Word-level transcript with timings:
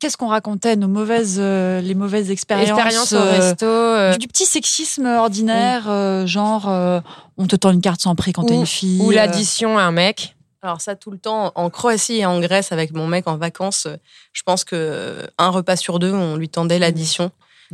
Qu'est-ce 0.00 0.16
qu'on 0.16 0.28
racontait 0.28 0.76
nos 0.76 0.86
mauvaises, 0.86 1.38
euh, 1.40 1.80
les 1.80 1.94
mauvaises 1.94 2.30
expériences, 2.30 2.68
Expérience 2.68 3.12
au 3.12 3.16
euh, 3.16 3.30
resto. 3.32 3.66
euh, 3.66 4.12
du, 4.12 4.18
du 4.18 4.28
petit 4.28 4.46
sexisme 4.46 5.06
ordinaire, 5.06 5.86
euh, 5.88 6.24
genre 6.26 6.68
euh, 6.68 7.00
on 7.36 7.46
te 7.46 7.56
tend 7.56 7.70
une 7.72 7.80
carte 7.80 8.00
sans 8.00 8.14
prix 8.14 8.32
quand 8.32 8.44
t'es 8.44 8.54
une 8.54 8.66
fille. 8.66 9.00
ou 9.00 9.10
l'addition 9.10 9.76
à 9.76 9.82
un 9.82 9.90
mec. 9.92 10.36
Alors 10.62 10.80
ça 10.80 10.94
tout 10.96 11.10
le 11.10 11.18
temps 11.18 11.52
en 11.54 11.70
Croatie 11.70 12.16
et 12.18 12.26
en 12.26 12.38
Grèce 12.40 12.72
avec 12.72 12.92
mon 12.92 13.06
mec 13.06 13.26
en 13.28 13.36
vacances, 13.36 13.86
je 14.32 14.42
pense 14.42 14.64
que 14.64 15.28
un 15.38 15.48
repas 15.50 15.76
sur 15.76 15.98
deux 15.98 16.12
on 16.12 16.36
lui 16.36 16.48
tendait 16.48 16.78
l'addition 16.80 17.30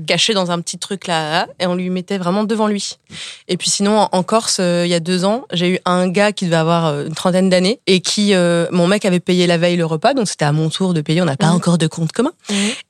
cachée 0.06 0.34
dans 0.34 0.50
un 0.50 0.60
petit 0.60 0.78
truc 0.78 1.06
là 1.06 1.46
et 1.60 1.66
on 1.66 1.74
lui 1.74 1.88
mettait 1.90 2.18
vraiment 2.18 2.44
devant 2.44 2.66
lui. 2.66 2.96
Et 3.48 3.56
puis 3.56 3.70
sinon 3.70 4.08
en, 4.10 4.22
Corse 4.22 4.58
euh, 4.60 4.82
il 4.86 4.90
y 4.90 4.94
a 4.94 5.00
deux 5.00 5.24
ans 5.24 5.44
j'ai 5.52 5.74
eu 5.74 5.78
un 5.84 6.08
gars 6.08 6.32
qui 6.32 6.46
devait 6.46 6.56
avoir 6.56 6.86
euh, 6.86 7.06
une 7.06 7.14
trentaine 7.14 7.48
d'années 7.48 7.80
et 7.86 8.00
qui 8.00 8.34
euh, 8.34 8.66
mon 8.72 8.86
mec 8.86 9.04
avait 9.04 9.20
payé 9.20 9.46
la 9.46 9.56
veille 9.58 9.76
le 9.76 9.86
repas 9.86 10.14
donc 10.14 10.28
c'était 10.28 10.44
à 10.44 10.52
mon 10.52 10.68
tour 10.70 10.94
de 10.94 11.00
payer 11.00 11.22
on 11.22 11.26
n'a 11.26 11.36
pas 11.36 11.46
Mhm. 11.48 11.54
encore 11.56 11.78
de 11.78 11.86
compte 11.86 12.12
commun 12.12 12.32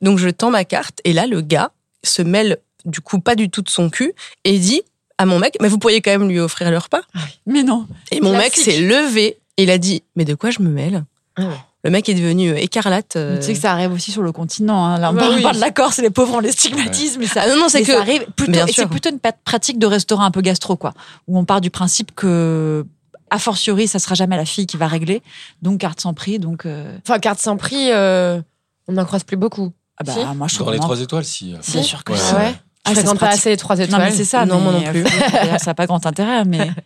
donc 0.01 0.19
je 0.19 0.29
tends 0.31 0.51
ma 0.51 0.65
carte 0.65 1.01
et 1.05 1.13
là 1.13 1.27
le 1.27 1.41
gars 1.41 1.71
se 2.03 2.23
mêle 2.23 2.59
du 2.85 3.01
coup 3.01 3.19
pas 3.21 3.35
du 3.35 3.51
tout 3.51 3.63
de 3.63 3.69
son 3.71 3.91
cul 3.91 4.13
et 4.45 4.59
dit 4.59 4.83
à 5.19 5.27
mon 5.27 5.39
mec 5.39 5.57
mais 5.61 5.69
vous 5.69 5.79
pourriez 5.79 6.01
quand 6.01 6.11
même 6.11 6.29
lui 6.29 6.41
offrir 6.41 6.71
le 6.71 6.79
repas 6.79 7.03
Mais 7.47 7.63
non. 7.63 7.87
et 8.13 8.21
mon 8.21 8.37
mec 8.37 8.57
s'est 8.57 8.81
levé 8.81 9.39
et 9.57 9.63
il 9.65 9.71
a 9.71 9.79
dit 9.79 10.03
Mais 10.17 10.25
de 10.25 10.35
quoi 10.35 10.51
je 10.51 10.61
me 10.61 10.69
mêle? 10.69 11.05
Ah. 11.37 11.43
Le 11.85 11.91
mec 11.91 12.09
est 12.09 12.15
devenu 12.15 12.51
euh, 12.51 12.57
écarlate. 12.57 13.17
euh. 13.17 13.37
Tu 13.39 13.43
sais 13.45 13.53
que 13.55 13.61
ça 13.61 13.71
arrive 13.73 13.93
aussi 13.93 14.11
sur 14.11 14.23
le 14.23 14.33
continent. 14.33 14.85
hein. 14.85 14.99
Là, 14.99 15.11
on 15.11 15.15
Bah 15.15 15.21
parle 15.21 15.35
oui. 15.37 15.53
de 15.55 15.61
la 15.61 15.71
Corse 15.71 15.99
et 15.99 16.03
les 16.03 16.11
pauvres, 16.11 16.35
on 16.35 16.41
les 16.41 16.51
stigmatise, 16.53 17.19
mais 17.19 17.27
ça, 17.27 17.43
Ah 17.45 17.49
non, 17.51 17.57
non, 17.57 17.69
c'est 17.69 17.83
que. 17.83 17.93
ça 17.93 18.01
arrive 18.01 18.25
plutôt. 18.37 18.59
C'est 18.73 18.87
plutôt 18.87 19.11
une 19.11 19.21
pratique 19.45 19.79
de 19.79 19.87
restaurant 19.87 20.25
un 20.25 20.31
peu 20.31 20.41
gastro, 20.41 20.77
quoi, 20.77 20.95
où 21.29 21.39
on 21.39 21.45
part 21.45 21.61
du 21.61 21.71
principe 21.71 22.15
que, 22.15 22.85
a 23.31 23.39
fortiori, 23.39 23.87
ça 23.87 23.99
sera 23.99 24.15
jamais 24.15 24.37
la 24.37 24.45
fille 24.47 24.67
qui 24.67 24.77
va 24.77 24.87
régler, 24.89 25.23
donc 25.63 25.81
carte 25.81 26.01
sans 26.01 26.15
prix, 26.15 26.39
donc. 26.39 26.65
euh, 26.67 26.97
Enfin, 27.07 27.19
carte 27.19 27.39
sans 27.39 27.57
prix, 27.57 27.91
euh, 27.91 28.41
on 28.89 28.93
n'en 28.95 29.05
croise 29.05 29.25
plus 29.25 29.37
beaucoup. 29.37 29.73
ah 29.99 30.05
bah, 30.05 30.13
Si. 30.13 30.37
moi 30.37 30.49
je 30.49 30.55
trouve 30.55 30.67
Dans 30.69 30.73
les 30.73 30.79
trois 30.79 31.01
étoiles, 31.01 31.25
si. 31.25 31.55
Si, 31.61 31.73
bien 31.73 31.83
sûr 31.83 32.03
que 32.05 32.13
Ouais. 32.13 32.19
Ah 32.31 32.37
ouais. 32.37 32.55
Ah, 32.87 32.91
Je 32.91 32.95
fréquente 33.01 33.19
pas 33.19 33.29
assez 33.29 33.49
les 33.51 33.57
trois 33.57 33.79
étoiles. 33.79 33.99
Non, 34.01 34.07
mais 34.07 34.13
c'est 34.13 34.25
ça. 34.27 34.45
Non, 34.47 34.59
moi 34.61 34.73
non 34.73 34.83
plus. 34.83 35.01
euh, 35.05 35.09
d'ailleurs, 35.33 35.59
ça 35.61 35.71
n'a 35.71 35.75
pas 35.75 35.87
grand 35.87 36.05
intérêt, 36.07 36.45
mais. 36.45 36.71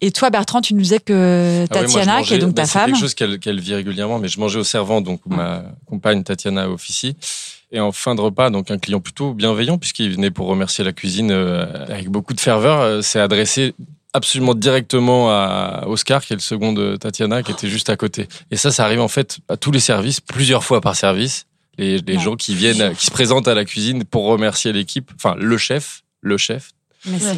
Et 0.00 0.10
toi, 0.10 0.30
Bertrand, 0.30 0.60
tu 0.60 0.74
nous 0.74 0.82
disais 0.82 1.00
que 1.00 1.64
Ah 1.70 1.74
oui, 1.76 1.80
Tatiana, 1.80 2.22
qui 2.22 2.34
est 2.34 2.38
donc 2.38 2.54
ta 2.54 2.62
bah, 2.62 2.66
c'est 2.66 2.72
femme. 2.78 2.90
quelque 2.90 3.00
chose 3.00 3.14
qu'elle 3.14 3.38
qu'elle 3.38 3.60
vit 3.60 3.74
régulièrement, 3.74 4.18
mais 4.18 4.28
je 4.28 4.38
mangeais 4.38 4.58
au 4.58 4.64
servant, 4.64 5.00
donc 5.00 5.24
où 5.24 5.30
ma 5.30 5.64
compagne 5.86 6.22
Tatiana 6.24 6.68
officie. 6.68 7.16
Et 7.72 7.80
en 7.80 7.90
fin 7.90 8.14
de 8.14 8.20
repas, 8.20 8.50
donc 8.50 8.70
un 8.70 8.78
client 8.78 9.00
plutôt 9.00 9.32
bienveillant, 9.34 9.78
puisqu'il 9.78 10.12
venait 10.12 10.30
pour 10.30 10.46
remercier 10.46 10.84
la 10.84 10.92
cuisine 10.92 11.30
euh, 11.30 11.86
avec 11.86 12.08
beaucoup 12.08 12.34
de 12.34 12.40
ferveur, 12.40 12.80
euh, 12.80 13.00
s'est 13.02 13.18
adressé 13.18 13.74
absolument 14.12 14.54
directement 14.54 15.30
à 15.30 15.84
Oscar, 15.88 16.24
qui 16.24 16.34
est 16.34 16.36
le 16.36 16.42
second 16.42 16.72
de 16.72 16.96
Tatiana, 16.96 17.42
qui 17.42 17.50
était 17.50 17.68
juste 17.68 17.90
à 17.90 17.96
côté. 17.96 18.28
Et 18.52 18.56
ça, 18.56 18.70
ça 18.70 18.84
arrive 18.84 19.00
en 19.00 19.08
fait 19.08 19.38
à 19.48 19.56
tous 19.56 19.72
les 19.72 19.80
services, 19.80 20.20
plusieurs 20.20 20.62
fois 20.62 20.80
par 20.80 20.94
service. 20.94 21.46
Les, 21.78 21.98
les 21.98 22.20
gens 22.20 22.36
qui 22.36 22.54
viennent, 22.54 22.94
qui 22.94 23.06
se 23.06 23.10
présentent 23.10 23.48
à 23.48 23.54
la 23.54 23.64
cuisine 23.64 24.04
pour 24.04 24.26
remercier 24.26 24.72
l'équipe, 24.72 25.10
enfin 25.16 25.34
le 25.36 25.58
chef, 25.58 26.04
le 26.20 26.36
chef, 26.36 26.70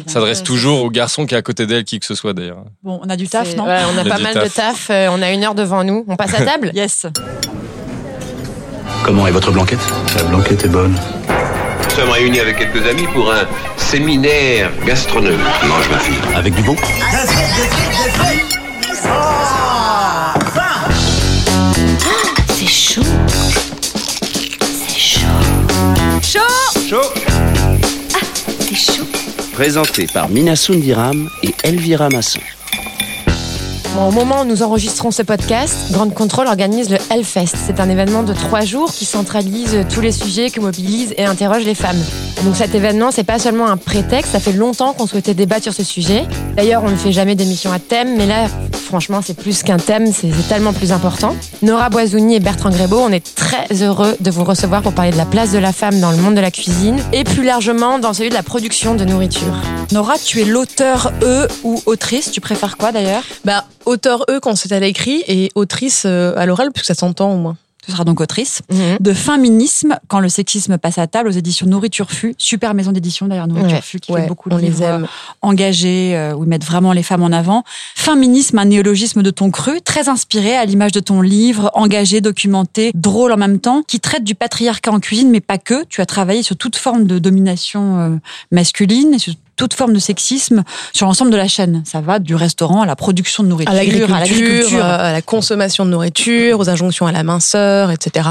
S'adresse 0.07 0.43
toujours 0.43 0.83
au 0.83 0.89
garçon 0.89 1.25
qui 1.25 1.35
est 1.35 1.37
à 1.37 1.41
côté 1.41 1.65
d'elle, 1.65 1.83
qui 1.83 1.99
que 1.99 2.05
ce 2.05 2.15
soit 2.15 2.33
d'ailleurs. 2.33 2.63
Bon, 2.83 2.99
on 3.03 3.09
a 3.09 3.15
du 3.17 3.27
taf, 3.27 3.55
non 3.55 3.65
ouais, 3.65 3.79
on 3.93 3.97
a 3.97 4.05
pas 4.05 4.17
mal 4.19 4.33
de 4.35 4.47
taf. 4.47 4.87
euh, 4.89 5.09
on 5.11 5.21
a 5.21 5.31
une 5.31 5.43
heure 5.43 5.55
devant 5.55 5.83
nous. 5.83 6.05
On 6.07 6.15
passe 6.15 6.33
à 6.33 6.45
table 6.45 6.71
Yes. 6.75 7.05
Comment 9.03 9.27
est 9.27 9.31
votre 9.31 9.51
blanquette? 9.51 9.79
La 10.15 10.23
blanquette 10.23 10.63
est 10.65 10.69
bonne. 10.69 10.95
Nous 11.83 11.95
sommes 11.95 12.09
réunis 12.11 12.39
avec 12.39 12.57
quelques 12.57 12.85
amis 12.87 13.07
pour 13.13 13.31
un 13.31 13.45
séminaire 13.77 14.69
gastronomique. 14.85 15.39
Mange 15.67 15.89
ma 15.89 15.99
fille. 15.99 16.15
Avec 16.35 16.53
du 16.55 16.61
bon 16.61 16.75
C'est 22.49 22.67
chaud. 22.67 23.01
C'est 24.87 24.97
chaud. 24.97 25.27
Chaud 26.21 26.39
chaud. 26.89 27.26
Présenté 29.57 30.05
par 30.05 30.29
Mina 30.29 30.55
Sundiram 30.55 31.31
et 31.41 31.51
Elvira 31.63 32.09
Masson. 32.09 32.39
Au 33.97 34.11
moment 34.11 34.41
où 34.41 34.45
nous 34.45 34.61
enregistrons 34.61 35.09
ce 35.09 35.23
podcast, 35.23 35.91
Grande 35.91 36.13
Contrôle 36.13 36.45
organise 36.45 36.91
le 36.91 36.97
Hellfest. 37.09 37.55
C'est 37.65 37.79
un 37.79 37.89
événement 37.89 38.21
de 38.21 38.31
trois 38.31 38.61
jours 38.61 38.91
qui 38.91 39.05
centralise 39.05 39.85
tous 39.91 40.01
les 40.01 40.11
sujets, 40.11 40.51
qui 40.51 40.59
mobilise 40.59 41.15
et 41.17 41.25
interroge 41.25 41.65
les 41.65 41.73
femmes. 41.73 41.99
Donc 42.45 42.55
cet 42.55 42.75
événement, 42.75 43.09
c'est 43.09 43.23
pas 43.23 43.39
seulement 43.39 43.65
un 43.67 43.75
prétexte, 43.75 44.33
ça 44.33 44.39
fait 44.39 44.53
longtemps 44.53 44.93
qu'on 44.93 45.07
souhaitait 45.07 45.33
débattre 45.33 45.63
sur 45.63 45.73
ce 45.73 45.83
sujet. 45.83 46.25
D'ailleurs, 46.55 46.83
on 46.85 46.91
ne 46.91 46.95
fait 46.95 47.11
jamais 47.11 47.33
d'émission 47.33 47.71
à 47.71 47.79
thème, 47.79 48.15
mais 48.15 48.27
là, 48.27 48.47
franchement, 48.71 49.21
c'est 49.25 49.35
plus 49.35 49.63
qu'un 49.63 49.77
thème, 49.77 50.05
c'est 50.13 50.31
c'est 50.31 50.47
tellement 50.47 50.73
plus 50.73 50.91
important. 50.91 51.35
Nora 51.63 51.89
Boisouni 51.89 52.35
et 52.35 52.39
Bertrand 52.39 52.69
Grébeau, 52.69 52.99
on 52.99 53.11
est 53.11 53.35
très 53.35 53.81
heureux 53.81 54.15
de 54.19 54.29
vous 54.29 54.43
recevoir 54.43 54.83
pour 54.83 54.93
parler 54.93 55.11
de 55.11 55.17
la 55.17 55.25
place 55.25 55.51
de 55.51 55.57
la 55.57 55.73
femme 55.73 55.99
dans 55.99 56.11
le 56.11 56.17
monde 56.17 56.35
de 56.35 56.41
la 56.41 56.51
cuisine 56.51 56.99
et 57.13 57.23
plus 57.23 57.43
largement 57.43 57.97
dans 57.97 58.13
celui 58.13 58.29
de 58.29 58.35
la 58.35 58.43
production 58.43 58.93
de 58.93 59.03
nourriture. 59.05 59.55
Nora, 59.91 60.13
tu 60.23 60.41
es 60.41 60.45
l'auteur 60.45 61.11
E 61.23 61.47
ou 61.63 61.81
autrice. 61.87 62.31
Tu 62.31 62.41
préfères 62.41 62.77
quoi 62.77 62.91
d'ailleurs? 62.91 63.23
Bah, 63.45 63.65
auteur 63.87 64.25
E 64.29 64.39
quand 64.39 64.55
c'est 64.55 64.71
à 64.71 64.79
l'écrit 64.79 65.23
et 65.27 65.49
autrice 65.55 66.03
euh, 66.05 66.33
à 66.37 66.45
l'oral, 66.45 66.71
puisque 66.71 66.85
ça 66.87 66.93
s'entend 66.95 67.33
au 67.33 67.37
moins. 67.37 67.57
Tu 67.85 67.93
seras 67.93 68.03
donc 68.03 68.19
autrice. 68.19 68.61
De 68.99 69.13
Féminisme, 69.13 69.95
quand 70.09 70.19
le 70.19 70.27
sexisme 70.27 70.77
passe 70.77 70.97
à 70.97 71.07
table, 71.07 71.29
aux 71.29 71.31
éditions 71.31 71.67
Nourriture 71.67 72.11
Fut. 72.11 72.35
Super 72.37 72.73
maison 72.73 72.91
d'édition 72.91 73.27
d'ailleurs, 73.29 73.47
Nourriture 73.47 73.77
Ouais, 73.77 73.99
qui 74.01 74.11
ouais, 74.11 74.21
fait 74.23 74.27
beaucoup 74.27 74.49
de 74.49 74.57
livres 74.57 74.81
aime. 74.83 75.07
engagés, 75.41 76.13
euh, 76.17 76.33
où 76.35 76.43
ils 76.43 76.49
mettent 76.49 76.65
vraiment 76.65 76.91
les 76.91 77.03
femmes 77.03 77.23
en 77.23 77.31
avant. 77.31 77.63
Féminisme, 77.95 78.59
un 78.59 78.65
néologisme 78.65 79.23
de 79.23 79.29
ton 79.31 79.51
cru, 79.51 79.79
très 79.81 80.09
inspiré 80.09 80.57
à 80.57 80.65
l'image 80.65 80.91
de 80.91 80.99
ton 80.99 81.21
livre, 81.21 81.71
engagé, 81.75 82.19
documenté, 82.19 82.91
drôle 82.93 83.31
en 83.31 83.37
même 83.37 83.59
temps, 83.59 83.83
qui 83.87 84.01
traite 84.01 84.25
du 84.25 84.35
patriarcat 84.35 84.91
en 84.91 84.99
cuisine, 84.99 85.29
mais 85.29 85.39
pas 85.39 85.57
que. 85.57 85.85
Tu 85.85 86.01
as 86.01 86.05
travaillé 86.05 86.43
sur 86.43 86.57
toute 86.57 86.75
forme 86.75 87.05
de 87.07 87.19
domination 87.19 87.99
euh, 87.99 88.09
masculine 88.51 89.13
et 89.13 89.19
sur 89.19 89.33
toute 89.57 89.73
forme 89.73 89.91
de 89.91 89.99
sexisme 89.99 90.63
sur 90.93 91.05
l'ensemble 91.07 91.31
de 91.31 91.35
la 91.35 91.47
chaîne. 91.49 91.83
Ça 91.85 91.99
va 91.99 92.19
du 92.19 92.35
restaurant 92.35 92.81
à 92.83 92.85
la 92.85 92.95
production 92.95 93.43
de 93.43 93.49
nourriture, 93.49 93.73
À 93.73 93.75
l'agriculture, 93.75 94.15
à 94.15 94.19
l'agriculture. 94.21 94.85
euh, 94.85 95.09
à 95.09 95.11
la 95.11 95.21
consommation 95.21 95.85
de 95.85 95.89
nourriture, 95.89 96.59
aux 96.59 96.69
injonctions 96.69 97.05
à 97.07 97.11
la 97.11 97.23
minceur, 97.23 97.91
etc. 97.91 98.29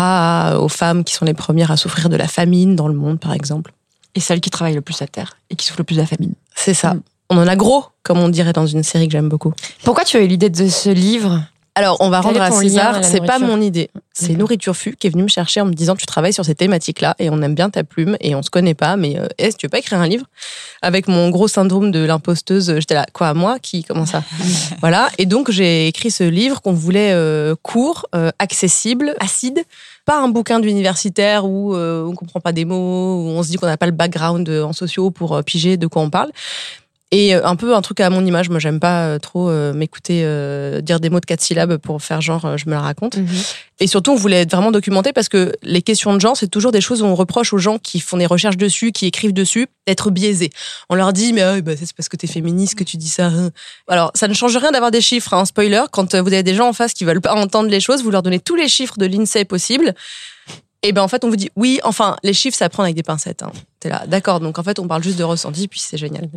Aux 0.59 0.69
femmes 0.69 1.04
qui 1.04 1.12
sont 1.12 1.25
les 1.26 1.34
premières 1.34 1.70
à 1.70 1.76
souffrir 1.76 2.09
de 2.09 2.16
la 2.16 2.28
famine 2.28 2.76
dans 2.76 2.88
le 2.88 2.94
monde, 2.94 3.20
par 3.20 3.34
exemple. 3.34 3.72
Et 4.15 4.20
celles 4.20 4.41
qui 4.41 4.48
travaillent 4.48 4.75
le 4.75 4.81
plus 4.81 5.03
à 5.03 5.06
terre 5.06 5.36
et 5.50 5.56
qui 5.56 5.66
souffrent 5.66 5.81
le 5.81 5.84
plus 5.84 5.97
de 5.97 6.00
la 6.00 6.06
famine. 6.06 6.32
C'est 6.54 6.72
ça. 6.75 6.94
Mm. 6.94 7.03
On 7.28 7.38
en 7.38 7.47
a 7.48 7.56
gros, 7.56 7.84
comme 8.04 8.19
on 8.19 8.28
dirait 8.28 8.53
dans 8.53 8.66
une 8.66 8.84
série 8.84 9.06
que 9.09 9.12
j'aime 9.12 9.28
beaucoup. 9.28 9.53
Pourquoi 9.84 10.04
tu 10.04 10.16
as 10.16 10.20
eu 10.20 10.26
l'idée 10.28 10.48
de 10.48 10.69
ce 10.69 10.88
livre? 10.91 11.42
Alors, 11.78 11.98
on 12.00 12.09
va 12.09 12.20
Quel 12.22 12.28
rendre 12.28 12.41
à 12.41 12.50
César, 12.50 13.04
c'est 13.04 13.20
pas 13.20 13.38
mon 13.38 13.60
idée. 13.60 13.91
C'est 14.14 14.28
D'accord. 14.28 14.38
Nourriture 14.38 14.75
Fu 14.75 14.97
qui 14.97 15.09
est 15.09 15.10
venu 15.10 15.25
me 15.25 15.28
chercher 15.28 15.60
en 15.60 15.66
me 15.66 15.75
disant 15.75 15.94
tu 15.94 16.06
travailles 16.06 16.32
sur 16.32 16.42
ces 16.42 16.54
thématiques-là 16.54 17.14
et 17.19 17.28
on 17.28 17.42
aime 17.42 17.54
bien 17.54 17.69
ta 17.69 17.84
plume 17.84 18.16
et 18.20 18.34
on 18.34 18.42
se 18.42 18.48
connaît 18.48 18.72
pas, 18.72 18.97
mais 18.97 19.19
euh, 19.19 19.26
est-ce 19.37 19.56
que 19.56 19.60
tu 19.60 19.66
veux 19.66 19.70
pas 19.70 19.81
écrire 19.81 20.00
un 20.00 20.06
livre 20.06 20.25
Avec 20.81 21.06
mon 21.06 21.28
gros 21.28 21.48
syndrome 21.48 21.91
de 21.91 22.03
l'imposteuse, 22.03 22.76
j'étais 22.78 22.94
là, 22.94 23.04
quoi, 23.12 23.34
moi? 23.34 23.59
Qui? 23.59 23.84
Comment 23.84 24.06
ça? 24.06 24.25
Voilà. 24.81 25.10
Et 25.19 25.26
donc, 25.26 25.50
j'ai 25.50 25.86
écrit 25.86 26.10
ce 26.10 26.25
livre 26.25 26.62
qu'on 26.62 26.72
voulait 26.72 27.12
euh, 27.12 27.54
court, 27.62 28.06
euh, 28.15 28.31
accessible, 28.38 29.15
acide. 29.20 29.62
Pas 30.06 30.18
un 30.18 30.28
bouquin 30.28 30.60
d'universitaire 30.60 31.45
où 31.45 31.77
on 31.77 32.15
comprend 32.15 32.41
pas 32.41 32.53
des 32.53 32.65
mots, 32.65 33.22
où 33.22 33.28
on 33.28 33.42
se 33.42 33.48
dit 33.48 33.56
qu'on 33.56 33.66
n'a 33.66 33.77
pas 33.77 33.86
le 33.86 33.92
background 33.92 34.48
en 34.48 34.72
sociaux 34.72 35.10
pour 35.10 35.42
piger 35.45 35.77
de 35.77 35.86
quoi 35.89 36.01
on 36.01 36.10
parle. 36.10 36.30
Et 37.18 37.34
euh, 37.34 37.41
un 37.47 37.57
peu 37.57 37.74
un 37.74 37.80
truc 37.80 38.01
à 38.01 38.10
mon 38.10 38.27
image. 38.27 38.51
Moi, 38.51 38.59
j'aime 38.59 38.78
pas 38.78 39.07
euh, 39.07 39.18
trop 39.18 39.48
euh, 39.48 39.72
m'écouter 39.72 40.21
dire 40.83 41.01
des 41.01 41.09
mots 41.09 41.21
de 41.21 41.24
quatre 41.24 41.41
syllabes 41.41 41.78
pour 41.78 42.03
faire 42.03 42.21
genre 42.21 42.59
je 42.59 42.66
me 42.66 42.72
la 42.72 42.80
raconte. 42.80 43.16
Et 43.80 43.86
surtout, 43.86 44.10
on 44.13 44.16
voulait 44.16 44.42
être 44.42 44.53
vraiment 44.53 44.71
documenté 44.71 45.15
parce 45.15 45.30
que 45.30 45.54
les 45.63 45.80
questions 45.80 46.13
de 46.13 46.21
genre, 46.21 46.36
c'est 46.36 46.48
toujours 46.48 46.72
des 46.72 46.83
choses 46.83 47.01
où 47.01 47.07
on 47.07 47.15
reproche 47.15 47.54
aux 47.54 47.59
gens 47.59 47.78
qui 47.78 48.01
font 48.01 48.18
des 48.18 48.27
recherches 48.27 48.59
dessus, 48.59 48.92
qui 48.92 49.07
écrivent 49.07 49.33
dessus, 49.33 49.66
d'être 49.86 50.10
biaisés. 50.10 50.51
On 50.91 50.95
leur 50.95 51.15
dit, 51.15 51.33
mais 51.33 51.41
ah, 51.41 51.60
bah, 51.63 51.72
c'est 51.78 51.91
parce 51.97 52.10
que 52.10 52.16
t'es 52.16 52.27
féministe 52.27 52.74
que 52.74 52.84
tu 52.84 52.98
dis 52.98 53.09
ça. 53.09 53.27
hein. 53.28 53.51
Alors, 53.89 54.10
ça 54.15 54.28
ne 54.28 54.34
change 54.34 54.54
rien 54.59 54.72
d'avoir 54.72 54.91
des 54.91 55.01
chiffres, 55.01 55.33
hein, 55.33 55.47
spoiler. 55.47 55.84
Quand 55.92 56.15
vous 56.15 56.33
avez 56.33 56.42
des 56.42 56.54
gens 56.54 56.68
en 56.68 56.74
face 56.74 56.92
qui 56.92 57.04
veulent 57.04 57.22
pas 57.22 57.34
entendre 57.34 57.71
les 57.71 57.80
choses, 57.80 58.03
vous 58.03 58.10
leur 58.10 58.22
donnez 58.22 58.41
tous 58.41 58.57
les 58.57 58.68
chiffres 58.68 58.98
de 58.98 59.07
l'INSEE 59.07 59.47
possible. 59.47 59.95
Et 60.83 60.93
ben 60.93 61.03
en 61.03 61.09
fait, 61.09 61.25
on 61.25 61.31
vous 61.31 61.37
dit, 61.37 61.51
oui, 61.57 61.81
enfin, 61.84 62.17
les 62.23 62.33
chiffres, 62.33 62.57
ça 62.57 62.69
prend 62.69 62.83
avec 62.83 62.95
des 62.95 63.03
pincettes. 63.03 63.43
Hein. 63.43 63.53
T'es 63.81 63.89
là, 63.89 64.07
d'accord. 64.07 64.41
Donc 64.41 64.59
en 64.59 64.63
fait, 64.63 64.78
on 64.78 64.87
parle 64.87 65.03
juste 65.03 65.19
de 65.19 65.25
ressenti, 65.25 65.69
puis 65.69 65.81
c'est 65.81 65.97
génial. 65.97 66.28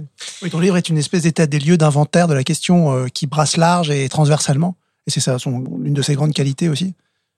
Oui, 0.42 0.50
ton 0.50 0.60
livre 0.60 0.78
est 0.78 0.90
une 0.90 0.98
espèce 0.98 1.24
d'état 1.24 1.46
des 1.46 1.60
lieux 1.60 1.78
d'inventaire 1.78 2.28
de 2.28 2.34
la 2.34 2.44
question 2.44 2.94
euh, 2.94 3.08
qui 3.08 3.28
brasse 3.28 3.58
large 3.58 3.90
et 3.90 4.08
transversalement. 4.10 4.76
Et 5.08 5.12
c'est 5.12 5.20
ça, 5.20 5.40
son, 5.40 5.64
l'une 5.82 5.94
de 5.94 6.02
ses 6.02 6.16
grandes 6.16 6.34
qualités 6.34 6.70
aussi. 6.70 6.94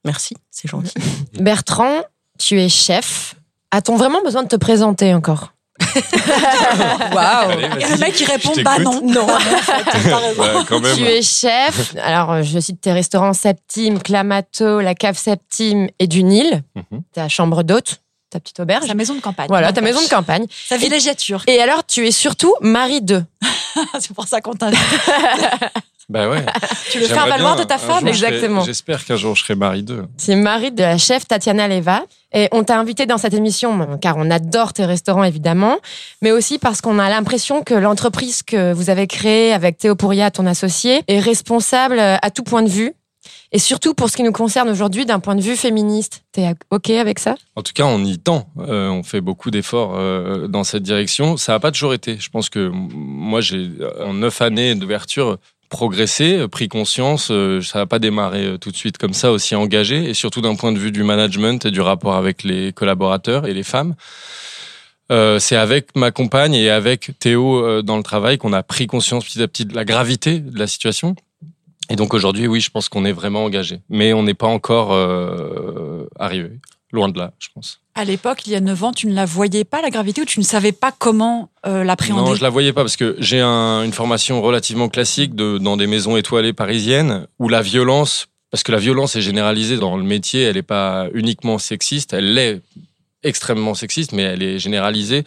Merci, 0.05 0.35
c'est 0.49 0.69
gentil. 0.69 0.93
Bertrand, 1.39 2.01
tu 2.37 2.59
es 2.59 2.69
chef. 2.69 3.35
A-t-on 3.71 3.95
vraiment 3.95 4.21
besoin 4.23 4.43
de 4.43 4.47
te 4.47 4.55
présenter 4.55 5.13
encore? 5.13 5.53
Waouh 7.13 7.51
Et 7.79 7.89
le 7.89 7.97
mec, 7.97 8.19
il 8.19 8.25
répond. 8.25 8.51
Bah 8.63 8.79
non. 8.79 9.01
Non, 9.03 9.23
en 9.23 9.39
fait, 9.39 9.83
t'as 9.83 10.17
raison. 10.17 10.41
Ouais, 10.41 10.63
quand 10.67 10.79
même. 10.79 10.95
Tu 10.95 11.03
es 11.03 11.21
chef. 11.21 11.95
Alors, 12.01 12.31
euh, 12.31 12.43
je 12.43 12.59
cite 12.59 12.81
tes 12.81 12.91
restaurants 12.91 13.33
Septime, 13.33 14.01
Clamato, 14.01 14.79
la 14.81 14.95
cave 14.95 15.17
Septime 15.17 15.89
et 15.99 16.07
du 16.07 16.23
Nil. 16.23 16.63
Mhm. 16.75 17.01
Ta 17.13 17.27
chambre 17.29 17.63
d'hôte, 17.63 18.01
ta 18.29 18.39
petite 18.39 18.59
auberge. 18.59 18.85
Sa 18.87 18.93
maison 18.93 19.15
de 19.15 19.21
campagne. 19.21 19.47
Voilà, 19.49 19.73
ta 19.73 19.81
maison 19.81 20.01
de 20.01 20.09
campagne. 20.09 20.45
Sa 20.67 20.77
villégiature. 20.77 21.43
Et 21.47 21.59
alors, 21.61 21.85
tu 21.85 22.07
es 22.07 22.11
surtout 22.11 22.53
mari 22.61 23.01
de. 23.01 23.23
C'est 23.99 24.13
pour 24.13 24.27
ça 24.27 24.41
qu'on 24.41 24.53
t'invite. 24.53 24.79
Bah 26.09 26.29
ouais. 26.29 26.45
Tu 26.91 26.99
veux 26.99 27.05
faire 27.05 27.23
J'aimerais 27.23 27.29
valoir 27.37 27.55
de 27.55 27.63
ta 27.63 27.75
un 27.75 27.77
femme 27.77 28.07
Exactement. 28.07 28.63
J'espère 28.63 29.05
qu'un 29.05 29.15
jour 29.15 29.35
je 29.35 29.43
serai 29.43 29.55
mari 29.55 29.83
d'eux. 29.83 30.05
Tu 30.23 30.31
es 30.31 30.35
mari 30.35 30.71
de 30.71 30.81
la 30.81 30.97
chef 30.97 31.27
Tatiana 31.27 31.67
Leva. 31.67 32.03
Et 32.33 32.47
on 32.53 32.63
t'a 32.63 32.79
invité 32.79 33.05
dans 33.05 33.17
cette 33.17 33.33
émission, 33.33 33.97
car 34.01 34.15
on 34.17 34.31
adore 34.31 34.71
tes 34.71 34.85
restaurants 34.85 35.25
évidemment, 35.25 35.79
mais 36.21 36.31
aussi 36.31 36.59
parce 36.59 36.79
qu'on 36.79 36.97
a 36.97 37.09
l'impression 37.09 37.61
que 37.61 37.73
l'entreprise 37.73 38.41
que 38.41 38.71
vous 38.71 38.89
avez 38.89 39.05
créée 39.05 39.51
avec 39.51 39.77
Théo 39.77 39.95
Pouria, 39.95 40.31
ton 40.31 40.45
associé, 40.45 41.03
est 41.09 41.19
responsable 41.19 41.99
à 41.99 42.31
tout 42.31 42.43
point 42.43 42.63
de 42.63 42.69
vue. 42.69 42.93
Et 43.51 43.59
surtout 43.59 43.93
pour 43.93 44.09
ce 44.09 44.15
qui 44.15 44.23
nous 44.23 44.31
concerne 44.31 44.69
aujourd'hui 44.69 45.05
d'un 45.05 45.19
point 45.19 45.35
de 45.35 45.41
vue 45.41 45.57
féministe. 45.57 46.23
T'es 46.31 46.53
OK 46.69 46.89
avec 46.89 47.19
ça? 47.19 47.35
En 47.55 47.61
tout 47.61 47.73
cas, 47.73 47.83
on 47.83 48.03
y 48.03 48.17
tend. 48.17 48.47
Euh, 48.57 48.89
on 48.89 49.03
fait 49.03 49.19
beaucoup 49.19 49.51
d'efforts 49.51 49.95
euh, 49.95 50.47
dans 50.47 50.63
cette 50.63 50.83
direction. 50.83 51.35
Ça 51.35 51.51
n'a 51.51 51.59
pas 51.59 51.71
toujours 51.71 51.93
été. 51.93 52.17
Je 52.17 52.29
pense 52.29 52.49
que 52.49 52.71
moi, 52.73 53.41
j'ai 53.41 53.69
en 53.99 54.13
neuf 54.13 54.41
années 54.41 54.73
d'ouverture 54.75 55.37
progressé, 55.71 56.37
euh, 56.37 56.47
pris 56.47 56.67
conscience. 56.67 57.31
euh, 57.31 57.61
ça 57.61 57.79
n'a 57.79 57.85
pas 57.87 57.97
démarré 57.97 58.45
euh, 58.45 58.57
tout 58.57 58.69
de 58.69 58.75
suite 58.75 58.99
comme 58.99 59.13
ça, 59.13 59.31
aussi 59.31 59.55
engagé, 59.55 60.07
et 60.07 60.13
surtout 60.13 60.41
d'un 60.41 60.55
point 60.55 60.71
de 60.71 60.77
vue 60.77 60.91
du 60.91 61.03
management 61.03 61.65
et 61.65 61.71
du 61.71 61.81
rapport 61.81 62.13
avec 62.13 62.43
les 62.43 62.73
collaborateurs 62.73 63.47
et 63.47 63.53
les 63.55 63.63
femmes. 63.63 63.95
Euh, 65.11 65.39
c'est 65.39 65.55
avec 65.55 65.95
ma 65.95 66.11
compagne 66.11 66.53
et 66.53 66.69
avec 66.69 67.11
Théo 67.19 67.65
euh, 67.65 67.81
dans 67.81 67.97
le 67.97 68.03
travail 68.03 68.37
qu'on 68.37 68.53
a 68.53 68.63
pris 68.63 68.85
conscience 68.87 69.25
petit 69.25 69.41
à 69.41 69.47
petit 69.47 69.65
de 69.65 69.73
la 69.73 69.83
gravité 69.83 70.39
de 70.39 70.59
la 70.59 70.67
situation. 70.67 71.15
Et 71.89 71.95
donc 71.95 72.13
aujourd'hui, 72.13 72.47
oui, 72.47 72.61
je 72.61 72.69
pense 72.69 72.87
qu'on 72.87 73.03
est 73.03 73.11
vraiment 73.11 73.43
engagé, 73.43 73.79
mais 73.89 74.13
on 74.13 74.23
n'est 74.23 74.33
pas 74.33 74.47
encore 74.47 74.93
euh, 74.93 76.05
arrivé. 76.17 76.51
Loin 76.91 77.07
de 77.09 77.17
là, 77.17 77.31
je 77.39 77.47
pense. 77.53 77.79
À 77.95 78.03
l'époque, 78.05 78.45
il 78.47 78.51
y 78.53 78.55
a 78.55 78.59
9 78.59 78.83
ans, 78.83 78.91
tu 78.91 79.07
ne 79.07 79.13
la 79.13 79.25
voyais 79.25 79.63
pas, 79.63 79.81
la 79.81 79.89
gravité, 79.89 80.21
ou 80.21 80.25
tu 80.25 80.39
ne 80.39 80.45
savais 80.45 80.71
pas 80.73 80.91
comment 80.91 81.49
euh, 81.65 81.83
l'appréhender? 81.83 82.21
Non, 82.29 82.35
je 82.35 82.43
la 82.43 82.49
voyais 82.49 82.73
pas 82.73 82.81
parce 82.81 82.97
que 82.97 83.15
j'ai 83.19 83.39
un- 83.41 83.83
une 83.83 83.93
formation 83.93 84.41
relativement 84.41 84.89
classique 84.89 85.35
de, 85.35 85.57
dans 85.57 85.77
des 85.77 85.87
maisons 85.87 86.17
étoilées 86.17 86.53
parisiennes 86.53 87.27
où 87.39 87.47
la 87.49 87.61
violence, 87.61 88.27
parce 88.49 88.63
que 88.63 88.71
la 88.73 88.77
violence 88.79 89.15
est 89.15 89.21
généralisée 89.21 89.77
dans 89.77 89.95
le 89.97 90.03
métier, 90.03 90.43
elle 90.43 90.55
n'est 90.55 90.61
pas 90.63 91.07
uniquement 91.13 91.57
sexiste, 91.57 92.13
elle 92.13 92.33
l'est 92.33 92.61
extrêmement 93.23 93.73
sexiste, 93.73 94.11
mais 94.13 94.23
elle 94.23 94.41
est 94.43 94.59
généralisée. 94.59 95.23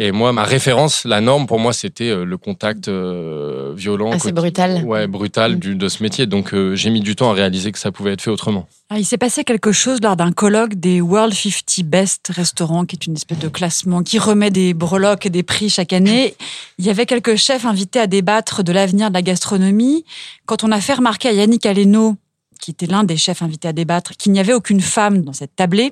Et 0.00 0.12
moi, 0.12 0.32
ma 0.32 0.44
référence, 0.44 1.04
la 1.04 1.20
norme 1.20 1.46
pour 1.48 1.58
moi, 1.58 1.72
c'était 1.72 2.08
euh, 2.10 2.24
le 2.24 2.36
contact 2.38 2.86
euh, 2.86 3.72
violent. 3.76 4.12
Assez 4.12 4.30
quotidien- 4.30 4.32
brutal. 4.40 4.84
Ouais, 4.84 5.06
brutal 5.08 5.56
Mm. 5.56 5.58
du, 5.58 5.74
de 5.74 5.88
ce 5.88 6.02
métier. 6.04 6.26
Donc 6.26 6.54
euh, 6.54 6.76
j'ai 6.76 6.90
mis 6.90 7.00
du 7.00 7.16
temps 7.16 7.30
à 7.30 7.34
réaliser 7.34 7.72
que 7.72 7.78
ça 7.80 7.90
pouvait 7.90 8.12
être 8.12 8.22
fait 8.22 8.30
autrement. 8.30 8.68
Ah, 8.90 8.98
il 8.98 9.04
s'est 9.04 9.18
passé 9.18 9.42
quelque 9.42 9.72
chose 9.72 9.98
lors 10.00 10.14
d'un 10.16 10.30
colloque 10.32 10.74
des 10.74 11.00
World 11.00 11.34
50 11.34 11.84
Best 11.84 12.28
Restaurants, 12.34 12.84
qui 12.84 12.94
est 12.96 13.06
une 13.06 13.14
espèce 13.16 13.38
de 13.40 13.48
classement 13.48 14.02
qui 14.04 14.18
remet 14.20 14.50
des 14.50 14.72
breloques 14.72 15.26
et 15.26 15.30
des 15.30 15.42
prix 15.42 15.68
chaque 15.68 15.92
année. 15.92 16.34
Il 16.78 16.84
y 16.86 16.90
avait 16.90 17.04
quelques 17.06 17.34
chefs 17.36 17.66
invités 17.66 17.98
à 17.98 18.06
débattre 18.06 18.62
de 18.62 18.70
l'avenir 18.72 19.08
de 19.08 19.14
la 19.14 19.22
gastronomie. 19.22 20.04
Quand 20.46 20.62
on 20.62 20.70
a 20.70 20.80
fait 20.80 20.94
remarquer 20.94 21.28
à 21.28 21.32
Yannick 21.32 21.66
Aleno, 21.66 22.14
qui 22.60 22.70
était 22.70 22.86
l'un 22.86 23.04
des 23.04 23.16
chefs 23.16 23.42
invités 23.42 23.68
à 23.68 23.72
débattre, 23.72 24.12
qu'il 24.16 24.32
n'y 24.32 24.40
avait 24.40 24.54
aucune 24.54 24.80
femme 24.80 25.22
dans 25.22 25.32
cette 25.32 25.54
tablée, 25.56 25.90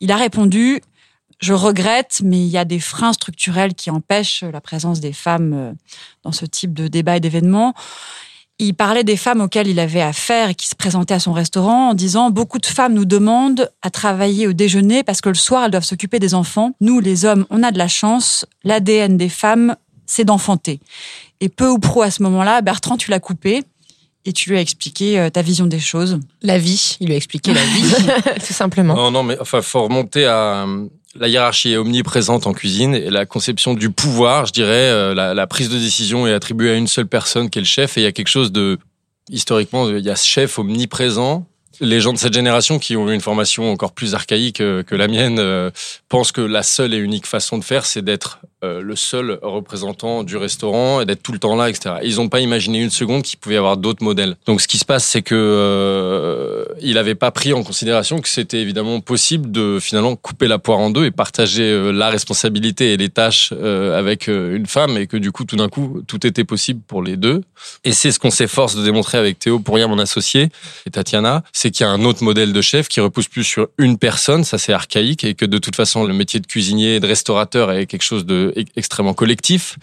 il 0.00 0.10
a 0.10 0.16
répondu 0.16 0.80
je 1.40 1.54
regrette, 1.54 2.20
mais 2.22 2.38
il 2.38 2.48
y 2.48 2.58
a 2.58 2.64
des 2.64 2.80
freins 2.80 3.12
structurels 3.12 3.74
qui 3.74 3.90
empêchent 3.90 4.44
la 4.44 4.60
présence 4.60 5.00
des 5.00 5.12
femmes 5.12 5.52
euh, 5.54 5.72
dans 6.22 6.32
ce 6.32 6.44
type 6.44 6.74
de 6.74 6.86
débat 6.86 7.16
et 7.16 7.20
d'événements. 7.20 7.74
Il 8.58 8.74
parlait 8.74 9.04
des 9.04 9.16
femmes 9.16 9.40
auxquelles 9.40 9.68
il 9.68 9.80
avait 9.80 10.02
affaire 10.02 10.50
et 10.50 10.54
qui 10.54 10.68
se 10.68 10.74
présentaient 10.74 11.14
à 11.14 11.18
son 11.18 11.32
restaurant 11.32 11.90
en 11.90 11.94
disant 11.94 12.30
beaucoup 12.30 12.58
de 12.58 12.66
femmes 12.66 12.92
nous 12.92 13.06
demandent 13.06 13.72
à 13.80 13.88
travailler 13.88 14.46
au 14.46 14.52
déjeuner 14.52 15.02
parce 15.02 15.22
que 15.22 15.30
le 15.30 15.34
soir 15.34 15.64
elles 15.64 15.70
doivent 15.70 15.82
s'occuper 15.82 16.18
des 16.18 16.34
enfants. 16.34 16.72
Nous 16.82 17.00
les 17.00 17.24
hommes, 17.24 17.46
on 17.48 17.62
a 17.62 17.70
de 17.70 17.78
la 17.78 17.88
chance. 17.88 18.44
L'ADN 18.62 19.16
des 19.16 19.30
femmes, 19.30 19.76
c'est 20.04 20.26
d'enfanter. 20.26 20.80
Et 21.40 21.48
peu 21.48 21.70
ou 21.70 21.78
pro 21.78 22.02
à 22.02 22.10
ce 22.10 22.22
moment-là, 22.22 22.60
Bertrand, 22.60 22.98
tu 22.98 23.10
l'as 23.10 23.18
coupé 23.18 23.64
et 24.26 24.34
tu 24.34 24.50
lui 24.50 24.58
as 24.58 24.60
expliqué 24.60 25.18
euh, 25.18 25.30
ta 25.30 25.40
vision 25.40 25.66
des 25.66 25.80
choses. 25.80 26.20
La 26.42 26.58
vie, 26.58 26.98
il 27.00 27.06
lui 27.06 27.14
a 27.14 27.16
expliqué 27.16 27.54
la 27.54 27.64
vie. 27.64 27.94
Tout 28.46 28.52
simplement. 28.52 28.94
Non, 28.94 29.10
non, 29.10 29.22
mais 29.22 29.38
enfin, 29.40 29.62
faut 29.62 29.84
remonter 29.84 30.26
à 30.26 30.66
la 31.16 31.28
hiérarchie 31.28 31.72
est 31.72 31.76
omniprésente 31.76 32.46
en 32.46 32.52
cuisine 32.52 32.94
et 32.94 33.10
la 33.10 33.26
conception 33.26 33.74
du 33.74 33.90
pouvoir, 33.90 34.46
je 34.46 34.52
dirais, 34.52 34.90
euh, 34.90 35.14
la, 35.14 35.34
la 35.34 35.46
prise 35.46 35.68
de 35.68 35.78
décision 35.78 36.26
est 36.26 36.32
attribuée 36.32 36.70
à 36.70 36.74
une 36.74 36.86
seule 36.86 37.06
personne 37.06 37.50
qui 37.50 37.58
est 37.58 37.62
le 37.62 37.66
chef 37.66 37.96
et 37.96 38.02
il 38.02 38.04
y 38.04 38.06
a 38.06 38.12
quelque 38.12 38.28
chose 38.28 38.52
de 38.52 38.78
historiquement, 39.28 39.88
il 39.88 40.04
y 40.04 40.10
a 40.10 40.16
ce 40.16 40.26
chef 40.26 40.58
omniprésent. 40.58 41.46
Les 41.82 42.02
gens 42.02 42.12
de 42.12 42.18
cette 42.18 42.34
génération 42.34 42.78
qui 42.78 42.94
ont 42.94 43.08
eu 43.08 43.14
une 43.14 43.22
formation 43.22 43.72
encore 43.72 43.92
plus 43.92 44.14
archaïque 44.14 44.60
euh, 44.60 44.82
que 44.82 44.94
la 44.94 45.08
mienne 45.08 45.38
euh, 45.38 45.70
pensent 46.10 46.30
que 46.30 46.42
la 46.42 46.62
seule 46.62 46.92
et 46.92 46.98
unique 46.98 47.26
façon 47.26 47.56
de 47.56 47.64
faire, 47.64 47.86
c'est 47.86 48.02
d'être 48.02 48.40
euh, 48.62 48.82
le 48.82 48.94
seul 48.96 49.38
représentant 49.40 50.22
du 50.22 50.36
restaurant 50.36 51.00
et 51.00 51.06
d'être 51.06 51.22
tout 51.22 51.32
le 51.32 51.38
temps 51.38 51.56
là, 51.56 51.70
etc. 51.70 51.94
Ils 52.02 52.16
n'ont 52.16 52.28
pas 52.28 52.40
imaginé 52.40 52.82
une 52.82 52.90
seconde 52.90 53.22
qu'il 53.22 53.38
pouvait 53.38 53.54
y 53.54 53.58
avoir 53.58 53.78
d'autres 53.78 54.04
modèles. 54.04 54.36
Donc, 54.44 54.60
ce 54.60 54.68
qui 54.68 54.76
se 54.76 54.84
passe, 54.84 55.06
c'est 55.06 55.22
que 55.22 56.66
il 56.82 56.94
n'avait 56.94 57.14
pas 57.14 57.30
pris 57.30 57.54
en 57.54 57.62
considération 57.62 58.20
que 58.20 58.28
c'était 58.28 58.60
évidemment 58.60 59.00
possible 59.00 59.50
de 59.50 59.78
finalement 59.80 60.16
couper 60.16 60.48
la 60.48 60.58
poire 60.58 60.78
en 60.78 60.90
deux 60.90 61.06
et 61.06 61.10
partager 61.10 61.92
la 61.92 62.10
responsabilité 62.10 62.92
et 62.92 62.96
les 62.98 63.08
tâches 63.08 63.52
avec 63.52 64.26
une 64.28 64.66
femme 64.66 64.98
et 64.98 65.06
que 65.06 65.16
du 65.16 65.32
coup, 65.32 65.44
tout 65.44 65.56
d'un 65.56 65.68
coup, 65.68 66.02
tout 66.06 66.26
était 66.26 66.44
possible 66.44 66.80
pour 66.86 67.02
les 67.02 67.16
deux. 67.16 67.42
Et 67.84 67.92
c'est 67.92 68.12
ce 68.12 68.18
qu'on 68.18 68.30
s'efforce 68.30 68.76
de 68.76 68.84
démontrer 68.84 69.16
avec 69.18 69.38
Théo 69.38 69.58
pour 69.58 69.76
rien 69.76 69.88
mon 69.88 69.98
associé 69.98 70.48
et 70.86 70.90
Tatiana, 70.90 71.42
qu'il 71.70 71.84
y 71.84 71.88
a 71.88 71.92
un 71.92 72.04
autre 72.04 72.22
modèle 72.22 72.52
de 72.52 72.60
chef 72.60 72.88
qui 72.88 73.00
repousse 73.00 73.28
plus 73.28 73.44
sur 73.44 73.68
une 73.78 73.98
personne, 73.98 74.44
ça 74.44 74.58
c'est 74.58 74.72
archaïque 74.72 75.24
et 75.24 75.34
que 75.34 75.44
de 75.44 75.58
toute 75.58 75.76
façon 75.76 76.04
le 76.04 76.14
métier 76.14 76.40
de 76.40 76.46
cuisinier 76.46 76.96
et 76.96 77.00
de 77.00 77.06
restaurateur 77.06 77.72
est 77.72 77.86
quelque 77.86 78.02
chose 78.02 78.26
de 78.26 78.52
e- 78.56 79.12
collectif 79.14 79.76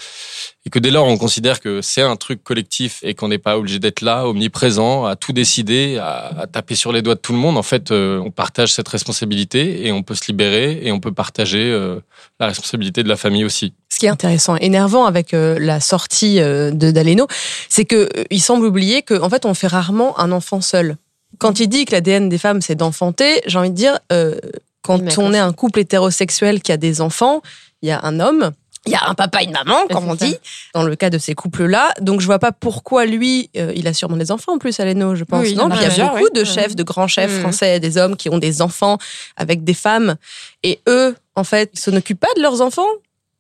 et 0.66 0.70
que 0.70 0.80
dès 0.80 0.92
lors 0.92 1.08
on 1.08 1.18
considère 1.18 1.60
que 1.60 1.82
c'est 1.82 2.02
un 2.02 2.16
truc 2.16 2.44
collectif 2.44 3.00
et 3.02 3.14
qu'on 3.14 3.30
n'est 3.30 3.38
pas 3.38 3.58
obligé 3.58 3.80
d'être 3.80 4.02
là, 4.02 4.28
omniprésent, 4.28 5.06
à 5.06 5.16
tout 5.16 5.32
décider, 5.32 5.98
à, 5.98 6.46
taper 6.52 6.76
sur 6.76 6.92
les 6.92 7.02
doigts 7.02 7.16
de 7.16 7.20
tout 7.20 7.34
le 7.34 7.40
monde. 7.40 7.58
En 7.58 7.64
fait, 7.64 7.92
euh, 7.92 8.20
on 8.20 8.32
partage 8.32 8.74
cette 8.74 8.88
responsabilité 8.90 9.88
et 9.88 9.92
on 9.92 10.04
peut 10.04 10.16
se 10.16 10.28
libérer 10.28 10.80
et 10.84 10.92
on 10.92 11.00
peut 11.00 11.14
partager 11.14 11.72
euh, 11.72 12.00
la 12.40 12.48
responsabilité 12.48 13.04
de 13.04 13.10
la 13.10 13.16
famille 13.16 13.46
aussi. 13.46 13.74
Ce 13.90 14.00
qui 14.00 14.06
est 14.06 14.10
intéressant, 14.10 14.58
énervant 14.58 15.06
avec 15.06 15.34
euh, 15.34 15.58
la 15.60 15.80
sortie 15.80 16.36
de 16.38 16.92
d'Aleno, 16.92 17.28
c'est 17.70 17.86
que 17.86 18.10
il 18.30 18.42
semble 18.42 18.66
oublier 18.66 19.02
que 19.02 19.20
en 19.20 19.30
fait 19.30 19.46
on 19.46 19.54
fait 19.54 19.68
rarement 19.68 20.20
un 20.20 20.32
enfant 20.32 20.62
seul. 20.62 20.98
Quand 21.40 21.60
il 21.60 21.68
dit 21.68 21.86
que 21.86 21.92
l'ADN 21.92 22.30
des 22.30 22.38
femmes 22.38 22.62
c'est 22.62 22.76
d'enfanter, 22.76 23.42
j'ai 23.46 23.60
envie 23.60 23.70
de 23.70 23.76
dire 23.76 24.00
euh, 24.12 24.36
quand 24.82 25.00
Oui, 25.02 25.14
on 25.18 25.34
est 25.34 25.40
un 25.40 25.54
couple 25.54 25.80
hétérosexuel 25.82 26.62
qui 26.62 26.72
a 26.72 26.78
des 26.78 27.02
enfants, 27.02 27.42
il 27.82 27.90
y 27.90 27.92
a 27.92 28.00
un 28.04 28.20
homme, 28.20 28.52
il 28.86 28.94
y 28.94 28.96
a 28.96 29.06
un 29.10 29.16
papa 29.16 29.42
et 29.42 29.46
une 29.46 29.52
maman, 29.52 29.86
comme 29.92 30.08
on 30.08 30.16
dit, 30.16 30.38
dans 30.74 30.84
le 30.84 30.96
cas 30.96 31.10
de 31.10 31.18
ces 31.18 31.36
couples-là. 31.36 31.94
Donc 32.00 32.22
je 32.22 32.26
vois 32.26 32.40
pas 32.40 32.54
pourquoi 32.54 33.06
lui, 33.06 33.50
euh, 33.58 33.74
il 33.76 33.86
a 33.88 33.94
sûrement 33.94 34.16
des 34.16 34.32
enfants 34.32 34.54
en 34.54 34.58
plus, 34.60 34.80
Aleno, 34.80 35.14
je 35.16 35.26
pense. 35.26 35.44
Oui, 35.44 35.56
non, 35.56 35.70
il 35.70 35.82
y 35.82 36.02
a 36.02 36.08
beaucoup 36.10 36.24
oui. 36.24 36.30
de 36.34 36.46
chefs, 36.46 36.74
de 36.76 36.84
grands 36.84 37.08
chefs 37.10 37.32
Mhm. 37.34 37.42
français, 37.42 37.80
des 37.82 37.98
hommes 37.98 38.16
qui 38.16 38.30
ont 38.30 38.38
des 38.38 38.62
enfants 38.62 38.98
avec 39.36 39.66
des 39.66 39.74
femmes, 39.74 40.16
et 40.64 40.80
eux, 40.88 41.16
en 41.36 41.44
fait, 41.44 41.70
ils 41.74 41.80
s'en 41.80 41.94
occupent 41.94 42.22
pas 42.22 42.34
de 42.38 42.42
leurs 42.42 42.62
enfants? 42.62 42.88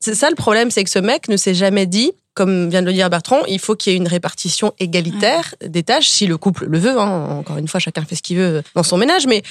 C'est 0.01 0.15
ça 0.15 0.29
le 0.29 0.35
problème, 0.35 0.69
c'est 0.69 0.83
que 0.83 0.89
ce 0.89 0.99
mec 0.99 1.29
ne 1.29 1.37
s'est 1.37 1.55
jamais 1.55 1.85
dit, 1.85 2.11
comme 2.37 2.69
vient 2.69 2.83
de 2.83 2.87
le 2.87 2.93
dire 2.93 3.09
Bertrand, 3.09 3.43
il 3.47 3.57
faut 3.57 3.75
qu'il 3.75 3.91
y 3.91 3.95
ait 3.95 3.97
une 3.97 4.07
répartition 4.07 4.71
égalitaire 4.79 5.55
des 5.65 5.81
tâches, 5.81 6.07
si 6.07 6.27
le 6.27 6.37
couple 6.37 6.67
le 6.67 6.77
veut. 6.77 6.99
Hein. 6.99 7.39
Encore 7.39 7.57
une 7.57 7.67
fois, 7.67 7.79
chacun 7.79 8.05
fait 8.05 8.13
ce 8.13 8.21
qu'il 8.21 8.37
veut 8.37 8.61
dans 8.75 8.83
son 8.83 8.95
ménage, 8.95 9.25
mais 9.25 9.41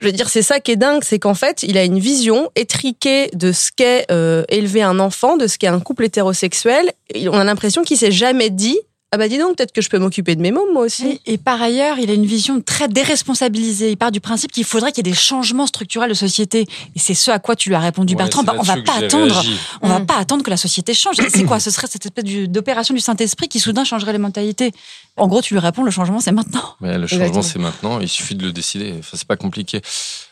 je 0.00 0.06
veux 0.06 0.12
dire, 0.12 0.28
c'est 0.28 0.42
ça 0.42 0.60
qui 0.60 0.70
est 0.70 0.76
dingue, 0.76 1.02
c'est 1.02 1.18
qu'en 1.18 1.34
fait, 1.34 1.64
il 1.64 1.76
a 1.76 1.82
une 1.82 1.98
vision 1.98 2.48
étriquée 2.54 3.28
de 3.32 3.50
ce 3.50 3.70
qu'est 3.74 4.06
euh, 4.12 4.44
élever 4.48 4.82
un 4.82 5.00
enfant, 5.00 5.36
de 5.36 5.48
ce 5.48 5.58
qu'est 5.58 5.66
un 5.66 5.80
couple 5.80 6.04
hétérosexuel. 6.04 6.92
Et 7.12 7.28
on 7.28 7.34
a 7.34 7.42
l'impression 7.42 7.82
qu'il 7.82 7.96
s'est 7.96 8.12
jamais 8.12 8.50
dit, 8.50 8.78
ah 9.10 9.16
bah 9.16 9.26
dis 9.28 9.38
donc, 9.38 9.56
peut-être 9.56 9.72
que 9.72 9.80
je 9.80 9.88
peux 9.88 9.98
m'occuper 9.98 10.36
de 10.36 10.42
mes 10.42 10.52
mômes 10.52 10.72
moi 10.72 10.82
aussi. 10.82 11.20
Et, 11.26 11.34
et 11.34 11.38
par 11.38 11.60
ailleurs, 11.62 11.98
il 11.98 12.10
a 12.10 12.12
une 12.12 12.26
vision 12.26 12.60
très 12.60 12.88
déresponsabilisée. 12.88 13.90
Il 13.90 13.96
part 13.96 14.12
du 14.12 14.20
principe 14.20 14.52
qu'il 14.52 14.64
faudrait 14.64 14.92
qu'il 14.92 15.06
y 15.06 15.08
ait 15.08 15.12
des 15.12 15.16
changements 15.18 15.66
structurels 15.66 16.10
de 16.10 16.14
société. 16.14 16.66
Et 16.94 16.98
c'est 16.98 17.14
ce 17.14 17.30
à 17.30 17.38
quoi 17.38 17.56
tu 17.56 17.68
lui 17.70 17.76
as 17.76 17.80
répondu, 17.80 18.14
Ouais, 18.14 18.18
Bertrand. 18.18 18.42
Bah, 18.42 18.54
on 18.58 18.62
va 18.62 18.76
pas 18.82 18.96
attendre. 18.98 19.32
réagi. 19.32 19.56
On 19.82 19.88
va 19.88 20.00
Mm. 20.00 20.06
pas 20.06 20.16
attendre 20.16 20.42
que 20.44 20.50
la 20.50 20.56
société 20.56 20.92
change. 20.94 21.16
C'est 21.30 21.44
quoi? 21.44 21.58
Ce 21.60 21.70
serait 21.70 21.86
cette 21.86 22.04
espèce 22.04 22.24
d'opération 22.48 22.94
du 22.94 23.00
Saint-Esprit 23.00 23.48
qui 23.48 23.60
soudain 23.60 23.84
changerait 23.84 24.12
les 24.12 24.18
mentalités. 24.18 24.72
En 25.16 25.26
gros, 25.26 25.40
tu 25.42 25.54
lui 25.54 25.60
réponds, 25.60 25.82
le 25.84 25.90
changement, 25.90 26.20
c'est 26.20 26.32
maintenant. 26.32 26.74
Mais 26.80 26.98
le 26.98 27.06
changement, 27.06 27.42
c'est 27.42 27.58
maintenant. 27.58 28.00
Il 28.00 28.08
suffit 28.08 28.34
de 28.34 28.44
le 28.44 28.52
décider. 28.52 28.94
Enfin, 28.98 29.16
c'est 29.16 29.26
pas 29.26 29.36
compliqué. 29.36 29.80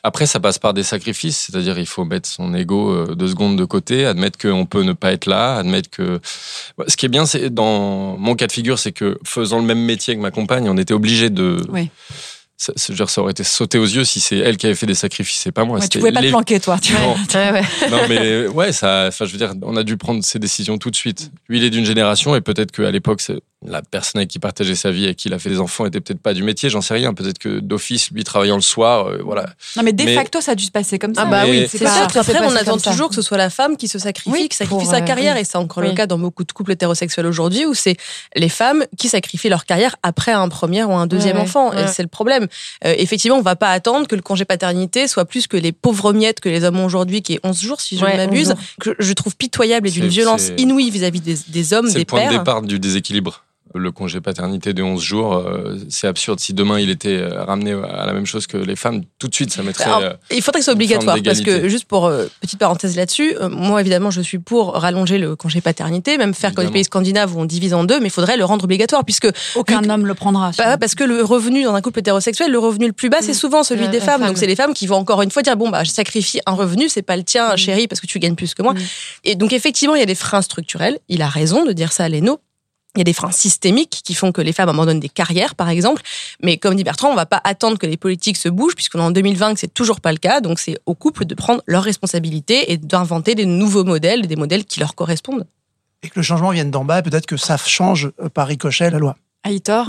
Après, 0.03 0.27
ça 0.27 0.39
passe 0.39 0.59
par 0.59 0.75
des 0.75 0.83
sacrifices. 0.83 1.47
C'est-à-dire, 1.51 1.79
il 1.79 1.87
faut 1.87 2.05
mettre 2.05 2.29
son 2.29 2.55
ego 2.55 2.91
euh, 2.91 3.15
deux 3.15 3.29
secondes 3.29 3.57
de 3.59 3.65
côté, 3.65 4.05
admettre 4.07 4.39
qu'on 4.39 4.67
peut 4.67 4.83
ne 4.83 4.93
pas 4.93 5.13
être 5.13 5.27
là, 5.27 5.57
admettre 5.57 5.89
que. 5.91 6.21
Ce 6.89 6.97
qui 6.97 7.07
est 7.07 7.09
bien, 7.09 7.25
c'est 7.27 7.49
dans 7.49 8.17
mon 8.19 8.35
cas 8.35 8.47
de 8.47 8.53
figure, 8.53 8.66
c'est 8.75 8.93
que 8.93 9.19
faisant 9.25 9.59
le 9.61 9.65
même 9.65 9.81
métier 9.85 10.17
que 10.17 10.21
ma 10.21 10.31
compagne, 10.31 10.69
on 10.69 10.77
était 10.77 10.95
obligé 10.95 11.31
de 11.31 11.65
Oui. 11.71 11.89
ça, 12.57 12.73
ça- 12.75 12.93
dire, 12.93 13.07
aurait 13.19 13.31
été 13.33 13.45
sauté 13.45 13.79
aux 13.79 13.85
yeux 13.85 14.05
si 14.05 14.19
c'est 14.19 14.39
elle 14.39 14.57
qui 14.57 14.67
avait 14.67 14.75
fait 14.75 14.87
des 14.87 14.95
sacrifices, 14.95 15.41
c'est 15.43 15.53
pas 15.53 15.65
moi. 15.65 15.79
Ouais, 15.79 15.89
tu 15.89 15.99
pouvais 15.99 16.11
pas 16.13 16.23
te 16.23 16.29
planquer, 16.29 16.59
toi. 16.59 16.79
Tu 16.81 16.93
Non. 16.95 17.15
Ouais, 17.35 17.53
ouais. 17.53 17.91
non, 17.91 17.99
mais 18.09 18.47
ouais, 18.49 18.73
ça, 18.73 19.05
enfin, 19.09 19.25
je 19.27 19.33
veux 19.33 19.39
dire, 19.39 19.53
on 19.63 19.77
a 19.77 19.83
dû 19.85 19.97
prendre 19.97 20.25
ses 20.25 20.39
décisions 20.39 20.79
tout 20.79 20.91
de 20.91 20.97
suite. 20.97 21.31
Lui, 21.49 21.59
il 21.59 21.65
est 21.65 21.71
d'une 21.71 21.85
génération 21.87 22.35
et 22.35 22.41
peut-être 22.41 22.73
qu'à 22.73 22.91
l'époque, 22.91 23.21
c'est- 23.21 23.41
la 23.65 23.81
personne 23.81 24.19
avec 24.21 24.29
qui 24.31 24.39
partageait 24.39 24.75
sa 24.75 24.91
vie, 24.91 25.05
avec 25.05 25.17
qui 25.17 25.29
il 25.29 25.35
a 25.35 25.39
fait 25.39 25.49
des 25.49 25.61
enfants, 25.61 25.87
était 25.87 26.01
peut-être 26.01 26.21
pas 26.21 26.35
du 26.35 26.43
métier, 26.43 26.69
j'en 26.69 26.83
sais 26.83 26.93
rien. 26.95 27.15
Peut-être 27.15 27.39
que 27.39 27.59
d'office, 27.59 28.11
lui, 28.11 28.23
travaillant 28.23 28.57
le 28.57 28.61
soir, 28.63 29.07
euh, 29.07 29.21
voilà. 29.25 29.47
Non, 29.77 29.83
mais 29.83 29.93
de 29.95 30.05
Mais- 30.05 30.15
facto, 30.15 30.41
ça 30.43 30.53
a 30.53 30.55
dû 30.55 30.65
se 30.65 30.71
passer 30.71 30.99
comme 30.99 31.15
ça. 31.15 31.23
Ah 31.23 31.31
bah 31.31 31.45
Mais- 31.47 31.51
oui, 31.63 31.67
C'est 31.69 31.79
pas- 31.83 31.91
sûr 31.97 32.07
qu'après, 32.09 32.45
on 32.45 32.55
attend 32.55 32.77
toujours 32.77 33.09
que 33.09 33.15
ce 33.15 33.23
soit 33.23 33.39
la 33.39 33.49
femme 33.51 33.77
qui 33.79 33.89
se 33.89 33.99
sacrifie, 33.99 34.31
Oui, 34.31 34.49
qui 34.51 34.57
sacrifie 34.57 34.83
pour, 34.85 34.91
sa 34.91 34.99
euh, 34.99 35.01
carrière. 35.01 35.35
oui. 35.37 35.41
Et 35.41 35.45
c'est 35.45 35.57
encore 35.57 35.83
Oui. 35.83 35.89
le 35.89 35.95
cas 35.97 36.07
dans 36.07 36.19
beaucoup 36.19 36.45
de 36.45 36.53
couples 36.53 36.73
hétérosexuels 36.73 37.27
aujourd'hui, 37.27 37.65
où 37.65 37.73
c'est 37.75 37.97
les 38.37 38.51
femmes 38.51 38.85
qui 38.99 39.09
sacrifient 39.09 39.49
leur 39.49 39.65
carrière 39.65 39.97
après 40.03 40.33
un 40.33 40.49
premier 40.51 40.85
ou 40.85 40.93
un 40.93 41.07
deuxième 41.07 41.39
enfant. 41.39 41.73
Et 41.73 41.87
c'est 41.89 42.03
le 42.03 42.09
problème. 42.09 42.47
Euh, 42.85 42.95
effectivement, 42.99 43.39
on 43.39 43.43
va 43.43 43.57
pas 43.57 43.71
attendre 43.71 44.07
que 44.07 44.15
le 44.15 44.23
congé 44.23 44.45
paternité 44.45 45.09
soit 45.09 45.25
plus 45.25 45.47
que 45.47 45.57
les 45.57 45.73
pauvres 45.73 46.13
miettes 46.13 46.41
que 46.41 46.49
les 46.51 46.63
hommes 46.63 46.79
ont 46.79 46.85
aujourd'hui, 46.85 47.23
qui 47.23 47.33
est 47.35 47.41
11 47.43 47.61
jours, 47.63 47.81
si 47.81 47.97
je 47.97 48.05
Ouais, 48.05 48.13
ne 48.13 48.17
m'abuse, 48.19 48.51
11 48.51 48.57
jours. 48.57 48.65
que 48.81 48.97
je 48.99 49.13
trouve 49.15 49.35
pitoyable 49.35 49.89
et 49.89 49.91
d'une 49.91 50.03
C'est- 50.05 50.09
violence 50.11 50.43
c'est- 50.43 50.61
inouïe 50.61 50.91
vis-à-vis 50.91 51.21
des, 51.21 51.37
des 51.49 51.73
hommes, 51.73 51.87
C'est 51.89 51.95
des 51.95 51.99
le 52.01 52.05
point 52.05 52.25
de 52.25 52.29
pères. 52.31 52.39
départ 52.39 52.63
du 52.63 52.79
déséquilibre. 52.79 53.43
Le 53.77 53.93
congé 53.93 54.21
paternité 54.21 54.73
de 54.73 54.83
11 54.83 55.03
jours, 55.03 55.35
euh, 55.37 55.77
c'est 55.89 56.07
absurde. 56.09 56.41
Si 56.41 56.55
demain 56.55 56.81
il 56.81 56.91
était 56.91 57.17
euh, 57.17 57.45
ramené 57.45 57.73
à 57.73 58.07
la 58.07 58.13
même 58.13 58.27
chose 58.27 58.47
que 58.47 58.57
les 58.57 58.77
femmes, 58.77 59.03
tout 59.19 59.29
de 59.29 59.35
suite 59.35 59.53
ça 59.53 59.63
mettrait. 59.63 59.85
Alors, 59.85 60.01
euh, 60.01 60.13
il 60.31 60.43
faudrait 60.43 60.61
que 60.61 60.65
ce 60.65 60.71
soit 60.71 60.75
obligatoire 60.75 61.17
parce 61.25 61.41
que 61.41 61.69
juste 61.69 61.85
pour 61.85 62.07
euh, 62.07 62.27
petite 62.41 62.59
parenthèse 62.59 62.97
là-dessus, 62.97 63.37
euh, 63.41 63.49
moi 63.49 63.81
évidemment 63.81 64.11
je 64.11 64.21
suis 64.21 64.39
pour 64.39 64.75
rallonger 64.75 65.19
le 65.19 65.37
congé 65.37 65.61
paternité, 65.61 66.19
même 66.19 66.35
faire 66.35 66.55
comme 66.55 66.65
les 66.65 66.71
pays 66.71 66.85
scandinaves 66.85 67.37
où 67.37 67.41
on 67.41 67.45
divise 67.45 67.75
en 67.75 67.85
deux, 67.85 68.01
mais 68.01 68.07
il 68.07 68.11
faudrait 68.11 68.37
le 68.37 68.45
rendre 68.45 68.65
obligatoire 68.65 69.05
puisque 69.05 69.29
Aucun 69.55 69.83
que- 69.83 69.89
homme 69.89 70.07
le 70.07 70.15
prendra. 70.15 70.51
bah, 70.59 70.77
parce 70.79 70.95
que 70.95 71.05
le 71.05 71.23
revenu 71.23 71.63
dans 71.65 71.75
un 71.75 71.81
couple 71.83 71.99
hétérosexuel, 72.01 72.51
le 72.51 72.59
revenu 72.59 72.87
le 72.87 72.93
plus 72.93 73.09
bas, 73.09 73.19
c'est 73.21 73.35
souvent 73.35 73.63
celui 73.63 73.83
La- 73.85 73.89
des 73.89 74.01
femmes. 74.01 74.21
femme. 74.21 74.29
Donc 74.29 74.39
c'est 74.39 74.47
les 74.47 74.57
femmes 74.57 74.73
qui 74.75 74.87
vont 74.87 74.97
encore 74.97 75.23
une 75.23 75.31
fois 75.31 75.43
dire 75.43 75.57
bon 75.57 75.69
bah 75.69 75.85
je 75.85 75.91
sacrifie 75.91 76.41
un 76.47 76.53
revenu, 76.53 76.89
c'est 76.89 77.03
pas 77.03 77.17
le 77.17 77.25
tien 77.25 77.53
Mm. 77.53 77.57
chérie 77.57 77.89
parce 77.89 78.01
que 78.01 78.07
tu 78.07 78.19
gagnes 78.19 78.35
plus 78.37 78.55
que 78.55 78.63
moi. 78.63 78.75
Mm. 78.75 78.79
Et 79.25 79.35
donc 79.35 79.53
effectivement 79.53 79.95
il 79.95 80.01
y 80.01 80.03
a 80.03 80.07
des 80.07 80.15
freins 80.15 80.43
structurels. 80.43 80.99
Il 81.09 81.23
a 81.23 81.29
raison 81.29 81.65
de 81.65 81.73
dire 81.73 81.93
ça 81.93 82.05
à 82.05 82.09
Leno. 82.09 82.39
Il 82.97 83.01
y 83.01 83.03
a 83.03 83.05
des 83.05 83.13
freins 83.13 83.31
systémiques 83.31 84.01
qui 84.05 84.15
font 84.15 84.33
que 84.33 84.41
les 84.41 84.53
femmes 84.53 84.71
abandonnent 84.71 85.01
des 85.01 85.09
carrières, 85.09 85.55
par 85.55 85.69
exemple. 85.69 86.03
Mais 86.43 86.57
comme 86.57 86.75
dit 86.75 86.85
Bertrand, 86.85 87.11
on 87.11 87.15
va 87.15 87.27
pas 87.27 87.41
attendre 87.45 87.79
que 87.79 87.87
les 87.87 87.99
politiques 87.99 88.39
se 88.39 88.49
bougent, 88.49 88.75
puisqu'on 88.75 88.99
est 89.01 89.03
en 89.03 89.11
2020 89.11 89.55
que 89.55 89.61
c'est 89.61 89.73
toujours 89.73 90.01
pas 90.01 90.13
le 90.13 90.19
cas. 90.19 90.41
Donc 90.41 90.59
c'est 90.59 90.79
aux 90.87 90.95
couples 90.95 91.27
de 91.27 91.35
prendre 91.35 91.63
leurs 91.67 91.83
responsabilités 91.83 92.73
et 92.73 92.79
d'inventer 92.79 93.35
des 93.35 93.47
nouveaux 93.47 93.85
modèles, 93.85 94.27
des 94.27 94.37
modèles 94.37 94.65
qui 94.65 94.81
leur 94.81 94.95
correspondent. 94.95 95.47
Et 96.03 96.09
que 96.09 96.15
le 96.17 96.23
changement 96.23 96.51
vienne 96.51 96.71
d'en 96.71 96.85
bas, 96.85 97.03
peut-être 97.03 97.27
que 97.27 97.37
ça 97.37 97.57
change 97.57 98.11
euh, 98.23 98.29
par 98.29 98.47
ricochet 98.47 98.91
la 98.91 98.99
loi. 98.99 99.17
Aitor, 99.45 99.89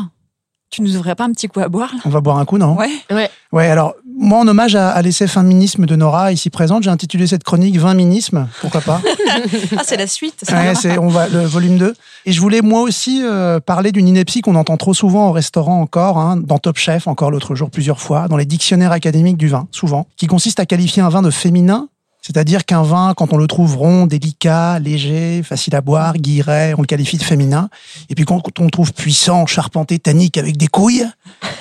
tu 0.70 0.82
nous 0.82 0.98
ouvrais 0.98 1.16
pas 1.16 1.24
un 1.24 1.32
petit 1.32 1.48
coup 1.48 1.60
à 1.60 1.70
boire 1.70 1.94
là? 1.94 2.02
On 2.06 2.10
va 2.10 2.22
boire 2.22 2.38
un 2.38 2.46
coup, 2.46 2.58
non? 2.58 2.76
Ouais. 2.76 3.30
Ouais, 3.52 3.68
alors, 3.68 3.96
moi, 4.20 4.40
en 4.40 4.48
hommage 4.48 4.76
à, 4.76 4.90
à 4.90 5.02
l'essai 5.02 5.28
Féminisme 5.28 5.86
de 5.86 5.96
Nora, 5.96 6.32
ici 6.32 6.50
présente, 6.50 6.84
j'ai 6.84 6.90
intitulé 6.90 7.28
cette 7.28 7.44
chronique 7.44 7.78
20 7.78 7.94
minisme, 7.94 8.48
pourquoi 8.62 8.82
pas 8.82 9.02
Ah, 9.78 9.84
c'est 9.84 9.98
la 9.98 10.08
suite. 10.08 10.36
c'est 10.42 10.54
Ouais, 10.54 10.76
c'est 10.76 10.98
on 10.98 11.08
va 11.08 11.28
le 11.28 11.46
volume 11.46 11.78
2. 11.78 11.94
Et 12.26 12.32
je 12.32 12.42
voulais 12.42 12.62
moi 12.62 12.82
aussi 12.82 13.22
euh, 13.24 13.60
parler 13.60 13.92
d'une 13.92 14.08
ineptie 14.08 14.42
qu'on 14.42 14.56
entend 14.56 14.78
trop 14.78 14.94
souvent 14.94 15.30
au 15.30 15.32
restaurant 15.32 15.80
encore, 15.82 16.18
hein, 16.18 16.38
dans 16.38 16.58
Top 16.58 16.78
Chef 16.78 17.08
encore 17.08 17.32
l'autre 17.32 17.56
jour 17.56 17.70
plusieurs 17.70 18.00
fois, 18.00 18.28
dans 18.28 18.38
les 18.38 18.46
dictionnaires 18.46 18.92
académiques 18.92 19.38
du 19.38 19.48
vin, 19.48 19.68
souvent, 19.72 20.08
qui 20.18 20.28
consiste 20.28 20.60
à 20.60 20.66
qualifier 20.66 21.02
un 21.02 21.10
vin 21.10 21.22
de 21.22 21.30
féminin, 21.30 21.90
c'est-à-dire 22.22 22.66
qu'un 22.66 22.84
vin, 22.84 23.14
quand 23.16 23.32
on 23.32 23.38
le 23.38 23.48
trouve 23.48 23.78
rond, 23.78 24.06
délicat, 24.06 24.80
léger, 24.80 25.44
facile 25.44 25.76
à 25.76 25.82
boire, 25.82 26.18
guilleret, 26.18 26.74
on 26.78 26.82
le 26.82 26.88
qualifie 26.88 27.18
de 27.18 27.24
féminin. 27.24 27.70
Et 28.10 28.16
puis 28.16 28.26
quand 28.26 28.42
on 28.60 28.66
le 28.66 28.72
trouve 28.72 28.94
puissant, 28.94 29.46
charpenté, 29.46 29.98
tannique, 29.98 30.38
avec 30.38 30.58
des 30.58 30.68
couilles, 30.68 31.06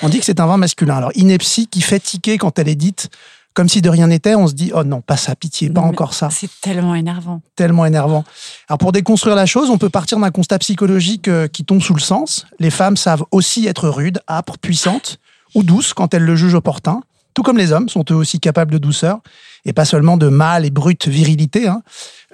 on 0.03 0.09
dit 0.09 0.19
que 0.19 0.25
c'est 0.25 0.39
un 0.39 0.45
vin 0.45 0.57
masculin. 0.57 0.97
Alors 0.97 1.11
ineptie 1.15 1.67
qui 1.67 1.81
fait 1.81 1.99
tiquer 1.99 2.37
quand 2.37 2.59
elle 2.59 2.67
est 2.67 2.75
dite 2.75 3.09
comme 3.53 3.69
si 3.69 3.81
de 3.81 3.89
rien 3.89 4.05
n'était, 4.05 4.35
on 4.35 4.45
se 4.45 4.53
dit 4.53 4.71
oh 4.75 4.83
non, 4.83 5.01
pas 5.01 5.17
ça, 5.17 5.35
pitié, 5.35 5.71
pas 5.71 5.81
mais 5.81 5.87
encore 5.87 6.13
ça 6.13 6.29
C'est 6.29 6.49
tellement 6.61 6.93
énervant. 6.93 7.41
tellement 7.55 7.87
énervant. 7.87 8.23
Alors 8.69 8.77
pour 8.77 8.91
déconstruire 8.91 9.35
la 9.35 9.47
chose, 9.47 9.71
on 9.71 9.79
peut 9.79 9.89
partir 9.89 10.19
d'un 10.19 10.29
constat 10.29 10.59
psychologique 10.59 11.27
euh, 11.27 11.47
qui 11.47 11.65
tombe 11.65 11.81
sous 11.81 11.95
le 11.95 11.99
sens. 11.99 12.45
Les 12.59 12.69
femmes 12.69 12.97
savent 12.97 13.23
aussi 13.31 13.65
être 13.65 13.89
rudes, 13.89 14.19
âpres, 14.29 14.59
puissantes 14.59 15.17
ou 15.55 15.63
douces 15.63 15.95
quand 15.95 16.13
elles 16.13 16.21
le 16.21 16.35
jugent 16.35 16.53
opportun. 16.53 17.01
Tout 17.33 17.41
comme 17.41 17.57
les 17.57 17.71
hommes 17.71 17.89
sont 17.89 18.05
eux 18.11 18.15
aussi 18.15 18.39
capables 18.39 18.71
de 18.71 18.77
douceur 18.77 19.21
et 19.67 19.73
pas 19.73 19.85
seulement 19.85 20.17
de 20.17 20.27
mâle 20.29 20.65
et 20.65 20.71
brute 20.71 21.07
virilité. 21.07 21.67
hein. 21.67 21.83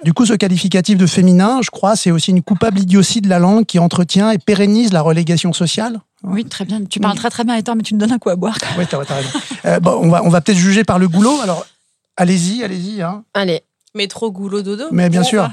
Du 0.04 0.12
coup, 0.12 0.24
ce 0.24 0.34
qualificatif 0.34 0.96
de 0.96 1.06
féminin, 1.06 1.60
je 1.62 1.70
crois, 1.70 1.96
c'est 1.96 2.10
aussi 2.10 2.30
une 2.30 2.42
coupable 2.42 2.78
idiotie 2.78 3.20
de 3.20 3.28
la 3.28 3.38
langue 3.38 3.66
qui 3.66 3.78
entretient 3.78 4.30
et 4.30 4.38
pérennise 4.38 4.92
la 4.92 5.02
relégation 5.02 5.52
sociale. 5.52 6.00
Oui, 6.22 6.44
très 6.44 6.64
bien. 6.64 6.82
Tu 6.84 7.00
parles 7.00 7.16
très 7.16 7.30
très 7.30 7.44
bien, 7.44 7.54
Aitor, 7.56 7.76
mais 7.76 7.82
tu 7.82 7.94
me 7.94 8.00
donnes 8.00 8.12
un 8.12 8.18
coup 8.18 8.30
à 8.30 8.36
boire. 8.36 8.56
Oui, 8.78 8.84
t'as 8.88 8.98
raison. 8.98 9.28
Euh, 9.66 9.80
bon, 9.80 9.98
on 10.02 10.08
va, 10.08 10.22
on 10.24 10.28
va 10.28 10.40
peut-être 10.40 10.58
juger 10.58 10.84
par 10.84 10.98
le 10.98 11.08
goulot. 11.08 11.40
Alors, 11.42 11.66
allez-y, 12.16 12.62
allez-y. 12.62 13.02
Hein. 13.02 13.24
Allez. 13.34 13.62
Métro, 13.94 14.30
goulot, 14.30 14.62
dodo. 14.62 14.84
Mais 14.90 15.08
bien 15.10 15.22
sûr. 15.22 15.50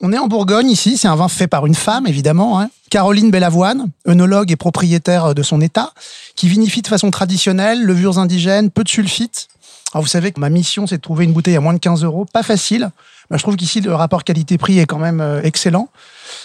On 0.00 0.12
est 0.12 0.18
en 0.18 0.28
Bourgogne 0.28 0.70
ici, 0.70 0.96
c'est 0.96 1.08
un 1.08 1.16
vin 1.16 1.26
fait 1.26 1.48
par 1.48 1.66
une 1.66 1.74
femme 1.74 2.06
évidemment, 2.06 2.60
hein. 2.60 2.70
Caroline 2.88 3.32
Bellavoine, 3.32 3.90
œnologue 4.06 4.52
et 4.52 4.56
propriétaire 4.56 5.34
de 5.34 5.42
son 5.42 5.60
état, 5.60 5.92
qui 6.36 6.48
vinifie 6.48 6.82
de 6.82 6.86
façon 6.86 7.10
traditionnelle, 7.10 7.82
levures 7.82 8.18
indigènes, 8.18 8.70
peu 8.70 8.84
de 8.84 8.88
sulfite. 8.88 9.48
Alors 9.94 10.02
vous 10.02 10.08
savez 10.08 10.32
que 10.32 10.40
ma 10.40 10.50
mission 10.50 10.86
c'est 10.86 10.96
de 10.96 11.02
trouver 11.02 11.24
une 11.24 11.32
bouteille 11.32 11.56
à 11.56 11.60
moins 11.60 11.72
de 11.74 11.78
15 11.78 12.04
euros, 12.04 12.26
pas 12.32 12.42
facile. 12.42 12.90
Bah, 13.30 13.36
je 13.36 13.42
trouve 13.42 13.56
qu'ici 13.56 13.80
le 13.80 13.94
rapport 13.94 14.24
qualité-prix 14.24 14.78
est 14.78 14.86
quand 14.86 14.98
même 14.98 15.20
euh, 15.20 15.40
excellent. 15.42 15.88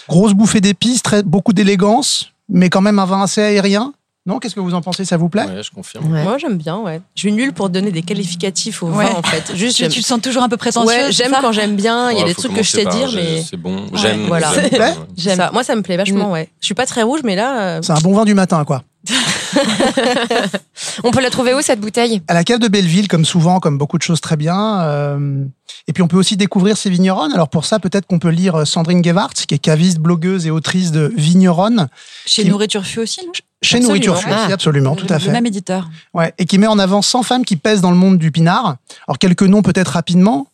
Grosse 0.08 0.32
bouffée 0.34 0.60
d'épices, 0.60 1.02
très, 1.02 1.22
beaucoup 1.22 1.52
d'élégance, 1.52 2.32
mais 2.48 2.68
quand 2.70 2.80
même 2.82 2.98
un 2.98 3.04
vin 3.06 3.22
assez 3.22 3.40
aérien. 3.42 3.92
Non, 4.26 4.38
qu'est-ce 4.38 4.54
que 4.54 4.60
vous 4.60 4.72
en 4.72 4.80
pensez? 4.80 5.04
Ça 5.04 5.18
vous 5.18 5.28
plaît? 5.28 5.44
Ouais, 5.44 5.62
je 5.62 5.70
confirme. 5.70 6.10
Ouais. 6.10 6.22
Moi, 6.22 6.38
j'aime 6.38 6.56
bien, 6.56 6.78
ouais. 6.78 7.02
Je 7.14 7.20
suis 7.20 7.32
nulle 7.32 7.52
pour 7.52 7.68
donner 7.68 7.90
des 7.92 8.00
qualificatifs 8.00 8.82
au 8.82 8.86
Ouais. 8.88 9.04
vin, 9.04 9.16
en 9.16 9.22
fait. 9.22 9.54
Juste, 9.54 9.76
Tu, 9.90 10.00
te 10.00 10.06
sens 10.06 10.18
toujours 10.22 10.42
un 10.42 10.48
peu 10.48 10.56
prétentieuse 10.56 10.94
Ouais, 10.96 11.12
j'aime 11.12 11.34
quand 11.42 11.52
j'aime 11.52 11.76
bien. 11.76 12.10
Il 12.10 12.18
y 12.18 12.22
a 12.22 12.24
des 12.24 12.34
trucs 12.34 12.54
que 12.54 12.62
je 12.62 12.70
sais 12.70 12.86
dire, 12.86 13.10
mais 13.14 13.42
C'est 13.42 13.58
bon, 13.58 13.80
Ouais, 13.82 13.88
j'aime. 14.00 14.26
voilà. 14.26 14.50
j'aime, 15.16 15.36
Ça. 15.36 15.50
Moi, 15.52 15.62
ça 15.62 15.76
me 15.76 15.82
plaît 15.82 15.98
vachement, 15.98 16.30
ouais. 16.32 16.48
Je 16.60 16.64
suis 16.66 16.74
pas 16.74 16.86
très 16.86 17.02
rouge, 17.02 17.20
mais 17.22 17.36
là, 17.36 17.60
euh, 17.60 17.80
C'est 17.82 17.92
un 17.92 18.00
bon 18.00 18.14
vin 18.14 18.24
du 18.24 18.32
matin, 18.32 18.64
quoi. 18.64 18.82
On 21.02 21.10
peut 21.10 21.20
la 21.20 21.30
trouver 21.30 21.54
où 21.54 21.60
cette 21.62 21.80
bouteille? 21.80 22.22
À 22.28 22.34
la 22.34 22.44
cave 22.44 22.58
de 22.58 22.68
Belleville, 22.68 23.08
comme 23.08 23.24
souvent, 23.24 23.60
comme 23.60 23.78
beaucoup 23.78 23.98
de 23.98 24.02
choses 24.02 24.20
très 24.20 24.36
bien. 24.36 24.80
Euh, 24.82 25.44
et 25.88 25.92
puis 25.92 26.02
on 26.02 26.08
peut 26.08 26.16
aussi 26.16 26.36
découvrir 26.36 26.76
ses 26.76 26.90
vigneronnes. 26.90 27.32
Alors 27.32 27.48
pour 27.48 27.64
ça, 27.64 27.78
peut-être 27.78 28.06
qu'on 28.06 28.18
peut 28.18 28.30
lire 28.30 28.54
euh, 28.56 28.64
Sandrine 28.64 29.02
Gewart, 29.04 29.34
qui 29.34 29.54
est 29.54 29.58
caviste, 29.58 29.98
blogueuse 29.98 30.46
et 30.46 30.50
autrice 30.50 30.90
de 30.92 31.12
Vigneronne, 31.16 31.88
Chez 32.26 32.42
Qui- 32.42 32.48
Nourriture 32.50 32.84
Fut 32.84 33.00
aussi, 33.00 33.20
non? 33.26 33.32
Chez 33.62 33.76
Absolument. 33.76 33.88
Nourriture 33.88 34.18
Fut 34.18 34.28
aussi, 34.28 34.38
Ah. 34.50 34.52
absolument, 34.52 34.96
tout 34.96 35.06
à 35.08 35.14
Le 35.14 35.20
fait. 35.20 35.30
même 35.32 35.46
éditeur. 35.46 35.88
Ouais, 36.12 36.32
et 36.38 36.44
qui 36.44 36.58
met 36.58 36.66
en 36.66 36.78
avant 36.78 37.00
100 37.02 37.22
femmes 37.22 37.44
qui 37.44 37.56
pèsent 37.56 37.80
dans 37.80 37.90
le 37.90 37.96
monde 37.96 38.18
du 38.18 38.30
pinard. 38.30 38.76
Alors 39.08 39.18
quelques 39.18 39.42
noms 39.42 39.62
peut-être 39.62 39.88
rapidement. 39.88 40.48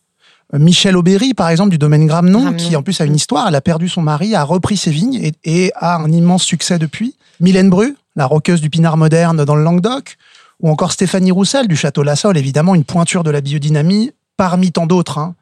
Euh, 0.53 0.59
Michel 0.59 0.97
Aubéry, 0.97 1.33
par 1.33 1.49
exemple, 1.49 1.69
du 1.71 1.77
domaine 1.77 2.05
Gramnon, 2.07 2.41
Gramnon. 2.41 2.57
qui 2.57 2.75
en 2.75 2.83
plus 2.83 2.99
a 3.01 3.05
une 3.05 3.15
histoire. 3.15 3.47
Elle 3.47 3.55
a 3.55 3.61
perdu 3.61 3.87
son 3.89 4.01
mari, 4.01 4.35
a 4.35 4.43
repris 4.43 4.75
ses 4.77 4.91
vignes 4.91 5.15
et, 5.15 5.33
et 5.45 5.71
a 5.75 5.97
un 5.97 6.11
immense 6.11 6.43
succès 6.43 6.77
depuis. 6.79 7.15
Mylène 7.39 7.69
Bru, 7.69 7.95
la 8.15 8.25
roqueuse 8.25 8.61
du 8.61 8.69
pinard 8.69 8.97
moderne 8.97 9.43
dans 9.45 9.55
le 9.55 9.63
Languedoc. 9.63 10.17
Ou 10.61 10.69
encore 10.69 10.91
Stéphanie 10.91 11.31
Roussel 11.31 11.67
du 11.67 11.75
Château 11.75 12.03
La 12.03 12.15
Salle, 12.15 12.37
évidemment, 12.37 12.75
une 12.75 12.83
pointure 12.83 13.23
de 13.23 13.31
la 13.31 13.41
biodynamie 13.41 14.11
parmi 14.37 14.71
tant 14.71 14.85
d'autres. 14.85 15.17
hein. 15.17 15.35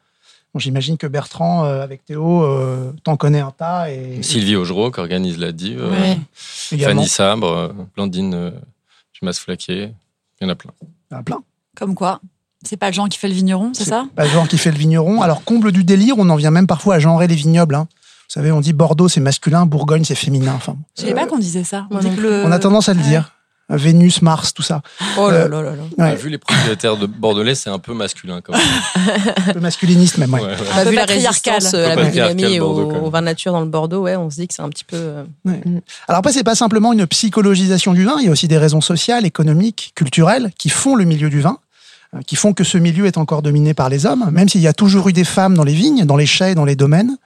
Bon, 0.54 0.58
J'imagine 0.60 0.96
que 0.96 1.06
Bertrand, 1.06 1.64
euh, 1.64 1.82
avec 1.82 2.04
Théo, 2.04 2.42
euh, 2.42 2.92
t'en 3.04 3.16
connais 3.16 3.40
un 3.40 3.50
tas. 3.50 3.90
Et, 3.90 4.22
Sylvie 4.22 4.56
Augereau 4.56 4.90
qui 4.90 4.98
organise 5.00 5.38
la 5.38 5.52
dive. 5.52 5.80
euh, 5.82 5.90
Ouais. 5.90 6.18
Fanny 6.78 7.06
Sabre, 7.06 7.74
Blandine 7.94 8.34
euh, 8.34 8.50
Dumas 9.12 9.34
Flaquet. 9.34 9.92
Il 10.40 10.44
y 10.44 10.46
en 10.46 10.48
a 10.50 10.54
plein. 10.54 10.70
il 10.82 11.14
y 11.14 11.16
en 11.16 11.20
a 11.20 11.22
plein. 11.22 11.42
Comme 11.76 11.94
quoi 11.94 12.20
C'est 12.64 12.76
pas 12.78 12.88
le 12.88 12.94
genre 12.94 13.08
qui 13.08 13.18
fait 13.18 13.28
le 13.28 13.34
vigneron, 13.34 13.72
c'est 13.74 13.84
ça? 13.84 14.06
Pas 14.16 14.24
le 14.24 14.30
genre 14.30 14.48
qui 14.48 14.56
fait 14.58 14.70
le 14.72 14.78
vigneron. 14.78 15.20
Alors, 15.22 15.44
comble 15.44 15.70
du 15.70 15.84
délire, 15.84 16.14
on 16.18 16.28
en 16.30 16.36
vient 16.36 16.50
même 16.50 16.66
parfois 16.66 16.94
à 16.94 16.98
genrer 16.98 17.26
les 17.28 17.34
vignobles. 17.36 17.74
hein. 17.74 17.86
Vous 18.30 18.34
savez, 18.34 18.52
on 18.52 18.60
dit 18.60 18.72
Bordeaux, 18.72 19.08
c'est 19.08 19.18
masculin, 19.20 19.66
Bourgogne, 19.66 20.04
c'est 20.04 20.14
féminin. 20.14 20.52
Enfin, 20.54 20.76
Je 20.96 21.00
savais 21.02 21.14
pas 21.14 21.26
qu'on 21.26 21.38
disait 21.38 21.64
ça. 21.64 21.88
On, 21.90 21.94
moi 21.94 22.00
dit 22.02 22.10
non 22.10 22.14
que 22.14 22.20
le- 22.20 22.44
on 22.44 22.52
a 22.52 22.60
tendance 22.60 22.88
à 22.88 22.94
le 22.94 23.00
ouais. 23.00 23.04
dire. 23.08 23.32
Vénus, 23.68 24.22
Mars, 24.22 24.54
tout 24.54 24.62
ça. 24.62 24.82
oh 25.18 25.30
là 25.30 25.36
Euh, 25.36 25.48
là 25.48 25.62
là 25.62 25.70
là. 25.74 25.82
Ouais, 26.10 26.14
Vu 26.16 26.28
les 26.28 26.38
propriétaires 26.38 26.96
de 26.96 27.06
Bordelais, 27.06 27.56
c'est 27.56 27.70
un 27.70 27.80
peu 27.80 27.92
masculin 27.92 28.40
quand 28.40 28.52
même. 28.52 28.62
un 29.48 29.52
peu 29.52 29.58
masculiniste 29.60 30.18
même. 30.18 30.32
ouais. 30.32 30.40
Ouais, 30.42 30.46
ouais. 30.46 30.56
On 30.74 30.78
a 30.78 30.82
peu 30.84 30.90
vu 30.90 30.96
la 30.96 31.04
résistance 31.06 31.74
euh, 31.74 31.94
la 31.94 32.64
au, 32.64 33.10
vin 33.10 33.20
nature 33.20 33.52
dans 33.52 33.60
le 33.60 33.66
Bordeaux, 33.66 34.02
ouais, 34.02 34.14
on 34.14 34.30
se 34.30 34.36
dit 34.36 34.46
que 34.48 34.54
c'est 34.54 34.62
un 34.62 34.68
petit 34.68 34.84
peu. 34.84 34.96
euh, 34.96 35.24
Alors 36.06 36.18
après, 36.20 36.32
c'est 36.32 36.44
pas 36.44 36.54
simplement 36.54 36.92
une 36.92 37.06
psychologisation 37.08 37.94
du 37.94 38.04
vin, 38.04 38.14
il 38.20 38.26
y 38.26 38.28
a 38.28 38.32
aussi 38.32 38.46
des 38.48 38.58
raisons 38.58 38.80
sociales, 38.80 39.26
économiques, 39.26 39.92
culturelles 39.96 40.50
qui 40.56 40.68
font 40.68 40.94
le 40.94 41.04
milieu 41.04 41.30
du 41.30 41.40
vin, 41.40 41.58
euh, 42.14 42.20
qui 42.26 42.34
font 42.36 42.52
que 42.52 42.64
ce 42.64 42.78
milieu 42.78 43.06
est 43.06 43.18
encore 43.18 43.42
dominé 43.42 43.74
par 43.74 43.88
les 43.88 44.06
hommes, 44.06 44.28
même 44.32 44.48
s'il 44.48 44.60
y 44.60 44.68
a 44.68 44.72
toujours 44.72 45.08
eu 45.08 45.12
des 45.12 45.24
femmes 45.24 45.54
dans 45.54 45.64
les 45.64 45.74
vignes, 45.74 46.04
dans 46.04 46.16
les 46.16 46.26
chais, 46.26 46.54
dans 46.54 46.64
les 46.64 46.76
domaines. 46.76 47.16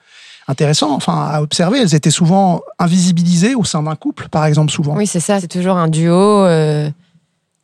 Intéressant, 0.49 0.93
enfin, 0.93 1.27
à 1.33 1.41
observer, 1.43 1.81
elles 1.81 1.95
étaient 1.95 2.11
souvent 2.11 2.61
invisibilisées 2.79 3.55
au 3.55 3.65
sein 3.65 3.83
d'un 3.83 3.95
couple, 3.97 4.29
par 4.29 4.45
exemple, 4.45 4.71
souvent. 4.71 4.95
Oui, 4.97 5.07
c'est 5.07 5.21
ça. 5.21 5.41
C'est 5.41 5.49
toujours 5.49 5.77
un 5.77 5.89
duo. 5.89 6.13
euh, 6.15 6.91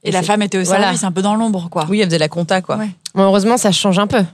Et 0.03 0.11
la 0.11 0.23
femme 0.23 0.41
était 0.41 0.57
au 0.59 0.65
voilà. 0.65 0.85
service, 0.85 1.05
un 1.05 1.13
peu 1.13 1.21
dans 1.21 1.35
l'ombre, 1.37 1.69
quoi. 1.71 1.85
Oui, 1.91 2.01
elle 2.01 2.07
faisait 2.07 2.19
la 2.19 2.29
compta, 2.29 2.63
quoi. 2.63 2.77
Ouais. 2.77 2.89
Bon, 3.15 3.25
heureusement, 3.25 3.59
ça 3.59 3.71
change 3.71 3.99
un 3.99 4.07
peu. 4.07 4.25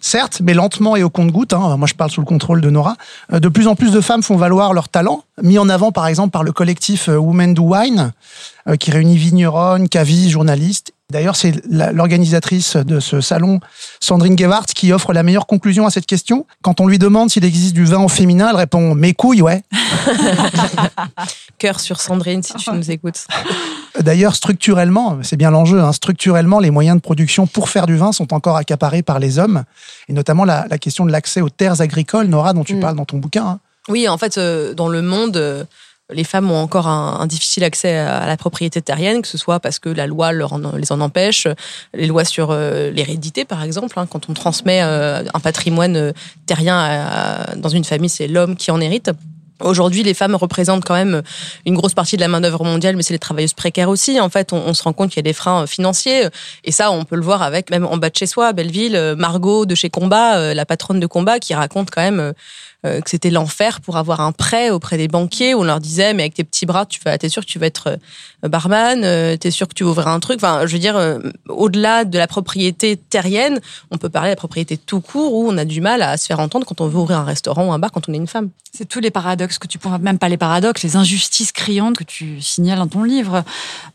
Certes, 0.00 0.40
mais 0.42 0.54
lentement 0.54 0.96
et 0.96 1.02
au 1.02 1.10
compte-goutte. 1.10 1.52
hein. 1.52 1.76
Moi, 1.76 1.86
je 1.86 1.94
parle 1.94 2.10
sous 2.10 2.20
le 2.22 2.26
contrôle 2.26 2.62
de 2.62 2.70
Nora. 2.70 2.96
Euh, 3.34 3.38
De 3.40 3.48
plus 3.48 3.66
en 3.68 3.74
plus 3.74 3.90
de 3.92 4.00
femmes 4.00 4.22
font 4.22 4.36
valoir 4.36 4.72
leur 4.72 4.88
talent, 4.88 5.24
mis 5.42 5.58
en 5.58 5.68
avant 5.68 5.92
par 5.92 6.06
exemple 6.06 6.30
par 6.30 6.42
le 6.42 6.52
collectif 6.52 7.08
euh, 7.10 7.16
Women 7.16 7.52
Do 7.54 7.74
Wine, 7.74 8.12
qui 8.78 8.90
réunit 8.92 9.16
vigneronnes, 9.18 9.88
cavistes, 9.88 10.30
journalistes. 10.30 10.92
D'ailleurs, 11.10 11.36
c'est 11.36 11.52
l'organisatrice 11.68 12.76
de 12.76 13.00
ce 13.00 13.20
salon, 13.20 13.60
Sandrine 14.00 14.38
Gewart, 14.38 14.66
qui 14.66 14.92
offre 14.92 15.12
la 15.12 15.22
meilleure 15.22 15.46
conclusion 15.46 15.86
à 15.86 15.90
cette 15.90 16.06
question. 16.06 16.46
Quand 16.62 16.80
on 16.80 16.86
lui 16.86 16.98
demande 16.98 17.30
s'il 17.30 17.44
existe 17.44 17.74
du 17.74 17.84
vin 17.84 17.98
au 18.02 18.08
féminin, 18.08 18.48
elle 18.50 18.56
répond 18.56 18.94
Mes 18.94 19.12
couilles, 19.14 19.42
ouais. 19.42 19.62
Cœur 21.58 21.80
sur 21.80 22.00
Sandrine, 22.00 22.42
si 22.42 22.54
tu 22.54 22.70
nous 22.72 22.90
écoutes. 22.90 23.26
D'ailleurs, 24.00 24.34
structurellement, 24.34 25.18
c'est 25.22 25.36
bien 25.36 25.50
l'enjeu, 25.50 25.80
hein, 25.80 25.92
structurellement, 25.92 26.58
les 26.60 26.70
moyens 26.70 26.96
de 26.96 27.02
production 27.02 27.46
pour 27.46 27.68
faire 27.68 27.86
du 27.86 27.96
vin 27.96 28.12
sont 28.12 28.32
encore 28.32 28.56
accaparés 28.56 29.02
par 29.02 29.18
les 29.18 29.38
hommes, 29.38 29.64
et 30.08 30.12
notamment 30.12 30.44
la, 30.44 30.66
la 30.70 30.78
question 30.78 31.04
de 31.04 31.10
l'accès 31.12 31.40
aux 31.40 31.50
terres 31.50 31.80
agricoles, 31.80 32.26
Nora, 32.28 32.52
dont 32.52 32.64
tu 32.64 32.76
Mm. 32.76 32.80
parles 32.80 32.96
dans 32.96 33.04
ton 33.04 33.18
bouquin. 33.18 33.44
hein. 33.44 33.58
Oui, 33.88 34.08
en 34.08 34.16
fait, 34.16 34.38
euh, 34.38 34.72
dans 34.74 34.88
le 34.88 35.02
monde, 35.02 35.36
euh, 35.36 35.64
les 36.12 36.24
femmes 36.24 36.50
ont 36.50 36.60
encore 36.60 36.86
un, 36.88 37.26
difficile 37.26 37.64
accès 37.64 37.96
à, 37.96 38.26
la 38.26 38.36
propriété 38.36 38.80
terrienne, 38.82 39.22
que 39.22 39.28
ce 39.28 39.38
soit 39.38 39.60
parce 39.60 39.78
que 39.78 39.88
la 39.88 40.06
loi 40.06 40.32
leur 40.32 40.58
les 40.76 40.92
en 40.92 41.00
empêche, 41.00 41.46
les 41.94 42.06
lois 42.06 42.24
sur 42.24 42.50
euh, 42.50 42.90
l'hérédité, 42.90 43.44
par 43.44 43.62
exemple. 43.62 43.98
hein, 43.98 44.06
quand 44.06 44.28
on 44.28 44.34
transmet 44.34 44.82
euh, 44.82 45.22
un 45.32 45.40
patrimoine 45.40 45.96
euh, 45.96 46.12
terrien 46.46 47.44
dans 47.56 47.68
une 47.68 47.84
famille, 47.84 48.08
c'est 48.08 48.28
l'homme 48.28 48.56
qui 48.56 48.70
en 48.70 48.80
hérite. 48.80 49.10
Aujourd'hui, 49.60 50.02
les 50.02 50.14
femmes 50.14 50.34
représentent 50.34 50.86
quand 50.86 50.94
même 50.94 51.20
une 51.66 51.74
grosse 51.74 51.92
partie 51.92 52.16
de 52.16 52.22
la 52.22 52.28
main-d'œuvre 52.28 52.64
mondiale, 52.64 52.96
mais 52.96 53.02
c'est 53.02 53.12
les 53.12 53.18
travailleuses 53.18 53.52
précaires 53.52 53.90
aussi. 53.90 54.18
En 54.18 54.30
fait, 54.30 54.54
on, 54.54 54.56
on 54.56 54.72
se 54.72 54.82
rend 54.82 54.94
compte 54.94 55.10
qu'il 55.10 55.18
y 55.18 55.20
a 55.20 55.30
des 55.30 55.34
freins 55.34 55.66
financiers. 55.66 56.28
Et 56.64 56.72
ça, 56.72 56.90
on 56.90 57.04
peut 57.04 57.16
le 57.16 57.22
voir 57.22 57.42
avec, 57.42 57.70
même 57.70 57.84
en 57.84 57.98
bas 57.98 58.08
de 58.08 58.16
chez 58.16 58.26
soi, 58.26 58.48
à 58.48 58.52
Belleville, 58.54 59.14
Margot 59.18 59.66
de 59.66 59.74
chez 59.74 59.90
Combat, 59.90 60.54
la 60.54 60.64
patronne 60.64 60.98
de 60.98 61.06
Combat, 61.06 61.38
qui 61.38 61.52
raconte 61.54 61.90
quand 61.90 62.00
même 62.00 62.32
que 62.82 63.10
c'était 63.10 63.30
l'enfer 63.30 63.80
pour 63.80 63.96
avoir 63.96 64.20
un 64.20 64.32
prêt 64.32 64.70
auprès 64.70 64.96
des 64.96 65.08
banquiers. 65.08 65.54
où 65.54 65.60
On 65.60 65.64
leur 65.64 65.80
disait, 65.80 66.14
mais 66.14 66.22
avec 66.22 66.34
tes 66.34 66.44
petits 66.44 66.66
bras, 66.66 66.86
tu 66.86 67.00
vas, 67.04 67.18
t'es 67.18 67.28
sûr 67.28 67.42
que 67.42 67.50
tu 67.50 67.58
vas 67.58 67.66
être 67.66 67.98
euh, 68.44 68.48
barman, 68.48 69.02
euh, 69.04 69.36
t'es 69.36 69.50
sûr 69.50 69.68
que 69.68 69.74
tu 69.74 69.84
vas 69.84 69.90
ouvrir 69.90 70.08
un 70.08 70.20
truc. 70.20 70.36
Enfin, 70.36 70.66
je 70.66 70.72
veux 70.72 70.78
dire, 70.78 70.96
euh, 70.96 71.18
au-delà 71.48 72.04
de 72.04 72.18
la 72.18 72.26
propriété 72.26 72.96
terrienne, 72.96 73.60
on 73.90 73.98
peut 73.98 74.08
parler 74.08 74.28
de 74.28 74.32
la 74.32 74.36
propriété 74.36 74.76
tout 74.76 75.00
court, 75.00 75.34
où 75.34 75.48
on 75.48 75.56
a 75.58 75.64
du 75.64 75.80
mal 75.80 76.02
à 76.02 76.16
se 76.16 76.26
faire 76.26 76.40
entendre 76.40 76.66
quand 76.66 76.80
on 76.80 76.86
veut 76.86 76.98
ouvrir 76.98 77.18
un 77.18 77.24
restaurant 77.24 77.68
ou 77.68 77.72
un 77.72 77.78
bar 77.78 77.92
quand 77.92 78.08
on 78.08 78.12
est 78.12 78.18
une 78.18 78.26
femme. 78.26 78.50
C'est 78.72 78.88
tous 78.88 79.00
les 79.00 79.10
paradoxes 79.10 79.58
que 79.58 79.66
tu 79.66 79.78
pourras, 79.78 79.98
même 79.98 80.18
pas 80.18 80.28
les 80.28 80.36
paradoxes, 80.36 80.82
les 80.82 80.96
injustices 80.96 81.52
criantes 81.52 81.96
que 81.96 82.04
tu 82.04 82.40
signales 82.40 82.78
dans 82.78 82.86
ton 82.86 83.02
livre. 83.02 83.44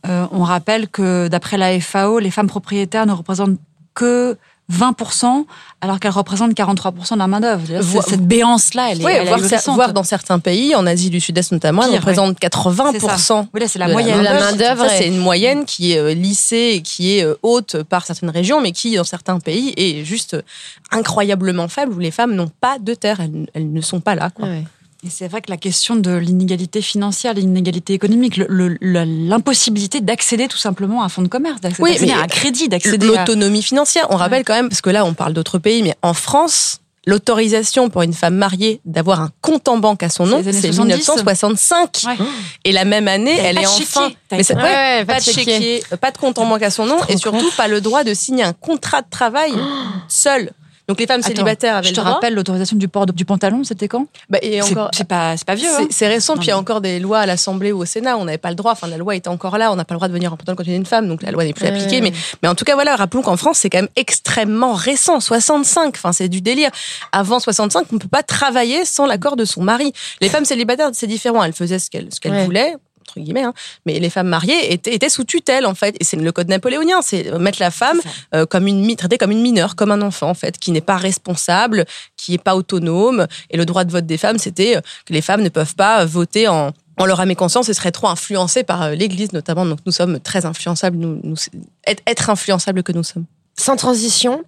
Euh, 0.08 0.28
on 0.32 0.44
rappelle 0.44 0.88
que 0.88 1.28
d'après 1.28 1.58
la 1.58 1.80
FAO, 1.80 2.20
les 2.20 2.32
femmes 2.32 2.48
propriétaires 2.48 3.06
ne 3.06 3.14
représentent 3.14 3.60
que 3.94 4.38
20%, 4.72 5.46
alors 5.82 6.00
qu'elles 6.00 6.12
représentent 6.12 6.54
43% 6.54 7.14
de 7.14 7.20
la 7.20 7.28
main-d'œuvre. 7.28 7.64
Cette 8.02 8.26
béance-là, 8.26 8.92
elle 8.92 9.02
est, 9.02 9.06
Oui, 9.06 9.12
elle 9.12 9.28
voir, 9.76 9.94
dans 9.94 10.04
certains 10.04 10.40
pays, 10.40 10.74
en 10.76 10.88
Asie 10.88 11.10
du 11.10 11.20
Sud-Est 11.20 11.52
notamment, 11.52 11.84
elle 11.84 11.96
représente 11.96 12.40
80%. 12.40 13.48
Oui, 13.54 13.60
là, 13.60 13.68
c'est 13.68 13.80
la 13.80 13.88
de 13.88 13.92
moyenne. 13.94 14.22
la 14.22 14.40
main-d'œuvre. 14.40 14.86
c'est 14.90 15.08
une 15.08 15.20
moyenne 15.20 15.66
qui 15.66 15.94
est 15.94 16.00
euh, 16.00 16.14
lissée 16.14 16.74
et 16.76 16.82
qui 16.82 17.18
est 17.18 17.24
euh, 17.24 17.36
haute 17.44 17.84
par 17.84 18.06
certaines 18.06 18.32
régions, 18.32 18.60
mais 18.62 18.72
qui, 18.72 18.96
dans 18.96 19.04
certains 19.04 19.40
pays, 19.40 19.74
est 19.78 20.04
juste 20.04 20.34
euh, 20.34 20.42
incroyablement 20.92 21.68
faible, 21.68 21.94
où 21.94 22.00
les 22.00 22.12
femmes 22.12 22.34
n'ont 22.34 22.52
pas 22.62 22.80
de 22.80 22.94
terre, 22.96 23.20
elles, 23.20 23.48
elles 23.54 23.72
ne 23.72 23.82
sont 23.82 24.00
pas 24.00 24.16
là. 24.16 24.30
quoi. 24.32 24.48
Ouais. 24.48 24.64
Et 25.06 25.10
c'est 25.12 25.28
vrai 25.28 25.42
que 25.42 25.52
la 25.52 25.58
question 25.58 25.96
de 25.96 26.16
l'inégalité 26.16 26.82
financière, 26.82 27.36
l'inégalité 27.36 27.94
économique, 27.94 28.42
l'impossibilité 28.50 30.02
d'accéder 30.02 30.48
tout 30.48 30.58
simplement 30.58 31.04
à 31.04 31.06
un 31.06 31.10
fonds 31.10 31.22
de 31.22 31.28
commerce, 31.28 31.62
d'accéder 31.62 31.98
Oui, 32.02 32.12
à 32.12 32.22
un 32.22 32.28
crédit, 32.28 32.70
d'accéder 32.70 33.10
à... 33.10 33.20
L'autonomie 33.20 33.62
financière, 33.62 34.08
on 34.10 34.16
rappelle 34.16 34.44
quand 34.44 34.56
même, 34.56 34.68
parce 34.68 34.82
que 34.82 34.90
là, 34.90 35.06
on 35.06 35.14
parle 35.14 35.34
d'autres 35.34 35.60
pays, 35.60 35.84
mais 35.84 35.94
en 36.02 36.16
France, 36.16 36.80
l'autorisation 37.06 37.92
pour 37.92 38.02
une 38.02 38.14
femme 38.14 38.34
mariée 38.34 38.82
d'avoir 38.84 39.22
un 39.22 39.30
compte 39.42 39.68
en 39.68 39.78
banque 39.78 40.02
à 40.02 40.10
son 40.10 40.26
nom, 40.26 40.38
C'est 40.44 40.52
les 40.52 40.58
années 40.58 40.62
c'est 40.62 40.74
70. 40.74 40.98
1965. 40.98 42.04
Ouais. 42.08 42.26
Et 42.64 42.72
la 42.72 42.84
même 42.84 43.08
année, 43.08 43.38
elle 43.38 43.60
est 43.60 43.62
de 43.62 43.68
enfin. 43.68 44.10
Mais 44.32 44.38
ouais, 44.40 44.56
Ouais, 44.56 45.06
pas 45.06 45.20
de 45.20 45.24
chéquier, 45.24 45.84
pas 46.02 46.10
de 46.10 46.18
compte 46.18 46.40
en 46.40 46.48
banque 46.48 46.64
à 46.64 46.72
son 46.72 46.88
nom, 46.88 46.98
et 47.10 47.18
surtout 47.18 47.52
pas 47.56 47.68
le 47.68 47.80
droit 47.80 48.04
de 48.04 48.16
signer 48.16 48.44
un 48.44 48.54
contrat 48.54 49.04
de 49.04 49.10
travail 49.12 49.54
seul. 50.08 50.50
Donc 50.88 51.00
les 51.00 51.08
femmes 51.08 51.20
Attends, 51.22 51.30
célibataires 51.30 51.76
avaient 51.78 51.88
Je 51.88 51.94
te 51.94 52.00
le 52.00 52.04
droit. 52.04 52.14
rappelle 52.14 52.34
l'autorisation 52.36 52.78
du 52.78 52.88
port 52.88 53.06
de- 53.08 53.12
du 53.12 53.26
pantalon, 53.26 53.64
c'était 53.64 53.88
quand? 53.88 54.06
Bah, 54.30 54.38
et 54.42 54.62
C'est 54.62 54.72
encore, 54.72 54.90
c'est 54.94 55.04
pas, 55.08 55.36
c'est 55.36 55.46
pas 55.48 55.56
vieux. 55.56 55.68
c'est 55.90 56.06
hein. 56.06 56.10
récent, 56.10 56.34
Non, 56.34 56.40
puis 56.40 56.48
il 56.48 56.50
y 56.50 56.54
a 56.54 56.58
encore 56.58 56.82
des 56.82 57.00
lois 57.00 57.20
à 57.20 57.26
l'Assemblée 57.26 57.72
ou 57.72 57.80
au 57.82 57.86
Sénat, 57.86 58.18
on 58.18 58.26
n'avait 58.26 58.38
pas 58.38 58.50
le 58.50 58.56
droit, 58.56 58.72
enfin 58.74 58.88
la 58.88 58.98
loi 58.98 59.16
était 59.16 59.28
encore 59.30 59.58
là, 59.58 59.72
on 59.72 59.76
n'a 59.76 59.86
pas 59.86 59.96
le 59.96 59.98
droit 59.98 60.08
de 60.08 60.14
venir 60.14 60.32
en 60.32 60.38
pantalon 60.38 60.56
quand 60.56 60.64
on 60.68 60.72
est 60.72 60.76
une 60.76 60.86
femme, 60.86 61.08
donc 61.08 61.24
la 61.24 61.32
loi 61.32 61.44
n'est 61.44 61.54
plus 61.54 61.66
appliquée. 61.68 62.02
Mais, 62.02 62.12
mais 62.44 62.50
en 62.50 62.56
tout 62.56 62.66
cas, 62.66 62.76
voilà, 62.76 62.96
rappelons 62.96 63.22
qu'en 63.24 63.38
France, 63.38 63.58
c'est 63.60 63.70
quand 63.70 63.80
même 63.80 63.90
extrêmement 63.96 64.74
récent, 64.74 65.20
65, 65.20 65.96
enfin 65.96 66.14
c'est 66.14 66.30
du 66.30 66.42
délire. 66.42 66.70
Avant 67.12 67.40
65, 67.40 67.88
on 67.92 67.96
ne 67.96 68.00
peut 68.00 68.08
pas 68.08 68.24
travailler 68.24 68.86
sans 68.86 69.06
l'accord 69.08 69.36
de 69.36 69.46
son 69.46 69.64
mari. 69.64 69.92
Les 70.22 70.30
femmes 70.30 70.46
célibataires, 70.46 70.90
c'est 70.94 71.08
différent, 71.08 71.44
elles 71.44 71.54
faisaient 71.54 71.80
ce 71.80 71.90
qu'elles 71.90 72.14
ce 72.14 72.20
qu'elles 72.20 72.32
Ouais. 72.34 72.46
voulaient 72.46 72.76
entre 73.08 73.20
guillemets, 73.20 73.44
hein. 73.44 73.54
mais 73.86 74.00
les 74.00 74.10
femmes 74.10 74.28
mariées 74.28 74.74
étaient, 74.74 74.94
étaient 74.94 75.10
sous 75.10 75.24
tutelle 75.24 75.66
en 75.66 75.76
fait, 75.76 75.96
et 76.00 76.04
c'est 76.04 76.18
le 76.18 76.32
code 76.32 76.50
napoléonien, 76.50 77.02
c'est 77.02 77.32
mettre 77.40 77.60
la 77.62 77.72
femme 77.72 78.02
euh, 78.34 78.46
comme 78.46 78.68
une 78.68 78.96
traitée 78.96 79.18
comme 79.18 79.32
une 79.32 79.42
mineure, 79.42 79.76
comme 79.76 79.92
un 79.92 80.02
enfant 80.02 80.30
en 80.30 80.34
fait, 80.34 80.58
qui 80.58 80.72
n'est 80.72 80.82
pas 80.82 80.98
responsable, 80.98 81.86
qui 82.18 82.32
n'est 82.32 82.38
pas 82.38 82.56
autonome. 82.56 83.28
Et 83.50 83.58
le 83.58 83.66
droit 83.66 83.84
de 83.84 83.92
vote 83.92 84.06
des 84.06 84.18
femmes, 84.18 84.38
c'était 84.38 84.78
euh, 84.78 84.82
que 85.06 85.14
les 85.14 85.22
femmes 85.22 85.42
ne 85.42 85.50
peuvent 85.50 85.76
pas 85.76 86.06
voter 86.06 86.48
en 86.48 86.72
en 86.98 87.06
leur 87.06 87.20
âme 87.20 87.32
et 87.32 87.36
conscience 87.36 87.70
et 87.70 87.74
seraient 87.74 87.92
trop 87.92 88.08
influencées 88.08 88.64
par 88.64 88.84
euh, 88.84 88.96
l'Église 88.96 89.34
notamment. 89.34 89.66
Donc 89.66 89.80
nous 89.86 89.92
sommes 89.92 90.20
très 90.20 90.46
influençables, 90.46 90.98
nous, 90.98 91.20
nous 91.24 91.36
être, 91.86 92.02
être 92.08 92.30
influençables 92.30 92.84
que 92.84 92.92
nous 92.92 93.04
sommes. 93.04 93.26
Sans 93.58 93.76
transition. 93.76 94.44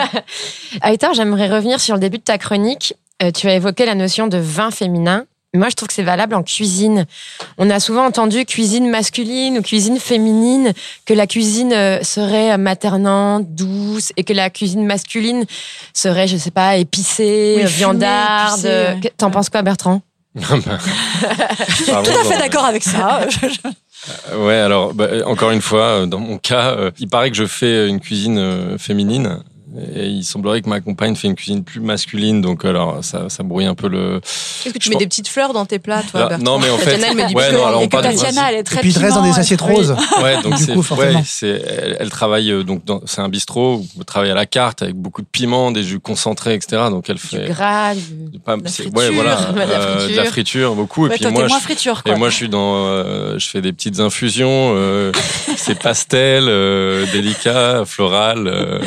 Aïtar, 0.80 1.14
j'aimerais 1.14 1.48
revenir 1.48 1.80
sur 1.80 1.94
le 1.94 2.00
début 2.00 2.18
de 2.18 2.22
ta 2.22 2.38
chronique. 2.38 2.94
Euh, 3.22 3.30
tu 3.32 3.48
as 3.48 3.54
évoqué 3.54 3.84
la 3.84 3.94
notion 3.94 4.28
de 4.28 4.38
vin 4.38 4.70
féminin. 4.70 5.26
Moi, 5.52 5.68
je 5.68 5.74
trouve 5.74 5.88
que 5.88 5.94
c'est 5.94 6.04
valable 6.04 6.36
en 6.36 6.44
cuisine. 6.44 7.06
On 7.58 7.70
a 7.70 7.80
souvent 7.80 8.06
entendu 8.06 8.44
cuisine 8.44 8.88
masculine 8.88 9.58
ou 9.58 9.62
cuisine 9.62 9.98
féminine, 9.98 10.72
que 11.06 11.12
la 11.12 11.26
cuisine 11.26 11.72
euh, 11.72 12.02
serait 12.02 12.56
maternante, 12.56 13.52
douce, 13.52 14.12
et 14.16 14.22
que 14.22 14.32
la 14.32 14.48
cuisine 14.50 14.86
masculine 14.86 15.44
serait, 15.92 16.28
je 16.28 16.36
sais 16.36 16.52
pas, 16.52 16.76
épicée, 16.76 17.62
Oui, 17.64 17.64
viandarde. 17.66 18.64
ouais. 18.64 19.12
T'en 19.16 19.32
penses 19.32 19.48
quoi, 19.50 19.62
Bertrand? 19.62 20.02
Je 20.36 20.44
suis 21.74 21.84
Tout 21.86 21.96
à 21.96 22.24
fait 22.24 22.38
d'accord 22.38 22.64
avec 22.64 22.84
ça. 22.84 23.26
Ouais, 24.34 24.54
alors 24.54 24.94
bah, 24.94 25.08
encore 25.26 25.50
une 25.50 25.60
fois, 25.60 25.82
euh, 25.82 26.06
dans 26.06 26.20
mon 26.20 26.38
cas, 26.38 26.70
euh, 26.70 26.90
il 26.98 27.08
paraît 27.08 27.30
que 27.30 27.36
je 27.36 27.44
fais 27.44 27.86
une 27.86 28.00
cuisine 28.00 28.38
euh, 28.38 28.78
féminine. 28.78 29.42
Et 29.94 30.06
il 30.06 30.24
semblerait 30.24 30.62
que 30.62 30.68
ma 30.68 30.80
compagne 30.80 31.14
fait 31.14 31.28
une 31.28 31.36
cuisine 31.36 31.62
plus 31.62 31.78
masculine, 31.80 32.40
donc 32.40 32.64
alors 32.64 33.04
ça, 33.04 33.28
ça 33.28 33.44
brouille 33.44 33.66
un 33.66 33.76
peu 33.76 33.88
le. 33.88 34.16
Est-ce 34.16 34.72
que 34.72 34.78
tu 34.78 34.86
Je 34.86 34.88
mets 34.88 34.94
pense- 34.94 35.00
des 35.02 35.06
petites 35.06 35.28
fleurs 35.28 35.52
dans 35.52 35.64
tes 35.64 35.78
plats, 35.78 36.02
toi, 36.10 36.28
Ah, 36.32 36.38
non, 36.38 36.58
mais 36.58 36.68
en 36.70 36.76
fait- 36.78 36.86
Tatiana, 36.98 37.06
elle 37.12 37.16
me 37.16 37.28
dit 37.28 37.34
Ouais, 37.36 37.52
non, 37.52 37.66
alors 37.66 37.80
on 37.80 37.84
Et 37.84 37.88
parle 37.88 38.04
de 38.06 38.08
Tatiana, 38.10 38.50
elle 38.50 38.56
est 38.58 38.62
très 38.64 38.78
Et 38.78 38.80
puis, 38.80 38.92
reste 38.98 39.14
dans 39.14 39.22
des 39.22 39.28
piment, 39.28 39.38
assiettes 39.40 39.60
elle- 39.68 39.72
roses. 39.74 39.96
Ouais, 40.22 40.42
donc 40.42 40.56
Du 40.56 40.64
c'est 40.64 40.74
ouais, 40.94 41.14
c'est 41.24 41.62
elle, 41.68 41.96
elle 42.00 42.10
travaille 42.10 42.50
euh, 42.50 42.64
donc 42.64 42.84
dans- 42.84 43.00
c'est 43.06 43.20
un 43.20 43.28
bistrot 43.28 43.76
où 43.76 43.86
on 44.00 44.02
travaille 44.02 44.30
à 44.32 44.34
la 44.34 44.46
carte 44.46 44.82
avec 44.82 44.96
beaucoup 44.96 45.22
de 45.22 45.28
piments, 45.30 45.70
des 45.70 45.84
jus 45.84 46.00
concentrés, 46.00 46.54
etc. 46.54 46.82
Donc 46.90 47.08
elle 47.08 47.14
Du 47.16 47.22
fait 47.22 47.46
gras, 47.48 47.94
du- 47.94 48.38
pas 48.40 48.56
de 48.56 48.64
la 48.64 48.70
friture, 48.70 48.92
ouais 48.96 49.10
voilà 49.10 49.36
de 49.52 49.56
la 49.58 49.62
euh, 49.64 49.94
de 49.94 49.98
la 50.00 50.06
friture. 50.06 50.26
friture 50.32 50.74
beaucoup 50.74 51.06
et 51.06 51.10
Ouais, 51.10 51.14
puis 51.14 51.22
toi, 51.22 51.30
moi 51.30 51.46
je, 51.46 51.54
friture, 51.62 52.02
et 52.04 52.08
quoi. 52.10 52.18
moi 52.18 52.28
je 52.28 52.34
suis 52.34 52.48
dans 52.48 52.86
euh, 52.86 53.38
je 53.38 53.48
fais 53.48 53.60
des 53.60 53.72
petites 53.72 54.00
infusions 54.00 54.72
euh, 54.74 55.12
c'est 55.56 55.78
pastel 55.78 56.46
délicat 57.12 57.84
floral 57.84 58.80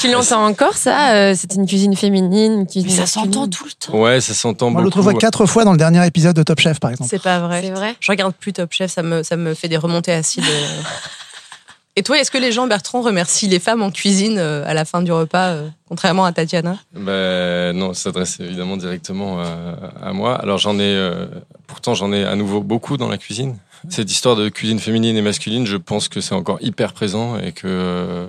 Tu 0.00 0.08
l'entends 0.18 0.44
encore, 0.46 0.74
ça 0.74 1.14
euh, 1.14 1.34
C'est 1.36 1.54
une 1.54 1.66
cuisine 1.66 1.96
féminine, 1.96 2.60
une 2.60 2.66
cuisine 2.66 2.90
Mais 2.90 2.96
ça 2.96 3.06
s'entend 3.06 3.48
tout 3.48 3.64
le 3.64 3.72
temps. 3.72 3.98
ouais 3.98 4.20
ça 4.20 4.34
s'entend 4.34 4.70
Moi, 4.70 4.82
beaucoup 4.82 4.98
l'autre 4.98 5.10
fois, 5.10 5.18
quatre 5.20 5.46
fois 5.46 5.64
dans 5.64 5.72
le 5.72 5.78
dernier 5.78 6.06
épisode 6.06 6.36
de 6.36 6.42
Top 6.42 6.60
Chef, 6.60 6.80
par 6.80 6.90
exemple. 6.90 7.10
C'est 7.10 7.22
pas 7.22 7.38
vrai. 7.40 7.62
C'est 7.62 7.70
vrai 7.70 7.96
Je 8.00 8.10
regarde 8.12 8.34
plus 8.34 8.52
Top 8.52 8.72
Chef, 8.72 8.90
ça 8.92 9.02
me, 9.02 9.22
ça 9.22 9.36
me 9.36 9.54
fait 9.54 9.68
des 9.68 9.76
remontées 9.76 10.12
acides. 10.12 10.44
euh. 10.44 10.82
Et 11.96 12.04
toi, 12.04 12.16
est-ce 12.18 12.30
que 12.30 12.38
les 12.38 12.52
gens, 12.52 12.68
Bertrand, 12.68 13.00
remercient 13.02 13.48
les 13.48 13.58
femmes 13.58 13.82
en 13.82 13.90
cuisine 13.90 14.36
euh, 14.38 14.62
à 14.68 14.72
la 14.72 14.84
fin 14.84 15.02
du 15.02 15.10
repas, 15.10 15.48
euh, 15.48 15.68
contrairement 15.88 16.24
à 16.24 16.32
Tatiana? 16.32 16.76
Ben 16.94 17.76
non, 17.76 17.92
ça 17.92 18.04
s'adresse 18.04 18.38
évidemment 18.38 18.76
directement 18.76 19.40
à, 19.40 19.46
à 20.00 20.12
moi. 20.12 20.36
Alors 20.36 20.58
j'en 20.58 20.78
ai, 20.78 20.82
euh, 20.94 21.26
pourtant 21.66 21.94
j'en 21.94 22.12
ai 22.12 22.24
à 22.24 22.36
nouveau 22.36 22.60
beaucoup 22.60 22.96
dans 22.98 23.08
la 23.08 23.18
cuisine. 23.18 23.56
Cette 23.88 24.10
histoire 24.12 24.36
de 24.36 24.48
cuisine 24.48 24.78
féminine 24.80 25.16
et 25.16 25.22
masculine, 25.22 25.66
je 25.66 25.76
pense 25.76 26.08
que 26.08 26.20
c'est 26.20 26.34
encore 26.34 26.58
hyper 26.60 26.92
présent 26.92 27.36
et 27.38 27.50
que 27.52 27.66
euh, 27.66 28.26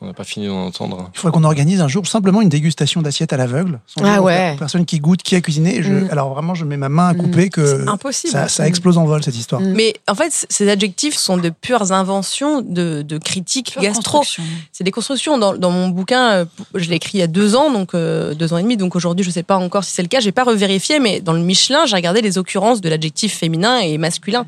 qu'on 0.00 0.06
n'a 0.06 0.14
pas 0.14 0.24
fini 0.24 0.46
d'en 0.46 0.64
entendre. 0.66 1.10
Il 1.14 1.18
faudrait 1.20 1.38
qu'on 1.38 1.44
organise 1.44 1.80
un 1.82 1.86
jour 1.88 2.06
simplement 2.06 2.40
une 2.40 2.48
dégustation 2.48 3.02
d'assiettes 3.02 3.32
à 3.34 3.36
l'aveugle. 3.36 3.80
Ah 4.02 4.22
ouais. 4.22 4.52
per- 4.52 4.58
Personne 4.58 4.86
qui 4.86 4.98
goûte, 4.98 5.22
qui 5.22 5.36
a 5.36 5.40
cuisiné. 5.42 5.82
Je- 5.82 5.90
Mm. 5.92 6.08
Alors 6.10 6.32
vraiment, 6.32 6.54
je 6.54 6.64
mets 6.64 6.78
ma 6.78 6.88
main 6.88 7.08
à 7.08 7.14
couper 7.14 7.50
que 7.50 7.86
Impossible. 7.88 8.32
ça, 8.32 8.48
ça 8.48 8.66
explose 8.66 8.96
en 8.96 9.04
vol, 9.04 9.22
cette 9.22 9.36
histoire. 9.36 9.60
Mm. 9.60 9.72
Mais 9.74 9.94
en 10.08 10.14
fait, 10.14 10.46
ces 10.48 10.68
adjectifs 10.70 11.16
sont 11.16 11.36
de 11.36 11.50
pures 11.50 11.92
inventions 11.92 12.62
de, 12.62 13.02
de 13.02 13.18
critiques 13.18 13.72
Pure 13.72 13.82
gastro. 13.82 14.18
construction. 14.20 14.42
C'est 14.72 14.84
des 14.84 14.90
constructions. 14.90 15.36
Dans, 15.36 15.54
dans 15.54 15.70
mon 15.70 15.88
bouquin, 15.88 16.30
euh, 16.30 16.44
je 16.74 16.88
l'ai 16.88 16.96
écrit 16.96 17.18
il 17.18 17.20
y 17.20 17.24
a 17.24 17.26
deux 17.26 17.54
ans, 17.54 17.70
donc 17.70 17.94
euh, 17.94 18.32
deux 18.34 18.52
ans 18.54 18.58
et 18.58 18.62
demi. 18.62 18.76
Donc 18.78 18.96
aujourd'hui, 18.96 19.24
je 19.24 19.30
sais 19.30 19.42
pas 19.42 19.56
encore 19.58 19.84
si 19.84 19.92
c'est 19.92 20.02
le 20.02 20.08
cas. 20.08 20.20
J'ai 20.20 20.32
pas 20.32 20.44
revérifié, 20.44 20.98
mais 21.00 21.20
dans 21.20 21.34
le 21.34 21.40
Michelin, 21.40 21.84
j'ai 21.86 21.96
regardé 21.96 22.22
les 22.22 22.38
occurrences 22.38 22.80
de 22.80 22.88
l'adjectif 22.88 23.36
féminin 23.36 23.78
et 23.80 23.98
masculin. 23.98 24.46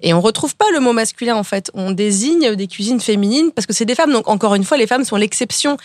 Et 0.00 0.12
on 0.14 0.20
retrouve 0.20 0.54
pas 0.56 0.66
le 0.72 0.80
mot 0.80 0.92
masculin 0.92 1.34
en 1.34 1.44
fait. 1.44 1.70
On 1.74 1.90
désigne 1.90 2.54
des 2.56 2.66
cuisines 2.66 3.00
féminines 3.00 3.50
parce 3.54 3.66
que 3.66 3.72
c'est 3.72 3.86
des 3.86 3.94
femmes. 3.94 4.12
Donc 4.12 4.28
encore 4.28 4.54
une 4.54 4.64
fois, 4.64 4.76
les 4.76 4.86
femmes 4.86 4.93
sont 5.02 5.16
l'exception. 5.16 5.76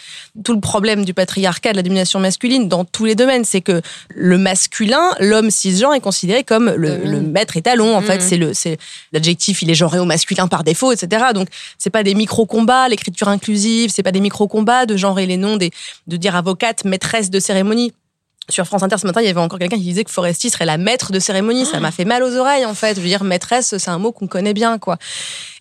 Tout 0.44 0.54
le 0.54 0.60
problème 0.60 1.06
du 1.06 1.14
patriarcat, 1.16 1.72
de 1.72 1.78
la 1.78 1.82
domination 1.84 2.20
masculine 2.20 2.68
dans 2.68 2.86
tous 2.86 3.06
les 3.06 3.16
domaines, 3.16 3.46
c'est 3.46 3.62
que 3.62 3.82
le 4.14 4.38
masculin, 4.38 5.16
l'homme 5.20 5.50
cisgenre, 5.50 5.94
est 5.96 6.02
considéré 6.02 6.44
comme 6.44 6.70
le, 6.70 6.98
Mhm. 6.98 7.12
le 7.12 7.22
maître 7.22 7.58
étalon. 7.58 7.96
En 7.96 8.02
fait, 8.02 8.18
Mhm. 8.18 8.22
c'est 8.22 8.38
le, 8.38 8.54
c'est 8.54 8.78
l'adjectif, 9.14 9.62
il 9.62 9.70
est 9.72 9.76
genré 9.76 10.00
au 10.00 10.06
masculin 10.06 10.48
par 10.48 10.64
défaut, 10.64 10.92
etc. 10.92 11.28
Donc 11.34 11.48
c'est 11.78 11.90
pas 11.90 12.04
des 12.04 12.14
micro 12.14 12.46
combats, 12.46 12.88
l'écriture 12.90 13.30
inclusive, 13.30 13.90
c'est 13.94 14.04
pas 14.04 14.12
des 14.12 14.20
micro 14.20 14.48
combats 14.48 14.86
de 14.86 14.98
genrer 14.98 15.26
les 15.26 15.38
noms 15.38 15.56
des, 15.56 15.72
de 16.08 16.18
dire 16.18 16.36
avocate, 16.36 16.84
maîtresse 16.84 17.30
de 17.30 17.40
cérémonie. 17.40 17.94
Sur 18.50 18.66
France 18.66 18.84
Inter 18.84 18.98
ce 18.98 19.06
matin, 19.06 19.22
il 19.22 19.28
y 19.28 19.30
avait 19.30 19.40
encore 19.40 19.60
quelqu'un 19.60 19.78
qui 19.78 19.84
disait 19.84 20.04
que 20.04 20.12
Foresti 20.12 20.50
serait 20.50 20.66
la 20.66 20.78
maître 20.78 21.12
de 21.12 21.20
cérémonie. 21.20 21.66
Ça 21.66 21.80
m'a 21.80 21.92
fait 21.92 22.06
mal 22.06 22.24
aux 22.24 22.36
oreilles, 22.36 22.66
en 22.66 22.74
fait. 22.74 22.96
Je 22.96 23.02
veux 23.02 23.08
dire, 23.08 23.24
maîtresse, 23.24 23.78
c'est 23.78 23.90
un 23.92 23.98
mot 24.00 24.12
qu'on 24.12 24.28
connaît 24.28 24.54
bien, 24.54 24.78
quoi. 24.80 24.98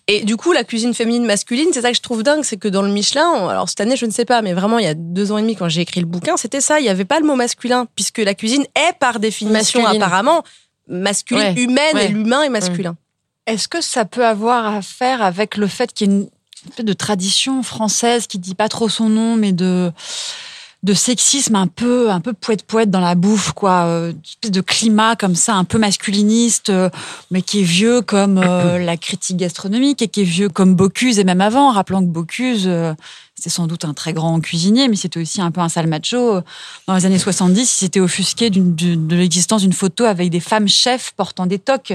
Et 0.07 0.23
du 0.25 0.37
coup, 0.37 0.51
la 0.53 0.63
cuisine 0.63 0.95
féminine 0.95 1.23
masculine, 1.25 1.67
c'est 1.71 1.81
ça 1.81 1.91
que 1.91 1.95
je 1.95 2.01
trouve 2.01 2.23
dingue, 2.23 2.43
c'est 2.43 2.57
que 2.57 2.67
dans 2.67 2.81
le 2.81 2.89
Michelin, 2.91 3.27
on- 3.29 3.47
alors 3.47 3.69
cette 3.69 3.79
année, 3.81 3.95
je 3.95 4.07
ne 4.07 4.11
sais 4.11 4.25
pas, 4.25 4.41
mais 4.41 4.53
vraiment, 4.53 4.79
il 4.79 4.85
y 4.85 4.87
a 4.87 4.95
deux 4.95 5.31
ans 5.31 5.37
et 5.37 5.41
demi, 5.41 5.55
quand 5.55 5.69
j'ai 5.69 5.81
écrit 5.81 5.99
le 5.99 6.07
bouquin, 6.07 6.35
c'était 6.35 6.61
ça. 6.61 6.79
Il 6.79 6.83
n'y 6.83 6.89
avait 6.89 7.05
pas 7.05 7.19
le 7.19 7.27
mot 7.27 7.35
masculin, 7.35 7.85
puisque 7.95 8.17
la 8.17 8.33
cuisine 8.33 8.65
est, 8.75 8.97
par 8.99 9.19
définition, 9.19 9.81
Masculine. 9.81 10.01
apparemment, 10.01 10.43
masculine, 10.87 11.53
Ouais. 11.55 11.61
humaine, 11.61 11.93
Ouais. 11.95 12.05
et 12.05 12.07
l'humain 12.07 12.41
est 12.41 12.49
masculin. 12.49 12.95
Est-ce 13.45 13.67
que 13.67 13.81
ça 13.81 14.05
peut 14.05 14.25
avoir 14.25 14.65
à 14.77 14.81
faire 14.81 15.21
avec 15.21 15.57
le 15.57 15.67
fait 15.67 15.93
qu'il 15.93 16.07
y 16.07 16.11
ait 16.11 16.13
une 16.15 16.29
espèce 16.69 16.85
de 16.85 16.93
tradition 16.93 17.61
française 17.61 18.25
qui 18.25 18.39
dit 18.39 18.55
pas 18.55 18.67
trop 18.67 18.89
son 18.89 19.09
nom, 19.09 19.35
mais 19.35 19.51
de 19.51 19.91
de 20.81 20.93
sexisme 20.93 21.55
un 21.55 21.67
peu 21.67 22.09
un 22.09 22.21
peu 22.21 22.31
poète 22.31 22.63
poète 22.63 22.89
dans 22.89 23.01
la 23.01 23.15
bouffe 23.15 23.51
quoi 23.51 23.83
euh, 23.83 24.11
une 24.11 24.21
espèce 24.23 24.51
de 24.51 24.61
climat 24.61 25.17
comme 25.17 25.35
ça 25.35 25.55
un 25.55 25.65
peu 25.65 25.77
masculiniste 25.77 26.69
euh, 26.69 26.89
mais 27.31 27.41
qui 27.41 27.59
est 27.59 27.63
vieux 27.63 28.01
comme 28.01 28.37
euh, 28.37 28.77
la 28.85 28.95
critique 28.95 29.35
gastronomique 29.35 30.01
et 30.01 30.07
qui 30.07 30.21
est 30.21 30.25
vieux 30.25 30.47
comme 30.47 30.75
Bocuse 30.75 31.19
et 31.19 31.25
même 31.25 31.41
avant 31.41 31.71
rappelant 31.71 32.01
que 32.01 32.07
Bocuse 32.07 32.69
c'était 33.35 33.49
sans 33.49 33.67
doute 33.67 33.83
un 33.83 33.93
très 33.93 34.13
grand 34.13 34.39
cuisinier 34.39 34.87
mais 34.87 34.95
c'était 34.95 35.19
aussi 35.19 35.41
un 35.41 35.51
peu 35.51 35.59
un 35.59 35.69
sale 35.69 35.87
macho 35.87 36.39
dans 36.87 36.95
les 36.95 37.05
années 37.05 37.19
70 37.19 37.61
il 37.61 37.65
s'était 37.65 37.99
offusqué 37.99 38.49
de 38.49 39.15
l'existence 39.15 39.63
d'une 39.63 39.73
photo 39.73 40.05
avec 40.05 40.29
des 40.29 40.39
femmes 40.39 40.69
chefs 40.69 41.11
portant 41.17 41.45
des 41.45 41.59
toques 41.59 41.93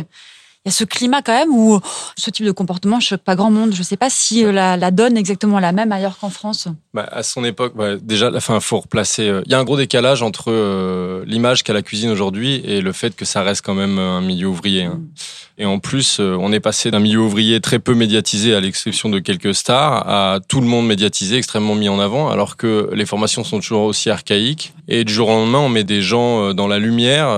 il 0.64 0.70
y 0.70 0.72
a 0.72 0.72
ce 0.72 0.85
climat 0.85 1.20
quand 1.20 1.37
même 1.38 1.50
où 1.55 1.79
ce 2.16 2.31
type 2.31 2.46
de 2.46 2.50
comportement 2.50 2.98
choque 2.98 3.20
pas 3.20 3.37
grand 3.37 3.50
monde. 3.50 3.74
Je 3.74 3.83
sais 3.83 3.98
pas 3.98 4.09
si 4.09 4.44
euh, 4.46 4.50
la, 4.50 4.79
la 4.79 4.90
donne 4.90 5.18
est 5.18 5.20
exactement 5.20 5.59
la 5.61 5.72
même 5.72 5.92
ailleurs 5.92 6.16
qu'en 6.18 6.31
France. 6.31 6.68
Bah, 6.94 7.07
à 7.12 7.22
son 7.22 7.44
époque, 7.44 7.74
bah, 7.77 7.96
déjà, 8.00 8.31
fin, 8.40 8.59
faut 8.61 8.81
replacer. 8.81 9.29
euh, 9.29 9.42
Il 9.44 9.53
y 9.53 9.55
a 9.55 9.59
un 9.59 9.64
gros 9.64 9.77
décalage 9.77 10.22
entre 10.22 10.50
euh, 10.50 11.22
l'image 11.27 11.64
qu'a 11.64 11.74
la 11.74 11.83
cuisine 11.83 12.09
aujourd'hui 12.11 12.62
et 12.64 12.81
le 12.81 12.92
fait 12.92 13.14
que 13.14 13.27
ça 13.27 13.42
reste 13.42 13.61
quand 13.62 13.74
même 13.74 13.98
un 13.98 14.22
milieu 14.22 14.46
ouvrier. 14.46 14.85
hein. 14.85 15.00
Et 15.57 15.66
en 15.66 15.79
plus, 15.79 16.18
euh, 16.18 16.37
on 16.40 16.50
est 16.50 16.59
passé 16.61 16.90
d'un 16.90 16.98
milieu 16.98 17.20
ouvrier 17.20 17.61
très 17.61 17.79
peu 17.79 17.94
médiatisé, 17.94 18.55
à 18.55 18.61
l'exception 18.61 19.09
de 19.11 19.18
quelques 19.20 19.55
stars, 19.55 20.09
à 20.09 20.40
tout 20.48 20.61
le 20.61 20.66
monde 20.66 20.87
médiatisé, 20.87 21.37
extrêmement 21.37 21.74
mis 21.77 21.88
en 21.90 22.00
avant, 22.00 22.29
alors 22.31 22.57
que 22.57 22.88
les 22.92 23.07
formations 23.07 23.44
sont 23.44 23.61
toujours 23.61 23.83
aussi 23.83 24.09
archaïques. 24.11 24.72
Et 24.88 25.05
du 25.05 25.12
jour 25.12 25.29
au 25.29 25.33
lendemain, 25.33 25.59
on 25.61 25.68
met 25.68 25.85
des 25.85 26.03
gens 26.03 26.53
dans 26.55 26.66
la 26.66 26.79
lumière 26.81 27.29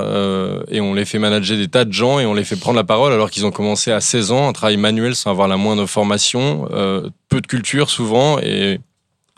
et 0.70 0.80
on 0.80 0.94
les 0.94 1.04
fait 1.04 1.18
manager 1.18 1.58
des 1.58 1.68
tas 1.68 1.84
de 1.84 1.92
gens 1.92 2.18
et 2.18 2.24
on 2.26 2.32
les 2.32 2.42
fait 2.44 2.56
prendre 2.56 2.76
la 2.76 2.84
parole 2.84 3.12
alors 3.16 3.30
qu'ils 3.30 3.44
ont 3.46 3.50
commencé 3.50 3.90
à 3.90 4.00
16 4.00 4.30
ans, 4.32 4.48
un 4.48 4.52
travail 4.52 4.76
manuel 4.76 5.14
sans 5.16 5.30
avoir 5.30 5.48
la 5.48 5.56
moindre 5.56 5.86
formation, 5.86 6.68
euh, 6.72 7.08
peu 7.28 7.40
de 7.40 7.46
culture 7.46 7.90
souvent 7.90 8.38
et 8.38 8.78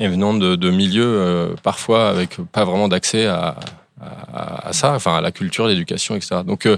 et 0.01 0.07
venant 0.07 0.33
de, 0.35 0.55
de 0.55 0.71
milieux 0.71 1.03
euh, 1.05 1.55
parfois 1.65 2.09
avec 2.09 2.37
pas 2.53 2.65
vraiment 2.65 2.87
d'accès 2.87 3.27
à, 3.27 3.57
à, 4.01 4.69
à 4.69 4.73
ça, 4.73 4.95
enfin 4.95 5.17
à 5.17 5.21
la 5.21 5.33
culture, 5.33 5.67
l'éducation, 5.67 6.15
etc. 6.15 6.43
Donc, 6.47 6.67
euh, 6.67 6.77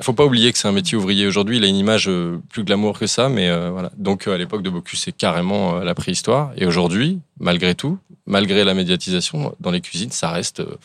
faut 0.00 0.12
pas 0.12 0.24
oublier 0.24 0.52
que 0.52 0.58
c'est 0.58 0.68
un 0.68 0.72
métier 0.72 0.96
ouvrier 0.96 1.26
aujourd'hui. 1.26 1.56
Il 1.56 1.64
a 1.64 1.66
une 1.66 1.74
image 1.76 2.08
euh, 2.08 2.38
plus 2.50 2.62
glamour 2.62 2.98
que 3.00 3.08
ça, 3.08 3.28
mais 3.28 3.48
euh, 3.48 3.70
voilà. 3.72 3.90
Donc, 3.96 4.28
à 4.28 4.36
l'époque 4.36 4.62
de 4.62 4.70
Bocuse, 4.70 5.00
c'est 5.00 5.10
carrément 5.16 5.78
euh, 5.78 5.84
la 5.84 5.94
préhistoire. 5.96 6.52
Et 6.56 6.66
aujourd'hui, 6.66 7.18
malgré 7.40 7.74
tout, 7.74 7.98
malgré 8.26 8.62
la 8.62 8.74
médiatisation, 8.74 9.54
dans 9.58 9.72
les 9.72 9.80
cuisines, 9.80 10.12
ça 10.12 10.30
reste. 10.30 10.60
euh, 10.60 10.76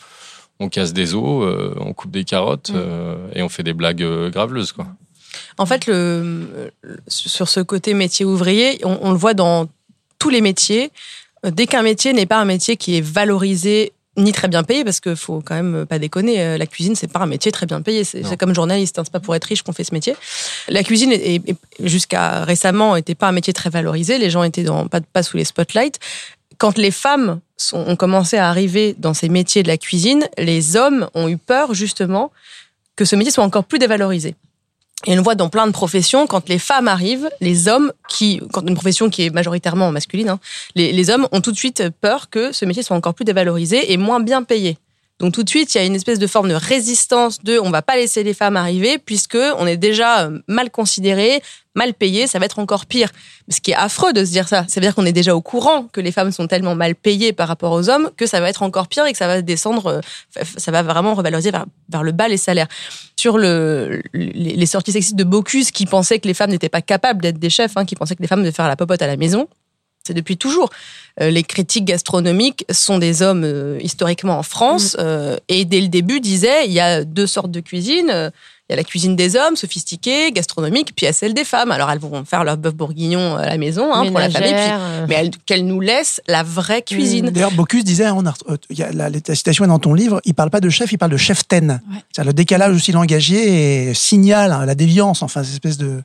on 0.58 0.68
casse 0.68 0.92
des 0.92 1.14
os, 1.14 1.74
on 1.78 1.92
coupe 1.92 2.10
des 2.12 2.24
carottes 2.24 2.70
euh, 2.74 3.16
et 3.34 3.42
on 3.42 3.48
fait 3.48 3.62
des 3.64 3.72
blagues 3.72 4.04
graveleuses, 4.30 4.72
quoi. 4.72 4.86
En 5.58 5.66
fait, 5.66 5.86
le, 5.86 6.72
sur 7.08 7.48
ce 7.48 7.60
côté 7.60 7.94
métier 7.94 8.24
ouvrier, 8.24 8.80
on, 8.84 8.98
on 9.02 9.10
le 9.12 9.18
voit 9.18 9.34
dans 9.34 9.68
tous 10.18 10.30
les 10.30 10.40
métiers. 10.40 10.90
Euh, 11.44 11.50
Dès 11.50 11.66
qu'un 11.66 11.82
métier 11.82 12.12
n'est 12.12 12.26
pas 12.26 12.38
un 12.38 12.44
métier 12.44 12.76
qui 12.76 12.96
est 12.96 13.00
valorisé 13.00 13.92
ni 14.18 14.32
très 14.32 14.46
bien 14.48 14.62
payé, 14.62 14.84
parce 14.84 15.00
qu'il 15.00 15.16
faut 15.16 15.42
quand 15.44 15.54
même 15.54 15.86
pas 15.86 15.98
déconner, 15.98 16.38
euh, 16.42 16.58
la 16.58 16.66
cuisine, 16.66 16.94
c'est 16.94 17.10
pas 17.10 17.20
un 17.20 17.26
métier 17.26 17.50
très 17.50 17.64
bien 17.64 17.80
payé. 17.80 18.04
C'est 18.04 18.36
comme 18.36 18.54
journaliste, 18.54 18.98
hein, 18.98 19.04
c'est 19.04 19.12
pas 19.12 19.20
pour 19.20 19.34
être 19.34 19.46
riche 19.46 19.62
qu'on 19.62 19.72
fait 19.72 19.84
ce 19.84 19.94
métier. 19.94 20.14
La 20.68 20.82
cuisine, 20.82 21.14
jusqu'à 21.80 22.44
récemment, 22.44 22.94
n'était 22.94 23.14
pas 23.14 23.28
un 23.28 23.32
métier 23.32 23.54
très 23.54 23.70
valorisé. 23.70 24.18
Les 24.18 24.28
gens 24.28 24.42
étaient 24.42 24.64
dans, 24.64 24.86
pas, 24.86 25.00
pas 25.00 25.22
sous 25.22 25.38
les 25.38 25.44
spotlights. 25.44 25.98
Quand 26.58 26.76
les 26.76 26.90
femmes 26.90 27.40
sont, 27.56 27.78
ont 27.78 27.96
commencé 27.96 28.36
à 28.36 28.50
arriver 28.50 28.94
dans 28.98 29.14
ces 29.14 29.30
métiers 29.30 29.62
de 29.62 29.68
la 29.68 29.78
cuisine, 29.78 30.28
les 30.36 30.76
hommes 30.76 31.08
ont 31.14 31.28
eu 31.28 31.38
peur, 31.38 31.72
justement, 31.72 32.32
que 32.96 33.06
ce 33.06 33.16
métier 33.16 33.32
soit 33.32 33.44
encore 33.44 33.64
plus 33.64 33.78
dévalorisé. 33.78 34.34
Et 35.06 35.12
on 35.12 35.16
le 35.16 35.22
voit 35.22 35.34
dans 35.34 35.48
plein 35.48 35.66
de 35.66 35.72
professions, 35.72 36.26
quand 36.26 36.48
les 36.48 36.58
femmes 36.58 36.86
arrivent, 36.86 37.28
les 37.40 37.68
hommes 37.68 37.92
qui, 38.08 38.40
quand 38.52 38.66
une 38.68 38.74
profession 38.74 39.10
qui 39.10 39.26
est 39.26 39.30
majoritairement 39.30 39.90
masculine, 39.90 40.28
hein, 40.28 40.40
les, 40.76 40.92
les 40.92 41.10
hommes 41.10 41.26
ont 41.32 41.40
tout 41.40 41.50
de 41.50 41.56
suite 41.56 41.82
peur 42.00 42.30
que 42.30 42.52
ce 42.52 42.64
métier 42.64 42.82
soit 42.82 42.96
encore 42.96 43.14
plus 43.14 43.24
dévalorisé 43.24 43.92
et 43.92 43.96
moins 43.96 44.20
bien 44.20 44.42
payé. 44.42 44.78
Donc 45.22 45.34
tout 45.34 45.44
de 45.44 45.48
suite, 45.48 45.72
il 45.72 45.78
y 45.78 45.80
a 45.80 45.84
une 45.84 45.94
espèce 45.94 46.18
de 46.18 46.26
forme 46.26 46.48
de 46.48 46.54
résistance 46.54 47.38
de 47.44 47.56
on 47.60 47.70
va 47.70 47.80
pas 47.80 47.94
laisser 47.94 48.24
les 48.24 48.34
femmes 48.34 48.56
arriver 48.56 48.98
puisque 48.98 49.38
on 49.56 49.68
est 49.68 49.76
déjà 49.76 50.24
euh, 50.24 50.40
mal 50.48 50.68
considéré, 50.68 51.40
mal 51.76 51.94
payé, 51.94 52.26
ça 52.26 52.40
va 52.40 52.46
être 52.46 52.58
encore 52.58 52.86
pire. 52.86 53.08
Ce 53.48 53.60
qui 53.60 53.70
est 53.70 53.76
affreux 53.76 54.12
de 54.12 54.24
se 54.24 54.32
dire 54.32 54.48
ça, 54.48 54.64
ça 54.66 54.80
veut 54.80 54.84
dire 54.84 54.96
qu'on 54.96 55.06
est 55.06 55.12
déjà 55.12 55.36
au 55.36 55.40
courant 55.40 55.84
que 55.84 56.00
les 56.00 56.10
femmes 56.10 56.32
sont 56.32 56.48
tellement 56.48 56.74
mal 56.74 56.96
payées 56.96 57.32
par 57.32 57.46
rapport 57.46 57.70
aux 57.70 57.88
hommes 57.88 58.10
que 58.16 58.26
ça 58.26 58.40
va 58.40 58.48
être 58.48 58.64
encore 58.64 58.88
pire 58.88 59.06
et 59.06 59.12
que 59.12 59.18
ça 59.18 59.28
va 59.28 59.42
descendre, 59.42 60.02
euh, 60.36 60.42
ça 60.56 60.72
va 60.72 60.82
vraiment 60.82 61.14
revaloriser 61.14 61.52
vers, 61.52 62.02
le 62.02 62.10
bas 62.10 62.26
les 62.26 62.36
salaires. 62.36 62.66
Sur 63.16 63.38
le, 63.38 64.02
les, 64.12 64.32
les 64.56 64.66
sorties 64.66 64.90
sexistes 64.90 65.14
de 65.14 65.22
Bocuse 65.22 65.70
qui 65.70 65.86
pensaient 65.86 66.18
que 66.18 66.26
les 66.26 66.34
femmes 66.34 66.50
n'étaient 66.50 66.68
pas 66.68 66.82
capables 66.82 67.22
d'être 67.22 67.38
des 67.38 67.50
chefs, 67.50 67.76
hein, 67.76 67.84
qui 67.84 67.94
pensaient 67.94 68.16
que 68.16 68.22
les 68.22 68.28
femmes 68.28 68.40
devaient 68.40 68.50
faire 68.50 68.66
la 68.66 68.74
popote 68.74 69.02
à 69.02 69.06
la 69.06 69.16
maison, 69.16 69.46
c'est 70.04 70.14
depuis 70.14 70.36
toujours. 70.36 70.70
Euh, 71.20 71.30
les 71.30 71.42
critiques 71.42 71.84
gastronomiques 71.84 72.64
sont 72.70 72.98
des 72.98 73.22
hommes 73.22 73.44
euh, 73.44 73.78
historiquement 73.82 74.38
en 74.38 74.42
France 74.42 74.96
euh, 74.98 75.36
et 75.48 75.64
dès 75.64 75.80
le 75.80 75.88
début 75.88 76.20
disaient 76.20 76.66
il 76.66 76.72
y 76.72 76.80
a 76.80 77.04
deux 77.04 77.26
sortes 77.26 77.50
de 77.50 77.60
cuisine. 77.60 78.30
Il 78.70 78.72
y 78.72 78.74
a 78.74 78.76
la 78.76 78.84
cuisine 78.84 79.16
des 79.16 79.36
hommes, 79.36 79.54
sophistiquée, 79.56 80.30
gastronomique, 80.32 80.92
puis 80.96 81.04
il 81.04 81.06
y 81.06 81.08
a 81.08 81.12
celle 81.12 81.34
des 81.34 81.44
femmes. 81.44 81.70
Alors 81.72 81.90
elles 81.90 81.98
vont 81.98 82.24
faire 82.24 82.42
leur 82.44 82.56
bœuf 82.56 82.74
bourguignon 82.74 83.36
à 83.36 83.44
la 83.46 83.58
maison 83.58 83.92
hein, 83.92 84.06
pour 84.06 84.18
la 84.18 84.30
famille, 84.30 84.54
puis- 84.54 85.06
mais 85.08 85.14
elles- 85.16 85.30
qu'elles 85.44 85.66
nous 85.66 85.80
laissent 85.80 86.22
la 86.26 86.42
vraie 86.42 86.80
cuisine. 86.80 87.28
D'ailleurs, 87.30 87.50
Bocuse 87.52 87.84
disait, 87.84 88.08
on 88.10 88.24
a- 88.24 88.32
euh, 88.48 88.56
il 88.70 88.78
y 88.78 88.82
a 88.82 88.90
la, 88.92 89.10
la 89.10 89.34
citation 89.34 89.64
est 89.64 89.68
dans 89.68 89.78
ton 89.80 89.92
livre, 89.92 90.20
il 90.24 90.32
parle 90.34 90.48
pas 90.50 90.60
de 90.60 90.70
chef, 90.70 90.90
il 90.92 90.96
parle 90.96 91.12
de 91.12 91.16
chef-ten. 91.18 91.80
C'est-à-dire 92.12 92.30
Le 92.30 92.32
décalage 92.32 92.74
aussi 92.74 92.92
langagier 92.92 93.88
et 93.90 93.94
signale 93.94 94.52
hein, 94.52 94.64
la 94.64 94.74
déviance, 94.74 95.22
enfin, 95.22 95.42
cette 95.42 95.52
espèce 95.52 95.76
de 95.76 96.02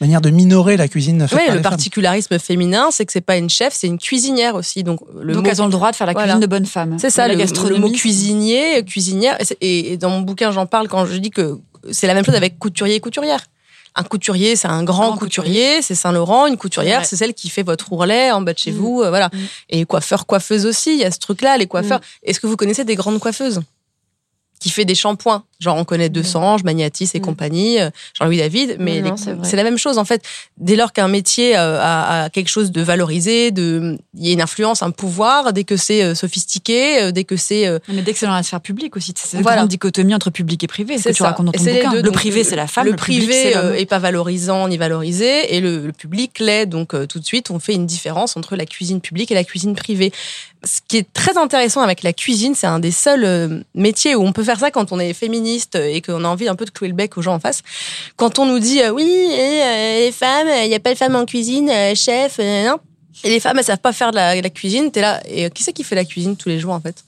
manière 0.00 0.20
de 0.20 0.30
minorer 0.30 0.76
la 0.76 0.88
cuisine 0.88 1.26
faite 1.26 1.32
Oui, 1.32 1.38
par 1.46 1.54
le 1.54 1.58
les 1.58 1.62
femmes. 1.62 1.70
particularisme 1.70 2.38
féminin, 2.38 2.88
c'est 2.90 3.04
que 3.06 3.12
c'est 3.12 3.20
pas 3.20 3.36
une 3.36 3.50
chef, 3.50 3.72
c'est 3.74 3.86
une 3.88 3.98
cuisinière 3.98 4.54
aussi. 4.54 4.82
Donc, 4.84 5.00
le 5.20 5.34
Donc 5.34 5.44
mot- 5.44 5.50
elles 5.50 5.60
ont 5.62 5.66
le 5.66 5.72
droit 5.72 5.90
de 5.90 5.96
faire 5.96 6.06
la 6.06 6.14
cuisine 6.14 6.26
Voilà. 6.32 6.40
de 6.40 6.46
bonne 6.46 6.66
femme. 6.66 6.96
C'est 6.98 7.10
ça, 7.10 7.22
la 7.22 7.28
le, 7.28 7.34
le 7.34 7.38
gastronomie. 7.40 7.80
mot 7.80 7.90
cuisinier, 7.90 8.84
cuisinière. 8.84 9.36
Et 9.60 9.96
dans 9.96 10.10
mon 10.10 10.20
bouquin, 10.20 10.50
j'en 10.52 10.66
parle 10.66 10.88
quand 10.88 11.06
je 11.06 11.16
dis 11.16 11.30
que 11.30 11.58
c'est 11.90 12.06
la 12.06 12.14
même 12.14 12.24
chose 12.24 12.34
avec 12.34 12.58
couturier 12.58 12.96
et 12.96 13.00
couturière. 13.00 13.40
Un 13.94 14.04
couturier, 14.04 14.54
c'est 14.54 14.68
un 14.68 14.84
grand, 14.84 15.08
Grand 15.08 15.16
couturier, 15.16 15.82
c'est 15.82 15.96
Saint-Laurent. 15.96 16.46
Une 16.46 16.56
couturière, 16.56 17.00
Ouais. 17.00 17.04
c'est 17.04 17.16
celle 17.16 17.34
qui 17.34 17.48
fait 17.48 17.64
votre 17.64 17.92
ourlet 17.92 18.30
en 18.30 18.40
bas 18.42 18.52
de 18.52 18.58
chez 18.58 18.70
Mm. 18.70 18.76
vous. 18.76 19.02
euh, 19.02 19.08
voilà. 19.08 19.26
Mm. 19.32 19.38
Et 19.70 19.84
coiffeur, 19.86 20.26
coiffeuse 20.26 20.66
aussi, 20.66 20.92
il 20.92 20.98
y 21.00 21.04
a 21.04 21.10
ce 21.10 21.18
truc-là, 21.18 21.56
les 21.56 21.66
coiffeurs. 21.66 22.00
Est-ce 22.22 22.38
que 22.38 22.46
vous 22.46 22.54
connaissez 22.56 22.84
des 22.84 22.94
grandes 22.94 23.18
coiffeuses? 23.18 23.60
Qui 24.60 24.70
fait 24.70 24.84
des 24.84 24.94
shampoings 24.94 25.44
Genre, 25.60 25.76
on 25.76 25.84
connaît 25.84 26.08
De 26.08 26.22
Sange, 26.22 26.62
Magnatis 26.62 27.10
et 27.14 27.20
compagnie, 27.20 27.80
euh, 27.80 27.90
Jean-Louis 28.16 28.36
David, 28.36 28.76
mais 28.78 29.00
les- 29.02 29.10
c'est 29.42 29.56
la 29.56 29.64
même 29.64 29.76
chose 29.76 29.98
en 29.98 30.04
fait. 30.04 30.22
Dès 30.56 30.76
lors 30.76 30.92
qu'un 30.92 31.08
métier 31.08 31.56
euh, 31.58 31.80
a, 31.80 32.22
a 32.26 32.30
quelque 32.30 32.46
chose 32.48 32.70
de 32.70 32.80
valorisé, 32.80 33.50
de, 33.50 33.98
il 34.16 34.24
y 34.24 34.30
a 34.30 34.32
une 34.34 34.40
influence, 34.40 34.84
un 34.84 34.92
pouvoir, 34.92 35.52
dès 35.52 35.64
que 35.64 35.76
c'est 35.76 36.04
euh, 36.04 36.14
sophistiqué, 36.14 37.10
dès 37.10 37.24
que 37.24 37.36
c'est 37.36 37.68
Mais 37.88 38.02
dès 38.02 38.12
que 38.12 38.20
c'est 38.20 38.26
dans 38.26 38.34
la 38.34 38.44
sphère 38.44 38.60
publique 38.60 38.96
aussi, 38.96 39.12
c'est 39.16 39.26
cette 39.26 39.40
Voilà. 39.40 39.56
grande 39.58 39.68
dichotomie 39.68 40.14
entre 40.14 40.30
public 40.30 40.62
et 40.62 40.68
privé, 40.68 40.96
ce 40.96 41.02
C'est 41.04 41.08
que 41.10 41.14
tu 41.16 41.22
ça. 41.24 41.30
racontes 41.30 41.46
dans 41.46 41.52
ton 41.52 41.64
bouquin. 41.64 41.90
deux. 41.90 42.02
Le 42.02 42.10
privé, 42.12 42.44
c'est 42.44 42.54
la 42.54 42.68
femme, 42.68 42.86
Le, 42.86 42.94
privé 42.94 43.32
c'est 43.32 43.54
l'homme. 43.54 43.64
euh, 43.66 43.74
est 43.74 43.86
pas 43.86 43.98
valorisant 43.98 44.68
ni 44.68 44.76
valorisé, 44.76 45.56
et 45.56 45.60
le, 45.60 45.86
le 45.86 45.92
public 45.92 46.38
l'est. 46.38 46.66
Donc 46.66 46.94
euh, 46.94 47.06
tout 47.06 47.18
de 47.18 47.24
suite, 47.26 47.50
on 47.50 47.58
fait 47.58 47.74
une 47.74 47.86
différence 47.86 48.36
entre 48.36 48.54
la 48.54 48.64
cuisine 48.64 49.00
publique 49.00 49.32
et 49.32 49.34
la 49.34 49.42
cuisine 49.44 49.74
privée. 49.74 50.12
Ce 50.64 50.78
qui 50.86 50.96
est 50.98 51.06
très 51.12 51.36
intéressant 51.36 51.82
avec 51.82 52.02
la 52.04 52.12
cuisine, 52.12 52.54
c'est 52.54 52.66
un 52.66 52.80
des 52.80 52.90
seuls 52.90 53.64
métiers 53.74 54.14
où 54.16 54.22
on 54.24 54.32
peut 54.32 54.42
faire 54.48 54.58
ça 54.58 54.70
quand 54.70 54.92
on 54.92 54.98
est 54.98 55.12
féministe 55.12 55.74
et 55.74 56.00
qu'on 56.00 56.24
a 56.24 56.28
envie 56.28 56.48
un 56.48 56.56
peu 56.56 56.64
de 56.64 56.70
clouer 56.70 56.88
le 56.88 56.94
bec 56.94 57.18
aux 57.18 57.22
gens 57.22 57.34
en 57.34 57.40
face. 57.40 57.62
Quand 58.16 58.38
on 58.38 58.46
nous 58.46 58.58
dit 58.58 58.80
euh, 58.80 58.90
oui, 58.90 59.04
euh, 59.04 60.06
les 60.06 60.12
femmes, 60.12 60.48
il 60.62 60.68
n'y 60.68 60.74
a 60.74 60.80
pas 60.80 60.94
de 60.94 60.98
femmes 60.98 61.16
en 61.16 61.26
cuisine, 61.26 61.68
euh, 61.68 61.94
chef, 61.94 62.38
non. 62.38 62.78
Et 63.24 63.30
les 63.30 63.40
femmes, 63.40 63.58
elles 63.58 63.64
savent 63.64 63.78
pas 63.78 63.92
faire 63.92 64.10
de 64.10 64.16
la, 64.16 64.36
de 64.36 64.42
la 64.42 64.50
cuisine. 64.50 64.90
T'es 64.90 65.00
là. 65.02 65.20
Et 65.28 65.50
qui 65.50 65.64
c'est 65.64 65.72
qui 65.72 65.84
fait 65.84 65.96
la 65.96 66.04
cuisine 66.04 66.36
tous 66.36 66.48
les 66.48 66.60
jours 66.60 66.72
en 66.72 66.80
fait? 66.80 67.04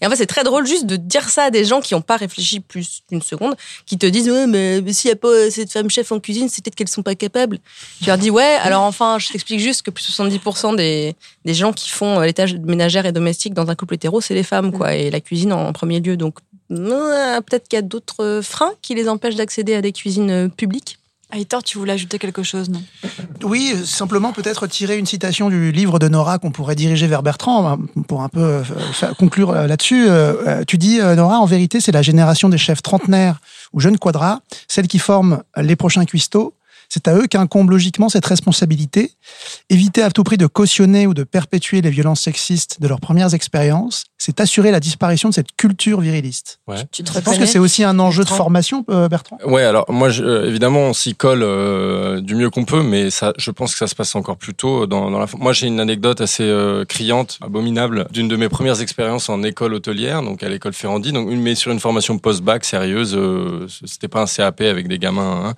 Et 0.00 0.06
en 0.06 0.10
fait, 0.10 0.16
c'est 0.16 0.26
très 0.26 0.44
drôle 0.44 0.66
juste 0.66 0.86
de 0.86 0.96
dire 0.96 1.28
ça 1.28 1.44
à 1.44 1.50
des 1.50 1.64
gens 1.64 1.80
qui 1.80 1.94
n'ont 1.94 2.00
pas 2.00 2.16
réfléchi 2.16 2.60
plus 2.60 3.02
d'une 3.10 3.22
seconde, 3.22 3.56
qui 3.84 3.98
te 3.98 4.06
disent 4.06 4.30
ouais, 4.30 4.46
mais 4.46 4.80
s'il 4.92 5.08
n'y 5.08 5.12
a 5.12 5.16
pas 5.16 5.50
cette 5.50 5.70
femme 5.72 5.90
chef 5.90 6.12
en 6.12 6.20
cuisine, 6.20 6.48
c'est 6.48 6.62
peut-être 6.64 6.74
qu'elles 6.74 6.88
sont 6.88 7.02
pas 7.02 7.14
capables. 7.14 7.58
Tu 8.00 8.06
leur 8.06 8.18
dis 8.18 8.30
ouais, 8.30 8.56
alors 8.62 8.82
enfin, 8.82 9.18
je 9.18 9.28
t'explique 9.28 9.60
juste 9.60 9.82
que 9.82 9.90
plus 9.90 10.06
de 10.06 10.12
70% 10.12 10.76
des, 10.76 11.14
des 11.44 11.54
gens 11.54 11.72
qui 11.72 11.90
font 11.90 12.20
les 12.20 12.32
tâches 12.32 12.54
ménagères 12.54 13.06
et 13.06 13.12
domestiques 13.12 13.54
dans 13.54 13.70
un 13.70 13.74
couple 13.74 13.94
hétéro, 13.94 14.20
c'est 14.20 14.34
les 14.34 14.42
femmes, 14.42 14.72
quoi, 14.72 14.94
et 14.94 15.10
la 15.10 15.20
cuisine 15.20 15.52
en 15.52 15.72
premier 15.72 16.00
lieu. 16.00 16.16
Donc 16.16 16.38
peut-être 16.68 17.68
qu'il 17.68 17.76
y 17.76 17.80
a 17.80 17.82
d'autres 17.82 18.24
euh, 18.24 18.42
freins 18.42 18.72
qui 18.82 18.94
les 18.94 19.08
empêchent 19.08 19.36
d'accéder 19.36 19.74
à 19.74 19.82
des 19.82 19.92
cuisines 19.92 20.30
euh, 20.30 20.48
publiques? 20.48 20.98
Aitor, 21.32 21.62
tu 21.64 21.76
voulais 21.76 21.94
ajouter 21.94 22.20
quelque 22.20 22.44
chose, 22.44 22.70
non? 22.70 22.80
Oui, 23.42 23.74
simplement 23.84 24.32
peut-être 24.32 24.68
tirer 24.68 24.96
une 24.96 25.06
citation 25.06 25.48
du 25.48 25.72
livre 25.72 25.98
de 25.98 26.06
Nora 26.08 26.38
qu'on 26.38 26.52
pourrait 26.52 26.76
diriger 26.76 27.08
vers 27.08 27.24
Bertrand 27.24 27.68
hein, 27.68 27.78
pour 28.06 28.22
un 28.22 28.28
peu 28.28 28.40
euh, 28.40 28.62
conclure 29.18 29.50
euh, 29.50 29.66
là-dessus. 29.66 30.08
Euh, 30.08 30.34
euh, 30.46 30.64
Tu 30.64 30.78
dis, 30.78 31.00
euh, 31.00 31.16
Nora, 31.16 31.40
en 31.40 31.46
vérité, 31.46 31.80
c'est 31.80 31.90
la 31.90 32.02
génération 32.02 32.48
des 32.48 32.58
chefs 32.58 32.80
trentenaires 32.80 33.40
ou 33.72 33.80
jeunes 33.80 33.98
quadras, 33.98 34.38
celle 34.68 34.86
qui 34.86 35.00
forment 35.00 35.42
les 35.56 35.74
prochains 35.74 36.04
cuistots. 36.04 36.54
C'est 36.88 37.08
à 37.08 37.14
eux 37.14 37.26
qu'incombe 37.26 37.70
logiquement 37.70 38.08
cette 38.08 38.26
responsabilité. 38.26 39.12
Éviter 39.70 40.02
à 40.02 40.10
tout 40.10 40.22
prix 40.24 40.36
de 40.36 40.46
cautionner 40.46 41.06
ou 41.06 41.14
de 41.14 41.24
perpétuer 41.24 41.80
les 41.82 41.90
violences 41.90 42.20
sexistes 42.22 42.80
de 42.80 42.88
leurs 42.88 43.00
premières 43.00 43.34
expériences, 43.34 44.04
c'est 44.18 44.40
assurer 44.40 44.70
la 44.70 44.80
disparition 44.80 45.28
de 45.28 45.34
cette 45.34 45.52
culture 45.56 46.00
viriliste. 46.00 46.58
Ouais. 46.66 46.76
Tu 46.92 47.02
te 47.02 47.12
Je 47.12 47.20
pense 47.20 47.38
que 47.38 47.46
c'est 47.46 47.58
aussi 47.58 47.84
un 47.84 47.98
enjeu 47.98 48.24
de 48.24 48.28
formation, 48.28 48.84
euh, 48.90 49.08
Bertrand. 49.08 49.38
Ouais, 49.44 49.62
alors 49.64 49.84
moi, 49.90 50.08
je- 50.10 50.22
euh, 50.24 50.48
évidemment, 50.48 50.80
on 50.80 50.92
s'y 50.92 51.14
colle 51.14 51.42
euh, 51.42 52.20
du 52.20 52.34
mieux 52.34 52.50
qu'on 52.50 52.64
peut, 52.64 52.82
mais 52.82 53.10
ça, 53.10 53.32
je 53.36 53.50
pense 53.50 53.72
que 53.72 53.78
ça 53.78 53.86
se 53.86 53.94
passe 53.94 54.14
encore 54.14 54.36
plus 54.36 54.54
tôt. 54.54 54.86
Dans, 54.86 55.10
dans 55.10 55.18
la... 55.18 55.26
Moi, 55.38 55.52
j'ai 55.52 55.66
une 55.66 55.80
anecdote 55.80 56.20
assez 56.20 56.42
euh, 56.44 56.84
criante, 56.84 57.38
abominable, 57.42 58.06
d'une 58.10 58.28
de 58.28 58.36
mes 58.36 58.48
premières 58.48 58.80
expériences 58.80 59.28
en 59.28 59.42
école 59.42 59.74
hôtelière, 59.74 60.22
donc 60.22 60.42
à 60.42 60.48
l'école 60.48 60.72
Ferrandi, 60.72 61.12
donc 61.12 61.30
une, 61.30 61.40
mais 61.40 61.54
sur 61.54 61.72
une 61.72 61.80
formation 61.80 62.18
post-bac 62.18 62.64
sérieuse. 62.64 63.14
euh, 63.16 63.66
C'était 63.84 64.08
pas 64.08 64.22
un 64.22 64.26
CAP 64.26 64.60
avec 64.62 64.88
des 64.88 64.98
gamins. 64.98 65.46
hein. 65.48 65.54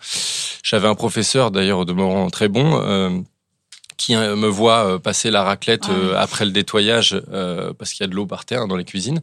J'avais 0.62 0.88
un 0.88 0.95
professeur, 0.95 1.18
d'ailleurs, 1.51 1.81
au 1.81 1.85
demeurant 1.85 2.29
très 2.31 2.49
bon. 2.49 2.81
euh, 2.83 3.11
qui 3.97 4.15
euh, 4.15 4.37
me 4.37 4.47
voit 4.47 4.87
euh, 4.95 4.99
passer 5.01 5.29
la 5.31 5.43
raclette 5.43 5.87
Ah 6.15 6.21
après 6.21 6.45
le 6.45 6.53
nettoyage 6.53 7.21
euh, 7.33 7.73
parce 7.77 7.93
qu'il 7.93 8.05
y 8.05 8.07
a 8.07 8.11
de 8.11 8.15
l'eau 8.15 8.27
par 8.27 8.45
terre 8.45 8.69
dans 8.69 8.77
les 8.77 8.85
cuisines 8.85 9.21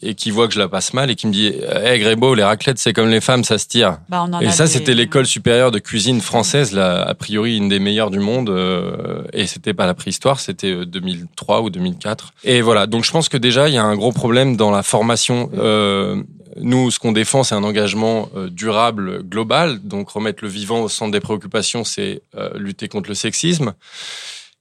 et 0.00 0.14
qui 0.14 0.30
voit 0.30 0.46
que 0.48 0.54
je 0.54 0.60
la 0.60 0.68
passe 0.68 0.94
mal 0.94 1.10
et 1.10 1.16
qui 1.16 1.26
me 1.26 1.32
dit 1.32 1.52
"Eh 1.84 1.98
Grébeau, 1.98 2.34
les 2.36 2.44
raclettes 2.44 2.78
c'est 2.78 2.92
comme 2.92 3.08
les 3.08 3.20
femmes, 3.20 3.42
ça 3.42 3.58
se 3.58 3.66
tire." 3.66 3.98
bah, 4.38 4.46
Et 4.46 4.50
ça, 4.52 4.64
des- 4.64 4.70
c'était 4.70 4.94
l'école 4.94 5.26
supérieure 5.26 5.72
de 5.72 5.80
cuisine 5.80 6.20
française, 6.20 6.72
là, 6.72 7.02
a 7.02 7.14
priori 7.14 7.56
une 7.56 7.68
des 7.68 7.80
meilleures 7.80 8.10
du 8.10 8.20
monde. 8.20 8.48
euh, 8.50 9.22
et 9.32 9.46
c'était 9.48 9.74
pas 9.74 9.86
la 9.86 9.94
préhistoire, 9.94 10.38
c'était 10.38 10.70
euh, 10.72 10.86
2003 10.86 11.62
ou 11.62 11.70
2004. 11.70 12.32
Et 12.44 12.62
voilà. 12.62 12.86
Donc, 12.86 13.04
je 13.04 13.10
pense 13.10 13.28
que 13.28 13.36
déjà, 13.36 13.68
il 13.68 13.74
y 13.74 13.78
a 13.78 13.84
un 13.84 13.96
gros 13.96 14.12
problème 14.12 14.56
dans 14.56 14.70
la 14.70 14.82
formation. 14.84 15.50
Euh, 15.56 16.22
nous, 16.56 16.90
ce 16.90 16.98
qu'on 16.98 17.12
défend, 17.12 17.42
c'est 17.42 17.54
un 17.54 17.64
engagement 17.64 18.28
euh, 18.36 18.48
durable, 18.48 19.22
global. 19.22 19.80
Donc, 19.82 20.10
remettre 20.10 20.42
le 20.42 20.48
vivant 20.48 20.82
au 20.82 20.88
centre 20.88 21.12
des 21.12 21.20
préoccupations, 21.20 21.84
c'est 21.84 22.22
euh, 22.36 22.50
lutter 22.56 22.88
contre 22.88 23.08
le 23.08 23.14
sexisme. 23.14 23.74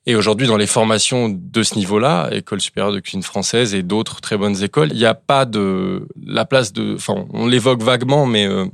Et 0.08 0.16
aujourd'hui, 0.16 0.48
dans 0.48 0.58
les 0.58 0.68
formations 0.68 1.30
de 1.30 1.64
ce 1.64 1.76
niveau-là, 1.76 2.30
École 2.32 2.60
supérieure 2.60 2.92
de 2.92 3.00
cuisine 3.00 3.22
française 3.22 3.76
et 3.76 3.84
d'autres 3.84 4.20
très 4.20 4.36
bonnes 4.36 4.64
écoles, 4.64 4.90
il 4.92 4.98
n'y 4.98 5.06
a 5.06 5.14
pas 5.14 5.46
de 5.46 6.08
la 6.26 6.46
place 6.46 6.74
de. 6.74 6.96
Enfin, 6.96 7.26
on 7.32 7.46
l'évoque 7.46 7.84
vaguement, 7.84 8.26
mais 8.26 8.48
euh, 8.48 8.66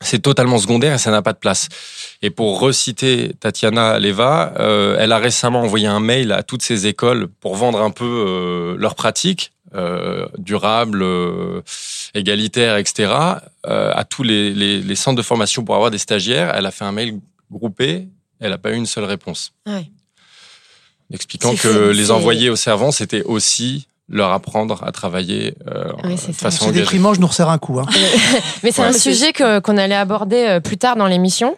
c'est 0.00 0.20
totalement 0.20 0.58
secondaire 0.58 0.94
et 0.94 0.98
ça 0.98 1.10
n'a 1.10 1.20
pas 1.20 1.32
de 1.32 1.38
place. 1.38 1.68
Et 2.22 2.30
pour 2.30 2.60
reciter 2.60 3.32
Tatiana 3.40 3.98
Leva, 3.98 4.54
euh, 4.60 4.96
elle 5.00 5.10
a 5.10 5.18
récemment 5.18 5.62
envoyé 5.62 5.88
un 5.88 6.00
mail 6.00 6.30
à 6.30 6.44
toutes 6.44 6.62
ces 6.62 6.86
écoles 6.86 7.26
pour 7.40 7.56
vendre 7.56 7.82
un 7.82 7.90
peu 7.90 8.04
euh, 8.04 8.76
leurs 8.78 8.94
pratiques 8.94 9.52
durables, 10.36 11.02
égalitaires, 12.14 12.76
etc. 12.76 13.12
euh, 13.66 13.92
à 13.94 14.04
tous 14.04 14.22
les, 14.22 14.52
les, 14.52 14.80
les 14.80 14.94
centres 14.96 15.16
de 15.16 15.22
formation 15.22 15.64
pour 15.64 15.74
avoir 15.74 15.90
des 15.90 15.98
stagiaires. 15.98 16.52
Elle 16.54 16.66
a 16.66 16.70
fait 16.70 16.84
un 16.84 16.92
mail 16.92 17.18
groupé. 17.50 18.08
Elle 18.40 18.50
n'a 18.50 18.58
pas 18.58 18.70
eu 18.72 18.76
une 18.76 18.86
seule 18.86 19.04
réponse 19.04 19.52
Ouais. 19.68 19.90
expliquant 21.12 21.52
que 21.52 21.56
fou, 21.88 21.90
les 21.92 22.10
envoyer 22.10 22.50
au 22.50 22.56
servant, 22.56 22.90
c'était 22.90 23.22
aussi 23.22 23.86
leur 24.08 24.32
apprendre 24.32 24.82
à 24.84 24.92
travailler 24.92 25.54
euh, 25.68 25.84
Oui, 26.04 26.14
de 26.16 26.32
façon 26.32 26.66
C'est 26.66 26.72
déprimant, 26.72 27.14
je 27.14 27.20
nous 27.20 27.26
resserre 27.28 27.48
un 27.50 27.58
coup. 27.58 27.78
Hein. 27.80 27.86
Mais 28.62 28.72
c'est 28.72 28.82
Ouais. 28.82 28.88
un 28.88 28.92
sujet 28.92 29.32
qu'on 29.32 29.76
allait 29.78 29.94
aborder 29.94 30.44
euh, 30.44 30.60
plus 30.60 30.76
tard 30.76 30.96
dans 30.96 31.06
l'émission. 31.06 31.56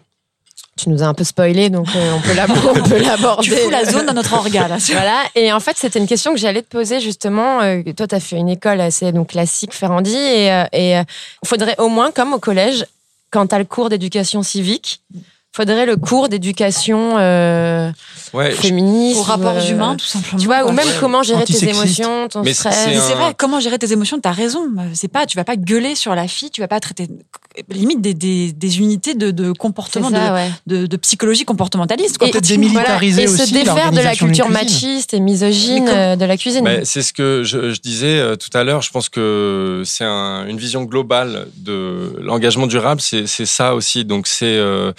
Tu 0.76 0.88
nous 0.88 1.02
as 1.04 1.06
un 1.06 1.14
peu 1.14 1.22
spoilé, 1.22 1.70
donc 1.70 1.86
euh, 1.94 2.16
on 2.16 2.20
peut 2.20 2.34
l'aborder. 2.34 3.42
Tu 3.42 3.50
fous 3.52 3.70
la 3.70 3.84
zone 3.84 4.06
dans 4.06 4.12
notre 4.12 4.34
orga, 4.34 4.66
là. 4.66 4.76
Voilà. 4.92 5.22
Et 5.36 5.52
en 5.52 5.60
fait, 5.60 5.76
c'était 5.76 6.00
une 6.00 6.08
question 6.08 6.32
que 6.32 6.38
j'allais 6.38 6.62
te 6.62 6.68
poser 6.68 6.98
justement. 6.98 7.60
Euh, 7.60 7.82
toi, 7.96 8.08
tu 8.08 8.14
as 8.14 8.20
fait 8.20 8.36
une 8.36 8.48
école 8.48 8.80
assez 8.80 9.12
donc 9.12 9.28
classique, 9.28 9.72
Ferrandi, 9.72 10.16
et 10.16 10.64
et, 10.72 10.98
euh, 10.98 11.04
faudrait 11.44 11.76
au 11.78 11.88
moins, 11.88 12.10
comme 12.10 12.32
au 12.32 12.38
collège, 12.38 12.84
quand 13.30 13.46
tu 13.46 13.54
as 13.54 13.58
le 13.58 13.64
cours 13.64 13.88
d'éducation 13.88 14.42
civique, 14.42 15.00
faudrait 15.54 15.86
le 15.86 15.96
cours 15.96 16.28
d'éducation 16.28 17.14
euh, 17.18 17.90
Ouais, 18.32 18.50
féministe. 18.50 19.20
Aux 19.20 19.22
rapports 19.22 19.56
euh, 19.56 19.70
humains, 19.70 19.94
tout 19.96 20.04
simplement. 20.06 20.38
Tu 20.40 20.46
vois, 20.46 20.64
ou 20.66 20.72
même 20.72 20.88
comment 20.98 21.22
gérer 21.22 21.44
tes 21.44 21.68
émotions, 21.68 22.26
ton 22.28 22.42
Mais 22.42 22.52
stress. 22.52 22.74
C'est 22.88 22.96
un- 23.12 23.16
vrai, 23.16 23.34
comment 23.38 23.60
gérer 23.60 23.78
tes 23.78 23.92
émotions, 23.92 24.18
t'as 24.20 24.32
raison. 24.32 24.66
C'est 24.92 25.06
pas, 25.08 25.24
tu 25.26 25.36
vas 25.36 25.44
pas 25.44 25.54
gueuler 25.56 25.94
sur 25.94 26.14
la 26.16 26.26
fille, 26.26 26.50
tu 26.50 26.60
vas 26.60 26.66
pas 26.68 26.80
traiter 26.80 27.08
limite 27.70 28.00
des, 28.00 28.14
des, 28.14 28.52
des 28.52 28.78
unités 28.78 29.14
de, 29.14 29.30
de 29.30 29.52
comportement, 29.52 30.10
ça, 30.10 30.28
de, 30.28 30.34
ouais. 30.34 30.50
de, 30.66 30.86
de 30.86 30.96
psychologie 30.96 31.44
comportementaliste. 31.44 32.18
Quoi. 32.18 32.26
Et- 32.26 32.40
démilitariser 32.40 33.26
voilà, 33.26 33.30
et 33.30 33.42
aussi 33.42 33.46
se 33.50 33.54
défaire 33.54 33.92
de 33.92 34.00
la 34.00 34.16
culture 34.16 34.48
machiste 34.48 35.14
et 35.14 35.20
misogyne 35.20 35.84
comme- 35.84 35.94
euh, 35.96 36.16
de 36.16 36.24
la 36.24 36.36
cuisine. 36.36 36.64
Ben, 36.64 36.84
c'est 36.84 37.02
ce 37.02 37.12
que 37.12 37.42
je, 37.44 37.72
je 37.72 37.80
disais 37.80 38.18
euh, 38.18 38.34
tout 38.34 38.50
à 38.58 38.64
l'heure. 38.64 38.82
Je 38.82 38.90
pense 38.90 39.08
que 39.08 39.82
c'est 39.86 40.02
un- 40.04 40.46
une 40.48 40.56
vision 40.58 40.82
globale 40.82 41.46
de 41.56 42.16
l'engagement 42.20 42.66
durable. 42.66 43.00
C'est 43.00 43.28
c'est 43.28 43.46
ça 43.46 43.76
aussi. 43.76 44.04
Donc 44.04 44.26
c'est, 44.26 44.46
euh, 44.46 44.92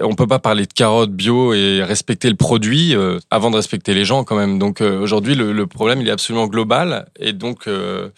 on 0.00 0.14
peut 0.14 0.26
pas 0.26 0.38
parler 0.38 0.66
de 0.66 0.72
carottes 0.72 1.12
bio 1.12 1.54
et 1.54 1.82
respecter 1.82 2.28
le 2.28 2.36
produit 2.36 2.94
euh, 2.94 3.18
avant 3.30 3.50
de 3.50 3.56
respecter 3.56 3.94
les 3.94 4.04
gens 4.04 4.24
quand 4.24 4.36
même. 4.36 4.58
Donc 4.58 4.80
euh, 4.80 5.00
aujourd'hui, 5.00 5.34
le, 5.34 5.52
le 5.52 5.66
problème 5.66 6.00
il 6.00 6.08
est 6.08 6.12
absolument 6.12 6.46
global 6.46 7.06
et 7.18 7.32
donc 7.32 7.66
euh, 7.66 8.10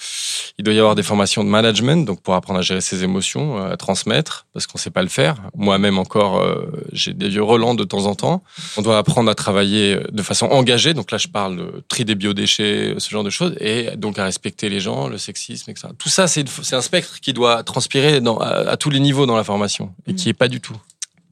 il 0.59 0.65
doit 0.65 0.75
y 0.75 0.79
avoir 0.79 0.95
des 0.95 1.03
formations 1.03 1.45
de 1.45 1.49
management, 1.49 2.07
donc 2.07 2.23
pour 2.23 2.35
apprendre 2.35 2.61
à 2.61 2.63
gérer 2.63 2.81
ses 2.81 3.05
émotions, 3.05 3.59
euh, 3.59 3.73
à 3.73 3.77
transmettre, 3.77 4.47
parce 4.55 4.67
qu'on 4.67 4.79
sait 4.79 4.91
pas 4.91 5.03
le 5.03 5.09
faire. 5.09 5.37
Moi-même 5.55 5.99
encore, 5.99 6.39
euh, 6.41 6.67
j'ai 6.93 7.13
des 7.13 7.29
vieux 7.29 7.43
relents 7.43 7.75
de 7.75 7.85
temps 7.85 8.07
en 8.07 8.15
temps. 8.15 8.43
On 8.77 8.83
doit 8.83 8.97
apprendre 8.97 9.31
à 9.31 9.35
travailler 9.35 9.99
de 10.11 10.23
façon 10.23 10.47
engagée. 10.47 10.95
Donc 10.95 11.11
là, 11.11 11.19
je 11.19 11.29
parle 11.29 11.57
de 11.57 11.85
tri 11.89 12.05
des 12.05 12.15
biodéchets, 12.15 12.95
ce 12.99 13.11
genre 13.11 13.25
de 13.25 13.31
choses, 13.31 13.55
et 13.61 13.91
donc 13.97 14.19
à 14.19 14.25
respecter 14.25 14.69
les 14.69 14.81
gens, 14.81 15.09
le 15.09 15.19
sexisme, 15.19 15.71
etc. 15.71 15.89
Tout 15.99 16.09
ça, 16.09 16.27
c'est 16.27 16.45
un 16.73 16.81
spectre 16.81 17.21
qui 17.21 17.33
doit 17.33 17.63
transpirer 17.63 18.21
dans, 18.21 18.39
à, 18.39 18.47
à 18.47 18.77
tous 18.77 18.91
les 18.91 19.01
niveaux 19.01 19.27
dans 19.27 19.37
la 19.37 19.45
formation 19.45 19.95
et 20.07 20.15
qui 20.15 20.29
est 20.31 20.35
pas 20.35 20.49
du 20.49 20.61
tout. 20.61 20.77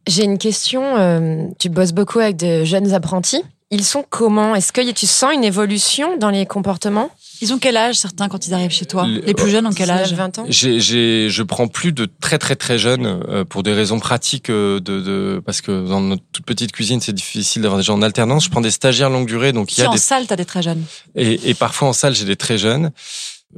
J'ai 0.07 0.25
une 0.25 0.39
question. 0.39 0.97
euh, 0.97 1.47
tu 1.59 1.69
bosses 1.69 1.93
beaucoup 1.93 2.19
avec 2.21 2.37
de 2.37 2.65
jeunes 2.65 2.93
apprentis. 2.93 3.43
Ils 3.71 3.85
sont 3.85 4.05
comment? 4.09 4.55
Est-ce 4.55 4.73
que 4.73 4.93
tu 4.93 5.07
sens 5.07 5.33
une 5.35 5.43
évolution 5.45 6.17
dans 6.19 6.31
les 6.31 6.47
comportements? 6.47 7.11
Ils 7.41 7.53
ont 7.53 7.59
quel 7.59 7.77
âge 7.77 7.97
certains 7.97 8.29
quand 8.29 8.47
ils 8.47 8.55
arrivent 8.55 8.71
chez 8.71 8.85
toi? 8.87 9.07
Le- 9.07 9.21
Les 9.21 9.35
plus 9.35 9.51
jeunes 9.51 9.67
ont 9.67 9.73
quel 9.73 9.87
19, 9.87 10.01
âge 10.03 10.13
20 10.15 10.39
ans 10.39 10.47
J'ai, 10.49 10.79
j'ai, 10.79 11.29
je 11.31 11.43
prends 11.43 11.67
plus 11.67 11.91
de 11.93 12.07
très 12.21 12.39
très 12.39 12.55
très 12.55 12.79
jeunes 12.79 13.07
euh, 13.29 13.45
pour 13.45 13.63
des 13.65 13.73
raisons 13.73 13.99
pratiques 13.99 14.51
euh, 14.51 14.79
de, 14.79 15.01
de 15.01 15.43
parce 15.45 15.61
que 15.61 15.87
dans 15.89 16.01
notre 16.01 16.23
toute 16.31 16.45
petite 16.47 16.71
cuisine 16.73 17.01
c'est 17.01 17.13
difficile 17.13 17.63
d'avoir 17.63 17.79
des 17.81 17.85
gens 17.85 17.95
en 17.95 18.03
alternance. 18.03 18.45
Je 18.45 18.51
prends 18.51 18.61
des 18.61 18.71
stagiaires 18.71 19.11
longue 19.11 19.27
durée 19.27 19.53
donc 19.53 19.77
il 19.77 19.81
y 19.81 19.85
a 19.85 19.89
en 19.89 19.93
des 19.93 19.99
salle, 19.99 20.27
t'as 20.27 20.37
des 20.37 20.45
très 20.45 20.63
jeunes. 20.63 20.85
et, 21.17 21.51
et 21.51 21.55
parfois 21.55 21.89
en 21.89 21.93
salle 21.93 22.15
j'ai 22.15 22.25
des 22.27 22.37
très 22.37 22.57
jeunes. 22.59 22.93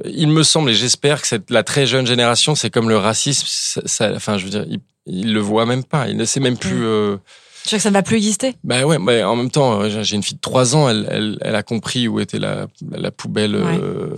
Il 0.05 0.29
me 0.29 0.43
semble 0.43 0.71
et 0.71 0.75
j'espère 0.75 1.21
que 1.21 1.27
cette, 1.27 1.49
la 1.51 1.63
très 1.63 1.85
jeune 1.85 2.07
génération 2.07 2.55
c'est 2.55 2.69
comme 2.71 2.89
le 2.89 2.97
racisme. 2.97 3.45
Ça, 3.47 3.81
ça- 3.85 4.11
enfin 4.15 4.37
je 4.39 4.45
veux 4.45 4.49
dire 4.51 4.65
ils, 4.67 4.79
ils 5.07 5.33
le 5.33 5.39
voient 5.39 5.65
même 5.65 5.83
pas. 5.83 6.07
Ils 6.09 6.17
ne 6.17 6.25
sait 6.25 6.39
même 6.39 6.57
plus. 6.57 6.85
euh, 6.85 7.17
Tu 7.63 7.69
vois 7.69 7.77
que 7.79 7.83
ça 7.83 7.89
ne 7.89 7.93
va 7.95 8.03
plus 8.03 8.17
exister? 8.17 8.55
Bah 8.63 8.85
ouais, 8.85 8.99
mais 8.99 9.23
en 9.23 9.35
même 9.35 9.49
temps, 9.51 9.81
euh, 9.81 10.03
j'ai 10.03 10.15
une 10.15 10.23
fille 10.23 10.35
de 10.35 10.41
3 10.41 10.75
ans, 10.75 10.89
elle, 10.89 11.07
elle, 11.09 11.37
elle 11.41 11.55
a 11.55 11.63
compris 11.63 12.07
où 12.07 12.19
était 12.19 12.39
la, 12.39 12.67
la 12.91 13.11
poubelle 13.11 13.55
Ouais. 13.55 13.79
euh, 13.81 14.15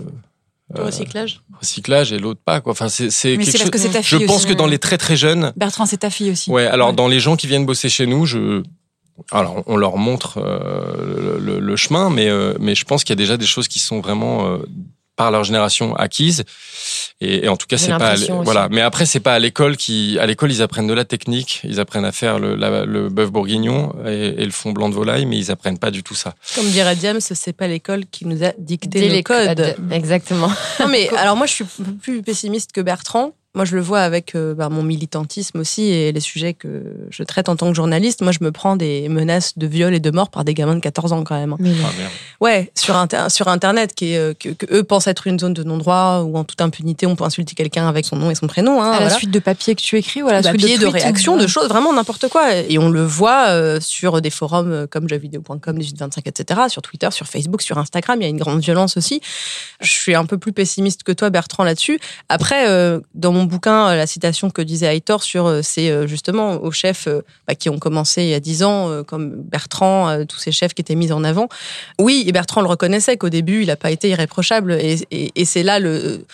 Le 0.76 0.82
euh, 0.82 0.86
recyclage. 0.86 1.42
recyclage 1.60 2.12
et 2.14 2.20
l'autre 2.20 2.42
pas. 2.44 2.62
Quoi. 2.62 2.72
Enfin, 2.74 2.90
c'est 2.90 3.06
quelque 3.08 3.12
c'est 3.44 3.52
parce 3.52 3.58
chose. 3.64 3.70
que 3.72 3.78
c'est 3.80 3.90
ta 3.90 4.02
Je 4.02 4.18
fille 4.18 4.26
pense 4.28 4.38
aussi. 4.44 4.48
que 4.48 4.54
dans 4.54 4.68
les 4.68 4.78
très 4.80 4.98
très 4.98 5.16
jeunes, 5.16 5.52
Bertrand, 5.56 5.86
c'est 5.88 5.98
ta 5.98 6.10
fille 6.10 6.32
aussi. 6.32 6.52
ouais. 6.52 6.66
Alors 6.68 6.90
Ouais. 6.90 6.96
dans 6.96 7.08
les 7.08 7.20
gens 7.20 7.36
qui 7.36 7.48
viennent 7.48 7.66
bosser 7.66 7.90
chez 7.90 8.06
nous, 8.06 8.26
je 8.26 8.62
alors 9.32 9.64
on 9.68 9.76
leur 9.76 9.98
montre 9.98 10.38
euh, 10.38 11.38
le, 11.40 11.46
le- 11.54 11.60
le 11.60 11.76
chemin, 11.76 12.10
mais 12.10 12.30
euh, 12.30 12.54
mais 12.60 12.74
je 12.76 12.86
pense 12.86 13.04
qu'il 13.04 13.12
y 13.12 13.18
a 13.18 13.22
déjà 13.22 13.36
des 13.36 13.46
choses 13.46 13.68
qui 13.68 13.80
sont 13.80 14.00
vraiment 14.00 14.46
euh, 14.48 14.58
par 15.20 15.32
leur 15.32 15.44
génération 15.44 15.96
acquises. 15.98 16.46
Et, 17.20 17.44
et 17.44 17.50
en 17.50 17.58
tout 17.58 17.68
cas, 17.68 17.78
c'est 17.78 17.92
pas 17.98 18.14
aussi. 18.14 18.32
voilà. 18.46 18.70
Mais 18.72 18.80
après, 18.80 19.06
c'est 19.06 19.20
pas 19.20 19.34
à 19.34 19.40
l'école 19.40 19.76
qui 19.76 20.18
à 20.18 20.26
l'école 20.26 20.50
ils 20.50 20.62
apprennent 20.62 20.88
de 20.88 20.94
la 20.94 21.04
technique, 21.04 21.60
ils 21.66 21.82
apprennent 21.82 22.06
à 22.06 22.14
faire 22.14 22.40
le, 22.40 22.56
la- 22.56 22.86
le 22.86 23.10
bœuf 23.10 23.30
bourguignon 23.30 23.94
et, 24.08 24.42
et 24.42 24.46
le 24.46 24.52
fond 24.52 24.72
blanc 24.72 24.88
de 24.88 24.96
volaille, 24.96 25.26
mais 25.26 25.38
ils 25.38 25.52
apprennent 25.52 25.78
pas 25.78 25.92
du 25.92 26.04
tout 26.04 26.16
ça. 26.16 26.36
Comme 26.56 26.70
dirait 26.70 26.96
Diam, 26.96 27.20
c'est 27.20 27.52
pas 27.52 27.68
l'école 27.68 28.06
qui 28.10 28.26
nous 28.26 28.46
a 28.46 28.54
dicté 28.58 28.88
Dès 29.02 29.10
les 29.10 29.22
codes. 29.24 29.58
codes. 29.58 29.76
Exactement. 29.92 30.52
Non 30.80 30.88
mais 30.88 31.10
alors 31.18 31.36
moi 31.36 31.48
je 31.48 31.54
suis 31.54 31.66
plus 32.02 32.22
pessimiste 32.24 32.72
que 32.72 32.80
Bertrand 32.80 33.34
moi, 33.56 33.66
je 33.66 33.76
le 33.76 33.82
vois 33.82 34.02
avec 34.02 34.36
euh, 34.36 34.54
bah, 34.54 34.70
mon 34.70 34.84
militantisme 34.84 35.60
aussi 35.60 35.84
et 35.90 36.12
les 36.12 36.20
sujets 36.20 36.54
que 36.54 36.84
je 37.10 37.24
traite 37.24 37.50
en 37.50 37.56
tant 37.56 37.68
que 37.70 37.76
journaliste. 37.76 38.22
Moi, 38.22 38.32
je 38.32 38.38
me 38.42 38.52
prends 38.52 38.76
des 38.76 39.10
menaces 39.10 39.58
de 39.58 39.66
viol 39.66 39.94
et 39.96 40.00
de 40.00 40.12
mort 40.12 40.30
par 40.30 40.44
des 40.46 40.54
gamins 40.54 40.76
de 40.76 40.80
14 40.82 41.14
ans 41.14 41.24
quand 41.24 41.36
même. 41.36 41.54
hein. 41.54 41.58
Ah, 41.60 41.66
merde. 41.98 42.12
Ouais, 42.42 42.72
sur, 42.76 42.96
inter- 42.96 43.30
sur 43.30 43.48
Internet, 43.48 43.96
qui 43.96 44.14
est, 44.14 44.18
euh, 44.18 44.34
que, 44.40 44.50
que 44.50 44.66
eux 44.74 44.84
pensent 44.84 45.08
être 45.08 45.26
une 45.26 45.40
zone 45.40 45.54
de 45.56 45.64
non-droit 45.64 46.20
où 46.26 46.38
en 46.38 46.44
toute 46.44 46.62
impunité, 46.62 47.08
on 47.08 47.16
peut 47.16 47.24
insulter 47.24 47.56
quelqu'un 47.56 47.88
avec 47.90 48.06
son 48.06 48.18
nom 48.18 48.30
et 48.30 48.36
son 48.36 48.46
prénom. 48.46 48.82
Hein, 48.84 48.92
à 48.92 49.00
la 49.00 49.10
suite 49.10 49.32
de 49.32 49.40
papiers 49.40 49.74
que 49.74 49.82
tu 49.82 49.98
écris 49.98 50.22
ou 50.22 50.28
à 50.28 50.34
la 50.34 50.44
suite 50.44 50.62
papier, 50.62 50.78
de, 50.78 50.86
réactions, 50.86 51.36
de 51.36 51.48
choses, 51.48 51.68
vraiment 51.70 51.92
n'importe 51.92 52.28
quoi. 52.30 52.54
Et 52.56 52.78
on 52.78 52.90
le 52.90 53.04
voit 53.04 53.48
euh, 53.50 53.80
sur 53.82 54.22
des 54.22 54.30
forums 54.30 54.86
comme 54.92 55.10
jeuxvideo.com, 55.10 55.74
1825, 55.76 56.28
etc., 56.28 56.62
sur 56.70 56.84
Twitter, 56.84 57.10
sur 57.12 57.26
Facebook, 57.26 57.64
sur 57.64 57.80
Instagram. 57.80 58.22
Il 58.22 58.24
y 58.26 58.28
a 58.28 58.30
une 58.30 58.38
grande 58.38 58.60
violence 58.62 58.96
aussi. 58.96 59.22
Je 59.82 59.90
suis 59.92 60.14
un 60.14 60.26
peu 60.26 60.38
plus 60.38 60.54
pessimiste 60.54 61.02
que 61.04 61.12
toi, 61.12 61.32
Bertrand, 61.32 61.64
là-dessus. 61.64 62.00
Après, 62.30 62.70
euh, 62.70 63.00
dans 63.16 63.32
mon 63.32 63.39
bouquin, 63.46 63.90
euh, 63.90 63.96
la 63.96 64.08
citation 64.08 64.50
que 64.50 64.62
disait 64.62 64.96
Aitor 64.96 65.24
sur, 65.24 65.46
euh, 65.48 65.62
c'est 65.64 65.90
euh, 65.90 66.08
justement 66.08 66.62
aux 66.64 66.72
chefs 66.72 67.08
bah, 67.48 67.56
qui 67.56 67.70
ont 67.70 67.78
commencé 67.80 68.24
il 68.24 68.30
y 68.30 68.34
a 68.34 68.40
dix 68.40 68.64
ans, 68.64 69.04
comme 69.06 69.32
Bertrand, 69.36 70.26
tous 70.26 70.38
ces 70.40 70.52
chefs 70.52 70.74
qui 70.74 70.82
étaient 70.82 70.96
mis 70.96 71.12
en 71.12 71.24
avant. 71.24 71.48
Oui, 72.00 72.24
et 72.28 72.32
Bertrand 72.32 72.62
le 72.62 72.68
reconnaissait 72.68 73.18
qu'au 73.18 73.30
début, 73.30 73.62
il 73.62 73.68
n'a 73.68 73.76
pas 73.76 73.92
été 73.92 74.10
irréprochable. 74.10 74.74
Et, 74.74 75.00
et- 75.12 75.32
et 75.36 75.46
c'est 75.46 75.64
là 75.64 75.80
le 75.80 76.26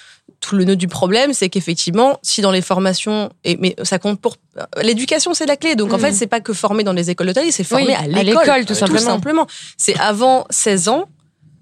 tout 0.41 0.55
le 0.55 0.63
nœud 0.63 0.75
du 0.75 0.87
problème, 0.87 1.33
c'est 1.33 1.49
qu'effectivement, 1.49 2.19
si 2.21 2.41
dans 2.41 2.51
les 2.51 2.61
formations, 2.61 3.31
et, 3.43 3.57
mais 3.57 3.75
ça 3.83 3.97
compte 3.99 4.19
pour 4.19 4.35
l'éducation, 4.81 5.33
c'est 5.33 5.45
la 5.47 5.55
clé. 5.57 5.75
Donc 5.75 5.91
en 5.93 5.95
Mhm. 5.97 6.01
fait, 6.01 6.11
c'est 6.13 6.27
pas 6.27 6.39
que 6.39 6.53
former 6.53 6.83
dans 6.83 6.93
les 6.93 7.09
écoles 7.09 7.27
d'hôtellerie, 7.27 7.51
c'est 7.51 7.63
former 7.63 7.87
Oui, 7.87 7.93
à 7.93 8.07
l'école, 8.07 8.25
l'école, 8.25 8.59
tout 8.65 8.73
Tout 8.73 8.79
simplement. 8.79 8.99
simplement. 8.99 9.47
C'est 9.77 9.97
avant 9.99 10.45
16 10.51 10.87
ans. 10.89 11.05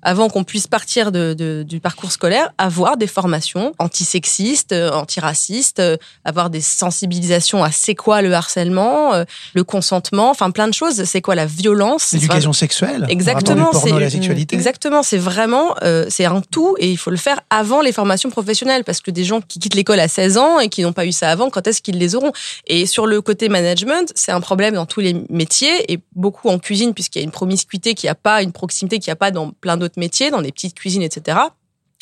Avant 0.04 0.30
qu'on 0.30 0.44
puisse 0.44 0.68
partir 0.68 1.12
de, 1.12 1.34
de- 1.34 1.64
du 1.68 1.80
parcours 1.80 2.12
scolaire, 2.12 2.52
avoir 2.58 2.98
des 2.98 3.08
formations 3.08 3.74
antisexistes, 3.80 4.74
euh, 4.74 4.92
antiracistes, 4.92 5.80
euh, 5.80 5.98
avoir 6.26 6.50
des 6.50 6.62
sensibilisations 6.62 7.64
à 7.64 7.72
c'est 7.72 7.96
quoi 7.96 8.22
le 8.22 8.34
harcèlement, 8.34 9.14
euh, 9.14 9.24
le 9.54 9.64
consentement, 9.64 10.30
enfin 10.30 10.52
plein 10.52 10.68
de 10.68 10.74
choses. 10.74 11.04
C'est 11.06 11.22
quoi 11.22 11.36
la 11.36 11.46
violence? 11.46 12.12
L'éducation 12.12 12.50
Enfin, 12.52 12.60
sexuelle. 12.60 13.06
Exactement, 13.10 13.72
c'est- 13.74 13.92
la 13.98 14.10
sexualité. 14.10 14.56
Exactement, 14.56 15.04
c'est 15.04 15.18
vraiment 15.18 15.76
euh, 15.84 16.06
c'est 16.10 16.26
un 16.26 16.42
tout 16.42 16.76
et 16.80 16.92
il 16.92 16.98
faut 16.98 17.10
le 17.12 17.18
faire 17.18 17.40
avant 17.50 17.82
les 17.82 17.92
formations 17.92 18.30
professionnelles 18.30 18.84
parce 18.84 19.00
que 19.02 19.12
des 19.12 19.24
gens 19.24 19.42
qui 19.42 19.60
quittent 19.60 19.76
l'école 19.76 20.00
à 20.00 20.08
16 20.08 20.38
ans 20.38 20.60
et 20.60 20.70
qui 20.70 20.82
n'ont 20.82 20.94
pas 20.94 21.06
eu 21.06 21.12
ça 21.12 21.30
avant, 21.30 21.50
quand 21.50 21.66
est-ce 21.68 21.82
qu'ils 21.82 21.98
les 21.98 22.16
auront? 22.16 22.32
Et 22.68 22.86
sur 22.86 23.06
le 23.08 23.22
côté 23.22 23.50
management, 23.50 24.12
c'est 24.16 24.32
un 24.32 24.42
problème 24.42 24.74
dans 24.76 24.86
tous 24.86 25.00
les 25.00 25.16
métiers 25.30 25.92
et 25.92 26.00
beaucoup 26.16 26.50
en 26.50 26.60
cuisine 26.60 26.94
puisqu'il 26.94 27.20
y 27.20 27.22
a 27.22 27.26
une 27.26 27.32
promiscuité 27.32 27.94
qui 27.94 28.08
a 28.08 28.16
pas, 28.16 28.42
une 28.44 28.52
proximité 28.52 29.00
qui 29.00 29.10
a 29.10 29.16
pas 29.16 29.32
dans 29.32 29.52
plein 29.52 29.78
d'autres 29.78 29.93
métiers, 29.98 30.32
dans 30.32 30.42
des 30.42 30.52
petites 30.52 30.76
cuisines, 30.76 31.02
etc. 31.04 31.38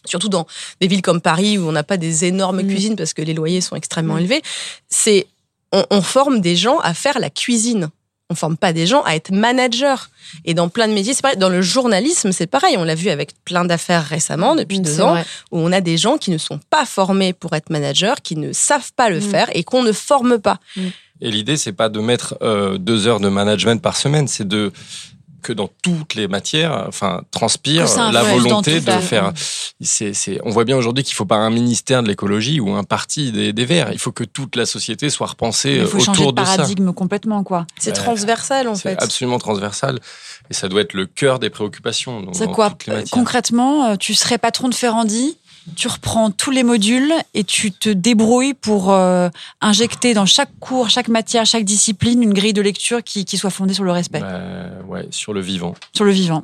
Surtout 0.05 0.29
dans 0.29 0.47
des 0.79 0.87
villes 0.87 1.01
comme 1.03 1.21
Paris 1.21 1.57
où 1.57 1.67
on 1.67 1.71
n'a 1.71 1.83
pas 1.83 1.97
des 1.97 2.25
énormes 2.25 2.61
Mm. 2.63 2.67
cuisines 2.67 2.95
parce 2.95 3.13
que 3.13 3.21
les 3.21 3.33
loyers 3.33 3.61
sont 3.61 3.75
extrêmement 3.75 4.17
élevés. 4.17 4.41
C'est 4.89 5.27
on, 5.71 5.85
on 5.91 6.01
forme 6.01 6.41
des 6.41 6.55
gens 6.55 6.79
à 6.79 6.93
faire 6.93 7.19
la 7.19 7.29
cuisine. 7.29 7.89
On 8.29 8.35
forme 8.35 8.55
pas 8.57 8.71
des 8.73 8.87
gens 8.87 9.03
à 9.03 9.15
être 9.15 9.31
managers. 9.31 9.95
Et 10.45 10.53
dans 10.53 10.69
plein 10.69 10.87
de 10.87 10.93
métiers, 10.93 11.13
c'est 11.13 11.21
pareil. 11.21 11.37
Dans 11.37 11.49
le 11.49 11.61
journalisme, 11.61 12.31
c'est 12.31 12.47
pareil. 12.47 12.77
On 12.77 12.83
l'a 12.85 12.95
vu 12.95 13.09
avec 13.09 13.31
plein 13.43 13.65
d'affaires 13.65 14.05
récemment, 14.05 14.55
depuis 14.55 14.79
Mm, 14.79 14.83
deux 14.83 15.01
ans, 15.01 15.09
vrai. 15.11 15.25
où 15.51 15.59
on 15.59 15.71
a 15.73 15.81
des 15.81 15.97
gens 15.97 16.17
qui 16.17 16.31
ne 16.31 16.37
sont 16.37 16.59
pas 16.69 16.85
formés 16.85 17.33
pour 17.33 17.53
être 17.55 17.69
managers, 17.69 18.13
qui 18.23 18.37
ne 18.37 18.53
savent 18.53 18.93
pas 18.95 19.09
le 19.09 19.17
Mm. 19.19 19.21
faire 19.21 19.49
et 19.53 19.63
qu'on 19.65 19.83
ne 19.83 19.91
forme 19.91 20.39
pas. 20.39 20.59
Et 21.19 21.29
l'idée, 21.29 21.57
c'est 21.57 21.73
pas 21.73 21.89
de 21.89 21.99
mettre 21.99 22.37
euh, 22.41 22.77
deux 22.77 23.05
heures 23.05 23.19
de 23.19 23.27
management 23.29 23.81
par 23.81 23.95
semaine, 23.97 24.27
c'est 24.29 24.47
de 24.47 24.71
que 25.41 25.53
dans 25.53 25.69
toutes 25.81 26.15
les 26.15 26.27
matières, 26.27 26.85
enfin, 26.87 27.21
transpire 27.31 27.85
la 28.11 28.23
volonté 28.23 28.79
de 28.79 28.85
ça. 28.85 28.99
faire. 28.99 29.33
C'est, 29.81 30.13
c'est, 30.13 30.39
on 30.43 30.49
voit 30.51 30.63
bien 30.63 30.77
aujourd'hui 30.77 31.03
qu'il 31.03 31.15
faut 31.15 31.25
pas 31.25 31.35
un 31.37 31.49
ministère 31.49 32.03
de 32.03 32.07
l'écologie 32.07 32.59
ou 32.59 32.71
un 32.75 32.83
parti 32.83 33.31
des, 33.31 33.51
des 33.53 33.65
Verts. 33.65 33.89
Il 33.91 33.99
faut 33.99 34.11
que 34.11 34.23
toute 34.23 34.55
la 34.55 34.65
société 34.65 35.09
soit 35.09 35.27
repensée 35.27 35.77
Il 35.81 35.87
faut 35.87 35.97
euh, 35.97 36.01
changer 36.01 36.21
autour 36.21 36.33
de 36.33 36.43
ça. 36.45 36.55
paradigme 36.57 36.93
complètement, 36.93 37.43
quoi. 37.43 37.65
C'est 37.79 37.91
Ouais. 37.91 37.95
transversal, 37.97 38.67
en 38.67 38.75
C'est 38.75 38.95
fait. 38.95 39.03
absolument 39.03 39.39
transversal 39.39 39.99
et 40.49 40.53
ça 40.53 40.67
doit 40.69 40.81
être 40.81 40.93
le 40.93 41.05
cœur 41.05 41.39
des 41.39 41.49
préoccupations. 41.49 42.25
C'est 42.33 42.45
dans 42.45 42.53
quoi 42.53 42.69
toutes 42.69 42.85
les 42.87 42.93
euh, 42.93 42.95
matières. 42.97 43.11
Concrètement, 43.11 43.85
euh, 43.85 43.95
tu 43.95 44.13
serais 44.13 44.37
patron 44.37 44.69
de 44.69 44.75
Ferrandi, 44.75 45.37
tu 45.75 45.87
reprends 45.87 46.31
tous 46.31 46.51
les 46.51 46.63
modules 46.63 47.13
et 47.33 47.43
tu 47.43 47.71
te 47.71 47.89
débrouilles 47.89 48.53
pour 48.53 48.91
euh, 48.91 49.29
injecter 49.61 50.13
dans 50.13 50.25
chaque 50.25 50.49
cours, 50.59 50.89
chaque 50.89 51.07
matière, 51.07 51.45
chaque 51.45 51.63
discipline 51.65 52.21
une 52.23 52.33
grille 52.33 52.53
de 52.53 52.61
lecture 52.61 53.03
qui, 53.03 53.25
qui 53.25 53.37
soit 53.37 53.49
fondée 53.51 53.73
sur 53.73 53.83
le 53.83 53.91
respect, 53.91 54.19
Bah, 54.21 54.39
ouais, 54.87 55.07
sur 55.11 55.33
le 55.33 55.41
vivant. 55.41 55.73
sur 55.93 56.05
le 56.05 56.11
vivant. 56.11 56.43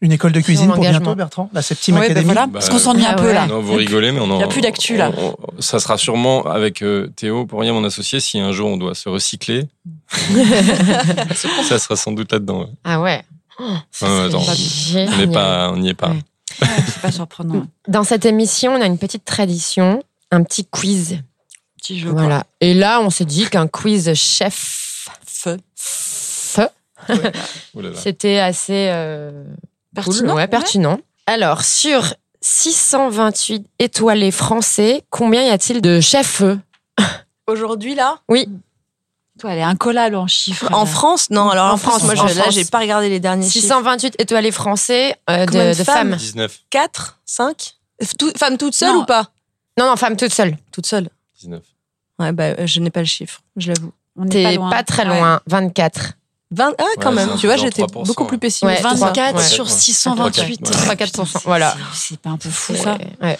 Une 0.00 0.10
école 0.10 0.32
de 0.32 0.40
cuisine 0.40 0.66
pour 0.72 0.80
bientôt, 0.82 1.14
Bertrand 1.14 1.48
La 1.52 1.62
septième 1.62 1.94
Ouais, 1.96 2.00
ben 2.08 2.10
académie 2.10 2.24
voilà, 2.26 2.46
Bah, 2.46 2.54
parce 2.54 2.68
qu'on 2.70 2.78
s'ennuie 2.80 3.04
un 3.06 3.10
ah 3.12 3.14
peu 3.14 3.26
ouais. 3.28 3.34
là. 3.34 3.46
Non, 3.46 3.60
vous 3.60 3.74
rigolez, 3.74 4.10
mais 4.10 4.18
on 4.18 4.28
en. 4.32 4.38
Il 4.38 4.40
y 4.40 4.42
a 4.42 4.48
plus 4.48 4.60
d'actu, 4.60 4.96
là. 4.96 5.12
on- 5.16 5.28
on- 5.56 5.60
ça 5.60 5.78
sera 5.78 5.96
sûrement 5.96 6.42
avec 6.46 6.82
euh, 6.82 7.06
Théo, 7.14 7.46
pour 7.46 7.60
rien 7.60 7.72
mon 7.72 7.84
associé, 7.84 8.18
si 8.18 8.40
un 8.40 8.50
jour 8.50 8.68
on 8.68 8.76
doit 8.76 8.96
se 8.96 9.08
recycler. 9.08 9.68
ça 11.64 11.78
sera 11.78 11.94
sans 11.96 12.10
doute 12.12 12.32
là-dedans. 12.32 12.62
ouais. 12.62 12.66
Ah 12.84 13.00
ouais. 13.00 13.22
Oh, 13.60 13.64
ça 13.92 14.06
serait 14.28 15.12
attends. 15.22 15.32
pas, 15.32 15.70
on 15.72 15.76
n'y 15.76 15.90
est 15.90 15.94
pas. 15.94 16.14
C'est 16.58 17.00
pas 17.02 17.12
surprenant. 17.12 17.66
Dans 17.88 18.04
cette 18.04 18.24
émission, 18.24 18.74
on 18.74 18.80
a 18.80 18.86
une 18.86 18.98
petite 18.98 19.24
tradition, 19.24 20.02
un 20.30 20.42
petit 20.42 20.64
quiz. 20.64 21.18
Petit 21.78 21.98
jeu. 21.98 22.10
Voilà. 22.10 22.44
Et 22.60 22.74
là, 22.74 23.00
on 23.00 23.10
s'est 23.10 23.24
dit 23.24 23.48
qu'un 23.48 23.66
quiz 23.68 24.12
chef 24.14 25.08
Feu. 25.26 25.58
feu, 25.74 26.68
c'était 27.96 28.38
assez 28.38 28.88
euh, 28.92 29.44
Pertinent. 29.94 30.28
cool, 30.28 30.36
ouais, 30.36 30.46
pertinent. 30.46 31.00
Alors, 31.26 31.62
sur 31.64 32.14
628 32.40 33.66
étoilés 33.80 34.30
français, 34.30 35.02
combien 35.10 35.42
y 35.42 35.50
a-t-il 35.50 35.80
de 35.80 36.00
chefs-feu? 36.00 36.58
Aujourd'hui, 37.48 37.94
là, 37.96 38.20
Toi, 39.40 39.52
elle 39.52 39.58
est 39.58 39.62
incollable 39.62 40.16
en 40.16 40.26
chiffres. 40.26 40.68
en. 40.72 40.84
France, 40.86 41.30
non. 41.30 41.48
Alors 41.48 41.66
en, 41.66 41.72
En 41.72 41.76
France, 41.78 42.02
France, 42.02 42.16
moi, 42.16 42.26
je, 42.28 42.38
là, 42.38 42.50
j'ai 42.50 42.64
pas 42.66 42.78
regardé 42.80 43.08
les 43.08 43.18
derniers 43.20 43.44
chiffres. 43.48 43.62
628 43.62 44.16
étoilés 44.18 44.52
français 44.52 45.16
euh, 45.30 45.46
de, 45.46 45.70
de 45.78 45.84
femmes 45.84 46.10
femmes. 46.10 46.16
19. 46.16 46.58
4 46.70 47.18
5 47.24 47.74
Femme 48.36 48.58
toute 48.58 48.74
seule 48.74 48.92
Non. 48.94 49.02
ou 49.02 49.04
pas 49.04 49.28
Non, 49.78 49.86
non, 49.86 49.96
femmes 49.96 50.16
toutes 50.16 50.34
seules. 50.34 50.56
Toute 50.70 50.86
seule. 50.86 51.08
19. 51.40 51.62
Ouais, 52.18 52.32
bah, 52.32 52.44
euh, 52.58 52.66
je 52.66 52.80
n'ai 52.80 52.90
pas 52.90 53.00
le 53.00 53.06
chiffre, 53.06 53.40
je 53.56 53.68
l'avoue. 53.72 53.92
On 54.16 54.24
n'est 54.24 54.30
T'es 54.30 54.54
loin. 54.56 54.68
pas, 54.70 54.82
très 54.82 55.08
Ouais. 55.08 55.18
loin, 55.18 55.40
24. 55.46 56.12
20, 56.50 56.74
ah, 56.78 56.84
quand 57.00 57.08
Ouais, 57.10 57.14
même. 57.26 57.30
Tu 57.38 57.46
vois, 57.46 57.56
j'étais 57.56 57.82
3%, 57.82 58.04
beaucoup 58.06 58.26
plus 58.26 58.34
ouais. 58.34 58.40
pessimiste. 58.40 58.84
Ouais, 58.84 58.90
24 58.94 59.36
Ouais. 59.36 59.42
sur 59.42 59.64
Ouais. 59.64 59.70
628. 59.70 60.60
Ouais. 60.68 60.76
3-4%. 60.76 61.40
Voilà. 61.44 61.74
C'est 61.94 62.18
pas 62.20 62.28
un 62.30 62.36
peu 62.36 62.50
fou 62.50 62.74
ça 62.76 62.94
Ouais, 62.96 63.06
ouais. 63.22 63.38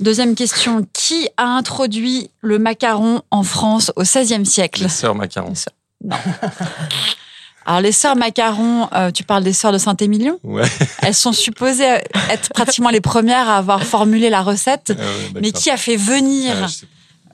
Deuxième 0.00 0.34
question. 0.34 0.86
Qui 0.92 1.28
a 1.36 1.44
introduit 1.46 2.30
le 2.40 2.58
macaron 2.58 3.22
en 3.30 3.42
France 3.42 3.92
au 3.96 4.02
XVIe 4.02 4.44
siècle 4.46 4.82
Les 4.82 4.88
sœurs 4.88 5.14
macarons. 5.14 5.52
Alors 7.66 7.82
les 7.82 7.92
sœurs 7.92 8.16
macarons, 8.16 8.88
euh, 8.94 9.10
tu 9.10 9.22
parles 9.22 9.44
des 9.44 9.52
sœurs 9.52 9.72
de 9.72 9.78
Saint-Émilion. 9.78 10.38
Ouais. 10.42 10.64
Elles 11.02 11.14
sont 11.14 11.32
supposées 11.32 11.84
être 12.30 12.48
pratiquement 12.54 12.88
les 12.88 13.02
premières 13.02 13.48
à 13.48 13.58
avoir 13.58 13.84
formulé 13.84 14.30
la 14.30 14.42
recette. 14.42 14.92
Ah 14.96 15.00
ouais, 15.02 15.40
Mais 15.42 15.52
qui 15.52 15.70
a 15.70 15.76
fait 15.76 15.96
venir 15.96 16.54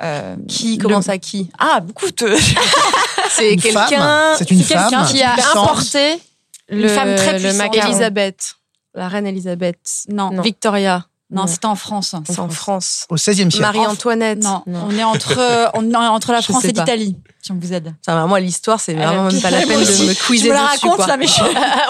Ah, 0.00 0.04
euh, 0.06 0.36
Qui 0.48 0.76
le- 0.76 0.82
commence 0.82 1.08
à 1.08 1.18
qui? 1.18 1.48
Ah, 1.58 1.80
beaucoup 1.80 2.10
de... 2.10 2.34
C'est 3.30 3.54
Une 3.54 3.60
quelqu'un. 3.60 3.86
femme 3.88 4.34
C'est 4.38 4.50
une 4.50 4.62
c'est 4.62 4.74
quelqu'un 4.74 5.04
femme 5.04 5.06
Qui 5.14 5.22
a 5.22 5.34
importé 5.34 6.20
Une 6.68 6.82
le, 6.82 6.88
femme 6.88 7.14
très 7.16 7.38
le 7.38 7.52
macaron. 7.54 7.88
Elisabeth. 7.88 8.54
La 8.94 9.08
reine 9.08 9.26
Elisabeth. 9.26 9.78
Non, 10.08 10.30
non, 10.32 10.42
Victoria. 10.42 11.06
C'était 11.48 11.66
en 11.66 11.74
France. 11.74 12.14
C'est 12.24 12.38
en 12.38 12.48
France. 12.48 13.04
Au 13.10 13.16
XVIe 13.16 13.34
siècle. 13.50 13.60
Marie-Antoinette. 13.60 14.42
Non, 14.44 14.62
Non. 14.66 14.86
on 14.88 14.96
est 14.96 15.02
entre, 15.04 15.70
on 15.74 15.90
est 15.90 15.96
entre 15.96 16.32
la 16.32 16.40
Je 16.40 16.46
France 16.46 16.64
et 16.64 16.72
pas. 16.72 16.82
l'Italie, 16.82 17.16
si 17.42 17.50
on 17.52 17.58
vous 17.60 17.72
aide. 17.72 17.94
Ça, 18.04 18.24
moi, 18.26 18.38
l'histoire, 18.38 18.78
c'est 18.78 18.94
vraiment 18.94 19.24
même 19.24 19.40
pas 19.40 19.50
la 19.50 19.60
peine 19.66 19.76
aussi. 19.80 20.02
de 20.02 20.08
me 20.08 20.14
Je 20.14 20.26
quizer 20.26 20.48
me 20.50 20.54
la 20.54 20.60
dessus, 20.62 20.84
raconte 20.86 20.96
quoi. 20.96 21.06
là, 21.08 21.16
mais 21.16 21.26
je... 21.26 21.32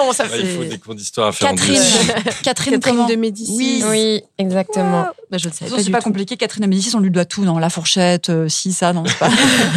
Oh, 0.09 0.13
ça 0.15 0.25
il 0.39 0.47
faut 0.57 0.65
des 0.65 0.79
cours 0.79 0.95
d'histoire 0.95 1.29
à 1.29 1.33
faire 1.33 1.51
Catherine, 1.51 1.75
deux. 1.75 2.13
Catherine, 2.43 2.73
Catherine 2.75 2.81
comment 2.81 3.07
de 3.07 3.15
Médicis. 3.17 3.55
Oui, 3.57 3.85
Oui, 3.87 4.23
exactement. 4.39 5.07
Bah, 5.31 5.37
je 5.39 5.49
ne 5.49 5.53
savais 5.53 5.71
Non, 5.71 5.77
pas 5.77 5.83
c'est 5.83 5.91
pas 5.91 6.01
compliqué. 6.01 6.37
Catherine 6.39 6.63
de 6.65 6.69
Médicis, 6.71 6.95
on 6.97 7.01
lui 7.01 7.11
doit 7.11 7.25
tout, 7.27 7.45
non? 7.45 7.59
La 7.59 7.69
fourchette, 7.69 8.31
euh, 8.31 8.49
si, 8.49 8.73
ça, 8.73 8.93
non, 8.95 9.05
c'est 9.07 9.19
pas. 9.19 9.29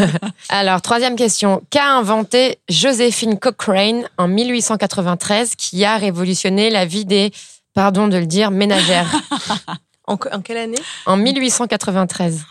Alors, 0.49 0.81
troisième 0.81 1.15
question. 1.17 1.61
Qu'a 1.69 1.91
inventé 1.91 2.59
Joséphine 2.69 3.37
Cochrane 3.37 4.03
en 4.17 4.27
1893 4.29 5.55
qui 5.57 5.83
a 5.85 5.97
révolutionné 5.97 6.69
la 6.69 6.85
vie 6.85 7.05
des, 7.05 7.31
pardon 7.73 8.07
de 8.07 8.17
le 8.17 8.25
dire, 8.25 8.51
ménagères 8.51 9.09
En, 10.07 10.17
que- 10.17 10.29
en 10.35 10.41
quelle 10.41 10.57
année? 10.57 10.77
En 11.05 11.17
1893. 11.17 12.45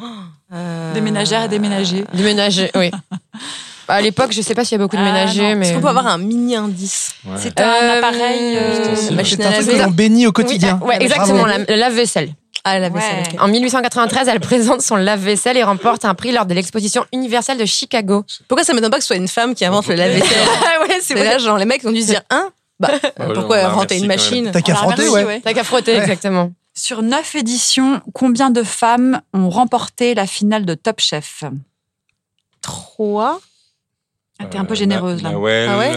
Euh, 0.53 0.95
Des 0.95 1.01
ménagères 1.01 1.43
et 1.45 1.49
des 1.49 1.59
ménagers. 1.59 2.05
Du 2.15 2.23
ménager, 2.23 2.71
oui. 2.77 2.91
À 3.91 4.03
l'époque, 4.03 4.33
je 4.33 4.43
sais 4.43 4.55
pas 4.55 4.67
s'il 4.67 4.77
y 4.77 4.81
a 4.81 4.85
beaucoup 4.85 4.97
de 4.97 5.01
Ah, 5.01 5.05
ménagers, 5.07 5.55
non. 5.55 5.57
mais. 5.61 5.67
Est-ce 5.67 5.75
qu'on 5.75 5.81
peut 5.81 5.89
avoir 5.89 6.07
un 6.07 6.19
mini 6.19 6.55
indice? 6.55 7.13
Ouais. 7.25 7.37
C'est 7.39 7.59
un 7.59 7.65
Euh, 7.65 7.99
appareil. 7.99 8.55
euh, 8.59 9.11
machine 9.13 9.41
à 9.43 9.49
un 9.49 9.53
truc 9.53 9.67
laver 9.67 9.79
que 9.79 9.83
l'on 9.85 9.91
bénit 9.91 10.27
au 10.27 10.33
quotidien. 10.33 10.79
Oui, 10.83 10.89
ouais, 10.89 11.03
exactement, 11.03 11.47
la, 11.47 11.57
la 11.59 11.77
lave-vaisselle. 11.77 12.29
Ah, 12.65 12.79
la 12.79 12.91
vaisselle. 12.91 13.23
Ouais. 13.33 13.41
En 13.41 13.49
1893, 13.49 14.29
elle 14.29 14.41
présente 14.41 14.83
son 14.83 14.97
lave-vaisselle 14.97 15.57
et 15.57 15.63
remporte 15.65 16.05
un 16.05 16.15
prix 16.15 16.33
lors 16.33 16.45
de 16.45 16.53
l'exposition 16.53 17.07
universelle 17.15 17.57
de 17.57 17.65
Chicago. 17.65 18.25
Pourquoi 18.47 18.63
ça 18.63 18.75
m'étonne 18.75 18.91
pas 18.91 18.99
que 18.99 19.03
ce 19.05 19.07
soit 19.09 19.17
une 19.17 19.27
femme 19.29 19.55
qui 19.55 19.65
invente 19.65 19.87
le 19.89 19.95
lave-vaisselle? 19.97 20.47
Ah 20.67 20.83
ouais, 20.87 20.99
C'est 21.01 21.15
là, 21.15 21.39
genre, 21.39 21.57
les 21.57 21.65
mecs 21.65 21.83
ont 21.87 21.91
dû 21.93 22.03
se 22.03 22.09
dire, 22.09 22.21
hein? 22.29 22.51
Bah, 22.81 22.91
Ouais, 23.19 23.33
pourquoi 23.35 23.59
inventer 23.67 23.99
une 23.99 24.07
machine 24.07 24.51
T'as 24.53 24.61
qu'à 24.63 24.75
frotter, 24.75 25.09
ouais. 25.09 25.41
T'as 25.43 25.53
qu'à 25.55 25.65
frotter, 25.65 25.93
Ouais. 25.95 26.03
exactement. 26.03 26.53
Sur 26.75 27.03
neuf 27.03 27.35
éditions, 27.35 28.01
combien 28.15 28.51
de 28.51 28.63
femmes 28.63 29.21
ont 29.35 29.51
remporté 29.51 30.15
la 30.15 30.27
finale 30.29 30.65
de 30.65 30.75
Top 30.75 31.01
Chef? 31.01 31.43
Trois. 32.63 33.41
Ah, 34.39 34.45
T'es 34.47 34.59
un 34.59 34.65
peu 34.65 34.75
généreuse 34.75 35.23
là. 35.23 35.31
Nawel, 35.33 35.69
Ah 35.69 35.79
ouais? 35.79 35.93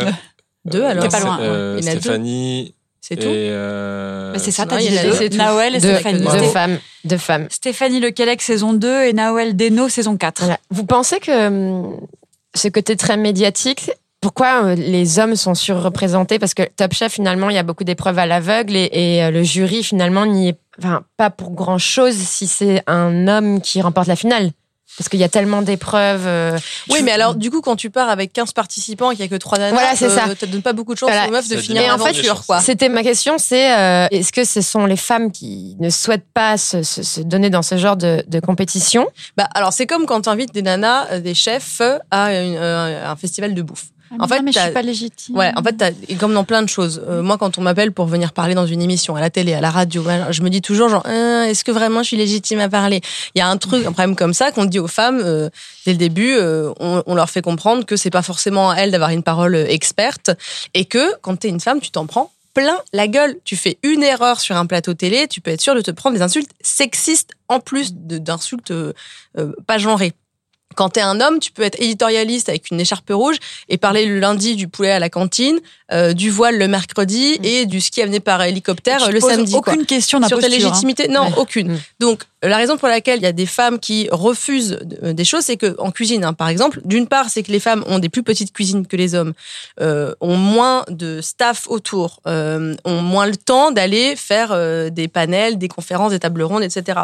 Deux, 0.65 0.83
alors. 0.83 1.03
T'es 1.03 1.09
pas 1.09 1.19
loin, 1.19 1.39
euh, 1.41 1.77
Il 1.79 1.85
y 1.85 1.87
en 1.87 1.91
a 1.91 1.95
deux. 1.95 2.01
Stéphanie. 2.01 2.75
C'est 2.99 3.15
tout? 3.15 3.27
euh, 3.27 4.33
Bah, 4.33 4.39
c'est 4.39 4.51
ça, 4.51 4.65
t'as 4.65 4.77
dit 4.77 4.89
deux. 4.89 5.29
Nawel 5.37 5.75
et 5.75 5.79
Deux, 5.79 5.93
Stéphanie. 5.95 6.19
deux 6.23 6.47
femmes. 6.49 6.79
Deux 7.03 7.17
femmes. 7.17 7.47
Stéphanie 7.49 7.99
Lequelec 7.99 8.41
saison 8.41 8.73
2 8.73 9.05
et 9.05 9.13
Nawel 9.13 9.55
Deno 9.55 9.89
saison 9.89 10.17
4. 10.17 10.39
Voilà. 10.41 10.59
Vous 10.69 10.85
pensez 10.85 11.19
que 11.19 11.47
hum, 11.47 11.99
ce 12.53 12.67
côté 12.67 12.95
très 12.95 13.17
médiatique, 13.17 13.91
pourquoi 14.21 14.63
euh, 14.65 14.75
les 14.75 15.19
hommes 15.19 15.35
sont 15.35 15.55
surreprésentés? 15.55 16.39
Parce 16.39 16.53
que 16.53 16.63
Top 16.63 16.93
Chef, 16.93 17.11
finalement, 17.11 17.49
il 17.49 17.55
y 17.55 17.59
a 17.59 17.63
beaucoup 17.63 17.83
d'épreuves 17.83 18.19
à 18.19 18.25
l'aveugle 18.25 18.75
et, 18.75 18.89
et, 18.93 19.23
euh, 19.23 19.31
le 19.31 19.43
jury, 19.43 19.83
finalement, 19.83 20.25
n'y 20.25 20.49
est 20.49 20.59
enfin, 20.79 21.01
pas 21.17 21.29
pour 21.31 21.51
grand-chose 21.51 22.15
si 22.15 22.47
c'est 22.47 22.83
un 22.87 23.27
homme 23.27 23.61
qui 23.61 23.81
remporte 23.81 24.07
la 24.07 24.15
finale. 24.15 24.51
Parce 24.97 25.07
qu'il 25.07 25.21
y 25.21 25.23
a 25.23 25.29
tellement 25.29 25.61
d'épreuves. 25.61 26.27
euh, 26.27 26.59
Oui, 26.89 26.99
mais 27.01 27.11
alors, 27.13 27.35
du 27.35 27.49
coup, 27.49 27.61
quand 27.61 27.77
tu 27.77 27.89
pars 27.89 28.09
avec 28.09 28.33
15 28.33 28.51
participants 28.51 29.09
et 29.09 29.15
qu'il 29.15 29.23
n'y 29.23 29.33
a 29.33 29.35
que 29.37 29.39
3 29.41 29.57
nanas, 29.57 29.71
Voilà, 29.71 29.95
c'est 29.95 30.09
ça. 30.09 30.27
ça 30.27 30.35
te 30.35 30.45
donne 30.45 30.61
pas 30.61 30.73
beaucoup 30.73 30.93
de 30.93 30.99
chance 30.99 31.09
Voilà. 31.09 31.29
aux 31.29 31.31
meufs 31.31 31.47
de 31.47 31.55
Ça 31.55 31.61
finir 31.61 31.95
en 31.95 31.97
fait, 31.97 32.27
quoi. 32.45 32.59
C'était 32.59 32.89
ma 32.89 33.01
question, 33.01 33.37
c'est 33.37 33.73
euh, 33.73 34.07
est-ce 34.11 34.33
que 34.33 34.43
ce 34.43 34.59
sont 34.59 34.85
les 34.85 34.97
femmes 34.97 35.31
qui 35.31 35.77
ne 35.79 35.89
souhaitent 35.89 36.27
pas 36.33 36.57
se, 36.57 36.83
se- 36.83 37.03
se 37.03 37.21
donner 37.21 37.49
dans 37.49 37.61
ce 37.61 37.77
genre 37.77 37.95
de, 37.95 38.21
de 38.27 38.39
compétition? 38.41 39.07
Bah, 39.37 39.47
alors, 39.55 39.71
c'est 39.71 39.87
comme 39.87 40.05
quand 40.05 40.21
tu 40.23 40.29
invites 40.29 40.53
des 40.53 40.61
nanas, 40.61 41.07
euh, 41.13 41.19
des 41.21 41.35
chefs, 41.35 41.81
à 42.11 42.33
une- 42.41 42.57
euh, 42.57 43.09
un 43.09 43.15
festival 43.15 43.53
de 43.53 43.61
bouffe. 43.61 43.85
En 44.19 44.27
fait, 44.27 44.35
Ah, 44.39 44.41
mais 44.41 44.51
je 44.51 44.57
t'as- 44.57 44.63
suis 44.65 44.73
pas 44.73 44.81
légitime. 44.81 45.35
Ouais, 45.37 45.51
en 45.55 45.63
fait, 45.63 45.95
et 46.09 46.15
comme 46.15 46.33
dans 46.33 46.43
plein 46.43 46.61
de 46.63 46.69
choses. 46.69 47.01
Euh, 47.07 47.21
moi, 47.23 47.37
quand 47.37 47.57
on 47.57 47.61
m'appelle 47.61 47.91
pour 47.91 48.05
venir 48.07 48.33
parler 48.33 48.53
dans 48.55 48.65
une 48.65 48.81
émission, 48.81 49.15
à 49.15 49.21
la 49.21 49.29
télé, 49.29 49.53
à 49.53 49.61
la 49.61 49.71
radio, 49.71 50.03
je 50.31 50.41
me 50.41 50.49
dis 50.49 50.61
toujours 50.61 50.89
genre, 50.89 51.03
Hein, 51.05 51.43
est-ce 51.45 51.63
que 51.63 51.71
vraiment 51.71 52.03
je 52.03 52.07
suis 52.09 52.17
légitime 52.17 52.59
à 52.59 52.67
parler? 52.69 53.01
Il 53.35 53.39
y 53.39 53.41
a 53.41 53.47
un 53.47 53.57
truc, 53.57 53.85
un 53.85 53.91
problème 53.93 54.15
comme 54.15 54.33
ça 54.33 54.51
qu'on 54.51 54.65
dit 54.65 54.79
aux 54.79 54.87
femmes 54.87 55.21
euh, 55.23 55.49
dès 55.85 55.93
le 55.93 55.97
début. 55.97 56.33
euh, 56.33 56.71
on, 56.79 57.03
on 57.05 57.15
leur 57.15 57.29
fait 57.29 57.41
comprendre 57.41 57.85
que 57.85 57.95
c'est 57.95 58.09
pas 58.09 58.21
forcément 58.21 58.71
à 58.71 58.75
elles 58.77 58.91
d'avoir 58.91 59.11
une 59.11 59.23
parole 59.23 59.55
euh, 59.55 59.65
experte 59.67 60.31
et 60.73 60.85
que 60.85 61.15
quand 61.21 61.37
t'es 61.37 61.49
une 61.49 61.59
femme, 61.61 61.79
tu 61.79 61.91
t'en 61.91 62.05
prends 62.05 62.31
plein 62.53 62.77
la 62.91 63.07
gueule. 63.07 63.37
Tu 63.45 63.55
fais 63.55 63.77
une 63.81 64.03
erreur 64.03 64.41
sur 64.41 64.57
un 64.57 64.65
plateau 64.65 64.93
télé, 64.93 65.27
tu 65.29 65.39
peux 65.39 65.51
être 65.51 65.61
sûr 65.61 65.73
de 65.73 65.79
te 65.79 65.89
prendre 65.91 66.17
des 66.17 66.21
insultes 66.21 66.51
sexistes 66.59 67.31
en 67.47 67.61
plus 67.61 67.93
d'insultes 67.93 68.71
euh, 68.71 68.91
euh, 69.37 69.53
pas 69.67 69.77
genrées. 69.77 70.11
Quand 70.75 70.89
t'es 70.89 71.01
un 71.01 71.19
homme, 71.21 71.39
tu 71.39 71.51
peux 71.51 71.63
être 71.63 71.79
éditorialiste 71.81 72.49
avec 72.49 72.71
une 72.71 72.79
écharpe 72.79 73.09
rouge 73.11 73.37
et 73.69 73.77
parler 73.77 74.05
le 74.05 74.19
lundi 74.19 74.55
du 74.55 74.67
poulet 74.67 74.91
à 74.91 74.99
la 74.99 75.09
cantine, 75.09 75.59
euh, 75.91 76.13
du 76.13 76.29
voile 76.29 76.57
le 76.57 76.67
mercredi 76.67 77.37
et 77.43 77.65
du 77.65 77.81
ski 77.81 78.01
amené 78.01 78.19
par 78.19 78.41
hélicoptère 78.43 79.05
Tu 79.05 79.11
le 79.11 79.19
poses 79.19 79.31
samedi. 79.31 79.51
quoi. 79.53 79.73
Aucune 79.73 79.85
question 79.85 80.21
Sur 80.27 80.39
ta 80.39 80.45
hein. 80.45 80.49
légitimité 80.49 81.07
Non, 81.07 81.23
Ouais. 81.27 81.33
aucune. 81.37 81.73
Mm. 81.73 81.79
Donc, 81.99 82.23
la 82.43 82.57
raison 82.57 82.77
pour 82.77 82.87
laquelle 82.87 83.19
il 83.19 83.23
y 83.23 83.27
a 83.27 83.31
des 83.33 83.45
femmes 83.45 83.79
qui 83.79 84.07
refusent 84.11 84.79
euh, 85.03 85.13
des 85.13 85.25
choses, 85.25 85.43
c'est 85.43 85.57
que 85.57 85.75
en 85.79 85.91
cuisine, 85.91 86.23
hein, 86.23 86.33
par 86.33 86.47
exemple, 86.47 86.81
d'une 86.85 87.07
part, 87.07 87.29
c'est 87.29 87.43
que 87.43 87.51
les 87.51 87.59
femmes 87.59 87.83
ont 87.87 87.99
des 87.99 88.09
plus 88.09 88.23
petites 88.23 88.53
cuisines 88.53 88.87
que 88.87 88.95
les 88.95 89.13
hommes, 89.15 89.33
euh, 89.79 90.13
ont 90.21 90.37
moins 90.37 90.83
de 90.89 91.21
staff 91.21 91.67
autour, 91.67 92.19
euh, 92.27 92.75
ont 92.85 93.01
moins 93.01 93.27
le 93.27 93.35
temps 93.35 93.71
d'aller 93.71 94.15
faire 94.15 94.55
des 94.91 95.07
panels, 95.07 95.57
des 95.57 95.67
conférences, 95.67 96.11
des 96.11 96.19
tables 96.19 96.41
rondes, 96.43 96.63
etc. 96.63 97.01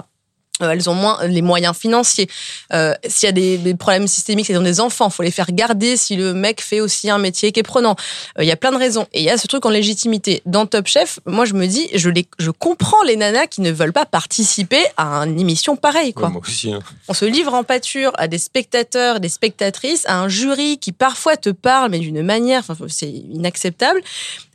Euh, 0.61 0.71
elles 0.71 0.89
ont 0.89 0.95
moins 0.95 1.23
les 1.27 1.41
moyens 1.41 1.75
financiers. 1.77 2.27
Euh, 2.73 2.93
S'il 3.07 3.27
y 3.27 3.29
a 3.29 3.31
des, 3.31 3.57
des 3.57 3.75
problèmes 3.75 4.07
systémiques, 4.07 4.47
c'est 4.47 4.53
dans 4.53 4.61
des 4.61 4.79
enfants, 4.79 5.09
faut 5.09 5.23
les 5.23 5.31
faire 5.31 5.51
garder 5.51 5.97
si 5.97 6.15
le 6.15 6.33
mec 6.33 6.61
fait 6.61 6.79
aussi 6.81 7.09
un 7.09 7.19
métier 7.19 7.51
qui 7.51 7.59
est 7.59 7.63
prenant. 7.63 7.95
Euh, 8.39 8.43
Il 8.43 8.47
y 8.47 8.51
a 8.51 8.55
plein 8.55 8.71
de 8.71 8.77
raisons. 8.77 9.05
Et 9.13 9.19
il 9.21 9.25
y 9.25 9.29
a 9.29 9.37
ce 9.37 9.47
truc 9.47 9.65
en 9.65 9.69
légitimité. 9.69 10.41
Dans 10.45 10.65
Top 10.65 10.87
Chef, 10.87 11.19
moi 11.25 11.45
je 11.45 11.53
me 11.53 11.67
dis, 11.67 11.87
je, 11.93 12.09
les, 12.09 12.27
je 12.39 12.49
comprends 12.51 13.03
les 13.03 13.15
nanas 13.15 13.47
qui 13.47 13.61
ne 13.61 13.71
veulent 13.71 13.93
pas 13.93 14.05
participer 14.05 14.83
à 14.97 15.19
une 15.25 15.39
émission 15.39 15.75
pareille. 15.75 16.13
Quoi. 16.13 16.27
Ouais, 16.27 16.33
moi 16.33 16.41
aussi. 16.43 16.73
hein. 16.73 16.79
On 17.07 17.13
se 17.13 17.25
livre 17.25 17.53
en 17.53 17.63
pâture 17.63 18.11
à 18.17 18.27
des 18.27 18.37
spectateurs, 18.39 19.19
des 19.19 19.29
spectatrices, 19.29 20.05
à 20.07 20.17
un 20.19 20.27
jury 20.27 20.79
qui 20.79 20.91
parfois 20.91 21.37
te 21.37 21.49
parle, 21.49 21.91
mais 21.91 21.99
d'une 21.99 22.21
manière, 22.23 22.63
enfin, 22.67 22.85
c'est 22.87 23.09
inacceptable. 23.09 24.01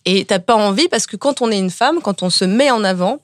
Et 0.04 0.24
t'as 0.24 0.40
pas 0.40 0.56
envie 0.56 0.88
parce 0.88 1.06
que 1.06 1.16
quand 1.16 1.42
on 1.42 1.50
est 1.50 1.58
une 1.58 1.70
femme, 1.70 2.00
quand 2.02 2.22
on 2.24 2.30
se 2.30 2.44
met 2.44 2.70
en 2.72 2.82
avant, 2.82 3.18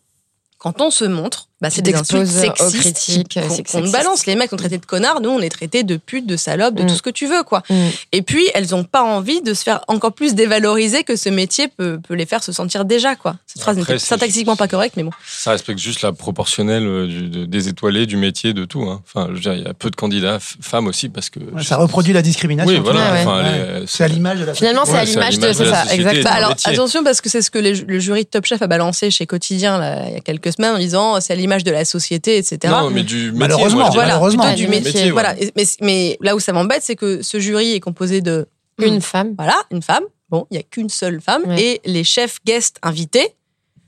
quand 0.59 0.81
on 0.81 0.91
se 0.91 1.05
montre, 1.05 1.48
bah, 1.61 1.71
c'est 1.71 1.83
des 1.83 1.95
insultes 1.95 2.27
sexistes 2.27 2.79
critiques, 2.81 3.29
qui- 3.29 3.41
qu'on 3.41 3.49
sexiste. 3.51 3.93
balance. 3.93 4.27
Les 4.27 4.37
mecs 4.37 4.51
sont 4.51 4.57
traités 4.57 4.79
de 4.79 4.87
connards, 4.87 5.21
nous 5.21 5.31
on 5.31 5.41
est 5.41 5.49
traités 5.49 5.83
de 5.83 5.97
putes, 5.97 6.27
de 6.27 6.37
salopes, 6.37 6.75
de 6.75 6.85
Mm. 6.85 6.87
tout 6.87 6.95
ce 6.95 7.03
que 7.03 7.11
tu 7.11 7.27
veux, 7.27 7.43
quoi. 7.43 7.63
Mm. 7.69 7.75
Et 8.13 8.23
puis 8.23 8.49
elles 8.55 8.75
ont 8.75 8.85
pas 8.85 9.03
envie 9.03 9.41
de 9.43 9.55
se 9.55 9.63
faire 9.65 9.81
encore 9.89 10.13
plus 10.13 10.35
dévaloriser 10.35 11.03
que 11.05 11.17
ce 11.17 11.29
métier 11.29 11.69
peut, 11.69 11.99
peut 12.07 12.15
les 12.15 12.27
faire 12.27 12.43
se 12.45 12.53
sentir 12.53 12.85
déjà, 12.85 13.17
quoi. 13.17 13.37
Cette 13.47 13.63
phrase 13.63 13.79
Après, 13.79 13.99
c'est- 13.99 14.07
syntaxiquement 14.07 14.57
pas 14.57 14.69
correcte, 14.69 14.97
mais 14.97 15.03
bon. 15.03 15.11
Ça 15.27 15.51
respecte 15.51 15.81
juste 15.81 16.03
la 16.03 16.13
proportionnelle 16.13 16.85
euh, 16.87 17.07
du- 17.07 17.29
de- 17.29 17.45
des 17.45 17.69
étoilés, 17.69 18.07
du 18.07 18.17
métier, 18.17 18.53
de 18.53 18.65
tout. 18.65 18.83
hein. 18.83 19.03
Enfin, 19.07 19.27
je 19.31 19.35
veux 19.35 19.41
dire, 19.41 19.55
il 19.55 19.63
y 19.65 19.67
a 19.67 19.75
peu 19.75 19.91
de 19.91 19.97
candidats 19.97 20.39
femmes 20.41 20.87
aussi 20.87 21.09
parce 21.09 21.29
que. 21.31 21.41
Ouais, 21.41 21.63
ça 21.65 21.77
reproduit 21.77 22.13
la 22.13 22.23
discrimination. 22.23 22.73
Oui, 22.73 22.81
voilà. 22.81 23.01
Ouais, 23.01 23.11
ouais. 23.13 23.21
enfin, 23.27 23.43
Ouais. 23.43 23.81
les- 23.81 23.87
C'est 23.87 24.05
à 24.05 24.09
l'image 24.09 24.39
de 24.39 24.45
la 24.45 24.55
Finalement, 24.55 24.85
c'est 24.85 24.97
à 24.97 25.05
l'image 25.05 25.39
de. 25.39 25.53
ça, 25.53 25.85
exactement. 25.93 26.31
alors 26.31 26.55
attention 26.65 27.03
parce 27.03 27.21
que 27.21 27.29
c'est 27.29 27.43
ce 27.43 27.51
que 27.51 27.59
les- 27.59 27.75
le 27.75 27.99
jury 27.99 28.25
de 28.25 28.29
Top 28.29 28.45
Chef 28.47 28.63
a 28.63 28.67
balancé 28.67 29.11
chez 29.11 29.27
Quotidien 29.27 29.79
là, 29.79 30.09
il 30.09 30.15
y 30.15 30.17
a 30.17 30.21
quelques 30.21 30.53
semaines 30.53 30.75
en 30.75 30.79
disant 30.79 31.21
c'est 31.21 31.33
à 31.33 31.37
l'image 31.49 31.65
de 31.65 31.71
la 31.71 31.85
société, 31.87 32.37
etc. 32.37 32.59
Non, 32.69 32.91
mais 32.91 33.03
du 33.03 33.17
métier. 33.17 33.33
Malheureusement, 33.39 33.81
moi, 33.81 33.91
voilà, 33.91 34.09
malheureusement. 34.15 34.43
plutôt 34.45 34.57
du 34.59 34.69
métier. 34.69 34.85
métier, 34.93 35.05
ouais. 35.07 35.11
Voilà. 35.13 35.35
Mais, 35.57 35.65
mais 35.81 36.19
là 36.21 36.37
où 36.37 36.41
ça 36.41 36.53
m'embête, 36.53 36.83
c'est 36.83 36.95
que 36.97 37.23
ce 37.23 37.41
jury 37.41 37.73
est 37.73 37.81
composé 37.81 38.21
de 38.21 38.47
Une 38.79 39.01
femme. 39.01 39.35
voilà 39.37 39.57
une 39.71 39.81
femme. 39.83 40.05
Bon, 40.29 40.47
il 40.51 40.59
y 40.59 40.61
a 40.61 40.63
qu'une 40.63 40.91
seule 40.91 41.23
femme 41.23 41.43
Ouais. 41.47 41.63
et 41.63 41.81
les 41.87 42.05
chefs 42.05 42.37
guests 42.45 42.77
invités. 42.83 43.35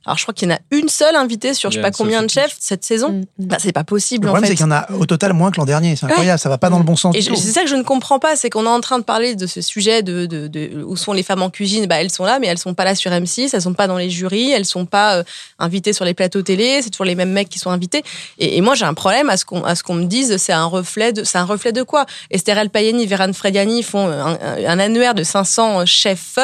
Alors 0.06 0.16
je 0.16 0.22
crois 0.24 0.32
qu'il 0.32 0.48
y 0.48 0.52
en 0.52 0.54
a 0.54 0.58
une 0.70 0.88
seule 0.88 1.14
invitée 1.14 1.52
sur 1.52 1.70
je 1.70 1.76
sais 1.76 1.82
pas 1.82 1.90
combien 1.90 2.22
de 2.22 2.30
chefs 2.30 2.56
cette 2.58 2.84
saison. 2.84 3.10
Mm, 3.10 3.18
mm. 3.20 3.46
Bah, 3.46 3.56
c'est 3.60 3.72
pas 3.72 3.84
possible 3.84 4.26
Le 4.26 4.32
problème, 4.32 4.48
c'est 4.48 4.56
qu'il 4.56 4.64
y 4.64 4.68
en 4.68 4.72
a 4.72 4.90
au 4.92 5.04
total 5.04 5.34
moins 5.34 5.50
que 5.50 5.58
l'an 5.58 5.66
dernier. 5.66 5.94
C'est 5.94 6.06
incroyable, 6.06 6.38
ça 6.38 6.48
va 6.48 6.56
pas 6.56 6.70
dans 6.70 6.78
le 6.78 6.84
bon 6.84 6.96
sens. 6.96 7.14
Et 7.14 7.20
c'est 7.36 7.52
ça 7.52 7.62
que 7.62 7.68
je 7.68 7.76
ne 7.76 7.82
comprends 7.82 8.18
pas, 8.18 8.34
c'est 8.34 8.48
qu'on 8.48 8.64
est 8.64 8.68
en 8.70 8.80
train 8.80 8.98
de 8.98 9.04
parler 9.04 9.34
de 9.34 9.46
ce 9.46 9.60
sujet 9.60 10.02
de, 10.02 10.24
de, 10.24 10.46
de- 10.48 10.82
où 10.84 10.96
sont 10.96 11.12
les 11.12 11.22
femmes 11.22 11.42
en 11.42 11.50
cuisine. 11.50 11.84
Bah, 11.86 11.96
elles 12.00 12.10
sont 12.10 12.24
là, 12.24 12.38
mais 12.38 12.46
elles 12.46 12.56
sont 12.58 12.72
pas 12.72 12.84
là 12.84 12.94
sur 12.94 13.10
M6, 13.10 13.50
elles 13.52 13.60
sont 13.62 13.74
pas 13.74 13.86
dans 13.86 13.98
les 13.98 14.08
jurys, 14.08 14.50
elles 14.52 14.64
sont 14.64 14.86
pas 14.86 15.16
euh, 15.16 15.22
invitées 15.58 15.92
sur 15.92 16.06
les 16.06 16.14
plateaux 16.14 16.40
télé. 16.42 16.80
C'est 16.82 16.88
toujours 16.90 17.04
les 17.06 17.14
mêmes 17.14 17.32
mecs 17.32 17.50
qui 17.50 17.58
sont 17.58 17.70
invités. 17.70 18.02
Et, 18.38 18.56
et 18.56 18.60
moi, 18.62 18.74
j'ai 18.74 18.86
un 18.86 18.94
problème 18.94 19.28
à 19.28 19.36
ce 19.36 19.44
qu'on 19.44 19.62
à 19.64 19.74
ce 19.74 19.82
qu'on 19.82 19.94
me 19.94 20.04
dise, 20.06 20.38
c'est 20.38 20.54
un 20.54 20.64
reflet 20.64 21.12
de, 21.12 21.24
c'est 21.24 21.36
un 21.38 21.44
reflet 21.44 21.72
de 21.72 21.82
quoi? 21.82 22.06
Esther 22.30 22.56
El 22.56 22.70
Payani, 22.70 23.06
Véran 23.06 23.32
Frediani 23.34 23.82
font 23.82 24.06
un, 24.08 24.32
un- 24.40 24.64
un 24.66 24.78
annuaire 24.78 25.14
de 25.14 25.22
500 25.22 25.84
chefs. 25.84 26.38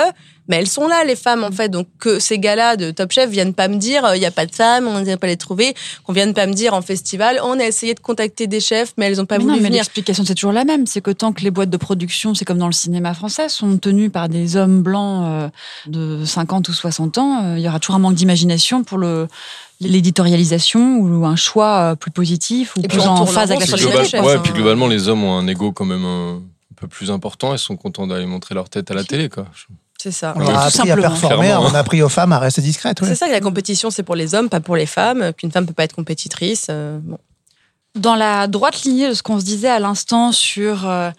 Mais 0.49 0.57
elles 0.57 0.68
sont 0.68 0.86
là, 0.88 1.05
les 1.05 1.16
femmes, 1.16 1.44
en 1.44 1.51
fait. 1.51 1.68
Donc, 1.68 1.86
que 1.99 2.18
ces 2.18 2.38
gars-là 2.38 2.76
de 2.76 2.90
Top 2.90 3.11
Chef 3.12 3.28
viennent 3.30 3.55
pas 3.55 3.68
me 3.68 3.76
dire, 3.76 4.05
euh, 4.05 4.16
il 4.16 4.22
y 4.22 4.26
a 4.26 4.30
pas 4.30 4.47
de 4.47 4.55
femmes, 4.55 4.86
on 4.86 5.01
ne 5.01 5.16
pas 5.16 5.26
les 5.26 5.36
trouver. 5.36 5.74
Qu'on 6.05 6.12
vienne 6.12 6.34
pas 6.34 6.47
me 6.47 6.53
dire 6.53 6.74
en 6.74 6.82
festival, 6.82 7.40
on 7.42 7.59
a 7.59 7.64
essayé 7.64 7.94
de 7.94 8.01
contacter 8.01 8.47
des 8.47 8.61
chefs, 8.61 8.92
mais 8.97 9.07
elles 9.07 9.20
ont 9.20 9.26
pas 9.26 9.38
Mais 9.38 9.44
voulu 9.44 9.57
non, 9.57 9.61
mais 9.62 9.68
venir. 9.68 9.80
l'explication 9.80 10.24
c'est 10.24 10.34
toujours 10.34 10.53
la 10.53 10.64
même. 10.64 10.86
C'est 10.86 11.01
que 11.01 11.11
tant 11.11 11.32
que 11.32 11.42
les 11.42 11.51
boîtes 11.51 11.70
de 11.70 11.76
production, 11.76 12.34
c'est 12.34 12.44
comme 12.44 12.59
dans 12.59 12.66
le 12.66 12.72
cinéma 12.72 13.12
français, 13.14 13.49
sont 13.49 13.76
tenues 13.78 14.11
par 14.11 14.28
des 14.28 14.57
hommes 14.57 14.82
blancs 14.82 15.24
euh, 15.26 15.49
de 15.86 16.24
50 16.24 16.68
ou 16.68 16.72
60 16.72 17.18
ans, 17.18 17.44
euh, 17.44 17.59
il 17.59 17.62
y 17.64 17.68
aura 17.68 17.80
toujours 17.80 17.97
un 17.97 18.01
manque 18.01 18.14
d'imagination 18.14 18.84
pour 18.84 18.99
le 18.99 19.26
l'éditorialisation 19.80 20.99
ou 20.99 21.26
un 21.26 21.36
choix 21.36 21.92
euh, 21.92 21.94
plus 21.97 22.11
positif 22.11 22.76
ou 22.76 22.80
Et 22.82 22.88
plus 22.88 23.03
en 23.03 23.26
phase 23.26 23.51
avec 23.51 23.61
la 23.61 23.66
société. 23.66 23.92
global- 23.92 24.09
chefs, 24.09 24.24
ouais, 24.24 24.34
hein. 24.34 24.40
puis 24.42 24.53
globalement, 24.53 24.86
les 24.86 25.09
hommes 25.09 25.24
ont 25.24 25.36
un 25.36 25.47
ego 25.47 25.72
quand 25.72 25.84
même 25.84 26.05
un 26.05 26.40
peu 26.76 26.86
plus 26.88 27.11
important 27.11 27.55
et 27.55 27.59
sont 27.59 27.76
contents 27.76 28.07
d'aller 28.07 28.26
montrer 28.26 28.55
leur 28.55 28.68
tête 28.68 28.90
à 28.90 28.94
la 28.94 29.05
télé, 29.05 29.28
quoi. 29.28 29.47
C'est 30.03 30.11
ça. 30.12 30.34
On 30.36 30.40
Ouais, 30.40 30.51
a 30.53 30.59
appris 30.61 30.66
à 30.66 30.70
simplement. 30.70 31.03
performer, 31.09 31.36
Clairement. 31.47 31.66
on 31.70 31.74
a 31.74 31.78
appris 31.78 32.03
aux 32.03 32.09
femmes 32.09 32.32
à 32.32 32.38
rester 32.38 32.61
discrètes. 32.62 33.01
ouais. 33.01 33.09
C'est 33.09 33.14
ça 33.16 33.26
que 33.26 33.32
la 33.32 33.40
compétition, 33.40 33.90
c'est 33.90 34.03
pour 34.03 34.14
les 34.14 34.34
hommes, 34.34 34.49
pas 34.49 34.61
pour 34.61 34.76
les 34.76 34.86
femmes, 34.86 35.32
qu'une 35.32 35.51
femme 35.51 35.66
peut 35.66 35.72
pas 35.74 35.84
être 35.84 35.94
compétitrice. 35.94 36.66
euh, 36.70 36.99
bon. 37.03 37.18
Dans 37.97 38.14
la 38.14 38.47
droite 38.47 38.82
lignée 38.82 39.09
de 39.09 39.14
ce 39.14 39.22
qu'on 39.22 39.40
se 39.40 39.44
disait 39.44 39.70
à 39.70 39.78
l'instant 39.78 40.30
sur 40.32 40.86
euh, 40.86 41.11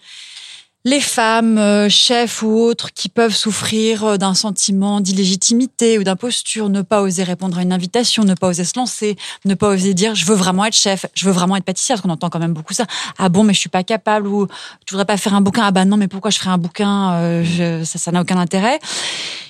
les 0.84 1.00
femmes, 1.00 1.58
euh, 1.58 1.88
chefs 1.88 2.42
ou 2.42 2.56
autres, 2.56 2.92
qui 2.94 3.08
peuvent 3.08 3.34
souffrir 3.34 4.04
euh, 4.04 4.16
d'un 4.16 4.32
sentiment 4.34 5.00
d'illégitimité 5.00 5.98
ou 5.98 6.04
d'imposture, 6.04 6.68
ne 6.68 6.82
pas 6.82 7.02
oser 7.02 7.24
répondre 7.24 7.58
à 7.58 7.62
une 7.62 7.72
invitation, 7.72 8.24
ne 8.24 8.34
pas 8.34 8.48
oser 8.48 8.64
se 8.64 8.78
lancer, 8.78 9.16
ne 9.44 9.54
pas 9.54 9.68
oser 9.68 9.92
dire 9.92 10.14
je 10.14 10.24
veux 10.24 10.36
vraiment 10.36 10.64
être 10.64 10.76
chef, 10.76 11.04
je 11.14 11.26
veux 11.26 11.32
vraiment 11.32 11.56
être 11.56 11.64
pâtissière, 11.64 11.96
parce 11.96 12.02
qu'on 12.06 12.12
entend 12.12 12.30
quand 12.30 12.38
même 12.38 12.54
beaucoup 12.54 12.74
ça. 12.74 12.86
Ah 13.18 13.28
bon, 13.28 13.42
mais 13.44 13.52
je 13.54 13.58
suis 13.58 13.68
pas 13.68 13.82
capable 13.82 14.28
ou 14.28 14.46
tu 14.86 14.94
voudrais 14.94 15.04
pas 15.04 15.16
faire 15.16 15.34
un 15.34 15.40
bouquin? 15.40 15.62
Ah 15.66 15.70
bah 15.72 15.84
non, 15.84 15.96
mais 15.96 16.08
pourquoi 16.08 16.30
je 16.30 16.38
ferais 16.38 16.50
un 16.50 16.58
bouquin 16.58 17.12
Euh, 17.14 17.44
je- 17.44 17.84
Ça, 17.84 17.98
ça 17.98 18.10
n'a 18.12 18.22
aucun 18.22 18.38
intérêt. 18.38 18.78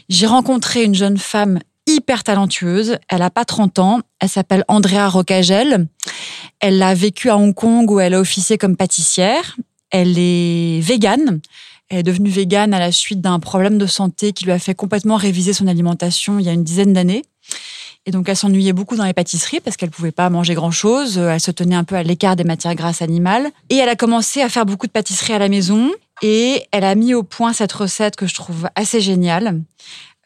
J'ai 0.08 0.26
rencontré 0.26 0.82
une 0.84 0.94
jeune 0.94 1.18
femme 1.18 1.58
hyper 1.86 2.24
talentueuse. 2.24 2.96
Elle 3.08 3.22
a 3.22 3.30
pas 3.30 3.44
30 3.44 3.78
ans. 3.78 4.00
Elle 4.20 4.28
s'appelle 4.28 4.64
Andrea 4.68 5.08
Rocagel. 5.08 5.86
Elle 6.60 6.82
a 6.82 6.94
vécu 6.94 7.30
à 7.30 7.36
Hong 7.36 7.54
Kong 7.54 7.90
où 7.90 8.00
elle 8.00 8.14
a 8.14 8.20
officié 8.20 8.58
comme 8.58 8.76
pâtissière. 8.76 9.56
Elle 9.90 10.18
est 10.18 10.80
végane. 10.80 11.40
Elle 11.88 11.98
est 11.98 12.02
devenue 12.02 12.30
végane 12.30 12.74
à 12.74 12.78
la 12.78 12.92
suite 12.92 13.20
d'un 13.20 13.40
problème 13.40 13.78
de 13.78 13.86
santé 13.86 14.32
qui 14.32 14.44
lui 14.44 14.52
a 14.52 14.58
fait 14.58 14.74
complètement 14.74 15.16
réviser 15.16 15.52
son 15.52 15.66
alimentation 15.66 16.38
il 16.38 16.44
y 16.44 16.48
a 16.48 16.52
une 16.52 16.64
dizaine 16.64 16.92
d'années. 16.92 17.22
Et 18.06 18.10
donc, 18.10 18.28
elle 18.28 18.36
s'ennuyait 18.36 18.72
beaucoup 18.72 18.96
dans 18.96 19.04
les 19.04 19.12
pâtisseries 19.12 19.60
parce 19.60 19.76
qu'elle 19.76 19.90
pouvait 19.90 20.12
pas 20.12 20.30
manger 20.30 20.54
grand 20.54 20.70
chose. 20.70 21.18
Elle 21.18 21.40
se 21.40 21.50
tenait 21.50 21.74
un 21.74 21.84
peu 21.84 21.94
à 21.94 22.02
l'écart 22.02 22.36
des 22.36 22.44
matières 22.44 22.74
grasses 22.74 23.02
animales. 23.02 23.50
Et 23.68 23.76
elle 23.76 23.88
a 23.88 23.96
commencé 23.96 24.40
à 24.40 24.48
faire 24.48 24.64
beaucoup 24.64 24.86
de 24.86 24.92
pâtisseries 24.92 25.34
à 25.34 25.38
la 25.38 25.50
maison. 25.50 25.90
Et 26.22 26.62
elle 26.72 26.84
a 26.84 26.94
mis 26.94 27.12
au 27.14 27.22
point 27.22 27.52
cette 27.52 27.72
recette 27.72 28.16
que 28.16 28.26
je 28.26 28.34
trouve 28.34 28.68
assez 28.74 29.00
géniale. 29.00 29.60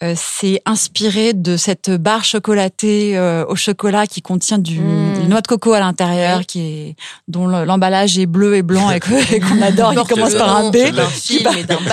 Euh, 0.02 0.14
c'est 0.16 0.60
inspiré 0.66 1.32
de 1.32 1.56
cette 1.56 1.88
barre 1.90 2.24
chocolatée 2.24 3.16
euh, 3.16 3.44
au 3.46 3.54
chocolat 3.54 4.06
qui 4.08 4.20
contient 4.20 4.58
du 4.58 4.80
Mm. 4.80 5.20
une 5.22 5.28
noix 5.28 5.40
de 5.42 5.46
coco 5.46 5.74
à 5.74 5.80
l'intérieur, 5.80 6.44
qui 6.44 6.60
est 6.60 6.96
dont 7.28 7.46
le- 7.46 7.64
l'emballage 7.64 8.18
est 8.18 8.26
bleu 8.26 8.56
et 8.56 8.62
blanc 8.62 8.90
et 8.90 8.98
qu'on 8.98 9.12
adore, 9.62 9.94
qui 10.02 10.14
commence 10.14 10.34
par 10.34 10.56
un 10.56 10.70
B. 10.70 10.76
D'un 10.92 11.08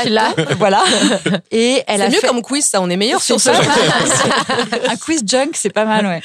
Là, 0.10 0.34
voilà. 0.58 0.84
Et 1.52 1.84
elle 1.88 2.02
a 2.02 2.10
mieux 2.10 2.16
fait- 2.20 2.28
comme 2.28 2.42
quiz, 2.42 2.66
ça, 2.66 2.82
on 2.82 2.90
est 2.90 2.98
meilleur 2.98 3.22
sur 3.22 3.40
ça. 3.40 3.54
un 4.90 4.96
quiz 4.96 5.22
junk, 5.26 5.50
c'est 5.54 5.70
pas 5.74 5.86
mal, 5.86 6.06
ouais. 6.08 6.22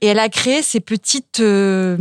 Et 0.00 0.06
elle 0.08 0.18
a 0.18 0.28
créé 0.28 0.62
ces 0.62 0.80
petites 0.80 1.40
euh, 1.40 1.96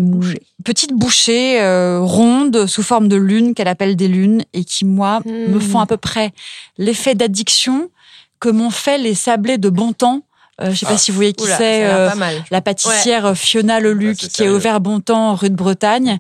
petites 0.66 0.94
bouchées 0.94 1.62
euh, 1.62 2.00
rondes 2.02 2.66
sous 2.68 2.84
forme 2.84 3.08
de 3.08 3.16
lune 3.16 3.54
qu'elle 3.54 3.68
appelle 3.68 3.96
des 3.96 4.08
lunes 4.10 4.44
et 4.54 4.64
qui 4.66 4.84
moi 4.84 5.22
me 5.26 5.60
font 5.60 5.80
à 5.80 5.86
peu 5.86 5.96
près 5.98 6.32
l'effet 6.78 7.16
d'addiction 7.16 7.90
que 8.44 8.50
m'ont 8.50 8.70
fait 8.72 8.98
les 8.98 9.16
sablés 9.16 9.58
de 9.58 9.70
bon 9.70 9.94
temps. 9.94 10.22
Euh, 10.62 10.70
je 10.72 10.76
sais 10.78 10.86
pas 10.86 10.98
si 10.98 11.10
vous 11.12 11.16
voyez 11.16 11.34
qui 11.34 11.46
c'est. 11.58 11.86
euh, 11.86 12.10
pas 12.10 12.16
mal. 12.16 12.44
la 12.52 12.62
pâtissière 12.62 13.36
Fiona 13.36 13.80
Leluc 13.80 14.18
qui 14.18 14.26
est 14.26 14.30
sérieux. 14.38 14.56
ouvert 14.56 14.80
Bontemps 14.82 15.34
rue 15.34 15.50
de 15.50 15.56
Bretagne. 15.56 16.20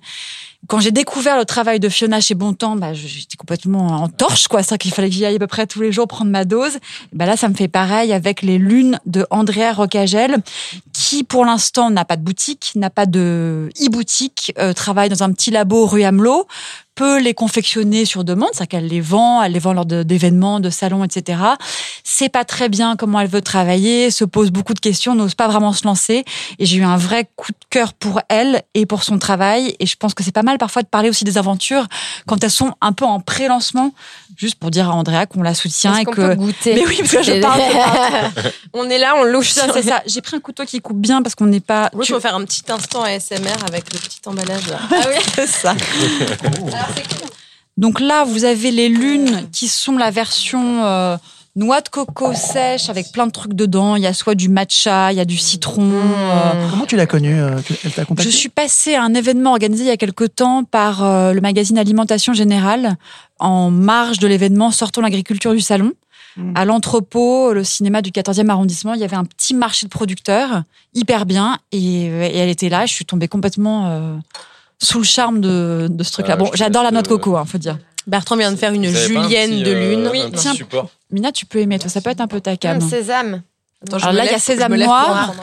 Quand 0.67 0.79
j'ai 0.79 0.91
découvert 0.91 1.37
le 1.37 1.43
travail 1.43 1.81
de 1.81 1.89
Fiona 1.89 2.21
chez 2.21 2.33
Bontemps, 2.35 2.77
bah, 2.77 2.93
je- 2.93 3.05
j'étais 3.05 3.35
complètement 3.35 3.87
en 3.87 4.07
torche, 4.07 4.47
quoi. 4.47 4.63
C'est 4.63 4.77
qu'il 4.77 4.93
fallait 4.93 5.09
que 5.09 5.13
j'y 5.13 5.25
aille 5.25 5.35
à 5.35 5.39
peu 5.39 5.45
près 5.47 5.67
tous 5.67 5.81
les 5.81 5.91
jours 5.91 6.07
prendre 6.07 6.31
ma 6.31 6.45
dose. 6.45 6.77
Bah 7.11 7.25
là, 7.25 7.35
ça 7.35 7.49
me 7.49 7.53
fait 7.53 7.67
pareil 7.67 8.13
avec 8.13 8.41
les 8.41 8.57
lunes 8.57 8.97
de 9.05 9.27
Andrea 9.29 9.73
Rocagel, 9.73 10.37
qui 10.93 11.25
pour 11.25 11.43
l'instant 11.45 11.89
n'a 11.91 12.05
pas 12.05 12.15
de 12.15 12.23
boutique, 12.23 12.71
n'a 12.75 12.89
pas 12.89 13.05
de 13.05 13.69
e-boutique, 13.85 14.53
euh, 14.57 14.71
travaille 14.71 15.09
dans 15.09 15.21
un 15.21 15.33
petit 15.33 15.51
labo 15.51 15.85
rue 15.85 16.03
Hamelot, 16.03 16.47
peut 16.95 17.19
les 17.19 17.33
confectionner 17.33 18.05
sur 18.05 18.23
demande, 18.23 18.49
c'est-à-dire 18.53 18.67
qu'elle 18.79 18.87
les 18.87 19.01
vend, 19.01 19.41
elle 19.41 19.53
les 19.53 19.59
vend 19.59 19.73
lors 19.73 19.85
d'événements, 19.85 20.59
de 20.59 20.69
salons, 20.69 21.03
etc. 21.03 21.39
C'est 22.03 22.29
pas 22.29 22.45
très 22.45 22.69
bien 22.69 22.95
comment 22.95 23.19
elle 23.19 23.27
veut 23.27 23.41
travailler, 23.41 24.11
se 24.11 24.23
pose 24.25 24.51
beaucoup 24.51 24.73
de 24.73 24.79
questions, 24.79 25.15
n'ose 25.15 25.33
pas 25.35 25.47
vraiment 25.47 25.73
se 25.73 25.85
lancer. 25.85 26.23
Et 26.59 26.65
j'ai 26.65 26.77
eu 26.77 26.83
un 26.83 26.97
vrai 26.97 27.27
coup 27.35 27.51
de 27.51 27.57
cœur 27.69 27.93
pour 27.93 28.21
elle 28.29 28.61
et 28.75 28.85
pour 28.85 29.03
son 29.03 29.17
travail. 29.17 29.75
Et 29.79 29.85
je 29.85 29.95
pense 29.95 30.13
que 30.13 30.23
c'est 30.23 30.31
pas 30.31 30.43
mal 30.43 30.57
parfois 30.57 30.81
de 30.83 30.87
parler 30.87 31.09
aussi 31.09 31.23
des 31.23 31.37
aventures 31.37 31.87
quand 32.27 32.43
elles 32.43 32.51
sont 32.51 32.73
un 32.81 32.91
peu 32.93 33.05
en 33.05 33.19
pré-lancement, 33.19 33.91
juste 34.37 34.55
pour 34.55 34.69
dire 34.71 34.89
à 34.89 34.93
Andrea 34.93 35.25
qu'on 35.27 35.41
la 35.41 35.53
soutient 35.55 35.97
et 35.97 36.05
qu'on 36.05 36.11
que. 36.11 36.21
peut 36.29 36.35
goûter 36.35 36.73
Mais 36.75 36.85
oui, 36.85 36.97
parce 36.99 37.11
que 37.11 37.23
je 37.23 37.41
parle. 37.41 37.61
On 38.73 38.89
est 38.89 38.97
là, 38.97 39.13
on 39.17 39.23
louche. 39.23 39.49
C'est 39.51 39.83
ça. 39.83 40.01
J'ai 40.07 40.21
pris 40.21 40.35
un 40.35 40.39
couteau 40.39 40.65
qui 40.65 40.81
coupe 40.81 40.97
bien 40.99 41.21
parce 41.21 41.35
qu'on 41.35 41.45
n'est 41.45 41.59
pas. 41.59 41.89
Moi, 41.93 42.03
je 42.03 42.07
Tu- 42.07 42.13
peux 42.13 42.19
faire 42.19 42.35
un 42.35 42.43
petit 42.43 42.63
instant 42.69 43.03
ASMR 43.03 43.37
avec 43.67 43.93
le 43.93 43.99
petit 43.99 44.19
emballage 44.25 44.67
là. 44.67 44.79
Ah 44.91 45.05
oui, 45.09 45.23
c'est 45.35 45.47
ça. 45.47 45.75
Donc 47.77 47.99
là, 47.99 48.23
vous 48.23 48.43
avez 48.45 48.71
les 48.71 48.87
lunes 48.89 49.49
qui 49.51 49.67
sont 49.67 49.97
la 49.97 50.11
version 50.11 50.85
euh, 50.85 51.17
noix 51.55 51.81
de 51.81 51.89
coco 51.89 52.33
sèche 52.33 52.89
avec 52.89 53.11
plein 53.11 53.25
de 53.25 53.31
trucs 53.31 53.53
dedans. 53.53 53.95
Il 53.95 54.03
y 54.03 54.07
a 54.07 54.13
soit 54.13 54.35
du 54.35 54.47
matcha, 54.47 55.11
il 55.11 55.17
y 55.17 55.19
a 55.19 55.25
du 55.25 55.37
citron. 55.37 55.91
euh, 55.91 56.69
Comment 56.69 56.85
tu 56.85 56.95
l'as 56.95 57.07
connue 57.07 57.41
euh, 57.41 57.57
Je 58.19 58.29
suis 58.29 58.49
passée 58.49 58.93
à 58.93 59.03
un 59.03 59.13
événement 59.15 59.51
organisé 59.51 59.83
il 59.85 59.87
y 59.87 59.91
a 59.91 59.97
quelque 59.97 60.25
temps 60.25 60.63
par 60.63 61.03
euh, 61.03 61.33
le 61.33 61.41
magazine 61.41 61.77
Alimentation 61.79 62.33
Générale 62.33 62.95
en 63.39 63.71
marge 63.71 64.19
de 64.19 64.27
l'événement 64.27 64.69
Sortons 64.69 65.01
l'agriculture 65.01 65.53
du 65.53 65.61
salon. 65.61 65.93
Mm. 66.37 66.51
À 66.55 66.65
l'entrepôt, 66.65 67.53
le 67.53 67.63
cinéma 67.63 68.03
du 68.03 68.11
14e 68.11 68.49
arrondissement, 68.49 68.93
il 68.93 69.01
y 69.01 69.03
avait 69.03 69.15
un 69.15 69.25
petit 69.25 69.55
marché 69.55 69.87
de 69.87 69.91
producteurs, 69.91 70.63
hyper 70.93 71.25
bien, 71.25 71.57
et, 71.71 72.05
et 72.05 72.37
elle 72.37 72.49
était 72.49 72.69
là. 72.69 72.85
Je 72.85 72.93
suis 72.93 73.05
tombée 73.05 73.27
complètement 73.27 74.19
sous 74.81 74.99
le 74.99 75.03
charme 75.03 75.41
de, 75.41 75.87
de 75.89 76.03
ce 76.03 76.11
truc-là. 76.11 76.33
Ah, 76.33 76.37
bon, 76.37 76.49
j'adore 76.53 76.83
la 76.83 76.91
noix 76.91 77.01
de 77.01 77.07
euh, 77.07 77.17
coco, 77.17 77.37
hein, 77.37 77.45
faut 77.45 77.57
dire. 77.57 77.77
Bertrand 78.05 78.35
vient 78.35 78.51
de 78.51 78.57
faire 78.57 78.73
une 78.73 78.85
un 78.85 78.93
julienne 78.93 79.51
petit, 79.51 79.63
de 79.63 79.71
euh, 79.71 79.89
lune. 79.89 80.09
Oui, 80.11 80.23
tiens. 80.35 80.53
support. 80.53 80.89
Mina, 81.11 81.31
tu 81.31 81.45
peux 81.45 81.59
aimer, 81.59 81.79
toi, 81.79 81.89
ça 81.89 82.01
peut 82.01 82.09
être 82.09 82.21
un 82.21 82.27
peu 82.27 82.41
ta 82.41 82.57
cam. 82.57 82.81
Hum, 82.81 82.89
Sésame. 82.89 83.43
Attends, 83.85 83.99
je 83.99 84.03
Alors 84.03 84.15
là, 84.15 84.25
il 84.25 84.31
y 84.31 84.35
a 84.35 84.39
sésame 84.39 84.75
noir. 84.75 85.33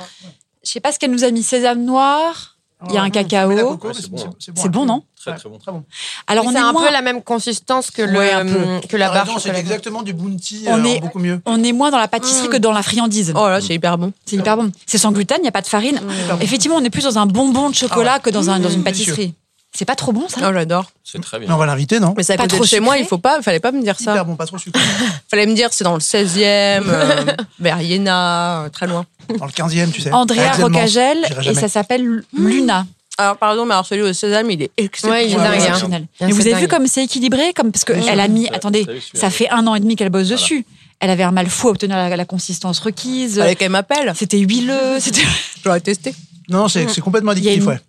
Je 0.65 0.71
sais 0.71 0.81
pas 0.81 0.93
ce 0.93 0.99
qu'elle 0.99 1.11
nous 1.11 1.25
a 1.25 1.31
mis, 1.31 1.43
sésame 1.43 1.85
noir. 1.85 2.57
Il 2.89 2.95
y 2.95 2.99
a 2.99 3.03
un 3.03 3.11
cacao. 3.11 3.51
c'est 3.93 4.11
bon. 4.11 4.17
C'est 4.39 4.69
bon, 4.71 4.87
non 4.87 5.03
Très 5.21 5.35
très 5.37 5.49
bon. 5.51 5.59
Très 5.59 5.71
bon. 5.71 5.85
Alors 6.27 6.47
on 6.47 6.51
c'est 6.51 6.57
est 6.57 6.61
un 6.61 6.73
moins- 6.73 6.87
peu 6.87 6.93
la 6.93 7.03
même 7.03 7.23
consistance 7.23 7.91
que, 7.91 8.01
le, 8.01 8.19
Ouais, 8.19 8.33
un 8.33 8.47
peu. 8.47 8.87
que 8.89 8.97
la 8.97 9.11
barre 9.11 9.39
C'est 9.39 9.55
exactement 9.55 10.03
du 10.03 10.15
bounty, 10.15 10.65
On 10.67 10.83
euh, 10.83 10.85
est- 10.89 11.01
beaucoup 11.01 11.19
mieux. 11.19 11.43
on 11.45 11.63
est 11.63 11.73
moins 11.73 11.91
dans 11.91 11.99
la 11.99 12.09
pâtisserie 12.09 12.49
Mm. 12.49 12.53
que 12.53 12.57
dans 12.57 12.73
la 12.73 12.83
friandise. 12.83 13.33
Oh 13.37 13.49
là, 13.49 13.61
c'est 13.61 13.75
hyper 13.75 13.99
bon. 13.99 14.13
C'est 14.25 14.37
hyper 14.37 14.57
bon. 14.57 14.73
C'est 14.87 14.97
sans 14.99 15.13
gluten, 15.13 15.37
il 15.41 15.43
n'y 15.43 15.49
a 15.49 15.53
pas 15.53 15.61
de 15.61 15.67
farine. 15.67 16.01
Mm. 16.01 16.41
Effectivement, 16.43 16.77
on 16.79 16.85
est 16.85 16.89
plus 16.91 17.05
dans 17.05 17.19
un 17.19 17.27
bonbon 17.27 17.69
de 17.69 17.75
chocolat 17.75 18.13
Ah 18.13 18.17
ouais. 18.17 18.21
que 18.23 18.31
dans, 18.31 18.49
un, 18.49 18.59
dans 18.61 18.71
une 18.71 18.83
pâtisserie. 18.83 19.35
C'est 19.73 19.85
pas 19.85 19.95
trop 19.95 20.13
bon, 20.13 20.29
ça? 20.29 20.41
Oh, 20.43 20.53
j'adore. 20.53 20.91
C'est 21.05 21.21
très 21.23 21.39
Mais 21.39 21.47
bien. 21.47 21.55
on 21.55 21.59
va 21.59 21.65
l'inviter, 21.67 22.01
non? 22.01 22.13
Mais 22.17 22.23
c'est 22.25 22.33
à 22.33 22.37
Pas 22.37 22.43
côté 22.45 22.57
trop 22.57 22.65
de 22.65 22.69
chez 22.69 22.81
moi, 22.81 22.99
il 22.99 23.05
faut 23.07 23.19
pas, 23.19 23.41
fallait 23.41 23.61
pas 23.61 23.71
me 23.73 23.81
dire 23.83 23.97
ça. 23.99 24.13
Hyper 24.13 24.25
bon, 24.25 24.35
pas 24.37 24.47
trop 24.47 24.59
sucré. 24.59 24.81
Fallait 25.31 25.47
me 25.47 25.55
dire 25.55 25.69
c'est 25.73 25.85
dans 25.85 25.95
le 25.95 26.01
16e, 26.01 26.83
euh, 26.89 27.25
vers 27.61 27.81
Iéna, 27.81 28.63
euh, 28.65 28.69
très 28.69 28.87
loin. 28.89 29.07
Dans 29.39 29.47
le 29.47 29.53
15e, 29.53 29.93
tu 29.93 30.01
sais. 30.01 30.13
Andrea. 30.13 30.51
Rocagel 30.61 31.19
J'irai 31.27 31.41
et 31.41 31.45
jamais. 31.45 31.61
ça 31.61 31.69
s'appelle 31.69 32.23
Luna. 32.37 32.85
Alors 33.17 33.37
pardon, 33.37 33.65
mais 33.65 33.75
alors 33.75 33.87
celui 33.87 34.03
au 34.03 34.13
sésame, 34.13 34.51
il 34.51 34.63
est 34.63 34.71
exceptionnel. 34.77 35.19
Ouais, 35.19 35.27
il 35.29 35.33
est 35.33 35.37
Ouais, 35.37 35.43
dingue. 35.45 35.53
hein. 35.53 35.59
Exceptionnel. 35.65 36.07
Mais 36.21 36.33
vous 36.33 36.41
c'est 36.41 36.53
avez 36.53 36.63
vu 36.63 36.69
comme 36.69 36.87
c'est 36.87 37.05
équilibré 37.05 37.53
comme 37.55 37.71
parce 37.71 37.85
que 37.85 37.93
elle 37.93 38.19
a 38.21 38.29
mis 38.29 38.49
attendez, 38.49 38.85
t'as 38.87 38.93
vu 38.93 39.01
celui-là 39.01 39.21
ça 39.21 39.31
fait 39.31 39.49
un 39.51 39.67
an 39.67 39.75
et 39.77 39.81
demi 39.81 39.95
qu'elle 39.95 40.11
bosse 40.11 40.27
Voilà. 40.27 40.37
dessus. 40.41 40.67
Elle 41.01 41.11
avait 41.11 41.23
un 41.23 41.31
mal 41.31 41.49
fou 41.49 41.69
à 41.69 41.71
obtenir 41.71 41.97
la, 41.97 42.15
la 42.17 42.25
consistance 42.25 42.79
requise. 42.81 43.39
Fallait 43.39 43.55
qu'elle 43.57 43.71
m'appelle. 43.71 44.13
C'était 44.17 44.39
huileux, 44.39 44.99
c'était 44.99 45.23
J'aurais 45.65 45.81
testé. 45.81 46.15
Non, 46.49 46.67
c'est 46.69 46.89
c'est 46.91 47.01
complètement 47.03 47.33
Il 47.33 47.45
y 47.45 47.49
a 47.49 47.53
addictif, 47.53 47.63
une- 47.65 47.71
ouais. 47.71 47.81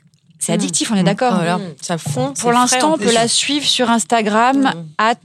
C'est 0.44 0.52
addictif, 0.54 0.92
on 0.92 0.96
est 0.96 1.04
d'accord. 1.04 1.36
Voilà, 1.36 1.60
ça 1.82 1.98
fond. 1.98 2.34
Pour 2.34 2.52
l'instant, 2.52 2.94
on 2.96 2.98
peut 2.98 3.14
la 3.14 3.28
suivre 3.28 3.66
sur 3.66 3.90
Instagram, 3.90 4.62
Mm. 4.62 4.86
at 4.98 5.16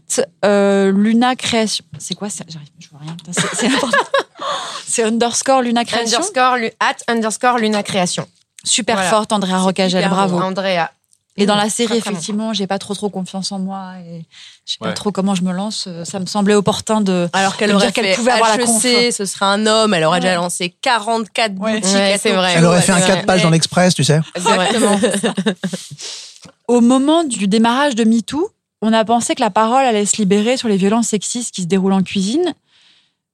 euh, 0.44 0.92
Luna 0.92 1.34
Création. 1.34 1.84
C'est 1.98 2.14
quoi 2.14 2.28
ça? 2.30 2.44
J'arrive, 2.48 2.68
je 2.78 2.88
vois 2.90 3.00
rien. 3.00 3.16
C'est 4.86 5.02
underscore 5.04 5.62
Luna 5.62 5.84
Création. 5.84 6.18
Underscore, 6.18 6.70
at 6.80 6.96
underscore 7.08 7.58
Luna 7.58 7.82
Création. 7.82 8.26
Super 8.62 8.96
Voilà. 8.96 9.10
forte, 9.10 9.32
Andrea 9.32 9.58
Rocagel, 9.58 10.08
bravo. 10.08 10.38
Andrea. 10.38 10.90
Et 11.38 11.44
dans 11.46 11.54
la 11.54 11.66
Mmh, 11.66 11.70
série, 11.70 11.88
très, 12.00 12.10
effectivement, 12.10 12.52
j'ai 12.54 12.66
pas 12.66 12.78
trop 12.78 12.94
trop 12.94 13.10
confiance 13.10 13.52
en 13.52 13.58
moi 13.58 13.92
et 14.06 14.24
je 14.64 14.72
sais 14.72 14.78
pas 14.80 14.92
trop 14.92 15.12
comment 15.12 15.34
je 15.34 15.42
me 15.42 15.52
lance. 15.52 15.84
Euh, 15.86 16.04
Ça 16.04 16.18
me 16.18 16.24
semblait 16.26 16.54
opportun 16.54 17.00
de. 17.02 17.28
Alors 17.34 17.56
qu'elle 17.58 17.72
aurait 17.74 17.86
dire 17.86 17.92
qu'elle 17.92 18.14
pouvait 18.16 18.30
avoir 18.32 18.56
la 18.56 18.62
HEC, 18.62 18.66
conf. 18.66 18.82
ce 19.14 19.24
serait 19.26 19.44
un 19.44 19.66
homme, 19.66 19.92
elle 19.92 20.04
aurait 20.04 20.16
Ouais. 20.16 20.20
déjà 20.20 20.36
lancé 20.36 20.74
44 20.80 21.58
Ouais. 21.58 21.74
boutiques. 21.80 21.96
C'est 22.18 22.32
vrai. 22.32 22.54
Elle 22.56 22.64
aurait 22.64 22.80
fait 22.80 22.92
un 22.92 22.98
c'est 23.00 23.06
4 23.06 23.16
vrai. 23.18 23.26
pages 23.26 23.42
dans 23.42 23.50
l'Express, 23.50 23.94
tu 23.94 24.02
sais. 24.04 24.20
Exactement. 24.34 24.98
Au 26.68 26.80
moment 26.80 27.24
du 27.24 27.46
démarrage 27.48 27.94
de 27.94 28.04
MeToo, 28.04 28.50
on 28.82 28.92
a 28.92 29.04
pensé 29.04 29.34
que 29.34 29.40
la 29.40 29.50
parole 29.50 29.84
allait 29.84 30.06
se 30.06 30.16
libérer 30.16 30.56
sur 30.56 30.68
les 30.68 30.76
violences 30.76 31.08
sexistes 31.08 31.54
qui 31.54 31.62
se 31.62 31.66
déroulent 31.66 31.92
en 31.92 32.02
cuisine. 32.02 32.54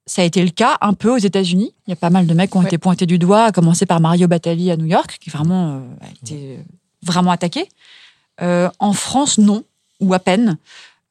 Ça 0.07 0.22
a 0.22 0.24
été 0.24 0.42
le 0.42 0.50
cas 0.50 0.78
un 0.80 0.92
peu 0.94 1.11
aux 1.11 1.18
États-Unis. 1.18 1.72
Il 1.86 1.90
y 1.90 1.92
a 1.92 1.96
pas 1.96 2.11
mal 2.11 2.26
de 2.26 2.34
mecs 2.34 2.50
qui 2.50 2.57
ont 2.57 2.61
Ouais. 2.61 2.66
été 2.66 2.78
pointés 2.78 3.07
du 3.07 3.18
doigt, 3.18 3.44
à 3.44 3.53
commencer 3.53 3.86
par 3.86 4.00
Mario 4.00 4.26
Batali 4.26 4.70
à 4.70 4.76
New 4.76 4.86
York, 4.86 5.18
qui 5.20 5.30
vraiment 5.30 5.76
euh, 5.76 6.07
a 6.07 6.11
été 6.11 6.59
vraiment 7.03 7.30
attaqué. 7.30 7.68
Euh, 8.40 8.70
en 8.78 8.92
France, 8.92 9.38
non, 9.38 9.64
ou 10.00 10.14
à 10.14 10.18
peine. 10.18 10.57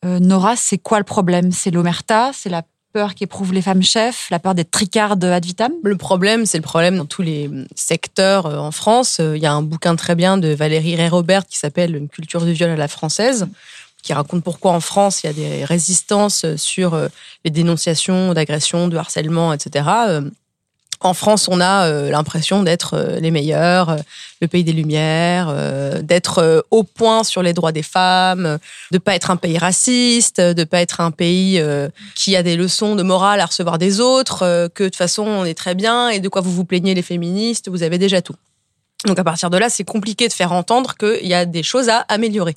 Euh, 0.03 0.19
Nora, 0.19 0.55
c'est 0.55 0.77
quoi 0.77 0.97
le 0.97 1.03
problème? 1.03 1.51
C'est 1.51 1.71
l'omerta, 1.71 2.31
c'est 2.33 2.49
la 2.49 2.63
peur 2.93 3.15
qu'éprouvent 3.15 3.53
les 3.53 3.61
femmes 3.61 3.83
chefs, 3.83 4.29
la 4.31 4.39
peur 4.39 4.53
d'être 4.53 4.71
tricarde 4.71 5.23
ad 5.23 5.45
vitam? 5.45 5.71
Le 5.83 5.95
problème, 5.95 6.45
c'est 6.45 6.57
le 6.57 6.63
problème 6.63 6.97
dans 6.97 7.05
tous 7.05 7.21
les 7.21 7.49
secteurs 7.75 8.47
euh, 8.47 8.57
en 8.57 8.71
France. 8.71 9.19
Il 9.19 9.41
y 9.41 9.45
a 9.45 9.53
un 9.53 9.61
bouquin 9.61 9.95
très 9.95 10.15
bien 10.15 10.37
de 10.37 10.49
Valérie 10.49 10.95
Ray-Robert 10.95 11.45
qui 11.45 11.57
s'appelle 11.57 11.95
Une 11.95 12.09
culture 12.09 12.43
du 12.43 12.53
viol 12.53 12.69
à 12.69 12.75
la 12.75 12.87
française, 12.87 13.47
qui 14.03 14.13
raconte 14.13 14.43
pourquoi 14.43 14.71
en 14.71 14.81
France 14.81 15.23
il 15.23 15.27
y 15.27 15.29
a 15.29 15.33
des 15.33 15.63
résistances 15.63 16.45
sur 16.55 16.99
les 17.45 17.51
dénonciations 17.51 18.33
d'agressions, 18.33 18.87
de 18.87 18.97
harcèlement, 18.97 19.53
etc. 19.53 19.85
En 21.03 21.15
France, 21.15 21.47
on 21.49 21.59
a 21.59 21.87
euh, 21.87 22.11
l'impression 22.11 22.61
d'être 22.61 22.93
euh, 22.93 23.19
les 23.19 23.31
meilleurs, 23.31 23.89
euh, 23.89 23.97
le 24.39 24.47
pays 24.47 24.63
des 24.63 24.71
lumières, 24.71 25.47
euh, 25.49 26.03
d'être 26.03 26.63
au 26.69 26.83
point 26.83 27.23
sur 27.23 27.41
les 27.41 27.53
droits 27.53 27.71
des 27.71 27.81
femmes, 27.81 28.59
de 28.91 28.97
pas 28.99 29.15
être 29.15 29.31
un 29.31 29.35
pays 29.35 29.57
raciste, 29.57 30.39
de 30.39 30.63
pas 30.63 30.79
être 30.79 31.01
un 31.01 31.09
pays 31.09 31.61
qui 32.15 32.35
a 32.35 32.43
des 32.43 32.55
leçons 32.55 32.95
de 32.95 33.03
morale 33.03 33.39
à 33.39 33.45
recevoir 33.45 33.77
des 33.77 33.99
autres, 33.99 34.69
que 34.73 34.83
de 34.83 34.89
toute 34.89 34.95
façon 34.95 35.23
on 35.23 35.45
est 35.45 35.53
très 35.53 35.75
bien 35.75 36.09
et 36.09 36.19
de 36.19 36.29
quoi 36.29 36.41
vous 36.41 36.51
vous 36.51 36.65
plaignez 36.65 36.93
les 36.95 37.01
féministes, 37.01 37.69
vous 37.69 37.83
avez 37.83 37.97
déjà 37.97 38.21
tout. 38.21 38.35
Donc 39.05 39.17
à 39.17 39.23
partir 39.23 39.49
de 39.49 39.57
là, 39.57 39.69
c'est 39.69 39.83
compliqué 39.83 40.27
de 40.27 40.33
faire 40.33 40.51
entendre 40.51 40.95
qu'il 40.95 41.25
y 41.25 41.33
a 41.33 41.45
des 41.45 41.63
choses 41.63 41.89
à 41.89 42.05
améliorer. 42.07 42.55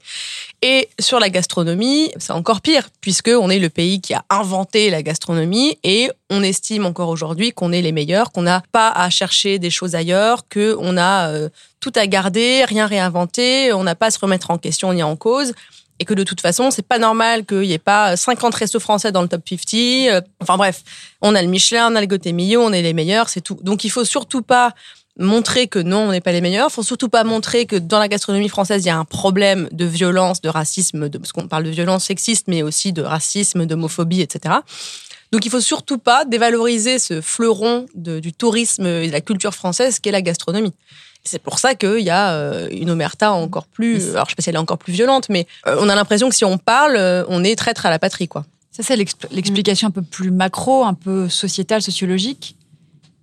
Et 0.60 0.90
sur 1.00 1.18
la 1.18 1.30
gastronomie, 1.30 2.12
c'est 2.18 2.32
encore 2.32 2.60
pire, 2.60 2.88
puisque 3.00 3.30
on 3.30 3.48
est 3.48 3.58
le 3.58 3.70
pays 3.70 4.00
qui 4.02 4.12
a 4.12 4.24
inventé 4.28 4.90
la 4.90 5.02
gastronomie 5.02 5.78
et 5.84 6.10
on 6.28 6.42
estime 6.42 6.84
encore 6.84 7.08
aujourd'hui 7.08 7.52
qu'on 7.52 7.72
est 7.72 7.80
les 7.80 7.92
meilleurs, 7.92 8.30
qu'on 8.30 8.42
n'a 8.42 8.62
pas 8.72 8.90
à 8.90 9.08
chercher 9.08 9.58
des 9.58 9.70
choses 9.70 9.94
ailleurs, 9.94 10.42
qu'on 10.52 10.98
a 10.98 11.30
euh, 11.30 11.48
tout 11.80 11.92
à 11.94 12.06
garder, 12.06 12.64
rien 12.66 12.86
réinventer, 12.86 13.72
on 13.72 13.84
n'a 13.84 13.94
pas 13.94 14.06
à 14.06 14.10
se 14.10 14.18
remettre 14.18 14.50
en 14.50 14.58
question 14.58 14.92
ni 14.92 15.02
en 15.02 15.16
cause. 15.16 15.54
Et 16.00 16.04
que 16.04 16.12
de 16.12 16.24
toute 16.24 16.40
façon, 16.40 16.72
c'est 16.72 16.86
pas 16.86 16.98
normal 16.98 17.46
qu'il 17.46 17.60
n'y 17.60 17.72
ait 17.72 17.78
pas 17.78 18.16
50 18.16 18.52
restos 18.56 18.80
français 18.80 19.12
dans 19.12 19.22
le 19.22 19.28
top 19.28 19.48
50. 19.48 19.74
euh, 20.10 20.20
Enfin 20.42 20.56
bref, 20.56 20.82
on 21.22 21.34
a 21.36 21.40
le 21.40 21.48
Michelin, 21.48 21.90
on 21.92 21.94
a 21.94 22.00
le 22.00 22.06
Gotemillo, 22.08 22.60
on 22.60 22.72
est 22.72 22.82
les 22.82 22.92
meilleurs, 22.92 23.28
c'est 23.28 23.40
tout. 23.40 23.58
Donc 23.62 23.84
il 23.84 23.90
faut 23.90 24.04
surtout 24.04 24.42
pas 24.42 24.74
montrer 25.18 25.68
que 25.68 25.78
non, 25.78 26.08
on 26.08 26.10
n'est 26.12 26.20
pas 26.20 26.32
les 26.32 26.40
meilleurs. 26.40 26.68
Il 26.70 26.72
faut 26.72 26.82
surtout 26.82 27.08
pas 27.08 27.24
montrer 27.24 27.66
que 27.66 27.76
dans 27.76 27.98
la 27.98 28.08
gastronomie 28.08 28.48
française, 28.48 28.82
il 28.84 28.88
y 28.88 28.90
a 28.90 28.96
un 28.98 29.04
problème 29.04 29.68
de 29.72 29.84
violence, 29.84 30.40
de 30.40 30.48
racisme, 30.48 31.08
de, 31.08 31.18
parce 31.18 31.32
qu'on 31.32 31.46
parle 31.48 31.64
de 31.64 31.70
violence 31.70 32.04
sexiste, 32.06 32.46
mais 32.48 32.62
aussi 32.62 32.92
de 32.92 33.02
racisme, 33.02 33.66
d'homophobie, 33.66 34.20
etc. 34.22 34.56
Donc 35.32 35.44
il 35.46 35.50
faut 35.50 35.60
surtout 35.60 35.98
pas 35.98 36.24
dévaloriser 36.24 36.98
ce 36.98 37.20
fleuron 37.20 37.86
de- 37.94 38.20
du 38.20 38.32
tourisme 38.32 38.86
et 38.86 39.06
de 39.08 39.12
la 39.12 39.20
culture 39.20 39.54
française 39.54 39.98
qu'est 39.98 40.10
la 40.12 40.22
gastronomie. 40.22 40.72
C'est 41.24 41.40
pour 41.40 41.58
ça 41.58 41.74
qu'il 41.74 42.00
y 42.00 42.10
a 42.10 42.32
euh, 42.34 42.68
une 42.70 42.90
omerta 42.90 43.32
encore 43.32 43.66
plus. 43.66 44.10
Alors 44.10 44.26
je 44.26 44.30
sais 44.30 44.36
pas 44.36 44.42
si 44.42 44.50
elle 44.50 44.56
est 44.56 44.58
encore 44.58 44.78
plus 44.78 44.92
violente, 44.92 45.28
mais 45.30 45.46
euh, 45.66 45.76
on 45.80 45.88
a 45.88 45.94
l'impression 45.94 46.28
que 46.28 46.34
si 46.34 46.44
on 46.44 46.58
parle, 46.58 46.96
euh, 46.96 47.24
on 47.28 47.42
est 47.42 47.56
traître 47.56 47.86
à 47.86 47.90
la 47.90 47.98
patrie, 47.98 48.28
quoi. 48.28 48.44
Ça, 48.70 48.82
c'est 48.82 48.96
l'expl- 48.96 49.28
l'explication 49.30 49.88
un 49.88 49.90
peu 49.92 50.02
plus 50.02 50.30
macro, 50.32 50.84
un 50.84 50.94
peu 50.94 51.28
sociétale, 51.28 51.80
sociologique. 51.80 52.56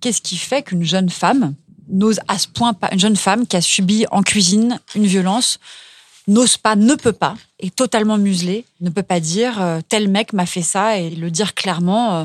Qu'est-ce 0.00 0.20
qui 0.22 0.36
fait 0.36 0.62
qu'une 0.62 0.82
jeune 0.82 1.10
femme 1.10 1.54
n'ose 1.88 2.20
à 2.28 2.38
ce 2.38 2.48
point 2.48 2.72
pas, 2.72 2.88
une 2.92 3.00
jeune 3.00 3.16
femme 3.16 3.46
qui 3.46 3.56
a 3.56 3.60
subi 3.60 4.06
en 4.10 4.22
cuisine 4.22 4.80
une 4.94 5.06
violence, 5.06 5.58
n'ose 6.28 6.56
pas, 6.56 6.76
ne 6.76 6.94
peut 6.94 7.12
pas, 7.12 7.36
est 7.58 7.74
totalement 7.74 8.18
muselée, 8.18 8.64
ne 8.80 8.90
peut 8.90 9.02
pas 9.02 9.20
dire 9.20 9.60
euh, 9.60 9.80
tel 9.88 10.08
mec 10.08 10.32
m'a 10.32 10.46
fait 10.46 10.62
ça 10.62 10.98
et 10.98 11.10
le 11.10 11.30
dire 11.30 11.54
clairement 11.54 12.14
euh, 12.14 12.24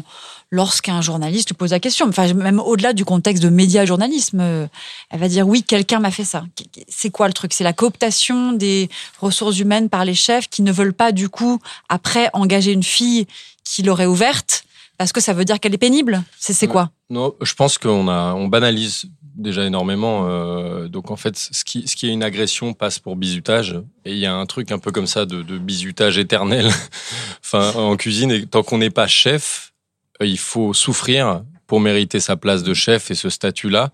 lorsqu'un 0.51 1.01
journaliste 1.01 1.49
lui 1.49 1.55
pose 1.55 1.71
la 1.71 1.79
question. 1.79 2.07
Enfin, 2.07 2.33
même 2.33 2.59
au-delà 2.59 2.93
du 2.93 3.05
contexte 3.05 3.41
de 3.41 3.49
média-journalisme, 3.49 4.39
euh, 4.39 4.67
elle 5.09 5.19
va 5.19 5.27
dire 5.27 5.47
oui, 5.47 5.63
quelqu'un 5.63 5.99
m'a 5.99 6.11
fait 6.11 6.23
ça. 6.23 6.45
C'est 6.87 7.09
quoi 7.09 7.27
le 7.27 7.33
truc? 7.33 7.53
C'est 7.53 7.63
la 7.63 7.73
cooptation 7.73 8.51
des 8.51 8.89
ressources 9.19 9.59
humaines 9.59 9.89
par 9.89 10.05
les 10.05 10.15
chefs 10.15 10.47
qui 10.47 10.61
ne 10.61 10.71
veulent 10.71 10.93
pas 10.93 11.11
du 11.11 11.29
coup 11.29 11.59
après 11.89 12.29
engager 12.33 12.71
une 12.71 12.83
fille 12.83 13.25
qui 13.63 13.83
l'aurait 13.83 14.05
ouverte 14.05 14.63
parce 14.97 15.11
que 15.11 15.21
ça 15.21 15.33
veut 15.33 15.45
dire 15.45 15.59
qu'elle 15.59 15.73
est 15.73 15.79
pénible? 15.79 16.23
C'est 16.39 16.67
quoi? 16.67 16.89
Non, 17.09 17.33
je 17.41 17.53
pense 17.53 17.77
qu'on 17.77 18.07
a, 18.07 18.33
on 18.33 18.47
banalise 18.47 19.05
déjà 19.37 19.65
énormément. 19.65 20.27
euh, 20.27 20.87
donc 20.87 21.11
en 21.11 21.15
fait, 21.15 21.37
ce 21.37 21.63
qui, 21.63 21.87
ce 21.87 21.95
qui 21.95 22.07
est 22.07 22.11
une 22.11 22.23
agression 22.23 22.73
passe 22.73 22.99
pour 22.99 23.15
bizutage. 23.15 23.79
Et 24.03 24.13
il 24.13 24.17
y 24.17 24.25
a 24.25 24.33
un 24.33 24.45
truc 24.45 24.71
un 24.71 24.79
peu 24.79 24.91
comme 24.91 25.07
ça 25.07 25.25
de, 25.25 25.41
bizutage 25.57 26.17
éternel. 26.17 26.69
enfin, 27.43 27.71
en 27.75 27.95
cuisine, 27.95 28.31
et 28.31 28.45
tant 28.45 28.63
qu'on 28.63 28.79
n'est 28.79 28.89
pas 28.89 29.07
chef, 29.07 29.73
euh, 30.21 30.25
il 30.25 30.39
faut 30.39 30.73
souffrir 30.73 31.43
pour 31.67 31.79
mériter 31.79 32.19
sa 32.19 32.35
place 32.35 32.63
de 32.63 32.73
chef 32.73 33.11
et 33.11 33.15
ce 33.15 33.29
statut-là. 33.29 33.91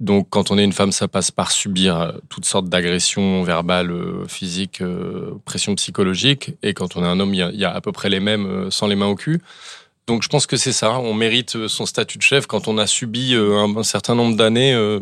Donc, 0.00 0.28
quand 0.28 0.50
on 0.50 0.58
est 0.58 0.64
une 0.64 0.72
femme, 0.72 0.90
ça 0.90 1.06
passe 1.06 1.30
par 1.30 1.52
subir 1.52 2.00
euh, 2.00 2.12
toutes 2.28 2.46
sortes 2.46 2.68
d'agressions 2.68 3.42
verbales, 3.42 3.94
physiques, 4.26 4.80
euh, 4.80 5.32
pression 5.44 5.74
psychologique. 5.76 6.52
Et 6.62 6.74
quand 6.74 6.96
on 6.96 7.04
est 7.04 7.08
un 7.08 7.20
homme, 7.20 7.34
il 7.34 7.56
y 7.56 7.64
a, 7.64 7.70
à 7.70 7.80
peu 7.80 7.92
près 7.92 8.08
les 8.08 8.20
mêmes 8.20 8.70
sans 8.70 8.86
les 8.86 8.96
mains 8.96 9.06
au 9.06 9.14
cul. 9.14 9.40
Donc 10.06 10.22
je 10.22 10.28
pense 10.28 10.46
que 10.46 10.56
c'est 10.56 10.72
ça. 10.72 10.98
On 10.98 11.14
mérite 11.14 11.56
euh, 11.56 11.68
son 11.68 11.86
statut 11.86 12.18
de 12.18 12.22
chef 12.22 12.46
quand 12.46 12.68
on 12.68 12.76
a 12.78 12.86
subi 12.86 13.34
euh, 13.34 13.56
un, 13.58 13.76
un 13.76 13.82
certain 13.82 14.14
nombre 14.14 14.36
d'années 14.36 14.74
euh, 14.74 15.00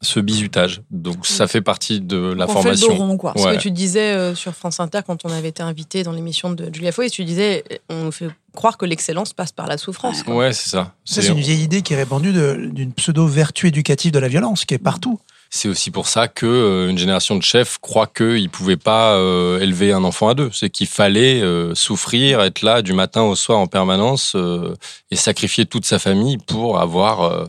ce 0.00 0.18
bizutage. 0.20 0.80
Donc 0.90 1.26
ça 1.26 1.46
fait 1.46 1.60
partie 1.60 2.00
de 2.00 2.16
la 2.16 2.46
On 2.46 2.48
fait 2.48 2.54
le 2.54 2.62
formation. 2.62 2.88
dos 2.88 2.94
rond, 2.94 3.16
quoi. 3.18 3.34
Ce 3.36 3.46
que 3.54 3.60
tu 3.60 3.70
disais 3.70 4.14
euh, 4.14 4.34
sur 4.34 4.54
France 4.54 4.80
Inter 4.80 5.00
quand 5.06 5.24
on 5.24 5.30
avait 5.30 5.48
été 5.50 5.62
invité 5.62 6.02
dans 6.02 6.12
l'émission 6.12 6.50
de 6.50 6.70
Julia 6.72 6.92
Foy, 6.92 7.10
tu 7.10 7.24
disais 7.24 7.62
on 7.88 8.04
nous 8.04 8.12
fait 8.12 8.28
croire 8.54 8.78
que 8.78 8.86
l'excellence 8.86 9.32
passe 9.32 9.52
par 9.52 9.66
la 9.68 9.78
souffrance. 9.78 10.22
quoi. 10.22 10.34
Ouais, 10.34 10.52
c'est 10.52 10.70
ça. 10.70 10.94
Ça, 11.04 11.22
c'est 11.22 11.28
une 11.28 11.38
vieille 11.40 11.62
idée 11.62 11.82
qui 11.82 11.92
est 11.92 11.96
répandue 11.96 12.32
d'une 12.32 12.92
pseudo-vertu 12.92 13.68
éducative 13.68 14.12
de 14.12 14.18
la 14.18 14.28
violence, 14.28 14.64
qui 14.64 14.74
est 14.74 14.78
partout. 14.78 15.20
C'est 15.54 15.68
aussi 15.68 15.90
pour 15.90 16.08
ça 16.08 16.28
que 16.28 16.46
euh, 16.46 16.88
une 16.88 16.96
génération 16.96 17.36
de 17.36 17.42
chefs 17.42 17.76
croit 17.76 18.06
qu'ils 18.06 18.48
pouvaient 18.48 18.78
pas 18.78 19.16
euh, 19.16 19.60
élever 19.60 19.92
un 19.92 20.02
enfant 20.02 20.28
à 20.28 20.34
deux. 20.34 20.50
C'est 20.50 20.70
qu'il 20.70 20.86
fallait 20.86 21.42
euh, 21.42 21.74
souffrir, 21.74 22.40
être 22.40 22.62
là 22.62 22.80
du 22.80 22.94
matin 22.94 23.20
au 23.20 23.34
soir 23.36 23.58
en 23.58 23.66
permanence 23.66 24.34
et 25.10 25.16
sacrifier 25.16 25.66
toute 25.66 25.84
sa 25.84 25.98
famille 25.98 26.38
pour 26.38 26.80
avoir 26.80 27.48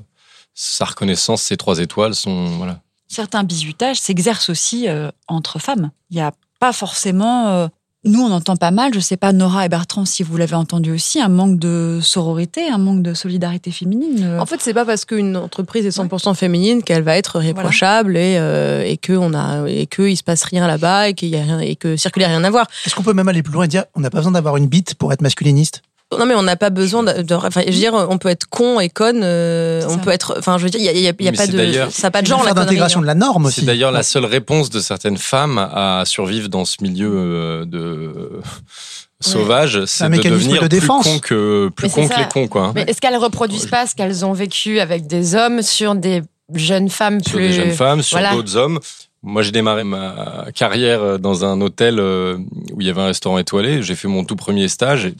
sa 0.53 0.83
reconnaissance, 0.83 1.43
ses 1.43 1.55
trois 1.55 1.79
étoiles, 1.79 2.13
son 2.13 2.57
voilà. 2.57 2.81
Certains 3.07 3.45
bizutages 3.45 4.01
s'exercent 4.01 4.49
aussi 4.49 4.87
entre 5.29 5.59
femmes. 5.59 5.91
Il 6.09 6.17
n'y 6.17 6.21
a 6.21 6.33
pas 6.59 6.73
forcément. 6.73 7.69
Nous, 8.05 8.21
on 8.21 8.31
entend 8.31 8.55
pas 8.57 8.71
mal, 8.71 8.93
je 8.93 8.99
sais 8.99 9.17
pas, 9.17 9.31
Nora 9.31 9.65
et 9.65 9.69
Bertrand, 9.69 10.05
si 10.05 10.23
vous 10.23 10.35
l'avez 10.35 10.55
entendu 10.55 10.91
aussi, 10.91 11.21
un 11.21 11.29
manque 11.29 11.57
de 11.57 11.99
sororité, 12.01 12.67
un 12.69 12.77
manque 12.77 13.01
de 13.01 13.13
solidarité 13.13 13.71
féminine. 13.71 14.23
euh. 14.23 14.39
En 14.39 14.45
fait, 14.45 14.57
c'est 14.61 14.73
pas 14.73 14.85
parce 14.85 15.05
qu'une 15.05 15.37
entreprise 15.37 15.85
est 15.85 15.97
100% 15.97 16.35
féminine 16.35 16.83
qu'elle 16.83 17.03
va 17.03 17.15
être 17.17 17.39
réprochable 17.39 18.17
et, 18.17 18.37
euh, 18.37 18.83
et 18.85 18.97
que 18.97 19.13
on 19.13 19.33
a 19.33 19.67
et 19.69 19.87
que 19.87 20.03
il 20.03 20.17
se 20.17 20.23
passe 20.23 20.43
rien 20.43 20.67
là-bas 20.67 21.09
et 21.09 21.13
qu'il 21.13 21.29
y 21.29 21.37
a 21.37 21.43
rien 21.43 21.59
et 21.59 21.75
que 21.75 21.95
circuler 21.95 22.25
rien 22.25 22.43
à 22.43 22.49
voir. 22.49 22.67
Est-ce 22.85 22.93
qu'on 22.95 23.03
peut 23.03 23.13
même 23.13 23.27
aller 23.29 23.43
plus 23.43 23.53
loin 23.53 23.65
et 23.65 23.67
dire 23.69 23.85
on 23.95 24.01
n'a 24.01 24.09
pas 24.09 24.17
besoin 24.17 24.33
d'avoir 24.33 24.57
une 24.57 24.67
bite 24.67 24.95
pour 24.95 25.13
être 25.13 25.21
masculiniste? 25.21 25.81
Non, 26.19 26.25
mais 26.25 26.35
on 26.35 26.43
n'a 26.43 26.55
pas 26.55 26.69
besoin 26.69 27.03
de. 27.03 27.21
de- 27.21 27.35
enfin, 27.35 27.61
je 27.61 27.71
veux 27.71 27.77
dire, 27.77 27.93
on 27.93 28.17
peut 28.17 28.29
être 28.29 28.47
con 28.49 28.79
et 28.79 28.89
conne. 28.89 29.21
euh, 29.23 29.81
C'est 29.81 29.87
on 29.87 29.89
ça. 29.91 29.97
peut 29.97 30.11
être. 30.11 30.35
Enfin, 30.37 30.57
je 30.57 30.63
veux 30.63 30.69
dire, 30.69 30.79
il 30.79 30.85
y 30.85 30.89
a, 30.89 30.91
il 30.93 30.99
y 31.01 31.07
a- 31.07 31.13
il 31.17 31.25
y 31.25 31.27
a 31.27 31.31
Mais 31.31 31.37
pas 31.37 31.45
c'est 31.45 31.51
de. 31.51 31.89
Ça 31.91 32.07
n'a 32.07 32.11
pas 32.11 32.21
de 32.21 32.27
C'est 32.27 32.31
genre 32.31 32.41
une 32.41 32.47
la 32.47 32.53
d'intégration 32.53 32.99
hein. 32.99 33.03
de 33.03 33.07
la 33.07 33.15
norme 33.15 33.45
aussi. 33.45 33.61
C'est 33.61 33.65
d'ailleurs 33.65 33.91
la 33.91 34.03
seule 34.03 34.25
réponse 34.25 34.69
de 34.69 34.79
certaines 34.79 35.17
femmes 35.17 35.57
à 35.57 36.03
survivre 36.05 36.49
dans 36.49 36.65
ce 36.65 36.77
milieu 36.81 37.11
euh, 37.13 37.65
de 37.65 38.11
sauvage, 39.19 39.85
c'est 39.85 40.03
un 40.03 40.09
de 40.09 40.17
mécanisme 40.17 40.39
devenir 40.41 40.61
de 40.63 40.67
défense. 40.67 41.03
plus 41.07 41.13
con 41.13 41.19
que 41.19 41.69
plus 41.75 41.89
c'est 41.89 42.01
con 42.01 42.07
que 42.09 42.19
les 42.19 42.27
cons 42.27 42.47
quoi. 42.47 42.61
hein. 42.65 42.71
Mais 42.75 42.83
est-ce 42.87 42.99
qu'elles 42.99 43.15
reproduisent 43.17 43.67
pas 43.67 43.87
ce 43.87 43.95
qu'elles 43.95 44.25
ont 44.25 44.33
vécu 44.33 44.79
avec 44.79 45.07
des 45.07 45.35
hommes 45.35 45.61
sur 45.61 45.95
des 45.95 46.21
jeunes 46.53 46.89
femmes 46.89 47.21
sur 47.23 47.37
plus 47.37 47.47
des 47.47 47.53
jeunes 47.53 47.71
femmes, 47.71 48.01
sur 48.01 48.17
Voilà. 48.17 48.35
d'autres 48.35 48.57
hommes. 48.57 48.79
Moi, 49.25 49.41
j'ai 49.41 49.51
démarré 49.51 49.85
ma 49.85 50.47
carrière 50.53 51.01
euh, 51.01 51.17
dans 51.17 51.45
un 51.45 51.61
hôtel 51.61 52.01
où 52.01 52.81
il 52.81 52.85
y 52.85 52.89
avait 52.89 52.99
un 53.01 53.05
restaurant 53.05 53.37
étoilé. 53.37 53.81
J'ai 53.81 53.95
fait 53.95 54.09
mon 54.09 54.25
tout 54.25 54.35
premier 54.35 54.67
stage 54.67 55.05
et, 55.05 55.15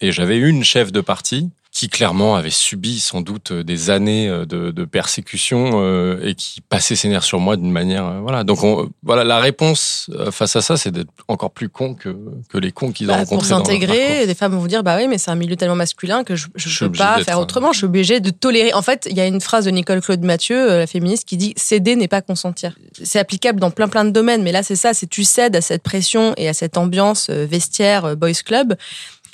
et 0.00 0.12
j'avais 0.12 0.38
une 0.38 0.64
chef 0.64 0.92
de 0.92 1.00
partie 1.00 1.50
qui 1.72 1.88
clairement 1.88 2.36
avait 2.36 2.50
subi 2.50 3.00
sans 3.00 3.20
doute 3.20 3.50
euh, 3.50 3.64
des 3.64 3.90
années 3.90 4.28
euh, 4.28 4.44
de, 4.46 4.70
de 4.70 4.84
persécution 4.84 5.82
euh, 5.82 6.20
et 6.22 6.36
qui 6.36 6.60
passait 6.60 6.94
ses 6.94 7.08
nerfs 7.08 7.24
sur 7.24 7.40
moi 7.40 7.56
d'une 7.56 7.72
manière 7.72 8.06
euh, 8.06 8.20
voilà. 8.20 8.44
Donc 8.44 8.62
on- 8.62 8.88
voilà, 9.02 9.24
la 9.24 9.40
réponse 9.40 10.08
face 10.30 10.54
à 10.54 10.60
ça, 10.60 10.76
c'est 10.76 10.92
d'être 10.92 11.10
encore 11.26 11.50
plus 11.50 11.68
con 11.68 11.94
que 11.94 12.14
que 12.48 12.58
les 12.58 12.70
cons 12.70 12.92
qu'ils 12.92 13.10
ont 13.10 13.14
Bah, 13.14 13.24
pour 13.26 13.40
rencontrés. 13.40 13.48
parcours. 13.48 13.66
s'intégrer, 13.66 14.24
des 14.28 14.34
femmes 14.36 14.52
vont 14.52 14.60
vous 14.60 14.68
dire 14.68 14.84
bah 14.84 14.96
oui, 14.98 15.08
mais 15.08 15.18
c'est 15.18 15.32
un 15.32 15.34
milieu 15.34 15.56
tellement 15.56 15.74
masculin 15.74 16.22
que 16.22 16.36
je, 16.36 16.46
suis 16.56 16.86
peux 16.86 16.92
pas 16.92 17.24
faire 17.24 17.40
autrement. 17.40 17.72
Je 17.72 17.78
suis 17.78 17.86
obligée 17.86 18.20
de 18.20 18.30
tolérer. 18.30 18.72
En 18.72 18.82
fait, 18.82 19.08
il 19.10 19.16
y 19.16 19.20
a 19.20 19.26
une 19.26 19.40
phrase 19.40 19.64
de 19.64 19.70
Nicole 19.72 20.00
Claude 20.00 20.22
Mathieu, 20.22 20.68
la 20.78 20.86
féministe, 20.86 21.24
qui 21.26 21.36
dit 21.36 21.54
céder 21.56 21.96
n'est 21.96 22.06
pas 22.06 22.22
consentir. 22.22 22.76
C'est 23.02 23.18
applicable 23.18 23.58
dans 23.58 23.72
plein 23.72 23.88
plein 23.88 24.04
de 24.04 24.10
domaines, 24.10 24.44
mais 24.44 24.52
là 24.52 24.62
c'est 24.62 24.76
ça, 24.76 24.94
c'est 24.94 25.08
tu 25.08 25.24
cèdes 25.24 25.56
à 25.56 25.60
cette 25.60 25.82
pression 25.82 26.34
et 26.36 26.48
à 26.48 26.54
cette 26.54 26.76
ambiance 26.76 27.30
vestiaire 27.30 28.16
boys 28.16 28.32
club. 28.44 28.76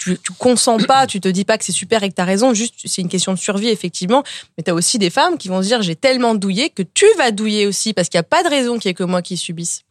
Tu, 0.00 0.18
tu 0.18 0.32
consens 0.32 0.86
pas, 0.86 1.06
tu 1.06 1.20
te 1.20 1.28
dis 1.28 1.44
pas 1.44 1.58
que 1.58 1.64
c'est 1.64 1.72
super 1.72 2.02
et 2.02 2.08
que 2.08 2.14
t'as 2.14 2.24
raison, 2.24 2.54
juste 2.54 2.74
c'est 2.86 3.02
une 3.02 3.10
question 3.10 3.34
de 3.34 3.38
survie 3.38 3.68
effectivement. 3.68 4.24
Mais 4.56 4.64
t'as 4.64 4.72
aussi 4.72 4.98
des 4.98 5.10
femmes 5.10 5.36
qui 5.36 5.48
vont 5.48 5.62
se 5.62 5.66
dire 5.66 5.82
j'ai 5.82 5.94
tellement 5.94 6.34
douillé 6.34 6.70
que 6.70 6.82
tu 6.82 7.04
vas 7.18 7.30
douiller 7.32 7.66
aussi 7.66 7.92
parce 7.92 8.08
qu'il 8.08 8.16
y 8.16 8.20
a 8.20 8.24
pas 8.24 8.42
de 8.42 8.48
raison 8.48 8.78
qu'il 8.78 8.88
y 8.88 8.90
ait 8.90 8.94
que 8.94 9.04
moi 9.04 9.20
qui 9.20 9.36
subisse. 9.36 9.84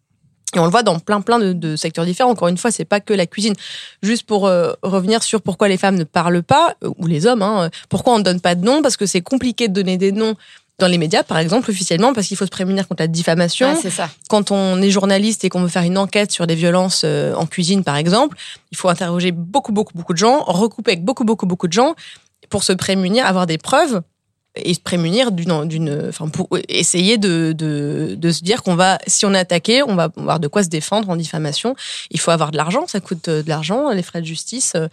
Et 0.55 0.60
on 0.60 0.66
le 0.66 0.72
voit 0.72 0.82
dans 0.82 0.97
plein 0.97 1.22
plein 1.22 1.38
de, 1.38 1.53
de 1.53 1.76
secteurs 1.76 2.05
différents. 2.05 2.32
Encore 2.32 2.47
une 2.47 2.57
fois, 2.57 2.72
c'est 2.72 2.86
pas 2.86 2.99
que 2.99 3.14
la 3.14 3.28
cuisine. 3.28 3.53
Juste 4.01 4.24
pour 4.24 4.47
euh, 4.47 4.74
revenir 4.82 5.22
sur 5.22 5.41
pourquoi 5.43 5.68
les 5.68 5.78
femmes 5.78 5.95
ne 5.95 6.03
parlent 6.03 6.41
pas 6.41 6.76
euh, 6.84 6.91
ou 6.97 7.05
les 7.05 7.28
hommes, 7.28 7.43
hein, 7.43 7.66
euh, 7.66 7.70
pourquoi 7.88 8.16
on 8.16 8.18
ne 8.18 8.24
donne 8.24 8.41
pas 8.41 8.55
de 8.55 8.66
noms 8.66 8.82
Parce 8.82 8.97
que 8.97 9.05
c'est 9.05 9.22
compliqué 9.22 9.68
de 9.68 9.74
donner 9.74 9.97
des 9.97 10.12
noms 10.12 10.36
dans 10.80 10.88
les 10.88 10.98
médias, 10.98 11.24
par 11.24 11.38
exemple, 11.38 11.70
officiellement, 11.70 12.14
parce 12.14 12.28
qu'il 12.28 12.38
faut 12.38 12.46
se 12.46 12.50
prémunir 12.50 12.88
contre 12.88 13.04
la 13.04 13.08
diffamation. 13.08 13.78
C'est 13.80 13.90
ça. 13.90 14.10
Quand 14.30 14.52
on 14.52 14.82
est 14.82 14.90
journaliste 14.90 15.44
et 15.44 15.50
qu'on 15.50 15.62
veut 15.62 15.68
faire 15.68 15.84
une 15.84 15.98
enquête 15.98 16.32
sur 16.32 16.48
des 16.48 16.56
violences 16.56 17.04
euh, 17.06 17.34
en 17.36 17.46
cuisine, 17.46 17.84
par 17.84 17.98
exemple, 17.98 18.38
il 18.72 18.78
faut 18.78 18.90
interroger 18.90 19.32
beaucoup, 19.32 19.72
beaucoup, 19.72 19.94
beaucoup 19.96 20.14
de 20.14 20.18
gens, 20.18 20.44
recouper 20.44 20.92
avec 20.92 21.04
beaucoup, 21.04 21.26
beaucoup, 21.26 21.46
beaucoup 21.46 21.68
de 21.68 21.74
gens 21.74 21.96
pour 22.50 22.64
se 22.64 22.74
prémunir, 22.74 23.26
avoir 23.26 23.46
des 23.46 23.58
preuves 23.58 24.02
et 24.56 24.74
se 24.74 24.80
prémunir 24.80 25.32
d'une, 25.32 25.68
d'une, 25.68 26.08
enfin, 26.10 26.28
pour 26.28 26.50
essayer 26.68 27.18
de, 27.18 27.54
de, 27.56 28.16
de 28.18 28.32
se 28.32 28.41
dire 28.43 28.64
qu'on 28.64 28.76
va, 28.76 28.97
si 29.08 29.26
on 29.26 29.34
est 29.34 29.38
attaqué, 29.39 29.84
on 29.84 29.95
va 29.95 30.10
avoir 30.18 30.39
de 30.39 30.47
quoi 30.47 30.64
se 30.64 30.70
défendre 30.70 31.10
en 31.10 31.16
diffamation. 31.16 31.76
Il 32.10 32.20
faut 32.20 32.32
avoir 32.32 32.52
de 32.52 32.58
l'argent, 32.58 32.86
ça 32.88 33.00
coûte 33.00 33.28
euh, 33.28 33.43
de 33.43 33.50
l'argent, 33.50 33.89
les 33.91 34.02
frais 34.04 34.22
de 34.22 34.26
justice. 34.26 34.74
euh, 34.76 34.88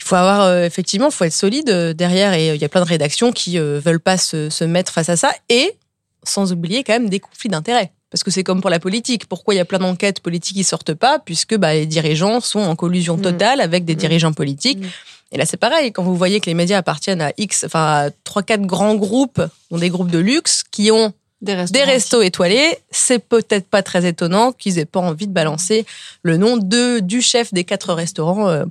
Il 0.00 0.04
faut 0.04 0.14
avoir, 0.14 0.42
euh, 0.42 0.64
effectivement, 0.64 1.08
il 1.08 1.12
faut 1.12 1.24
être 1.24 1.32
solide 1.32 1.68
derrière 1.94 2.32
et 2.34 2.54
il 2.54 2.60
y 2.60 2.64
a 2.64 2.68
plein 2.68 2.80
de 2.82 2.88
rédactions 2.88 3.32
qui 3.32 3.58
veulent 3.58 4.00
pas 4.00 4.18
se, 4.18 4.50
se 4.50 4.64
mettre 4.64 4.92
face 4.92 5.08
à 5.08 5.16
ça 5.16 5.32
et 5.48 5.76
sans 6.22 6.52
oublier 6.52 6.84
quand 6.84 6.92
même 6.92 7.08
des 7.08 7.20
conflits 7.20 7.50
d'intérêts. 7.50 7.92
Parce 8.10 8.22
que 8.22 8.30
c'est 8.30 8.44
comme 8.44 8.60
pour 8.60 8.70
la 8.70 8.78
politique. 8.78 9.26
Pourquoi 9.26 9.52
il 9.54 9.56
y 9.56 9.60
a 9.60 9.64
plein 9.64 9.80
d'enquêtes 9.80 10.20
politiques 10.20 10.56
qui 10.56 10.64
sortent 10.64 10.94
pas 10.94 11.18
Puisque 11.18 11.56
bah, 11.56 11.74
les 11.74 11.86
dirigeants 11.86 12.40
sont 12.40 12.60
en 12.60 12.76
collusion 12.76 13.16
Mm. 13.16 13.22
totale 13.22 13.60
avec 13.60 13.84
des 13.84 13.94
Mm. 13.94 13.98
dirigeants 13.98 14.32
politiques. 14.32 14.78
Mm. 14.78 14.88
Et 15.32 15.38
là, 15.38 15.44
c'est 15.46 15.56
pareil. 15.56 15.92
Quand 15.92 16.02
vous 16.04 16.16
voyez 16.16 16.40
que 16.40 16.46
les 16.46 16.54
médias 16.54 16.78
appartiennent 16.78 17.20
à 17.20 17.32
X, 17.36 17.64
enfin, 17.64 18.10
trois, 18.24 18.42
quatre 18.42 18.62
grands 18.62 18.94
groupes, 18.94 19.42
dont 19.70 19.78
des 19.78 19.90
groupes 19.90 20.10
de 20.10 20.18
luxe, 20.20 20.62
qui 20.70 20.90
ont 20.92 21.12
Des 21.42 21.64
des 21.66 21.82
restos 21.82 22.22
étoilés, 22.22 22.78
c'est 22.90 23.18
peut-être 23.18 23.66
pas 23.68 23.82
très 23.82 24.06
étonnant 24.06 24.52
qu'ils 24.52 24.78
aient 24.78 24.84
pas 24.86 25.00
envie 25.00 25.26
de 25.26 25.32
balancer 25.32 25.84
le 26.22 26.36
nom 26.36 26.56
de, 26.56 27.00
du 27.00 27.20
chef 27.22 27.52
des 27.52 27.64
quatre 27.64 27.92
restaurants 27.92 28.48
euh, 28.48 28.64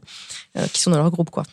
euh, 0.58 0.66
qui 0.72 0.80
sont 0.82 0.92
dans 0.92 0.98
leur 0.98 1.12
groupe, 1.12 1.30
quoi. 1.30 1.44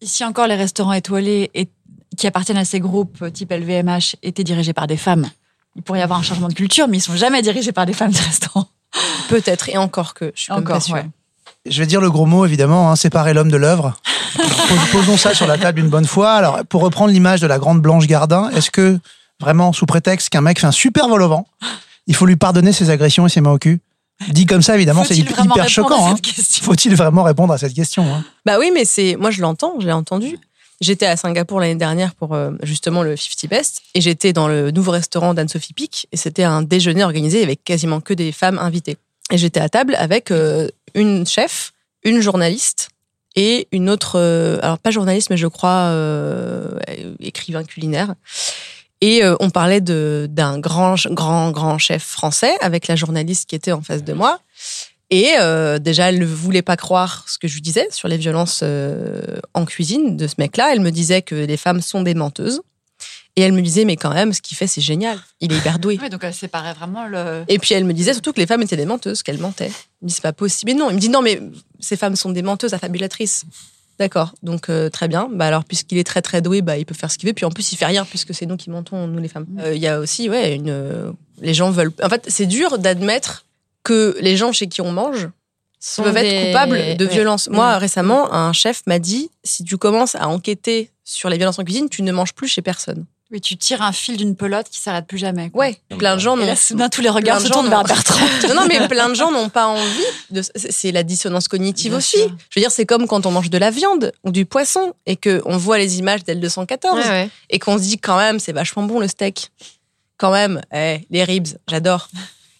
Ici 0.00 0.24
encore, 0.24 0.46
les 0.46 0.54
restaurants 0.56 0.92
étoilés 0.94 1.50
et- 1.54 1.68
qui 2.16 2.26
appartiennent 2.26 2.58
à 2.58 2.64
ces 2.64 2.78
groupes 2.80 3.20
euh, 3.22 3.30
type 3.30 3.50
LVMH 3.52 4.16
étaient 4.22 4.44
dirigés 4.44 4.72
par 4.72 4.86
des 4.86 4.96
femmes. 4.96 5.28
Il 5.76 5.82
pourrait 5.82 6.00
y 6.00 6.02
avoir 6.02 6.18
un 6.20 6.22
changement 6.22 6.48
de 6.48 6.54
culture, 6.54 6.86
mais 6.88 6.98
ils 6.98 7.02
sont 7.02 7.16
jamais 7.16 7.42
dirigés 7.42 7.72
par 7.72 7.86
des 7.86 7.94
femmes 7.94 8.12
de 8.12 8.18
restaurants. 8.18 8.68
Peut-être, 9.28 9.68
et 9.70 9.76
encore 9.78 10.12
que, 10.14 10.30
je 10.34 10.42
suis 10.42 10.52
pas 10.52 10.80
sûre. 10.80 10.94
ouais. 10.94 11.06
Je 11.68 11.78
vais 11.80 11.86
dire 11.86 12.00
le 12.00 12.10
gros 12.10 12.26
mot, 12.26 12.44
évidemment, 12.44 12.90
hein, 12.90 12.96
séparer 12.96 13.34
l'homme 13.34 13.50
de 13.50 13.56
l'œuvre. 13.56 13.94
Pos- 14.36 14.74
Posons 14.98 15.16
ça 15.16 15.32
sur 15.34 15.46
la 15.46 15.58
table 15.58 15.78
une 15.80 15.88
bonne 15.88 16.06
fois. 16.06 16.32
Alors, 16.32 16.64
pour 16.68 16.82
reprendre 16.82 17.12
l'image 17.12 17.40
de 17.40 17.46
la 17.46 17.58
grande 17.58 17.80
Blanche 17.80 18.06
Gardin, 18.06 18.50
est-ce 18.50 18.70
que, 18.70 18.98
vraiment, 19.40 19.72
sous 19.72 19.86
prétexte 19.86 20.28
qu'un 20.30 20.40
mec 20.40 20.58
fait 20.58 20.66
un 20.66 20.72
super 20.72 21.08
vol 21.08 21.22
au 21.22 21.28
vent, 21.28 21.46
il 22.08 22.16
faut 22.16 22.26
lui 22.26 22.36
pardonner 22.36 22.72
ses 22.72 22.90
agressions 22.90 23.26
et 23.26 23.28
ses 23.28 23.40
mains 23.40 23.52
au 23.52 23.58
cul? 23.58 23.80
Dit 24.28 24.46
comme 24.46 24.62
ça, 24.62 24.74
évidemment, 24.74 25.02
c'est 25.04 25.14
hyper 25.54 25.64
choquant. 25.68 26.06
hein. 26.12 26.16
Faut-il 26.62 26.94
vraiment 26.96 27.22
répondre 27.22 27.52
à 27.52 27.58
cette 27.58 27.74
question 27.74 28.04
hein? 28.12 28.24
Bah 28.44 28.56
oui, 28.58 28.70
mais 28.74 28.84
c'est, 28.84 29.16
moi 29.16 29.30
je 29.30 29.40
l'entends, 29.40 29.74
je 29.80 29.86
l'ai 29.86 29.92
entendu. 29.92 30.38
J'étais 30.80 31.06
à 31.06 31.16
Singapour 31.16 31.60
l'année 31.60 31.76
dernière 31.76 32.14
pour 32.14 32.34
euh, 32.34 32.50
justement 32.64 33.02
le 33.04 33.16
50 33.16 33.48
Best 33.48 33.82
et 33.94 34.00
j'étais 34.00 34.32
dans 34.32 34.48
le 34.48 34.70
nouveau 34.72 34.90
restaurant 34.90 35.32
d'Anne-Sophie 35.32 35.74
Pic 35.74 36.08
et 36.12 36.16
c'était 36.16 36.42
un 36.42 36.62
déjeuner 36.62 37.04
organisé 37.04 37.42
avec 37.42 37.62
quasiment 37.64 38.00
que 38.00 38.14
des 38.14 38.32
femmes 38.32 38.58
invitées. 38.58 38.96
Et 39.32 39.38
j'étais 39.38 39.60
à 39.60 39.70
table 39.70 39.96
avec 39.98 40.30
euh, 40.30 40.68
une 40.94 41.26
chef, 41.26 41.72
une 42.04 42.20
journaliste 42.20 42.90
et 43.34 43.66
une 43.72 43.88
autre, 43.88 44.18
euh, 44.18 44.58
alors 44.60 44.78
pas 44.78 44.90
journaliste 44.90 45.30
mais 45.30 45.38
je 45.38 45.46
crois 45.46 45.88
euh, 45.88 46.78
écrivain 47.18 47.64
culinaire. 47.64 48.14
Et 49.00 49.22
on 49.40 49.50
parlait 49.50 49.80
d'un 49.80 50.60
grand 50.60 50.94
grand 51.10 51.50
grand 51.50 51.76
chef 51.78 52.04
français 52.04 52.52
avec 52.60 52.86
la 52.86 52.94
journaliste 52.94 53.50
qui 53.50 53.56
était 53.56 53.72
en 53.72 53.82
face 53.82 54.04
de 54.04 54.12
moi. 54.12 54.38
Et 55.10 55.32
déjà, 55.80 56.08
elle 56.08 56.20
ne 56.20 56.24
voulait 56.24 56.62
pas 56.62 56.76
croire 56.76 57.24
ce 57.26 57.36
que 57.36 57.48
je 57.48 57.54
lui 57.54 57.62
disais 57.62 57.88
sur 57.90 58.06
les 58.06 58.16
violences 58.16 58.62
en 59.54 59.64
cuisine 59.64 60.16
de 60.16 60.28
ce 60.28 60.36
mec-là. 60.38 60.72
Elle 60.72 60.82
me 60.82 60.92
disait 60.92 61.20
que 61.20 61.34
les 61.34 61.56
femmes 61.56 61.80
sont 61.80 62.02
des 62.02 62.14
menteuses. 62.14 62.62
Et 63.36 63.40
elle 63.42 63.52
me 63.52 63.62
disait, 63.62 63.84
mais 63.86 63.96
quand 63.96 64.12
même, 64.12 64.32
ce 64.34 64.42
qu'il 64.42 64.56
fait, 64.58 64.66
c'est 64.66 64.82
génial. 64.82 65.18
Il 65.40 65.52
est 65.52 65.56
hyper 65.56 65.78
doué. 65.78 65.98
Oui, 66.02 66.10
donc 66.10 66.22
elle 66.22 66.34
séparait 66.34 66.74
vraiment 66.74 67.06
le. 67.06 67.44
Et 67.48 67.58
puis 67.58 67.74
elle 67.74 67.84
me 67.86 67.94
disait 67.94 68.12
surtout 68.12 68.32
que 68.32 68.40
les 68.40 68.46
femmes 68.46 68.60
étaient 68.62 68.76
des 68.76 68.84
menteuses, 68.84 69.22
qu'elles 69.22 69.38
mentaient. 69.38 69.70
Il 70.02 70.04
me 70.04 70.08
dit, 70.08 70.14
c'est 70.14 70.22
pas 70.22 70.32
possible. 70.34 70.72
Mais 70.72 70.78
non, 70.78 70.90
il 70.90 70.96
me 70.96 71.00
dit, 71.00 71.08
non, 71.08 71.22
mais 71.22 71.40
ces 71.80 71.96
femmes 71.96 72.14
sont 72.16 72.30
des 72.30 72.42
menteuses 72.42 72.74
affabulatrices. 72.74 73.44
D'accord, 73.98 74.34
donc 74.42 74.68
euh, 74.68 74.88
très 74.90 75.06
bien. 75.08 75.28
Bah 75.32 75.46
alors, 75.46 75.64
puisqu'il 75.64 75.96
est 75.98 76.04
très 76.04 76.22
très 76.22 76.42
doué, 76.42 76.60
bah 76.62 76.76
il 76.76 76.84
peut 76.84 76.94
faire 76.94 77.10
ce 77.10 77.18
qu'il 77.18 77.28
veut. 77.28 77.34
Puis 77.34 77.44
en 77.44 77.50
plus, 77.50 77.72
il 77.72 77.76
fait 77.76 77.86
rien 77.86 78.04
puisque 78.04 78.34
c'est 78.34 78.46
nous 78.46 78.56
qui 78.56 78.68
mentons, 78.70 79.06
nous 79.06 79.18
les 79.20 79.28
femmes. 79.28 79.46
Euh, 79.60 79.74
Il 79.74 79.80
y 79.80 79.86
a 79.86 79.98
aussi, 80.00 80.28
ouais, 80.28 80.54
une. 80.56 80.70
euh, 80.70 81.12
les 81.40 81.54
gens 81.54 81.70
veulent. 81.70 81.92
En 82.02 82.08
fait, 82.08 82.24
c'est 82.28 82.46
dur 82.46 82.78
d'admettre 82.78 83.44
que 83.84 84.16
les 84.20 84.36
gens 84.36 84.52
chez 84.52 84.66
qui 84.66 84.80
on 84.80 84.92
mange 84.92 85.28
Sont 85.78 86.02
peuvent 86.02 86.14
des- 86.14 86.20
être 86.20 86.46
coupables 86.48 86.96
de 86.96 87.04
ouais. 87.06 87.10
violence. 87.12 87.48
Moi, 87.50 87.76
Mm. 87.76 87.78
récemment, 87.80 88.32
un 88.32 88.52
chef 88.52 88.82
m'a 88.86 88.98
dit 88.98 89.30
si 89.44 89.62
tu 89.64 89.76
commences 89.76 90.14
à 90.16 90.28
enquêter 90.28 90.90
sur 91.04 91.28
les 91.28 91.36
violences 91.36 91.58
en 91.58 91.64
cuisine, 91.64 91.88
tu 91.88 92.02
ne 92.02 92.12
manges 92.12 92.32
plus 92.34 92.48
chez 92.48 92.62
personne. 92.62 93.04
Oui, 93.32 93.40
tu 93.40 93.56
tires 93.56 93.80
un 93.80 93.92
fil 93.92 94.18
d'une 94.18 94.36
pelote 94.36 94.68
qui 94.70 94.78
s'arrête 94.78 95.06
plus 95.06 95.16
jamais. 95.16 95.48
quoi. 95.48 95.64
Ouais, 95.64 95.78
plein 95.96 96.16
de 96.16 96.20
gens 96.20 96.36
Et 96.36 96.40
n'ont 96.40 96.46
là, 96.46 96.54
soudain, 96.54 96.88
tous 96.90 97.00
les 97.00 97.08
regards 97.08 97.38
se 97.40 97.44
de 97.44 97.48
gens 97.48 97.54
tournent 97.54 97.70
vers 97.70 97.78
n'ont- 97.78 97.84
Bertrand. 97.88 98.24
non, 98.48 98.54
non, 98.54 98.66
mais 98.68 98.86
plein 98.88 99.08
de 99.08 99.14
gens 99.14 99.30
n'ont 99.32 99.48
pas 99.48 99.66
envie. 99.68 100.04
De... 100.30 100.42
c'est- 100.54 100.92
la 100.92 101.02
dissonance 101.02 101.48
cognitive 101.48 101.92
Bien 101.92 101.98
aussi. 101.98 102.18
sûr. 102.18 102.36
Je 102.50 102.60
veux 102.60 102.62
dire, 102.62 102.70
c'est 102.70 102.84
comme 102.84 103.06
quand 103.06 103.24
on 103.24 103.30
mange 103.30 103.48
de 103.48 103.56
la 103.58 103.70
viande 103.70 104.12
ou 104.22 104.32
du 104.32 104.44
poisson 104.44 104.92
et 105.06 105.16
que 105.16 105.40
on 105.46 105.56
voit 105.56 105.78
les 105.78 105.98
images 105.98 106.20
d'L214 106.24 106.94
Ouais, 106.94 107.08
ouais. 107.08 107.30
et 107.48 107.58
qu'on 107.58 107.78
se 107.78 107.82
dit 107.84 107.98
quand 107.98 108.18
même, 108.18 108.38
c'est 108.38 108.52
vachement 108.52 108.82
bon 108.82 109.00
le 109.00 109.08
steak. 109.08 109.50
Quand 110.18 110.30
même, 110.30 110.60
eh, 110.74 111.00
les 111.10 111.24
ribs, 111.24 111.48
j'adore. 111.68 112.08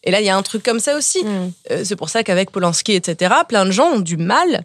Et 0.05 0.11
là, 0.11 0.21
il 0.21 0.27
y 0.27 0.31
a 0.31 0.37
un 0.37 0.43
truc 0.43 0.63
comme 0.65 0.81
ça 0.81 0.97
aussi. 0.97 1.23
Mm. 1.23 1.53
Euh, 1.71 1.83
c'est 1.85 1.95
pour 1.97 2.09
ça 2.09 2.25
qu'avec 2.25 2.51
Polanski, 2.51 2.93
etc., 2.95 3.33
plein 3.47 3.67
de 3.67 3.71
gens 3.71 3.89
ont 3.93 4.01
du 4.01 4.17
mal 4.17 4.65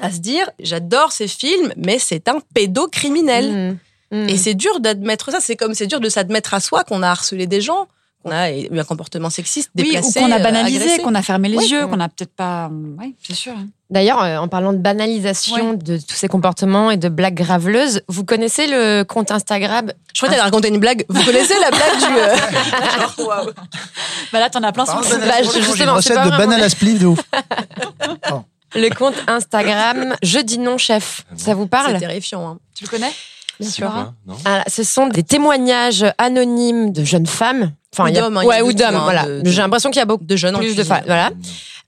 à 0.00 0.10
se 0.10 0.18
dire 0.18 0.50
j'adore 0.60 1.12
ces 1.12 1.28
films, 1.28 1.72
mais 1.76 1.98
c'est 2.00 2.28
un 2.28 2.40
pédocriminel. 2.54 3.52
Mm. 3.70 3.78
Et 4.10 4.36
c'est 4.36 4.54
dur 4.54 4.80
d'admettre 4.80 5.30
ça. 5.30 5.40
C'est 5.40 5.56
comme 5.56 5.74
c'est 5.74 5.86
dur 5.86 6.00
de 6.00 6.08
s'admettre 6.08 6.54
à 6.54 6.60
soi 6.60 6.82
qu'on 6.84 7.02
a 7.02 7.08
harcelé 7.08 7.46
des 7.46 7.60
gens, 7.60 7.88
qu'on 8.24 8.30
a 8.30 8.50
eu 8.50 8.78
un 8.78 8.84
comportement 8.84 9.28
sexiste, 9.30 9.70
Oui, 9.76 9.82
ou 9.82 9.86
déplacé, 9.86 10.20
qu'on 10.20 10.32
a 10.32 10.38
euh, 10.38 10.42
banalisé, 10.42 10.98
qu'on 10.98 11.14
a 11.14 11.22
fermé 11.22 11.48
les 11.50 11.58
Oui. 11.58 11.68
yeux, 11.68 11.86
qu'on 11.86 12.00
a 12.00 12.08
peut-être 12.08 12.32
pas. 12.34 12.70
Oui, 12.98 13.14
c'est 13.22 13.34
sûr. 13.34 13.52
hein. 13.56 13.66
D'ailleurs, 13.90 14.22
euh, 14.22 14.36
en 14.38 14.48
parlant 14.48 14.72
de 14.74 14.78
banalisation 14.78 15.72
de 15.74 15.96
tous 15.96 16.14
ces 16.14 16.28
comportements 16.28 16.90
et 16.90 16.96
de 16.98 17.08
blagues 17.08 17.34
graveleuses, 17.36 18.02
vous 18.08 18.24
connaissez 18.24 18.66
le 18.66 19.02
compte 19.02 19.30
Instagram 19.30 19.92
Je 20.14 20.20
crois 20.20 20.28
que 20.28 20.32
t'allais 20.34 20.42
raconter 20.42 20.68
une 20.68 20.78
blague. 20.78 21.04
Vous 21.08 21.22
connaissez 21.24 21.54
la 21.60 21.70
blague 21.70 21.98
du. 21.98 22.18
euh, 22.18 22.36
genre, 23.00 23.14
waouh. 23.28 23.50
Bah 24.32 24.40
là, 24.40 24.50
t'en 24.50 24.62
as 24.62 24.72
plein 24.72 24.84
sur 24.86 25.00
le. 25.00 25.26
Bah, 25.26 25.42
justement, 25.42 25.66
une 25.66 25.74
c'est 25.76 25.84
recette 25.90 26.14
pas 26.16 26.24
de 26.24 26.28
vraiment- 26.30 26.38
banane 26.50 26.62
à 26.62 26.68
spliff 26.70 26.98
de 26.98 27.06
ouf. 27.06 27.18
Le 28.74 28.94
compte 28.94 29.14
Instagram 29.26 30.14
Je 30.22 30.38
dis 30.40 30.58
non 30.58 30.76
chef. 30.76 31.24
Ça 31.36 31.54
vous 31.54 31.62
C'est 31.62 31.68
parle 31.70 31.98
terrifiant. 31.98 32.46
hein. 32.46 32.58
Tu 32.74 32.84
le 32.84 32.90
connais? 32.90 33.10
Bien 33.60 33.70
sûr. 33.70 33.90
Quoi 33.90 34.12
Non 34.26 34.34
Ah, 34.44 34.64
Ce 34.68 34.82
sont 34.84 35.06
des 35.08 35.22
témoignages 35.22 36.04
anonymes 36.18 36.92
de 36.92 37.04
jeunes 37.04 37.26
femmes. 37.26 37.72
Ou 37.98 38.06
il 38.06 38.14
y 38.14 38.18
a- 38.18 38.20
d'hommes, 38.22 38.36
hein, 38.36 38.42
y 38.42 38.44
a 38.44 38.48
ouais, 38.48 38.60
ou 38.62 38.72
d'hommes. 38.72 38.94
hein, 38.94 39.00
voilà. 39.04 39.26
J'ai 39.44 39.60
l'impression 39.62 39.90
qu'il 39.90 39.98
y 39.98 40.02
a 40.02 40.06
beaucoup 40.06 40.24
De 40.24 40.36
jeunes 40.36 40.54
en 40.54 40.58
plus 40.58 40.76
de 40.76 40.84
femmes. 40.84 41.02
Voilà. 41.06 41.30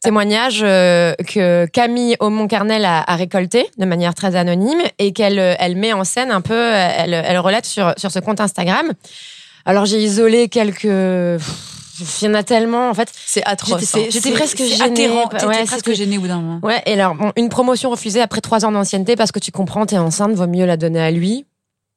Témoignages 0.03 0.62
euh, 0.62 1.14
que 1.29 1.66
Camille 1.66 2.16
Aumont-Carnel 2.21 2.85
a, 2.87 3.03
a 3.03 3.16
récolté 3.16 3.68
de 3.77 3.85
manière 3.85 4.14
très 4.14 4.35
anonyme 4.35 4.81
et 4.99 5.12
qu'elle 5.12 5.39
euh, 5.39 5.55
elle 5.59 5.77
met 5.77 5.93
en 5.93 6.05
scène 6.05 6.31
un 6.31 6.41
peu, 6.41 6.55
euh, 6.55 6.89
elle, 6.97 7.12
elle 7.12 7.39
relate 7.39 7.66
sur, 7.66 7.93
sur 7.99 8.11
ce 8.11 8.18
compte 8.18 8.41
Instagram. 8.41 8.93
Alors 9.66 9.85
j'ai 9.85 10.03
isolé 10.03 10.49
quelques. 10.49 10.85
Il 12.23 12.25
y 12.25 12.29
en 12.29 12.33
a 12.35 12.43
tellement, 12.43 12.89
en 12.89 12.95
fait. 12.95 13.11
C'est 13.27 13.43
atroce. 13.45 13.79
J'étais- 14.09 14.31
hein. 14.31 14.33
Presque 14.35 14.62
gênée. 14.62 15.09
Ouais, 15.11 15.25
T'étais 15.39 15.47
c'est 15.53 15.64
presque 15.66 15.85
que- 15.85 15.93
gêné 15.95 16.16
au 16.16 16.23
bout 16.23 16.29
d'un 16.29 16.41
moment. 16.41 16.61
Ouais, 16.62 16.81
et 16.87 16.95
alors, 16.95 17.14
bon, 17.14 17.31
une 17.37 17.51
promotion 17.51 17.91
refusée 17.91 18.23
après 18.23 18.41
trois 18.41 18.64
ans 18.64 18.73
d'ancienneté 18.73 19.16
parce 19.16 19.33
que 19.33 19.39
tu 19.39 19.53
comprends, 19.53 19.85
t'es 19.85 19.99
enceinte, 19.99 20.33
vaut 20.33 20.47
mieux 20.47 20.64
la 20.64 20.79
donner 20.79 21.01
à 21.03 21.11
lui. 21.11 21.45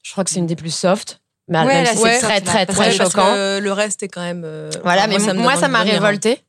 Je 0.04 0.12
crois 0.12 0.24
que 0.24 0.30
c'est 0.30 0.40
une 0.40 0.48
des 0.48 0.56
plus 0.56 0.74
soft. 0.74 1.20
Mais 1.50 1.60
Ouais, 1.60 1.66
même 1.66 1.86
si 1.88 1.98
c'est 1.98 2.20
très, 2.20 2.40
très, 2.42 2.66
très 2.66 2.96
parce 2.96 3.12
choquant. 3.12 3.34
que 3.34 3.60
le 3.60 3.72
reste 3.74 4.04
est 4.04 4.08
quand 4.08 4.22
même. 4.22 4.44
euh, 4.46 4.70
Voilà, 4.84 5.06
enfin, 5.08 5.18
mais 5.28 5.34
me 5.34 5.40
moi, 5.42 5.56
ça 5.58 5.68
m'a 5.68 5.80
hein. 5.80 5.84
révolté. 5.84 6.40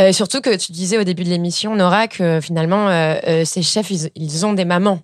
Euh, 0.00 0.12
surtout 0.12 0.40
que 0.40 0.54
tu 0.54 0.70
disais 0.70 0.96
au 0.98 1.02
début 1.04 1.24
de 1.24 1.28
l'émission, 1.30 1.74
Nora, 1.74 2.06
que 2.06 2.40
finalement, 2.40 2.88
euh, 2.88 3.16
euh, 3.26 3.44
ces 3.44 3.62
chefs, 3.62 3.90
ils, 3.90 4.10
ils 4.14 4.46
ont 4.46 4.52
des 4.52 4.64
mamans. 4.64 5.00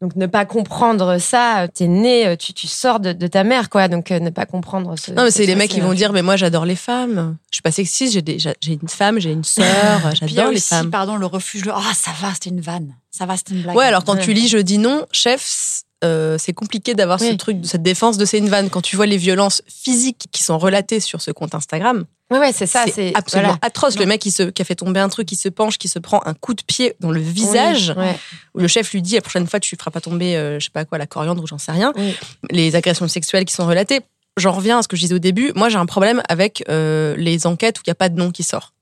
Donc, 0.00 0.14
ne 0.16 0.26
pas 0.26 0.44
comprendre 0.46 1.18
ça, 1.18 1.66
t'es 1.74 1.86
né, 1.88 2.36
tu, 2.38 2.52
tu 2.54 2.66
sors 2.68 3.00
de, 3.00 3.12
de 3.12 3.26
ta 3.26 3.42
mère, 3.44 3.68
quoi. 3.68 3.88
Donc, 3.88 4.10
euh, 4.12 4.20
ne 4.20 4.30
pas 4.30 4.46
comprendre 4.46 4.94
ce. 4.96 5.10
Non, 5.10 5.24
mais 5.24 5.30
c'est 5.30 5.42
ce- 5.42 5.48
les 5.48 5.56
mecs 5.56 5.70
qui 5.70 5.80
vont 5.80 5.92
dire, 5.92 6.12
mais 6.12 6.22
moi 6.22 6.36
j'adore 6.36 6.64
les 6.64 6.76
femmes. 6.76 7.36
Je 7.50 7.56
suis 7.56 7.62
pas 7.62 7.72
sexiste, 7.72 8.12
j'ai 8.60 8.72
une 8.72 8.88
femme, 8.88 9.18
j'ai 9.18 9.32
une 9.32 9.42
sœur, 9.44 10.14
j'adore 10.14 10.50
les 10.50 10.56
aussi, 10.58 10.68
femmes. 10.68 10.90
pardon, 10.90 11.16
le 11.16 11.26
refuge. 11.26 11.64
Le... 11.64 11.72
Ah, 11.74 11.92
ça 11.94 12.12
va, 12.22 12.32
c'était 12.32 12.50
une 12.50 12.60
vanne. 12.60 12.94
Ça 13.10 13.26
va, 13.26 13.36
c'était 13.36 13.54
une 13.54 13.62
blague. 13.62 13.74
Ouais, 13.76 13.84
alors 13.86 14.04
quand 14.04 14.14
Ouais. 14.14 14.22
tu 14.22 14.32
lis 14.32 14.46
Je 14.48 14.58
dis 14.58 14.78
non, 14.78 15.04
chef, 15.12 15.82
euh, 16.04 16.36
c'est 16.38 16.52
compliqué 16.52 16.94
d'avoir 16.94 17.18
ce 17.20 17.26
Oui. 17.26 17.36
truc, 17.36 17.58
cette 17.64 17.82
défense 17.82 18.18
de 18.18 18.24
c'est 18.24 18.38
une 18.38 18.48
vanne. 18.48 18.68
Quand 18.70 18.82
tu 18.82 18.96
vois 18.96 19.06
les 19.06 19.16
violences 19.16 19.62
physiques 19.68 20.26
qui 20.32 20.42
sont 20.42 20.58
relatées 20.58 21.00
sur 21.00 21.20
ce 21.20 21.30
compte 21.30 21.54
Instagram, 21.54 22.04
Ouais, 22.30 22.38
ouais, 22.40 22.52
c'est 22.52 22.66
ça. 22.66 22.84
c'est 22.92 23.14
absolument 23.14 23.50
voilà. 23.50 23.58
atroce. 23.62 23.96
Le 23.98 24.04
mec 24.04 24.20
qui, 24.20 24.32
se, 24.32 24.42
qui 24.42 24.60
a 24.60 24.64
fait 24.64 24.74
tomber 24.74 24.98
un 24.98 25.08
truc, 25.08 25.28
qui 25.28 25.36
se 25.36 25.48
penche, 25.48 25.78
qui 25.78 25.86
se 25.86 26.00
prend 26.00 26.20
un 26.26 26.34
coup 26.34 26.54
de 26.54 26.62
pied 26.62 26.96
dans 26.98 27.12
le 27.12 27.20
visage, 27.20 27.94
Oui, 27.96 28.02
ouais. 28.02 28.18
où 28.54 28.58
le 28.60 28.66
chef 28.68 28.92
lui 28.92 29.00
dit 29.00 29.14
la 29.14 29.20
prochaine 29.20 29.46
fois 29.46 29.60
tu 29.60 29.76
feras 29.76 29.92
pas 29.92 30.00
tomber, 30.00 30.36
euh, 30.36 30.58
je 30.58 30.64
sais 30.64 30.70
pas 30.72 30.84
quoi, 30.84 30.98
la 30.98 31.06
coriandre 31.06 31.42
ou 31.42 31.46
j'en 31.46 31.58
sais 31.58 31.70
rien. 31.72 31.92
Oui. 31.96 32.16
Les 32.50 32.74
agressions 32.74 33.06
sexuelles 33.08 33.44
qui 33.44 33.54
sont 33.54 33.66
relatées. 33.66 34.00
J'en 34.38 34.52
reviens 34.52 34.78
à 34.80 34.82
ce 34.82 34.88
que 34.88 34.96
je 34.96 35.02
disais 35.02 35.14
au 35.14 35.18
début. 35.20 35.52
Moi, 35.54 35.68
j'ai 35.70 35.78
un 35.78 35.86
problème 35.86 36.20
avec 36.28 36.62
euh, 36.68 37.14
les 37.16 37.46
enquêtes 37.46 37.78
où 37.78 37.82
il 37.86 37.88
n'y 37.88 37.92
a 37.92 37.94
pas 37.94 38.08
de 38.10 38.18
nom 38.18 38.32
qui 38.32 38.42
sort. 38.42 38.72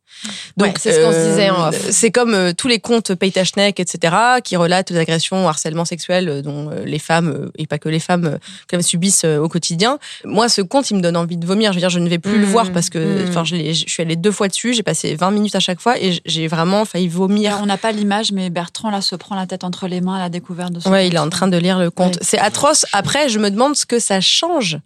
Ouais, 0.59 0.73
c'est 0.79 0.93
ce 0.93 1.01
qu'on 1.01 1.12
se 1.12 1.31
disait 1.31 1.51
en 1.51 1.69
off. 1.69 1.91
C'est 1.91 2.11
comme 2.11 2.35
euh, 2.35 2.53
tous 2.53 2.69
les 2.69 2.79
comptes 2.79 3.15
Paytachnek, 3.15 3.81
etc., 3.81 4.15
qui 4.43 4.57
relatent 4.57 4.91
les 4.91 4.99
agressions, 4.99 5.49
harcèlement 5.49 5.85
sexuel 5.85 6.29
euh, 6.29 6.43
dont 6.43 6.71
euh, 6.71 6.85
les 6.85 6.99
femmes, 6.99 7.29
euh, 7.29 7.51
et 7.59 7.67
pas 7.67 7.79
que 7.79 7.89
les 7.89 7.99
femmes, 7.99 8.25
euh, 8.25 8.39
quand 8.69 8.77
même 8.77 8.83
subissent 8.83 9.25
euh, 9.25 9.39
au 9.39 9.49
quotidien. 9.49 9.99
Moi, 10.25 10.49
ce 10.49 10.62
compte, 10.62 10.91
il 10.91 10.97
me 10.97 11.01
donne 11.03 11.17
envie 11.17 11.37
de 11.37 11.47
vomir. 11.47 11.73
Je 11.73 11.77
veux 11.77 11.81
dire, 11.81 11.91
je 11.91 11.99
ne 11.99 12.09
vais 12.09 12.19
plus 12.19 12.39
le 12.39 12.47
voir 12.47 12.73
parce 12.73 12.91
que, 12.91 12.99
mmh. 12.99 13.45
je, 13.45 13.85
suis 13.87 14.03
allée 14.03 14.17
deux 14.17 14.33
fois 14.33 14.49
dessus, 14.49 14.73
j'ai 14.73 14.83
passé 14.83 15.15
20 15.15 15.31
minutes 15.31 15.55
à 15.57 15.61
chaque 15.61 15.81
fois 15.81 15.99
et 15.99 16.21
j'ai 16.25 16.47
vraiment 16.47 16.85
failli 16.85 17.09
vomir. 17.09 17.59
On 17.62 17.67
n'a 17.67 17.77
pas 17.77 17.93
l'image, 17.93 18.33
mais 18.33 18.51
Bertrand 18.51 18.91
là 18.91 19.01
se 19.01 19.17
prend 19.17 19.35
la 19.35 19.47
tête 19.47 19.65
entre 19.65 19.89
les 19.89 20.01
mains 20.01 20.17
à 20.17 20.21
la 20.21 20.29
découverte 20.29 20.73
de 20.73 20.81
ce 20.81 20.89
Ouais, 20.89 21.09
il 21.09 21.15
est 21.15 21.17
compte. 21.17 21.27
en 21.27 21.31
train 21.31 21.49
de 21.49 21.57
lire 21.57 21.79
le 21.79 21.91
compte. 21.91 22.15
Ouais. 22.17 22.23
C'est 22.23 22.39
atroce. 22.39 22.87
Après, 22.93 23.29
je 23.29 23.39
me 23.39 23.51
demande 23.51 23.77
ce 23.77 23.87
que 23.87 23.99
ça 23.99 24.21
change. 24.21 24.79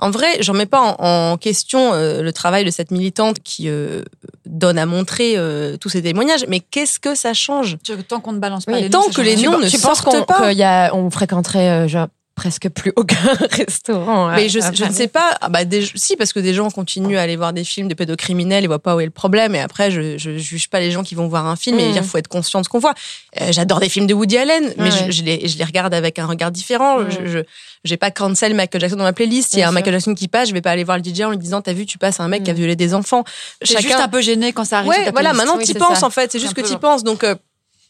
En 0.00 0.10
vrai, 0.10 0.36
j'en 0.40 0.54
mets 0.54 0.66
pas 0.66 0.80
en, 0.80 1.32
en 1.32 1.36
question 1.36 1.92
euh, 1.92 2.22
le 2.22 2.32
travail 2.32 2.64
de 2.64 2.70
cette 2.70 2.92
militante 2.92 3.38
qui 3.42 3.68
euh, 3.68 4.02
donne 4.46 4.78
à 4.78 4.86
montrer 4.86 5.34
euh, 5.36 5.76
tous 5.76 5.88
ces 5.88 6.02
témoignages, 6.02 6.44
mais 6.48 6.60
qu'est-ce 6.60 7.00
que 7.00 7.16
ça 7.16 7.34
change? 7.34 7.76
Tant 8.06 8.20
qu'on 8.20 8.32
ne 8.32 8.38
balance 8.38 8.64
pas 8.64 8.72
Oui, 8.74 8.82
les 8.82 8.90
tant 8.90 9.02
noms, 9.06 9.12
que 9.12 9.20
les 9.22 9.36
noms 9.36 9.58
ne 9.58 9.68
tu 9.68 9.78
penses 9.80 9.98
sortent 10.02 10.04
qu'on 10.04 10.22
pas. 10.24 10.48
qu'il 10.50 10.58
y 10.58 10.62
a, 10.62 10.94
on 10.94 11.10
fréquenterait 11.10 11.68
euh, 11.84 11.88
genre 11.88 12.06
presque 12.38 12.68
plus 12.68 12.92
aucun 12.96 13.16
restaurant. 13.50 14.28
Mais 14.34 14.44
à- 14.44 14.48
je, 14.48 14.60
je 14.72 14.84
ne 14.84 14.92
sais 14.92 15.08
pas. 15.08 15.36
Ah 15.40 15.48
bah, 15.48 15.64
des- 15.64 15.84
si, 15.94 16.16
parce 16.16 16.32
que 16.32 16.38
des 16.40 16.54
gens 16.54 16.70
continuent 16.70 17.16
à 17.18 17.22
aller 17.22 17.36
voir 17.36 17.52
des 17.52 17.64
films 17.64 17.88
de 17.88 17.94
pédocriminels 17.94 18.64
et 18.64 18.66
voient 18.68 18.78
pas 18.78 18.94
où 18.96 19.00
est 19.00 19.04
le 19.04 19.10
problème. 19.10 19.54
Et 19.54 19.60
après, 19.60 19.90
je, 19.90 20.16
je 20.18 20.38
juge 20.38 20.68
pas 20.68 20.78
les 20.80 20.90
gens 20.90 21.02
qui 21.02 21.14
vont 21.14 21.26
voir 21.28 21.46
un 21.46 21.56
film 21.56 21.78
et 21.80 21.88
Mm. 21.88 21.92
dire 21.92 22.04
faut 22.04 22.18
être 22.18 22.28
conscient 22.28 22.60
de 22.60 22.64
ce 22.64 22.68
qu'on 22.68 22.78
voit. 22.78 22.94
Euh, 23.40 23.48
J'adore 23.50 23.80
des 23.80 23.88
films 23.88 24.06
de 24.06 24.14
Woody 24.14 24.38
Allen, 24.38 24.72
mais 24.78 24.84
Ouais, 24.92 25.10
je, 25.12 25.22
les, 25.22 25.48
je 25.48 25.58
les 25.58 25.64
regarde 25.64 25.92
avec 25.94 26.18
un 26.18 26.26
regard 26.26 26.50
différent. 26.50 27.00
Mm. 27.00 27.08
Je, 27.26 27.38
j'ai 27.84 27.96
pas 27.96 28.10
cancel 28.10 28.54
Michael 28.54 28.80
Jackson 28.80 28.96
dans 28.96 29.04
ma 29.04 29.12
playlist. 29.12 29.54
Il 29.54 29.58
y 29.60 29.62
a 29.62 29.66
un 29.66 29.68
sûr. 29.70 29.74
Michael 29.74 29.92
Jackson 29.94 30.14
qui 30.14 30.28
passe, 30.28 30.48
je 30.48 30.54
vais 30.54 30.60
pas 30.60 30.70
aller 30.70 30.84
voir 30.84 30.98
le 30.98 31.04
DJ 31.04 31.22
en 31.22 31.30
lui 31.30 31.38
disant 31.38 31.60
t'as 31.60 31.72
vu, 31.72 31.86
tu 31.86 31.98
passes 31.98 32.20
un 32.20 32.28
mec 32.28 32.42
qui 32.44 32.50
a 32.50 32.54
Mm. 32.54 32.56
violé 32.56 32.76
des 32.76 32.94
enfants. 32.94 33.24
T'es 33.60 33.80
juste 33.80 33.94
un 33.94 34.08
peu 34.08 34.20
gêné 34.20 34.52
quand 34.52 34.64
ça 34.64 34.78
arrive. 34.78 34.90
Ouais, 34.90 35.10
voilà, 35.10 35.30
playlist. 35.30 35.36
maintenant 35.36 35.56
oui, 35.58 35.64
tu 35.66 35.74
penses 35.74 36.00
ça. 36.00 36.06
en 36.06 36.10
fait, 36.10 36.30
c'est 36.32 36.38
juste 36.38 36.54
que 36.54 36.60
tu 36.60 36.76
penses. 36.78 37.02
Donc 37.04 37.24
euh, 37.24 37.34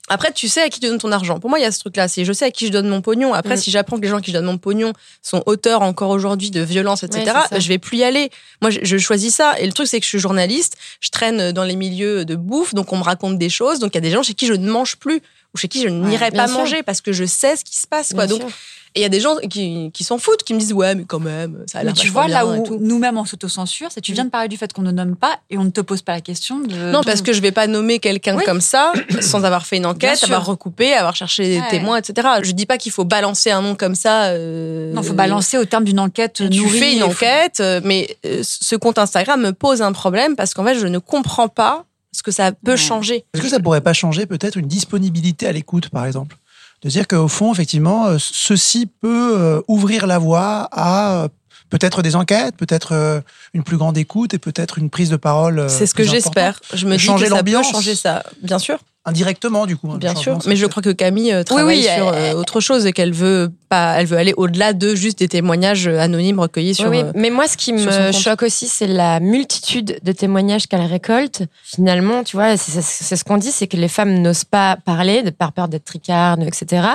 après, 0.09 0.33
tu 0.33 0.49
sais 0.49 0.63
à 0.63 0.69
qui 0.69 0.81
tu 0.81 0.87
donnes 0.89 0.99
ton 0.99 1.13
argent. 1.13 1.39
Pour 1.41 1.51
moi, 1.51 1.59
il 1.59 1.63
y 1.63 1.65
a 1.67 1.73
ce 1.73 1.79
truc-là. 1.81 2.09
C'est 2.09 2.25
je 2.25 2.33
sais 2.33 2.47
à 2.47 2.51
qui 2.51 2.67
je 2.67 2.73
donne 2.73 2.89
mon 2.89 3.01
pognon. 3.03 3.35
Après, 3.35 3.55
Mm. 3.55 3.59
si 3.59 3.71
j'apprends 3.71 3.97
que 3.97 4.03
les 4.03 4.09
gens 4.09 4.19
à 4.19 4.21
qui 4.21 4.31
je 4.31 4.37
donne 4.37 4.45
mon 4.47 4.59
pognon 4.59 4.93
sont 5.23 5.43
auteurs 5.47 5.83
encore 5.83 6.11
aujourd'hui 6.11 6.51
de 6.51 6.61
violences, 6.61 7.03
etc., 7.03 7.33
Ouais, 7.51 7.61
je 7.61 7.69
vais 7.69 7.79
plus 7.79 7.99
y 7.99 8.05
aller. 8.05 8.31
Moi, 8.63 8.71
je, 8.71 8.79
je 8.83 8.99
choisis 8.99 9.35
ça. 9.35 9.59
Et 9.59 9.67
le 9.67 9.73
truc, 9.73 9.87
c'est 9.89 9.99
que 10.01 10.05
je 10.05 10.09
suis 10.11 10.19
journaliste. 10.19 10.77
Je 11.01 11.11
traîne 11.11 11.53
dans 11.53 11.65
les 11.65 11.77
milieux 11.77 12.25
de 12.25 12.35
bouffe, 12.37 12.75
donc 12.75 12.93
on 12.93 12.97
me 12.99 13.03
raconte 13.05 13.39
des 13.39 13.49
choses. 13.51 13.79
Donc 13.79 13.93
il 13.95 13.97
y 13.97 13.99
a 13.99 14.03
des 14.03 14.11
gens 14.11 14.23
chez 14.23 14.35
qui 14.35 14.47
je 14.47 14.55
ne 14.55 14.71
mange 14.71 14.97
plus 14.97 15.21
ou 15.55 15.59
chez 15.59 15.69
qui 15.69 15.81
je 15.83 15.89
n'irai 15.89 16.31
pas 16.31 16.47
sûr. 16.47 16.59
manger 16.59 16.83
parce 16.83 17.01
que 17.01 17.13
je 17.13 17.25
sais 17.25 17.57
ce 17.57 17.65
qui 17.65 17.77
se 17.77 17.87
passe. 17.87 18.13
Quoi. 18.13 18.27
Bien 18.27 18.37
Donc 18.39 18.49
sûr. 18.49 18.59
Et 18.95 19.01
il 19.01 19.03
y 19.03 19.07
a 19.07 19.09
des 19.09 19.21
gens 19.21 19.37
qui, 19.51 19.91
qui 19.93 20.05
s'en 20.05 20.19
foutent, 20.19 20.43
qui 20.43 20.55
me 20.55 20.59
disent 20.59 20.73
ouais, 20.73 20.95
mais 20.95 21.05
quand 21.05 21.21
même, 21.21 21.63
ça 21.67 21.79
a 21.79 21.83
Mais 21.83 21.87
l'air 21.87 21.95
tu 21.95 22.09
vois, 22.09 22.27
là 22.29 22.45
bien 22.45 22.63
où 22.71 22.79
nous-mêmes 22.81 23.19
on 23.19 23.25
s'autocensure, 23.25 23.89
c'est 23.91 24.01
que 24.01 24.07
tu 24.07 24.13
viens 24.13 24.25
de 24.25 24.31
parler 24.31 24.49
du 24.49 24.57
fait 24.57 24.73
qu'on 24.73 24.83
ne 24.83 24.91
nomme 24.91 25.15
pas 25.17 25.39
et 25.51 25.59
on 25.59 25.65
ne 25.65 25.71
te 25.71 25.81
pose 25.81 26.03
pas 26.03 26.13
la 26.13 26.21
question 26.21 26.59
de. 26.61 26.91
Non, 26.93 27.03
parce 27.03 27.23
que 27.23 27.33
je 27.33 27.41
vais 27.41 27.53
pas 27.53 27.67
nommer 27.67 27.99
quelqu'un 27.99 28.37
Oui. 28.37 28.45
comme 28.45 28.61
ça 28.61 28.93
sans 29.21 29.45
avoir 29.45 29.67
fait 29.67 29.77
une 29.77 29.87
enquête, 29.87 30.23
avoir 30.25 30.45
recoupé, 30.47 30.93
avoir 30.95 31.15
cherché 31.17 31.47
des 31.49 31.59
Ouais. 31.61 31.69
témoins, 31.71 31.99
etc. 31.99 32.29
Je 32.43 32.53
dis 32.53 32.67
pas 32.67 32.79
qu'il 32.79 32.93
faut 32.93 33.05
balancer 33.05 33.51
un 33.51 33.63
nom 33.63 33.75
comme 33.75 33.95
ça. 33.95 34.27
euh, 34.29 34.93
Non, 34.93 35.03
faut 35.03 35.13
balancer 35.15 35.59
au 35.59 35.65
terme 35.65 35.85
d'une 35.85 36.01
enquête 36.01 36.35
Tu 36.35 36.49
nourrie 36.49 36.79
fais 36.79 36.95
une 36.97 37.03
enquête, 37.03 37.61
euh, 37.61 37.81
mais 37.85 38.17
euh, 38.27 38.41
ce 38.43 38.75
compte 38.77 38.99
Instagram 38.99 39.41
me 39.41 39.53
pose 39.53 39.83
un 39.83 39.93
problème 39.93 40.35
parce 40.37 40.55
qu'en 40.55 40.65
fait, 40.65 40.79
je 40.79 40.87
ne 40.87 40.99
comprends 40.99 41.49
pas 41.49 41.85
ce 42.13 42.23
que 42.23 42.31
ça 42.31 42.53
peut 42.53 42.73
Ouais. 42.73 42.77
changer. 42.77 43.25
Est-ce 43.35 43.43
que 43.43 43.49
ça 43.49 43.61
pourrait 43.61 43.81
pas 43.83 43.93
changer 43.93 44.27
peut-être 44.27 44.57
une 44.57 44.67
disponibilité 44.67 45.47
à 45.47 45.53
l'écoute, 45.53 45.89
par 45.91 46.07
exemple? 46.07 46.37
De 46.83 46.89
dire 46.89 47.09
qu'au 47.09 47.29
fond, 47.29 47.53
effectivement, 47.53 48.07
euh, 48.07 48.17
ceci 48.21 48.87
peut 48.87 49.37
euh, 49.37 49.61
ouvrir 49.67 50.07
la 50.07 50.19
voie 50.19 50.69
à 50.71 51.25
euh, 51.25 51.29
peut-être 51.71 52.03
des 52.03 52.15
enquêtes, 52.15 52.57
peut-être 52.57 53.23
une 53.53 53.65
plus 53.65 53.77
grande 53.77 53.99
écoute 53.99 54.33
et 54.33 54.39
peut-être 54.39 54.79
une 54.79 54.89
prise 54.89 55.11
de 55.11 55.17
parole. 55.17 55.69
C'est 55.69 55.87
ce 55.87 55.95
que 55.95 56.05
j'espère. 56.05 56.61
Je 56.73 56.87
me 56.87 56.97
dis 56.97 57.07
que 57.07 57.29
ça 57.29 57.43
peut 57.43 57.63
changer 57.63 57.95
ça, 57.95 58.23
bien 58.43 58.59
sûr. 58.59 58.79
Indirectement, 59.09 59.67
du 59.67 59.77
coup. 59.77 59.91
hein, 59.93 59.99
Bien 59.99 60.15
sûr, 60.15 60.39
mais 60.47 60.57
je 60.57 60.67
crois 60.67 60.83
que 60.83 60.91
Camille 60.91 61.33
euh, 61.33 61.43
travaille 61.43 61.79
oui, 61.79 61.83
sur 61.83 62.15
elle- 62.15 62.35
euh, 62.37 62.39
autre 62.39 62.61
chose 62.61 62.87
et 62.87 62.93
qu'elle 62.93 63.13
veut 63.13 63.51
pas, 63.69 63.95
elle 64.01 64.07
veut 64.07 64.17
aller 64.17 64.35
au-delà 64.37 64.73
de 64.73 64.95
juste 64.95 65.19
des 65.19 65.29
témoignages 65.29 65.87
anonymes 65.89 66.41
recueillis 66.41 66.75
sur. 66.75 66.89
Oui, 66.91 66.99
oui. 66.99 67.03
euh, 67.05 67.13
mais 67.15 67.31
moi, 67.31 67.49
ce 67.49 67.57
qui 67.57 67.73
me 67.73 68.13
choque 68.13 68.43
aussi, 68.43 68.67
c'est 68.69 68.87
la 68.87 69.21
multitude 69.21 69.99
de 70.03 70.13
témoignages 70.13 70.67
qu'elle 70.67 70.83
récolte. 70.87 71.43
Finalement, 71.65 72.23
tu 72.25 72.37
vois, 72.37 72.57
c'est 72.57 73.17
ce 73.17 73.25
qu'on 73.25 73.37
dit, 73.39 73.51
c'est 73.53 73.67
que 73.67 73.77
les 73.77 73.89
femmes 73.89 74.21
n'osent 74.23 74.45
pas 74.45 74.77
parler, 74.85 75.23
de 75.23 75.31
par 75.31 75.53
peur 75.53 75.69
d'être 75.69 75.85
tricardes, 75.85 76.43
etc. 76.43 76.87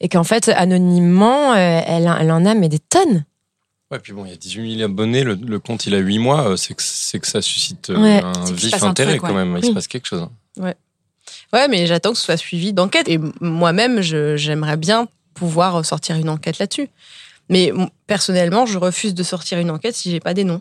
Et 0.00 0.08
qu'en 0.08 0.24
fait, 0.24 0.48
anonymement, 0.50 1.52
euh, 1.54 1.80
elle, 1.86 2.10
elle 2.20 2.30
en 2.32 2.44
a 2.44 2.54
mais 2.54 2.68
des 2.68 2.78
tonnes. 2.78 3.24
Ouais, 3.90 3.98
puis 4.00 4.12
bon, 4.12 4.24
il 4.24 4.30
y 4.30 4.34
a 4.34 4.36
18 4.36 4.78
000 4.78 4.84
abonnés, 4.84 5.22
le, 5.22 5.34
le 5.34 5.58
compte 5.60 5.86
il 5.86 5.94
a 5.94 5.98
8 5.98 6.18
mois, 6.18 6.48
euh, 6.48 6.56
c'est 6.56 6.74
que, 6.74 6.82
c'est 6.82 7.20
que 7.20 7.26
ça 7.28 7.40
suscite 7.40 7.90
euh, 7.90 7.96
Ouais. 8.02 8.20
un 8.22 8.52
vif 8.52 8.82
intérêt 8.82 9.12
truc, 9.12 9.20
quand 9.22 9.28
ouais. 9.28 9.44
même, 9.44 9.56
il 9.62 9.64
se 9.64 9.70
passe 9.70 9.86
quelque 9.86 10.06
chose. 10.08 10.22
hein. 10.60 10.72
Ouais, 11.56 11.68
mais 11.68 11.86
j'attends 11.86 12.12
que 12.12 12.18
ce 12.18 12.24
soit 12.24 12.36
suivi 12.36 12.72
d'enquête. 12.72 13.08
Et 13.08 13.18
moi-même, 13.40 14.02
je- 14.02 14.36
j'aimerais 14.36 14.76
bien 14.76 15.08
pouvoir 15.34 15.84
sortir 15.84 16.16
une 16.16 16.28
enquête 16.28 16.58
là-dessus. 16.58 16.88
Mais 17.48 17.72
personnellement, 18.06 18.66
je 18.66 18.78
refuse 18.78 19.14
de 19.14 19.22
sortir 19.22 19.58
une 19.58 19.70
enquête 19.70 19.94
si 19.96 20.10
j'ai 20.10 20.20
pas 20.20 20.34
des 20.34 20.44
noms. 20.44 20.60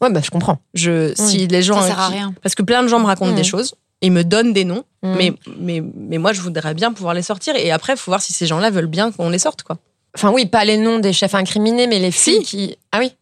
Ouais, 0.00 0.10
bah, 0.10 0.20
je 0.24 0.30
comprends. 0.30 0.58
Je, 0.74 1.12
si 1.16 1.46
les 1.46 1.62
gens, 1.62 1.80
Ça 1.80 1.86
sert 1.88 2.00
à 2.00 2.08
rien. 2.08 2.34
parce 2.42 2.54
que 2.54 2.62
plein 2.62 2.82
de 2.82 2.88
gens 2.88 2.98
me 2.98 3.06
racontent 3.06 3.32
des 3.34 3.44
choses 3.44 3.74
et 4.02 4.10
me 4.10 4.24
donnent 4.24 4.52
des 4.52 4.64
noms, 4.64 4.84
Mm. 5.02 5.14
mais, 5.16 5.32
mais, 5.58 5.82
mais 5.94 6.18
moi, 6.18 6.32
je 6.32 6.40
voudrais 6.40 6.74
bien 6.74 6.92
pouvoir 6.92 7.14
les 7.14 7.22
sortir. 7.22 7.54
Et 7.56 7.70
après, 7.70 7.92
il 7.94 7.96
faut 7.96 8.10
voir 8.10 8.20
si 8.22 8.32
ces 8.32 8.46
gens-là 8.46 8.70
veulent 8.70 8.86
bien 8.86 9.12
qu'on 9.12 9.28
les 9.30 9.38
sorte, 9.38 9.62
quoi. 9.62 9.78
Enfin, 10.16 10.30
oui, 10.30 10.46
pas 10.46 10.64
les 10.64 10.76
noms 10.78 10.98
des 10.98 11.12
chefs 11.12 11.34
incriminés, 11.34 11.86
mais 11.86 11.98
les 11.98 12.10
filles 12.10 12.38
Si. 12.38 12.42
qui. 12.42 12.76
Ah 12.92 12.98
oui. 13.00 13.12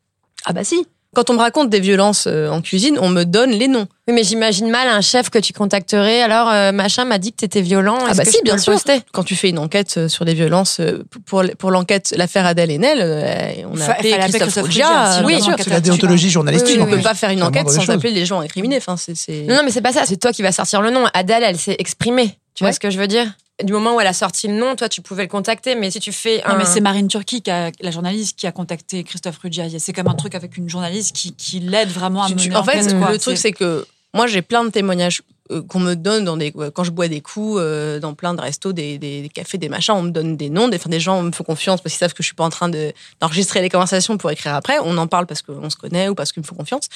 Ah 0.44 0.52
bah 0.52 0.64
si. 0.64 0.86
Quand 1.14 1.28
on 1.28 1.34
me 1.34 1.38
raconte 1.40 1.68
des 1.68 1.80
violences 1.80 2.26
euh, 2.26 2.48
en 2.48 2.62
cuisine, 2.62 2.98
on 2.98 3.10
me 3.10 3.24
donne 3.24 3.50
les 3.50 3.68
noms. 3.68 3.86
Oui, 4.08 4.14
mais 4.14 4.24
j'imagine 4.24 4.70
mal 4.70 4.88
un 4.88 5.02
chef 5.02 5.28
que 5.28 5.38
tu 5.38 5.52
contacterais. 5.52 6.22
Alors, 6.22 6.48
euh, 6.48 6.72
machin 6.72 7.04
m'a 7.04 7.18
dit 7.18 7.32
que 7.32 7.36
t'étais 7.36 7.60
violent. 7.60 7.98
Ah 8.08 8.14
bah 8.14 8.24
que 8.24 8.30
si, 8.30 8.40
bien 8.42 8.56
sûr. 8.56 8.72
poster? 8.72 9.02
Quand 9.12 9.22
tu 9.22 9.36
fais 9.36 9.50
une 9.50 9.58
enquête 9.58 9.94
euh, 9.98 10.08
sur 10.08 10.24
des 10.24 10.32
violences, 10.32 10.80
pour, 11.26 11.44
pour 11.58 11.70
l'enquête, 11.70 12.14
l'affaire 12.16 12.46
Adèle 12.46 12.70
Haenel, 12.70 12.98
euh, 13.02 13.52
on 13.70 13.76
a 13.78 13.84
Fa- 13.84 13.92
appelé 13.92 14.12
Christophe 14.12 14.42
Christophe 14.42 14.64
Rougia. 14.64 15.22
Oui, 15.26 15.38
C'est 15.58 15.68
la 15.70 15.80
déontologie 15.80 16.30
journalistique. 16.30 16.76
Oui, 16.76 16.82
en 16.82 16.86
on 16.86 16.90
peut 16.90 17.02
pas 17.02 17.14
faire 17.14 17.30
une 17.30 17.42
enquête 17.42 17.68
sans 17.68 17.88
appeler 17.90 18.12
les 18.12 18.24
gens 18.24 18.40
incriminés. 18.40 18.78
Enfin, 18.78 18.96
c'est, 18.96 19.14
c'est... 19.14 19.42
Non, 19.42 19.56
non, 19.56 19.62
mais 19.64 19.70
c'est 19.70 19.82
pas 19.82 19.92
ça. 19.92 20.06
C'est 20.06 20.16
toi 20.16 20.32
qui 20.32 20.40
vas 20.42 20.52
sortir 20.52 20.80
le 20.80 20.90
nom. 20.90 21.04
Adèle, 21.12 21.42
elle 21.44 21.58
s'est 21.58 21.76
exprimée. 21.78 22.38
Tu 22.54 22.64
vois 22.64 22.72
ce 22.72 22.80
que 22.80 22.88
je 22.90 22.98
veux 22.98 23.06
dire? 23.08 23.26
Du 23.62 23.72
moment 23.72 23.94
où 23.94 24.00
elle 24.00 24.06
a 24.06 24.12
sorti 24.12 24.48
le 24.48 24.54
nom, 24.54 24.74
toi, 24.76 24.88
tu 24.88 25.02
pouvais 25.02 25.22
le 25.22 25.28
contacter. 25.28 25.74
Mais 25.74 25.90
si 25.90 26.00
tu 26.00 26.10
fais 26.10 26.42
un. 26.44 26.52
Non, 26.52 26.58
mais 26.58 26.64
c'est 26.64 26.80
Marine 26.80 27.06
Turki, 27.08 27.42
qui 27.42 27.50
a- 27.50 27.70
la 27.80 27.90
journaliste, 27.90 28.36
qui 28.38 28.46
a 28.46 28.52
contacté 28.52 29.04
Christophe 29.04 29.38
Ruggia. 29.38 29.66
C'est 29.78 29.92
comme 29.92 30.08
un 30.08 30.14
truc 30.14 30.34
avec 30.34 30.56
une 30.56 30.68
journaliste 30.68 31.14
qui, 31.14 31.32
qui 31.34 31.60
l'aide 31.60 31.90
vraiment 31.90 32.24
à 32.24 32.26
Tu- 32.28 32.34
mener 32.34 32.48
tu- 32.48 32.54
en 32.56 32.64
fait, 32.64 32.98
quoi. 32.98 33.12
le 33.12 33.18
truc, 33.18 33.36
c'est 33.36 33.52
que 33.52 33.86
moi, 34.14 34.26
j'ai 34.26 34.42
plein 34.42 34.64
de 34.64 34.70
témoignages 34.70 35.22
euh, 35.50 35.62
qu'on 35.62 35.80
me 35.80 35.94
donne 35.94 36.24
dans 36.24 36.36
des, 36.36 36.52
quand 36.74 36.82
je 36.82 36.90
bois 36.90 37.08
des 37.08 37.20
coups 37.20 37.58
euh, 37.60 38.00
dans 38.00 38.14
plein 38.14 38.32
de 38.34 38.40
restos, 38.40 38.72
des, 38.72 38.98
des- 38.98 39.22
des 39.22 39.28
cafés, 39.28 39.58
des 39.58 39.68
machins. 39.68 39.94
On 39.94 40.02
me 40.02 40.10
donne 40.10 40.36
des 40.36 40.48
noms, 40.50 40.68
des, 40.68 40.78
enfin, 40.78 40.90
des 40.90 41.00
gens 41.00 41.22
me 41.22 41.30
font 41.30 41.44
confiance 41.44 41.80
parce 41.82 41.92
qu'ils 41.94 41.98
savent 42.00 42.14
que 42.14 42.22
je 42.22 42.28
suis 42.28 42.34
pas 42.36 42.44
en 42.44 42.50
train 42.50 42.68
de, 42.70 42.92
d'enregistrer 43.20 43.60
les 43.60 43.68
conversations 43.68 44.16
pour 44.18 44.30
écrire 44.30 44.54
après. 44.54 44.78
On 44.82 44.96
en 44.96 45.06
parle 45.06 45.26
parce 45.26 45.42
qu'on 45.42 45.68
se 45.70 45.76
connaît 45.76 46.08
ou 46.08 46.14
parce 46.14 46.32
qu'ils 46.32 46.42
me 46.42 46.46
font 46.46 46.56
confiance. 46.56 46.88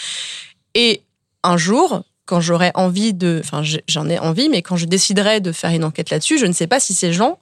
Et 0.74 1.02
un 1.44 1.56
jour, 1.58 2.02
quand 2.26 2.40
j'aurai 2.40 2.72
envie 2.74 3.14
de, 3.14 3.40
enfin, 3.42 3.62
j'en 3.88 4.08
ai 4.08 4.18
envie, 4.18 4.48
mais 4.48 4.60
quand 4.60 4.76
je 4.76 4.86
déciderai 4.86 5.40
de 5.40 5.52
faire 5.52 5.70
une 5.70 5.84
enquête 5.84 6.10
là-dessus, 6.10 6.38
je 6.38 6.46
ne 6.46 6.52
sais 6.52 6.66
pas 6.66 6.80
si 6.80 6.92
ces 6.92 7.12
gens 7.12 7.38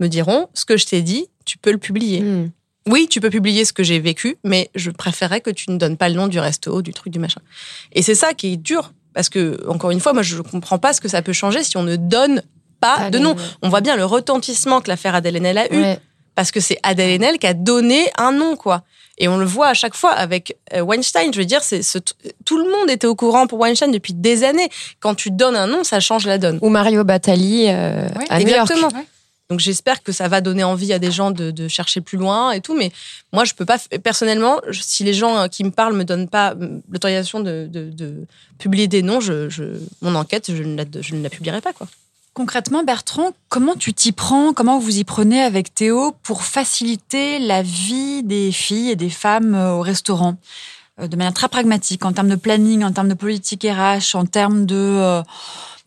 me 0.00 0.08
diront 0.08 0.48
ce 0.54 0.64
que 0.64 0.76
je 0.76 0.86
t'ai 0.86 1.02
dit, 1.02 1.26
tu 1.44 1.56
peux 1.56 1.70
le 1.72 1.78
publier. 1.78 2.20
Hmm. 2.20 2.50
Oui, 2.88 3.06
tu 3.08 3.20
peux 3.20 3.30
publier 3.30 3.64
ce 3.64 3.72
que 3.72 3.82
j'ai 3.82 3.98
vécu, 4.00 4.36
mais 4.44 4.70
je 4.74 4.90
préférerais 4.90 5.40
que 5.40 5.50
tu 5.50 5.70
ne 5.70 5.78
donnes 5.78 5.96
pas 5.96 6.08
le 6.08 6.16
nom 6.16 6.26
du 6.28 6.38
resto, 6.38 6.82
du 6.82 6.92
truc, 6.92 7.12
du 7.12 7.18
machin. 7.18 7.40
Et 7.92 8.02
c'est 8.02 8.14
ça 8.14 8.34
qui 8.34 8.52
est 8.52 8.56
dur, 8.56 8.92
parce 9.14 9.28
que, 9.30 9.64
encore 9.68 9.90
une 9.90 10.00
fois, 10.00 10.12
moi, 10.12 10.22
je 10.22 10.36
ne 10.36 10.42
comprends 10.42 10.78
pas 10.78 10.92
ce 10.92 11.00
que 11.00 11.08
ça 11.08 11.22
peut 11.22 11.32
changer 11.32 11.62
si 11.64 11.76
on 11.78 11.82
ne 11.82 11.96
donne 11.96 12.42
pas 12.80 13.08
de 13.10 13.18
nom. 13.18 13.36
On 13.62 13.68
voit 13.70 13.80
bien 13.80 13.96
le 13.96 14.04
retentissement 14.04 14.80
que 14.82 14.88
l'affaire 14.88 15.14
Adèle 15.14 15.36
Haenel 15.36 15.56
a 15.58 15.72
eu, 15.72 15.80
Ouais. 15.80 15.98
parce 16.34 16.50
que 16.50 16.60
c'est 16.60 16.76
Adèle 16.82 17.12
Haenel 17.12 17.38
qui 17.38 17.46
a 17.46 17.54
donné 17.54 18.10
un 18.18 18.32
nom, 18.32 18.56
quoi. 18.56 18.82
Et 19.18 19.28
on 19.28 19.36
le 19.36 19.44
voit 19.44 19.68
à 19.68 19.74
chaque 19.74 19.94
fois 19.94 20.10
avec 20.10 20.56
euh, 20.72 20.80
Weinstein. 20.80 21.32
Je 21.32 21.38
veux 21.38 21.44
dire, 21.44 21.62
c'est 21.62 21.82
ce- 21.82 21.98
tout 22.44 22.56
le 22.58 22.64
monde 22.64 22.90
était 22.90 23.06
au 23.06 23.14
courant 23.14 23.46
pour 23.46 23.58
Weinstein 23.60 23.90
depuis 23.92 24.12
des 24.12 24.42
années. 24.44 24.68
Quand 25.00 25.14
tu 25.14 25.30
donnes 25.30 25.54
un 25.56 25.66
nom, 25.68 25.84
ça 25.84 26.00
change 26.00 26.26
la 26.26 26.38
donne. 26.38 26.58
Ou 26.62 26.68
Mario 26.68 27.04
Batali 27.04 27.66
euh, 27.68 28.08
Ouais, 28.08 28.24
à 28.28 28.40
New 28.40 28.48
York. 28.48 28.70
Exactement. 28.70 28.88
Ouais. 28.88 29.06
Donc 29.50 29.60
j'espère 29.60 30.02
que 30.02 30.10
ça 30.10 30.26
va 30.26 30.40
donner 30.40 30.64
envie 30.64 30.92
à 30.94 30.98
des 30.98 31.10
gens 31.12 31.30
de, 31.30 31.50
de 31.50 31.68
chercher 31.68 32.00
plus 32.00 32.16
loin 32.16 32.50
et 32.52 32.60
tout. 32.62 32.74
Mais 32.74 32.90
moi, 33.32 33.44
je 33.44 33.52
peux 33.54 33.66
pas. 33.66 33.76
Personnellement, 34.02 34.60
si 34.72 35.04
les 35.04 35.12
gens 35.14 35.36
euh, 35.38 35.46
qui 35.48 35.62
me 35.64 35.70
parlent 35.70 35.94
me 35.94 36.04
donnent 36.04 36.28
pas 36.28 36.54
l'autorisation 36.90 37.40
de, 37.40 37.68
de- 37.70 37.90
de 37.90 38.26
publier 38.58 38.88
des 38.88 39.02
noms, 39.02 39.20
je, 39.20 39.48
je- 39.50 39.78
mon 40.00 40.14
enquête, 40.14 40.46
je 40.52 40.62
ne, 40.62 40.76
la, 40.76 40.84
je 41.00 41.14
ne 41.14 41.22
la 41.22 41.28
publierai 41.30 41.60
pas. 41.60 41.72
Quoi. 41.74 41.86
Concrètement, 42.34 42.82
Bertrand, 42.82 43.30
comment 43.48 43.76
tu 43.76 43.94
t'y 43.94 44.10
prends? 44.10 44.52
Comment 44.52 44.80
vous 44.80 44.98
y 44.98 45.04
prenez 45.04 45.40
avec 45.40 45.72
Théo 45.72 46.16
pour 46.24 46.42
faciliter 46.42 47.38
la 47.38 47.62
vie 47.62 48.24
des 48.24 48.50
filles 48.50 48.90
et 48.90 48.96
des 48.96 49.08
femmes 49.08 49.54
euh, 49.54 49.74
au 49.74 49.80
restaurant? 49.82 50.34
Euh, 51.00 51.06
De 51.06 51.16
manière 51.16 51.32
très 51.32 51.48
pragmatique, 51.48 52.04
en 52.04 52.12
termes 52.12 52.28
de 52.28 52.34
planning, 52.34 52.82
en 52.82 52.90
termes 52.92 53.08
de 53.08 53.14
politique 53.14 53.64
RH, 53.64 54.16
en 54.16 54.26
termes 54.26 54.66
de... 54.66 54.74
euh, 54.74 55.22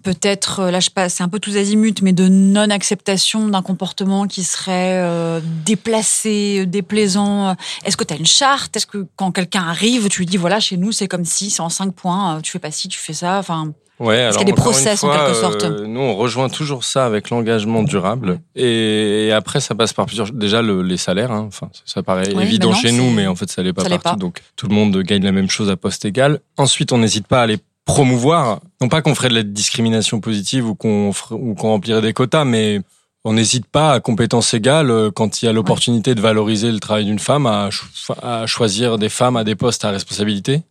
Peut-être, 0.03 0.61
euh, 0.61 0.71
là 0.71 0.79
je 0.79 0.89
passe, 0.89 1.15
c'est 1.15 1.23
un 1.23 1.27
peu 1.27 1.39
tous 1.39 1.57
azimuts, 1.57 2.01
mais 2.01 2.13
de 2.13 2.29
non-acceptation 2.29 3.49
d'un 3.49 3.61
comportement 3.61 4.25
qui 4.25 4.43
serait 4.45 5.01
euh, 5.03 5.41
déplacé, 5.65 6.65
déplaisant. 6.65 7.57
Est-ce 7.83 7.97
que 7.97 8.05
tu 8.05 8.13
as 8.13 8.17
une 8.17 8.25
charte? 8.25 8.77
Est-ce 8.77 8.85
que 8.87 9.05
quand 9.17 9.33
quelqu'un 9.33 9.63
arrive, 9.67 10.07
tu 10.07 10.19
lui 10.19 10.25
dis, 10.27 10.37
voilà, 10.37 10.61
chez 10.61 10.77
nous, 10.77 10.93
c'est 10.93 11.09
comme 11.09 11.25
si, 11.25 11.49
c'est 11.49 11.61
en 11.61 11.67
cinq 11.67 11.93
points, 11.93 12.39
tu 12.41 12.53
fais 12.53 12.59
pas 12.59 12.71
ci, 12.71 12.87
tu 12.87 12.97
fais 12.99 13.11
ça 13.11 13.37
Enfin, 13.39 13.73
Ouais, 13.99 14.27
qu'il 14.31 14.39
y 14.39 14.41
a 14.41 14.43
des 14.45 14.53
process, 14.53 15.03
en 15.03 15.09
quelque 15.11 15.33
sorte 15.33 15.63
euh, 15.63 15.87
nous, 15.87 15.99
on 15.99 16.15
rejoint 16.15 16.49
toujours 16.49 16.83
ça 16.83 17.05
avec 17.05 17.31
l'engagement 17.31 17.81
durable. 17.81 18.39
Et, 18.55 19.27
et 19.27 19.31
après, 19.31 19.59
ça 19.59 19.73
passe 19.73 19.93
par 19.93 20.05
plusieurs. 20.05 20.31
Déjà, 20.31 20.61
le- 20.61 20.83
les 20.83 20.97
salaires. 20.97 21.31
hein. 21.31 21.45
Enfin, 21.47 21.69
ça 21.83 22.03
paraît 22.03 22.31
Oui, 22.35 22.43
évident 22.43 22.69
non, 22.69 22.75
chez 22.75 22.91
nous, 22.91 23.09
mais 23.09 23.25
en 23.25 23.35
fait, 23.35 23.49
ça 23.49 23.63
l'est 23.63 23.73
pas 23.73 23.81
ça 23.83 23.89
partout. 23.89 24.03
pas. 24.03 24.15
Donc, 24.15 24.41
tout 24.55 24.67
le 24.67 24.75
monde 24.75 24.95
gagne 25.01 25.23
la 25.23 25.31
même 25.31 25.49
chose 25.49 25.69
à 25.71 25.77
poste 25.77 26.05
égal. 26.05 26.39
Ensuite, 26.57 26.91
on 26.91 26.99
n'hésite 26.99 27.25
pas 27.25 27.41
à 27.41 27.47
les 27.47 27.57
promouvoir. 27.85 28.59
Non 28.81 28.89
pas 28.89 29.01
qu'on 29.01 29.15
ferait 29.15 29.29
de 29.29 29.33
la 29.35 29.43
discrimination 29.43 30.19
positive 30.19 30.67
ou 30.69 30.75
qu'on 30.75 31.11
ferait- 31.13 31.35
ou 31.35 31.55
qu'on 31.55 31.69
remplirait 31.69 32.01
des 32.01 32.13
quotas, 32.13 32.43
mais 32.45 32.81
on 33.23 33.33
n'hésite 33.33 33.65
pas 33.65 33.93
à 33.93 33.99
compétence 33.99 34.53
égale 34.53 34.91
euh, 34.91 35.09
quand 35.09 35.41
il 35.41 35.45
y 35.45 35.47
a 35.47 35.53
l'opportunité 35.53 36.13
de 36.13 36.21
valoriser 36.21 36.71
le 36.71 36.79
travail 36.79 37.05
d'une 37.05 37.17
femme 37.19 37.45
à, 37.47 37.69
cho- 37.71 38.13
à 38.21 38.45
choisir 38.45 38.97
des 38.97 39.09
femmes 39.09 39.37
à 39.37 39.43
des 39.43 39.55
postes 39.55 39.83
à 39.85 39.89
responsabilité. 39.89 40.61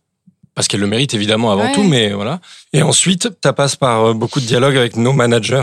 Parce 0.57 0.67
qu'elles 0.67 0.79
le 0.79 0.87
méritent 0.87 1.13
évidemment 1.13 1.51
avant 1.51 1.65
Ouais. 1.65 1.71
tout, 1.71 1.83
mais 1.83 2.13
voilà. 2.13 2.39
Et 2.73 2.81
ensuite, 2.81 3.29
ça 3.43 3.53
passe 3.53 3.75
par 3.75 4.05
euh, 4.07 4.13
beaucoup 4.15 4.39
de 4.39 4.45
dialogue 4.47 4.75
avec 4.75 4.95
nos 4.95 5.13
managers. 5.13 5.61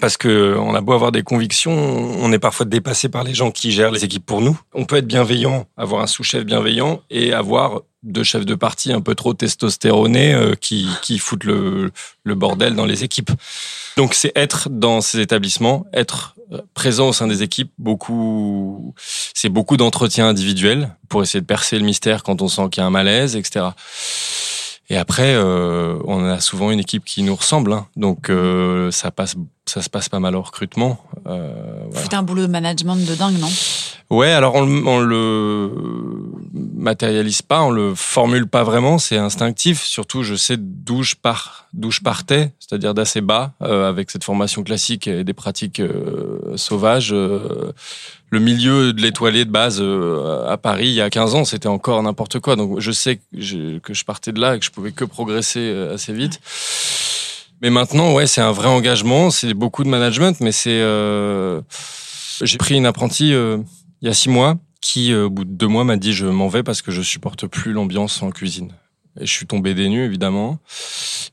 Parce 0.00 0.16
que 0.16 0.56
on 0.58 0.74
a 0.74 0.80
beau 0.80 0.92
avoir 0.92 1.12
des 1.12 1.22
convictions, 1.22 1.72
on 1.72 2.32
est 2.32 2.40
parfois 2.40 2.66
dépassé 2.66 3.08
par 3.08 3.22
les 3.22 3.34
gens 3.34 3.52
qui 3.52 3.70
gèrent 3.70 3.92
les 3.92 4.04
équipes 4.04 4.26
pour 4.26 4.40
nous. 4.40 4.58
On 4.74 4.84
peut 4.84 4.96
être 4.96 5.06
bienveillant, 5.06 5.66
avoir 5.76 6.02
un 6.02 6.08
sous-chef 6.08 6.44
bienveillant 6.44 7.02
et 7.08 7.32
avoir 7.32 7.82
deux 8.02 8.24
chefs 8.24 8.44
de 8.44 8.54
parti 8.54 8.92
un 8.92 9.00
peu 9.00 9.14
trop 9.14 9.32
testostéronés 9.32 10.34
euh, 10.34 10.54
qui, 10.54 10.88
qui 11.02 11.18
foutent 11.18 11.44
le, 11.44 11.92
le 12.24 12.34
bordel 12.34 12.74
dans 12.74 12.84
les 12.84 13.04
équipes. 13.04 13.30
Donc 13.96 14.14
c'est 14.14 14.32
être 14.34 14.68
dans 14.68 15.00
ces 15.00 15.20
établissements, 15.20 15.86
être 15.92 16.36
présent 16.74 17.08
au 17.08 17.12
sein 17.12 17.26
des 17.26 17.42
équipes, 17.42 17.72
beaucoup, 17.78 18.94
c'est 18.96 19.48
beaucoup 19.48 19.76
d'entretiens 19.76 20.28
individuels 20.28 20.94
pour 21.08 21.22
essayer 21.22 21.40
de 21.40 21.46
percer 21.46 21.78
le 21.78 21.84
mystère 21.84 22.22
quand 22.22 22.42
on 22.42 22.48
sent 22.48 22.68
qu'il 22.70 22.80
y 22.80 22.84
a 22.84 22.86
un 22.86 22.90
malaise, 22.90 23.36
etc. 23.36 23.66
Et 24.88 24.96
après, 24.96 25.34
euh, 25.34 25.98
on 26.04 26.24
a 26.24 26.38
souvent 26.40 26.70
une 26.70 26.78
équipe 26.78 27.04
qui 27.04 27.22
nous 27.24 27.34
ressemble, 27.34 27.72
hein. 27.72 27.86
donc 27.96 28.30
euh, 28.30 28.90
ça 28.92 29.10
passe 29.10 29.34
ça 29.68 29.82
se 29.82 29.90
passe 29.90 30.08
pas 30.08 30.20
mal 30.20 30.36
au 30.36 30.42
recrutement. 30.42 31.00
Euh, 31.26 31.52
voilà. 31.90 32.02
C'était 32.04 32.14
un 32.14 32.22
boulot 32.22 32.42
de 32.42 32.52
management 32.52 32.94
de 32.94 33.14
dingue, 33.16 33.36
non? 33.40 33.48
Ouais, 34.10 34.30
alors 34.30 34.54
on, 34.54 34.64
le- 34.64 34.86
on 34.86 35.00
le 35.00 35.70
matérialise 36.76 37.42
pas, 37.42 37.62
on 37.62 37.70
le 37.70 37.92
formule 37.96 38.46
pas 38.46 38.62
vraiment, 38.62 38.98
c'est 38.98 39.16
instinctif. 39.16 39.82
Surtout, 39.82 40.22
je 40.22 40.36
sais 40.36 40.56
d'où 40.56 41.02
je 41.02 41.16
pars, 41.20 41.66
d'où 41.72 41.90
je 41.90 42.00
partais, 42.00 42.52
c'est-à-dire 42.60 42.94
d'assez 42.94 43.20
bas, 43.20 43.54
euh, 43.62 43.88
avec 43.88 44.12
cette 44.12 44.22
formation 44.22 44.62
classique 44.62 45.08
et 45.08 45.24
des 45.24 45.34
pratiques 45.34 45.80
euh, 45.80 46.56
sauvages. 46.56 47.12
Le 48.36 48.42
milieu 48.42 48.92
de 48.92 49.00
l'étoilé 49.00 49.46
de 49.46 49.50
base 49.50 49.78
euh, 49.80 50.46
à 50.46 50.58
Paris 50.58 50.88
il 50.88 50.94
y 50.94 51.00
a 51.00 51.08
15 51.08 51.34
ans, 51.34 51.44
c'était 51.46 51.68
encore 51.68 52.02
n'importe 52.02 52.38
quoi. 52.38 52.54
Donc 52.54 52.80
je 52.80 52.92
sais 52.92 53.16
que 53.16 53.22
je, 53.32 53.78
que 53.78 53.94
je 53.94 54.04
partais 54.04 54.32
de 54.32 54.40
là 54.40 54.54
et 54.54 54.58
que 54.58 54.64
je 54.64 54.70
pouvais 54.70 54.92
que 54.92 55.06
progresser 55.06 55.60
euh, 55.60 55.94
assez 55.94 56.12
vite. 56.12 56.38
Mais 57.62 57.70
maintenant, 57.70 58.12
ouais, 58.12 58.26
c'est 58.26 58.42
un 58.42 58.52
vrai 58.52 58.68
engagement, 58.68 59.30
c'est 59.30 59.54
beaucoup 59.54 59.84
de 59.84 59.88
management, 59.88 60.38
mais 60.40 60.52
c'est 60.52 60.80
euh, 60.82 61.62
j'ai 62.42 62.58
pris 62.58 62.74
une 62.76 62.84
apprentie 62.84 63.32
euh, 63.32 63.56
il 64.02 64.08
y 64.08 64.10
a 64.10 64.14
six 64.14 64.28
mois 64.28 64.56
qui, 64.82 65.12
euh, 65.12 65.24
au 65.24 65.30
bout 65.30 65.46
de 65.46 65.52
deux 65.52 65.66
mois, 65.66 65.84
m'a 65.84 65.96
dit 65.96 66.12
je 66.12 66.26
m'en 66.26 66.48
vais 66.48 66.62
parce 66.62 66.82
que 66.82 66.92
je 66.92 67.00
supporte 67.00 67.46
plus 67.46 67.72
l'ambiance 67.72 68.22
en 68.22 68.30
cuisine. 68.30 68.72
Et 69.20 69.26
je 69.26 69.32
suis 69.32 69.46
tombé 69.46 69.74
des 69.74 69.88
nues, 69.88 70.04
évidemment. 70.04 70.58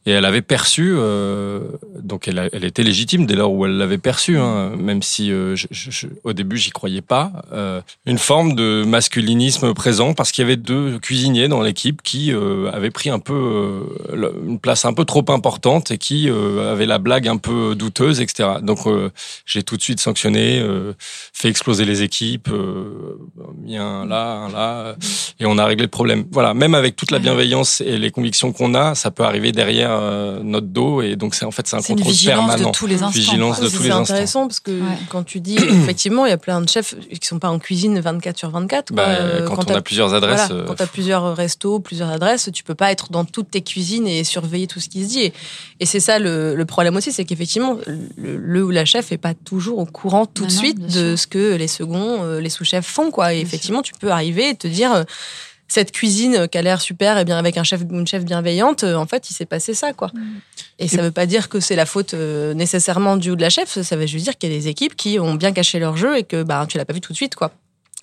Et 0.06 0.12
elle 0.12 0.26
avait 0.26 0.42
perçu, 0.42 0.94
euh, 0.98 1.62
donc 2.00 2.28
elle, 2.28 2.40
a- 2.40 2.50
elle 2.52 2.66
était 2.66 2.84
légitime 2.84 3.26
dès 3.26 3.36
lors 3.36 3.52
où 3.54 3.66
elle 3.66 3.78
l'avait 3.78 3.98
perçu, 3.98 4.38
hein, 4.38 4.72
même 4.78 5.02
si 5.02 5.32
euh, 5.32 5.56
je- 5.56 5.68
je- 5.72 6.08
au 6.26 6.34
début 6.34 6.58
j'y 6.58 6.72
croyais 6.72 7.02
pas, 7.02 7.32
euh, 7.54 7.82
une 8.06 8.18
forme 8.18 8.54
de 8.56 8.84
masculinisme 8.86 9.74
présent 9.74 10.14
parce 10.14 10.32
qu'il 10.32 10.42
y 10.42 10.46
avait 10.46 10.58
deux 10.58 11.00
cuisiniers 11.00 11.48
dans 11.48 11.62
l'équipe 11.62 12.02
qui 12.02 12.34
euh, 12.34 12.70
avaient 12.72 12.92
pris 12.92 13.10
un 13.10 13.20
peu 13.20 13.84
une 14.46 14.60
place 14.60 14.84
un 14.86 14.94
peu 14.94 15.06
trop 15.06 15.24
importante 15.30 15.92
et 15.92 15.98
qui 15.98 16.30
avaient 16.30 16.86
la 16.86 16.98
blague 16.98 17.28
un 17.28 17.38
peu 17.38 17.76
douteuse, 17.76 18.20
etc. 18.22 18.50
Donc 18.62 18.80
j'ai 19.46 19.64
tout 19.64 19.78
de 19.78 19.82
suite 19.82 20.00
sanctionné, 20.00 20.62
fait 21.34 21.50
exploser 21.50 21.86
les 21.86 22.04
équipes, 22.04 22.50
mis 23.64 23.78
un 23.78 24.06
là, 24.06 24.32
un 24.34 24.50
là, 24.52 24.96
et 25.40 25.46
on 25.46 25.58
a 25.58 25.66
réglé 25.66 25.84
le 25.84 25.90
problème. 25.90 26.26
Voilà, 26.32 26.54
même 26.54 26.76
avec 26.76 26.96
toute 26.96 27.12
la 27.12 27.20
bienveillance 27.20 27.73
et 27.82 27.98
les 27.98 28.12
convictions 28.12 28.52
qu'on 28.52 28.74
a, 28.76 28.96
ça 28.96 29.12
peut 29.12 29.24
arriver 29.24 29.52
derrière 29.52 29.90
euh, 29.92 30.40
notre 30.44 30.68
dos, 30.68 31.02
et 31.02 31.16
donc 31.16 31.36
c'est 31.36 31.46
en 31.46 31.52
fait 31.52 31.68
c'est 31.68 31.76
un 31.76 31.82
C'est 31.82 31.90
une 31.94 31.98
contrôle 31.98 32.14
vigilance 32.14 32.44
de 32.46 32.50
permanent. 32.50 32.72
tous 32.72 32.88
les 32.88 32.96
instants. 33.04 33.10
Vigilance 33.20 33.60
de 33.60 33.68
C'est 33.70 33.78
tous 33.78 33.84
les 33.84 33.90
instants. 33.92 34.14
intéressant 34.14 34.48
parce 34.48 34.60
que 34.60 34.80
quand 35.10 35.24
tu 35.24 35.40
dis, 35.40 35.56
effectivement, 35.84 36.26
il 36.26 36.30
y 36.30 36.34
a 36.34 36.38
plein 36.38 36.62
de 36.62 36.70
chefs 36.70 36.96
qui 37.20 37.28
sont 37.28 37.40
pas 37.40 37.50
en 37.50 37.60
cuisine 37.60 38.00
24 38.00 38.38
sur 38.38 38.50
24. 38.50 38.90
quoi. 38.94 38.96
Bah, 38.98 39.10
Euh, 39.10 39.48
quand 39.48 39.70
on 39.72 39.76
a 39.76 39.82
plusieurs 39.82 40.14
adresses, 40.14 40.48
voilà, 40.48 40.62
euh, 40.64 40.66
quand 40.68 40.76
tu 40.76 40.84
as 40.84 40.88
plusieurs 40.88 41.36
restos, 41.36 41.80
plusieurs 41.80 42.10
adresses, 42.10 42.50
tu 42.54 42.64
peux 42.64 42.76
pas 42.76 42.92
être 42.92 43.12
dans 43.12 43.26
toutes 43.26 43.52
tes 43.52 43.62
cuisines 43.62 44.08
et 44.08 44.24
surveiller 44.24 44.68
tout 44.68 44.80
ce 44.80 44.90
qui 44.90 45.04
se 45.04 45.10
dit. 45.10 45.22
Et, 45.22 45.34
et 45.80 45.86
c'est 45.86 46.00
ça 46.00 46.20
le, 46.20 46.56
le 46.56 46.66
problème 46.66 46.96
aussi, 46.96 47.12
c'est 47.12 47.26
qu'effectivement, 47.26 47.78
le, 48.18 48.38
le 48.38 48.64
ou 48.64 48.70
la 48.72 48.86
chef 48.86 49.12
est 49.12 49.18
pas 49.18 49.34
toujours 49.34 49.80
au 49.80 49.86
courant 49.86 50.26
tout 50.26 50.44
Non, 50.44 50.48
de 50.50 50.54
non, 50.54 50.60
suite 50.60 50.80
de 50.94 51.16
ce 51.16 51.28
que 51.28 51.56
les 51.56 51.68
seconds, 51.68 52.38
les 52.40 52.50
sous-chefs 52.50 52.86
font. 52.86 53.12
quoi. 53.12 53.34
Et 53.34 53.40
effectivement, 53.40 53.82
tu 53.82 53.94
peux 54.00 54.12
arriver 54.12 54.50
et 54.50 54.56
te 54.56 54.68
dire. 54.68 55.04
Euh, 55.74 55.80
cette 55.84 55.92
cuisine 55.92 56.48
qui 56.48 56.58
a 56.58 56.62
l'air 56.62 56.82
super 56.82 57.18
et 57.18 57.26
bien 57.26 57.38
avec 57.38 57.58
un 57.58 57.64
chef 57.64 57.82
une 57.90 58.08
chef 58.08 58.24
bienveillante, 58.24 58.84
euh, 58.84 58.96
en 58.96 59.06
fait, 59.06 59.30
il 59.30 59.34
s'est 59.34 59.46
passé 59.46 59.74
ça, 59.74 59.94
quoi. 59.94 60.12
Et 60.80 60.88
ça 60.88 61.02
veut 61.02 61.12
pas 61.12 61.26
dire 61.26 61.50
que 61.50 61.60
c'est 61.60 61.76
la 61.76 61.86
faute 61.86 62.14
euh, 62.14 62.54
nécessairement 62.54 63.18
du 63.18 63.32
ou 63.32 63.36
de 63.36 63.42
la 63.42 63.50
chef, 63.50 63.82
ça 63.82 63.96
veut 63.96 64.08
juste 64.08 64.26
dire 64.26 64.38
qu'il 64.38 64.52
y 64.52 64.56
a 64.56 64.58
des 64.58 64.68
équipes 64.68 64.96
qui 64.96 65.20
ont 65.20 65.36
bien 65.36 65.52
caché 65.52 65.80
leur 65.80 65.98
jeu 65.98 66.18
et 66.18 66.24
que 66.24 66.44
bah, 66.44 66.66
tu 66.68 66.78
l'as 66.78 66.86
pas 66.86 66.94
vu 66.94 67.02
tout 67.02 67.12
de 67.14 67.18
suite, 67.18 67.36
quoi. 67.36 67.52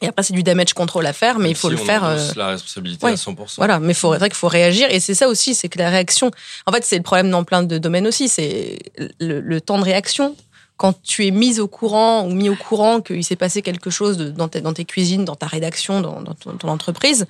Et 0.03 0.07
après, 0.07 0.23
c'est 0.23 0.33
du 0.33 0.43
damage 0.43 0.73
control 0.73 1.05
à 1.05 1.13
faire, 1.13 1.39
mais 1.39 1.51
il 1.51 1.55
faut 1.57 1.69
si 1.69 1.75
le 1.77 1.83
on 1.83 1.85
faire. 1.85 2.05
euh, 2.05 2.17
la 2.35 2.49
responsabilité 2.49 3.05
ouais. 3.05 3.13
à 3.13 3.17
100%. 3.17 3.57
Voilà, 3.59 3.81
mais 3.81 3.93
faut, 3.93 4.13
c'est 4.13 4.19
vrai 4.19 4.29
qu'il 4.31 4.37
faut 4.37 4.49
réagir. 4.49 4.89
Et 4.91 4.99
c'est 4.99 5.15
ça 5.15 5.29
aussi, 5.29 5.55
c'est 5.55 5.69
que 5.69 5.79
la 5.79 5.91
réaction. 5.91 6.31
En 6.67 6.73
fait, 6.73 6.85
c'est 6.85 6.97
le 6.97 7.03
problème 7.03 7.31
dans 7.31 7.45
plein 7.45 7.63
de 7.63 7.77
domaines 7.77 8.07
aussi. 8.07 8.29
C'est 8.29 8.79
le, 9.21 9.41
le 9.41 9.61
temps 9.61 9.79
de 9.79 9.85
réaction. 9.85 10.35
Quand 10.81 10.95
tu 11.03 11.27
es 11.27 11.31
mise 11.31 11.61
au 11.61 11.69
courant 11.69 12.25
ou 12.27 12.31
mis 12.31 12.49
au 12.49 12.57
courant 12.57 13.03
qu'il 13.03 13.23
s'est 13.23 13.37
passé 13.37 13.61
quelque 13.61 13.91
chose 13.91 14.17
de- 14.17 14.31
dans, 14.31 14.49
tes, 14.49 14.63
dans 14.63 14.73
tes 14.73 14.87
cuisines, 14.87 15.27
dans 15.27 15.37
ta 15.37 15.47
rédaction, 15.47 16.01
dans, 16.01 16.23
dans 16.23 16.35
ton, 16.35 16.53
ton 16.57 16.69
entreprise, 16.69 17.27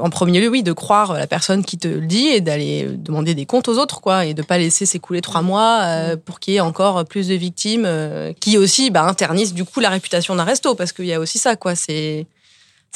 en 0.00 0.10
premier 0.10 0.40
lieu, 0.40 0.48
oui, 0.48 0.62
de 0.62 0.72
croire 0.72 1.12
la 1.12 1.26
personne 1.26 1.62
qui 1.64 1.76
te 1.78 1.86
le 1.86 2.06
dit 2.06 2.28
et 2.28 2.40
d'aller 2.40 2.88
demander 3.08 3.34
des 3.34 3.46
comptes 3.46 3.68
aux 3.68 3.78
autres, 3.78 4.00
quoi, 4.00 4.24
et 4.24 4.34
de 4.34 4.42
pas 4.42 4.58
laisser 4.58 4.86
s'écouler 4.86 5.20
trois 5.20 5.42
mois 5.42 5.82
euh, 5.84 6.16
pour 6.16 6.40
qu'il 6.40 6.54
y 6.54 6.56
ait 6.56 6.60
encore 6.60 7.04
plus 7.04 7.28
de 7.28 7.34
victimes 7.34 7.84
euh, 7.86 8.32
qui 8.40 8.58
aussi 8.58 8.90
bah, 8.90 9.04
internissent 9.04 9.54
du 9.54 9.64
coup 9.64 9.80
la 9.80 9.90
réputation 9.90 10.34
d'un 10.34 10.44
resto, 10.44 10.74
parce 10.74 10.92
qu'il 10.92 11.06
y 11.06 11.12
a 11.12 11.20
aussi 11.20 11.38
ça, 11.38 11.56
quoi. 11.56 11.74
C'est 11.76 12.26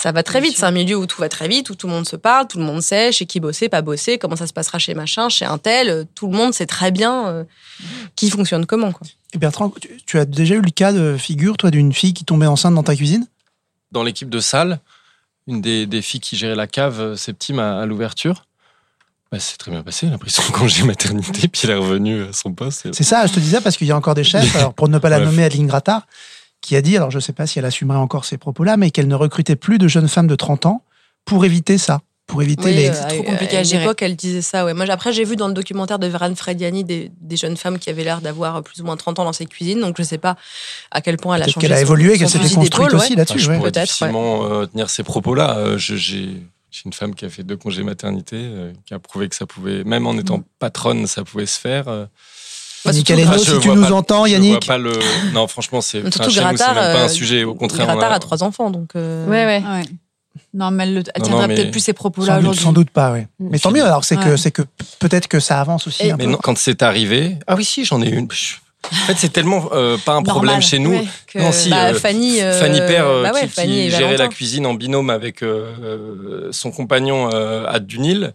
ça 0.03 0.13
va 0.13 0.23
très 0.23 0.41
vite. 0.41 0.57
C'est 0.57 0.65
un 0.65 0.71
milieu 0.71 0.97
où 0.97 1.07
tout 1.07 1.21
va 1.21 1.29
très 1.29 1.47
vite, 1.49 1.69
où 1.71 1.75
tout 1.75 1.87
le 1.87 1.93
monde 1.93 2.09
se 2.09 2.17
parle, 2.17 2.47
tout 2.49 2.59
le 2.59 2.65
monde 2.65 2.81
sait 2.83 3.13
chez 3.13 3.27
qui 3.27 3.39
bosser, 3.41 3.69
pas 3.69 3.83
bosser, 3.83 4.17
comment 4.19 4.37
ça 4.37 4.47
se 4.47 4.53
passera 4.53 4.79
chez 4.79 4.95
machin, 4.95 5.29
chez 5.29 5.45
un 5.45 5.59
tel. 5.59 5.89
euh, 5.91 6.05
Tout 6.15 6.29
le 6.29 6.37
monde 6.37 6.55
sait 6.55 6.67
très 6.67 6.91
bien 6.91 7.29
euh, 7.29 7.45
qui 8.17 8.31
fonctionne 8.31 8.65
comment, 8.67 8.93
quoi. 8.93 9.07
Et 9.35 9.39
Bertrand, 9.39 9.71
tu, 9.81 9.91
tu 10.07 10.19
as 10.19 10.25
déjà 10.25 10.55
eu 10.57 10.61
le 10.63 10.71
cas 10.71 10.93
de 10.93 11.17
figure, 11.19 11.57
toi, 11.57 11.71
d'une 11.71 11.93
fille 11.93 12.15
qui 12.15 12.25
tombait 12.25 12.47
enceinte 12.47 12.75
dans 12.75 12.83
ta 12.83 12.97
cuisine? 12.97 13.27
Dans 13.93 14.03
l'équipe 14.03 14.31
de 14.31 14.41
salle, 14.41 14.81
une 15.47 15.61
des, 15.61 15.87
des 15.87 16.03
filles 16.03 16.21
qui 16.21 16.37
gérait 16.37 16.55
la 16.57 16.67
cave 16.67 17.01
euh, 17.01 17.17
Septime 17.17 17.59
à, 17.59 17.81
à 17.81 17.87
l'ouverture, 17.87 18.47
bah, 19.31 19.39
c'est 19.39 19.57
très 19.59 19.71
bien 19.71 19.83
passé. 19.83 20.07
Elle 20.07 20.15
a 20.15 20.19
pris 20.19 20.31
son 20.31 20.43
congé 20.53 20.83
maternité, 20.85 21.47
puis 21.47 21.61
elle 21.65 21.71
est 21.71 21.75
revenue 21.75 22.23
à 22.25 22.33
son 22.33 22.53
poste. 22.53 22.87
et- 22.87 22.93
C'est 22.93 23.05
ça, 23.05 23.27
je 23.27 23.33
te 23.35 23.39
disais, 23.41 23.61
parce 23.61 23.77
qu'il 23.77 23.87
y 23.87 23.93
a 23.93 23.97
encore 23.97 24.15
des 24.15 24.25
chefs, 24.25 24.57
alors 24.57 24.75
pour 24.75 24.89
ne 24.89 24.99
pas 24.99 25.09
la 25.11 25.21
nommer 25.21 25.45
Adeline 25.45 25.67
Grattard, 25.67 26.07
qui 26.61 26.77
a 26.77 26.83
dit, 26.83 26.97
alors 26.97 27.11
je 27.11 27.17
ne 27.17 27.21
sais 27.21 27.33
pas 27.33 27.47
si 27.47 27.59
elle 27.59 27.65
assumerait 27.65 27.99
encore 27.99 28.25
ces 28.25 28.37
propos-là, 28.39 28.77
mais 28.77 28.91
qu'elle 28.91 29.09
ne 29.09 29.15
recrutait 29.15 29.57
plus 29.57 29.79
de 29.79 29.89
jeunes 29.89 30.09
femmes 30.09 30.27
de 30.27 30.35
30 30.37 30.67
ans 30.67 30.83
pour 31.25 31.45
éviter 31.45 31.79
ça, 31.79 32.01
pour 32.27 32.43
éviter 32.43 32.65
Oui, 32.65 32.75
les... 32.75 32.89
euh, 32.91 33.09
trop 33.09 33.23
compliqué 33.23 33.57
à 33.57 33.61
une 33.61 33.65
gérer. 33.67 33.85
époque, 33.85 34.03
elle 34.03 34.15
disait 34.17 34.43
ça. 34.43 34.65
Ouais. 34.65 34.75
Moi, 34.75 34.85
après, 34.91 35.13
j'ai 35.13 35.25
vu 35.25 35.37
dans 35.37 35.49
le 35.49 35.55
documentaire 35.55 35.99
de 35.99 36.07
Vérane 36.07 36.37
Frediani 36.37 36.85
des, 36.85 37.11
des 37.21 37.37
jeunes 37.37 37.57
femmes 37.57 37.79
qui 37.79 37.89
avaient 37.91 38.05
l'air 38.05 38.21
d'avoir 38.21 38.63
plus 38.63 38.81
ou 38.81 38.85
moins 38.85 38.97
30 38.97 39.19
ans 39.21 39.25
dans 39.25 39.33
ses 39.33 39.47
cuisines. 39.47 39.81
Donc, 39.81 39.97
je 39.99 40.03
sais 40.03 40.19
pas 40.19 40.37
à 40.91 41.01
quel 41.01 41.17
point 41.17 41.37
elle 41.37 41.43
a 41.43 41.47
changé. 41.47 41.61
qu'elle 41.67 41.73
a 41.77 41.81
évolué, 41.81 42.19
qu'elle 42.19 42.29
s'était 42.29 42.55
construite 42.55 42.93
aussi 42.95 43.11
ouais. 43.13 43.17
là-dessus. 43.17 43.39
Enfin, 43.39 43.45
je 43.45 43.51
ouais. 43.51 43.57
pourrais 43.59 43.71
Peut-être, 43.73 43.85
difficilement 43.87 44.45
euh, 44.51 44.67
tenir 44.67 44.91
ces 44.91 45.03
propos-là. 45.03 45.57
Euh, 45.59 45.79
je- 45.79 45.97
J'ai 45.97 46.29
j'ai 46.73 46.83
une 46.87 46.93
femme 46.93 47.17
qui 47.17 47.25
a 47.25 47.29
fait 47.31 47.43
deux 47.43 47.57
congés 47.57 47.83
maternité, 47.83 48.37
euh, 48.39 48.73
qui 48.87 48.95
a 48.95 49.01
prouvé 49.01 49.29
que 49.29 49.35
ça 49.35 49.45
pouvait, 49.45 49.83
même 49.83 50.07
en 50.07 50.17
étant 50.17 50.45
patronne, 50.61 51.09
ça 51.09 51.25
pouvait 51.25 51.47
se 51.47 51.59
faire. 51.59 51.89
Euh. 52.87 52.91
Bah, 52.91 52.91
Ah, 52.91 52.93
si 52.93 53.05
tu 53.61 53.69
nous 53.69 53.83
pas- 53.83 53.93
entends, 53.93 54.27
je 54.27 54.33
Yannick. 54.33 54.65
vois 54.65 54.75
pas 54.75 54.79
le... 54.79 54.93
Non, 55.35 55.47
franchement, 55.47 55.81
c'est 55.81 55.99
enfin, 56.07 56.27
même 56.45 56.57
pas 56.57 56.71
un 56.73 57.05
euh, 57.05 57.09
sujet. 57.09 57.45
Au 57.45 57.55
contraire, 57.55 57.87
on 57.89 57.93
Grattard 57.95 58.13
a 58.13 58.19
trois 58.19 58.43
enfants, 58.43 58.71
donc. 58.71 58.91
euh, 58.97 59.27
Ouais, 59.27 59.45
ouais. 59.45 59.63
Ouais. 59.67 59.83
Non, 60.55 60.71
mais 60.71 60.85
elle, 60.85 60.95
le- 60.95 61.03
elle 61.15 61.23
mais- 61.49 61.55
peut-être 61.55 61.71
plus 61.73 61.81
ces 61.81 61.93
propos-là 61.93 62.27
Sans 62.27 62.35
doute, 62.37 62.43
aujourd'hui. 62.43 62.63
sans 62.65 62.73
doute 62.73 62.91
pas, 62.91 63.13
oui. 63.13 63.21
Mais 63.41 63.59
tant 63.59 63.71
mieux, 63.71 63.85
alors 63.85 64.05
c'est 64.05 64.17
que, 64.17 64.31
Ouais. 64.31 64.37
c'est 64.37 64.51
que 64.51 64.63
peut-être 64.99 65.29
que 65.29 65.41
ça 65.41 65.61
avance 65.61 65.87
aussi 65.87 66.07
Et- 66.07 66.11
un 66.13 66.17
Mais 66.17 66.25
peu. 66.25 66.31
non, 66.31 66.39
quand 66.43 66.57
c'est 66.57 66.83
arrivé, 66.83 67.37
ah 67.47 67.55
oui, 67.57 67.65
si, 67.65 67.85
j'en 67.85 68.01
ai 68.03 68.09
une. 68.09 68.29
En 68.91 68.95
fait, 69.07 69.15
c'est 69.19 69.29
tellement 69.33 69.69
euh, 69.73 69.99
pas 69.99 70.13
un 70.13 70.23
Normal, 70.23 70.31
problème 70.35 70.63
chez 70.63 70.79
nous. 70.79 70.93
ouais, 70.93 71.07
que- 71.27 71.39
Non, 71.39 71.53
si, 71.53 71.69
bah, 71.69 71.89
euh, 71.91 71.95
Fanny, 71.95 72.41
euh, 72.41 72.59
Fanny 72.59 72.79
Père, 72.79 73.05
bah 73.23 73.33
ouais, 73.35 73.43
qui, 73.43 73.49
Fanny 73.49 73.73
qui 73.73 73.79
et 73.81 73.91
gérait 73.91 74.17
la 74.17 74.29
cuisine 74.29 74.65
en 74.67 74.73
binôme 74.75 75.11
avec 75.11 75.43
son 76.53 76.71
compagnon 76.71 77.29
euh, 77.35 77.67
à 77.69 77.79
Dunil, 77.79 78.33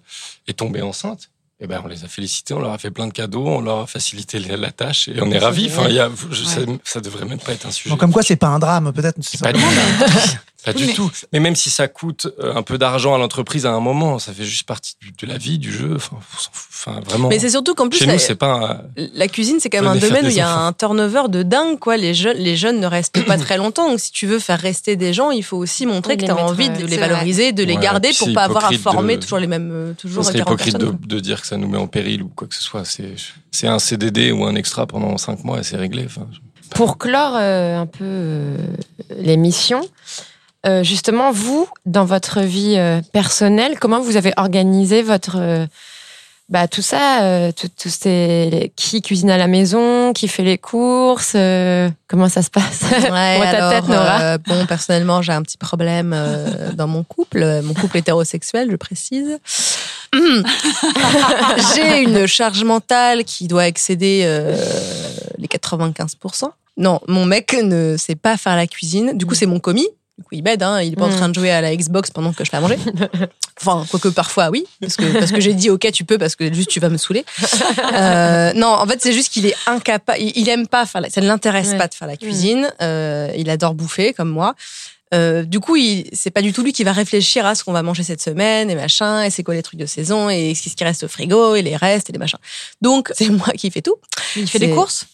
est 0.48 0.54
tombée 0.54 0.82
enceinte. 0.84 1.30
Et 1.62 1.68
ben, 1.68 1.82
on 1.86 1.88
les 1.88 2.04
a 2.04 2.08
félicités, 2.10 2.54
on 2.54 2.60
leur 2.60 2.74
a 2.74 2.78
fait 2.78 2.92
plein 2.92 3.08
de 3.08 3.14
cadeaux, 3.14 3.48
on 3.48 3.62
leur 3.62 3.80
a 3.80 3.88
facilité 3.88 4.40
la 4.40 4.72
tâche 4.72 5.08
et 5.08 5.22
on 5.22 5.32
est 5.32 5.40
ravis. 5.40 5.68
Enfin, 5.68 5.88
il 5.88 5.96
y 5.96 6.00
a, 6.00 6.10
je 6.30 6.44
sais, 6.44 6.66
ça 6.84 7.00
devrait 7.00 7.26
même 7.26 7.40
pas 7.40 7.54
être 7.54 7.66
un 7.66 7.72
sujet. 7.72 7.90
Donc, 7.90 8.00
comme 8.00 8.12
quoi, 8.12 8.24
c'est 8.24 8.36
pas 8.36 8.48
un 8.48 8.60
drame, 8.60 8.92
peut-être. 8.92 9.18
c'est 9.22 9.40
Pas 9.40 9.54
du. 9.54 9.62
Pas 10.64 10.72
Oui, 10.72 10.78
du 10.82 10.86
mais- 10.88 10.94
tout. 10.94 11.12
Mais 11.32 11.40
même 11.40 11.56
si 11.56 11.70
ça 11.70 11.88
coûte 11.88 12.28
euh, 12.40 12.56
un 12.56 12.64
peu 12.64 12.78
d'argent 12.80 13.14
à 13.14 13.20
l'entreprise 13.20 13.68
à 13.68 13.72
un 13.72 13.80
moment, 13.80 14.18
ça 14.18 14.34
fait 14.34 14.46
juste 14.46 14.64
partie 14.64 14.96
de 15.22 15.28
la 15.28 15.38
vie, 15.38 15.60
du 15.60 15.72
jeu. 15.72 15.94
Enfin, 15.96 16.16
on 16.18 16.38
s'en 16.40 16.50
fout. 16.52 16.66
Enfin, 16.74 17.02
vraiment. 17.06 17.28
Mais 17.30 17.38
c'est 17.38 17.52
surtout 17.52 17.76
qu'en 17.76 17.88
plus, 17.88 18.00
Chez 18.00 18.06
la, 18.08 18.14
nous, 18.14 18.20
c'est 18.20 18.34
pas. 18.36 18.82
un- 18.98 19.04
la 19.14 19.28
cuisine, 19.28 19.58
c'est 19.60 19.70
quand 19.70 19.82
même 19.82 19.92
un 19.92 19.96
domaine 19.96 20.26
où 20.26 20.30
il 20.30 20.36
y 20.36 20.40
a 20.42 20.50
enfants. 20.52 20.66
un 20.68 20.74
turnover 20.74 21.24
de 21.30 21.44
dingue, 21.44 21.78
quoi. 21.78 21.98
Les 21.98 22.14
jeunes, 22.16 22.38
les 22.38 22.56
jeunes 22.56 22.80
ne 22.80 22.88
restent 22.88 23.24
pas 23.26 23.38
très 23.38 23.58
longtemps. 23.58 23.90
Donc, 23.90 24.00
si 24.00 24.12
tu 24.12 24.26
veux 24.26 24.40
faire 24.40 24.60
rester 24.60 24.96
des 24.96 25.14
gens, 25.14 25.30
il 25.30 25.44
faut 25.44 25.58
aussi 25.58 25.86
montrer 25.86 26.14
Oui, 26.14 26.18
que 26.22 26.26
tu 26.26 26.32
as 26.32 26.38
envie 26.38 26.70
de 26.70 26.76
c'est 26.78 26.82
les 26.88 26.98
vrai. 26.98 27.10
valoriser, 27.10 27.52
de 27.52 27.64
les 27.64 27.76
Ouais, 27.76 27.82
garder 27.84 28.10
pour 28.18 28.28
c'est 28.28 28.34
pas 28.34 28.44
avoir 28.46 28.66
à 28.66 28.72
former 28.74 29.18
de- 29.18 29.22
toujours 29.22 29.40
les 29.40 29.48
mêmes, 29.48 29.70
euh, 29.72 29.94
toujours 29.94 30.24
différentes 30.24 30.48
hypocrite 30.64 30.78
de, 30.78 31.20
dire 31.20 31.42
que 31.42 31.48
ça 31.48 31.58
nous 31.58 31.68
met 31.68 31.78
en 31.78 31.88
péril 31.88 32.24
ou 32.24 32.30
quoi 32.30 32.48
que 32.48 32.56
ce 32.56 32.64
soit. 32.64 32.86
C'est, 32.86 33.14
c'est 33.52 33.68
un 33.68 33.78
CDD 33.80 34.32
ou 34.32 34.46
un 34.46 34.56
extra 34.56 34.88
pendant 34.88 35.16
cinq 35.20 35.44
mois 35.44 35.60
et 35.60 35.64
c'est 35.64 35.78
réglé. 35.78 36.04
Enfin, 36.08 36.28
Pour 36.72 36.98
clore 36.98 37.36
euh, 37.36 37.78
un 37.78 37.86
peu 37.86 38.04
euh, 38.04 38.58
l'émission, 39.18 39.82
euh, 40.66 40.84
justement, 40.84 41.32
vous, 41.32 41.68
dans 41.86 42.06
votre 42.06 42.42
vie 42.42 42.76
euh, 42.78 43.02
personnelle, 43.14 43.78
comment 43.80 44.00
vous 44.00 44.18
avez 44.18 44.34
organisé 44.38 45.02
votre. 45.02 45.38
euh, 45.40 45.66
bah, 46.48 46.68
tout 46.68 46.84
ça, 46.84 47.52
tout, 47.56 47.70
tout 47.70 47.90
ces- 47.90 48.72
qui 48.76 49.02
cuisine 49.02 49.32
à 49.32 49.38
la 49.38 49.48
maison, 49.48 50.14
qui 50.14 50.28
fait 50.28 50.44
les 50.44 50.60
courses, 50.60 51.36
comment 52.08 52.30
ça 52.30 52.44
se 52.44 52.52
passe? 52.52 52.84
Ouais, 52.84 53.00
Moi, 53.38 53.46
ta 53.52 53.66
alors, 53.68 53.72
tête, 53.72 53.88
Nora. 53.90 54.38
bon, 54.38 54.64
personnellement, 54.68 55.24
j'ai 55.24 55.32
un 55.32 55.42
petit 55.42 55.58
problème 55.58 56.16
dans 56.76 56.86
mon 56.88 57.02
couple, 57.04 57.62
mon 57.64 57.74
couple 57.74 57.98
hétérosexuel, 57.98 58.70
je 58.70 58.76
précise. 58.76 59.40
j'ai 61.76 62.02
une 62.04 62.28
charge 62.28 62.64
mentale 62.64 63.24
qui 63.24 63.48
doit 63.48 63.68
excéder 63.68 64.22
les 65.40 65.48
95%. 65.48 66.50
Non, 66.78 67.00
mon 67.08 67.26
mec 67.26 67.56
ne 67.62 67.96
sait 67.98 68.16
pas 68.16 68.38
faire 68.38 68.56
la 68.56 68.68
cuisine. 68.68 69.18
Du 69.18 69.26
coup, 69.26 69.34
c'est 69.34 69.46
mon 69.46 69.60
commis 69.60 69.88
Du 70.18 70.24
coup, 70.24 70.30
il 70.36 70.44
m'aide, 70.44 70.64
hein, 70.64 70.82
il 70.82 70.94
est 70.94 70.96
pas 70.96 71.06
en 71.06 71.10
Mm. 71.10 71.16
train 71.16 71.30
de 71.30 71.36
jouer 71.36 71.52
à 71.52 71.60
la 71.60 71.76
Xbox 71.76 72.10
pendant 72.10 72.32
que 72.32 72.46
je 72.46 72.50
fais 72.50 72.58
à 72.58 72.62
manger. 72.62 72.78
Enfin, 73.62 73.86
quoique 73.90 74.10
parfois 74.10 74.50
oui, 74.50 74.66
parce 74.82 74.98
que, 74.98 75.18
parce 75.18 75.32
que 75.32 75.40
j'ai 75.40 75.54
dit 75.54 75.70
ok, 75.70 75.90
tu 75.94 76.04
peux, 76.04 76.18
parce 76.18 76.36
que 76.36 76.54
juste 76.54 76.70
tu 76.70 76.80
vas 76.82 76.90
me 76.90 76.98
saouler. 76.98 77.24
Euh, 77.94 78.52
non, 78.54 78.68
en 78.68 78.86
fait, 78.86 79.02
c'est 79.02 79.14
juste 79.14 79.32
qu'il 79.32 79.46
est 79.46 79.56
incapable, 79.68 80.20
il, 80.20 80.48
aime 80.50 80.68
pas 80.68 80.86
faire 80.86 81.02
la, 81.02 81.10
ça 81.10 81.22
ne 81.22 81.28
l'intéresse 81.28 81.70
Ouais. 81.70 81.78
pas 81.78 81.88
de 81.88 81.94
faire 81.94 82.08
la 82.08 82.18
cuisine. 82.18 82.72
Euh, 82.82 83.32
il 83.38 83.50
adore 83.50 83.74
bouffer 83.74 84.14
comme 84.14 84.30
moi. 84.30 84.56
Euh, 85.14 85.44
du 85.44 85.60
coup, 85.60 85.76
il, 85.78 86.10
c'est 86.14 86.32
pas 86.32 86.42
du 86.42 86.52
tout 86.52 86.64
lui 86.64 86.74
qui 86.74 86.84
va 86.84 86.92
réfléchir 86.92 87.46
à 87.46 87.56
ce 87.56 87.64
qu'on 87.64 87.72
va 87.72 87.84
manger 87.84 88.04
cette 88.04 88.22
semaine 88.22 88.70
et 88.70 88.76
machin, 88.76 89.24
et 89.24 89.30
c'est 89.30 89.44
quoi 89.44 89.54
les 89.54 89.64
trucs 89.64 89.80
de 89.80 89.86
saison, 89.86 90.30
et 90.30 90.54
ce 90.56 90.76
qui 90.76 90.84
reste 90.84 91.04
au 91.04 91.08
frigo, 91.08 91.56
et 91.56 91.62
les 91.62 91.76
restes, 91.78 92.10
et 92.10 92.14
les 92.14 92.20
machins. 92.20 92.40
Donc, 92.82 93.12
c'est 93.16 93.30
moi 93.30 93.48
qui 93.58 93.72
fais 93.72 93.82
tout. 93.82 93.96
Il 94.36 94.48
fait 94.50 94.60
des 94.60 94.72
courses? 94.72 95.06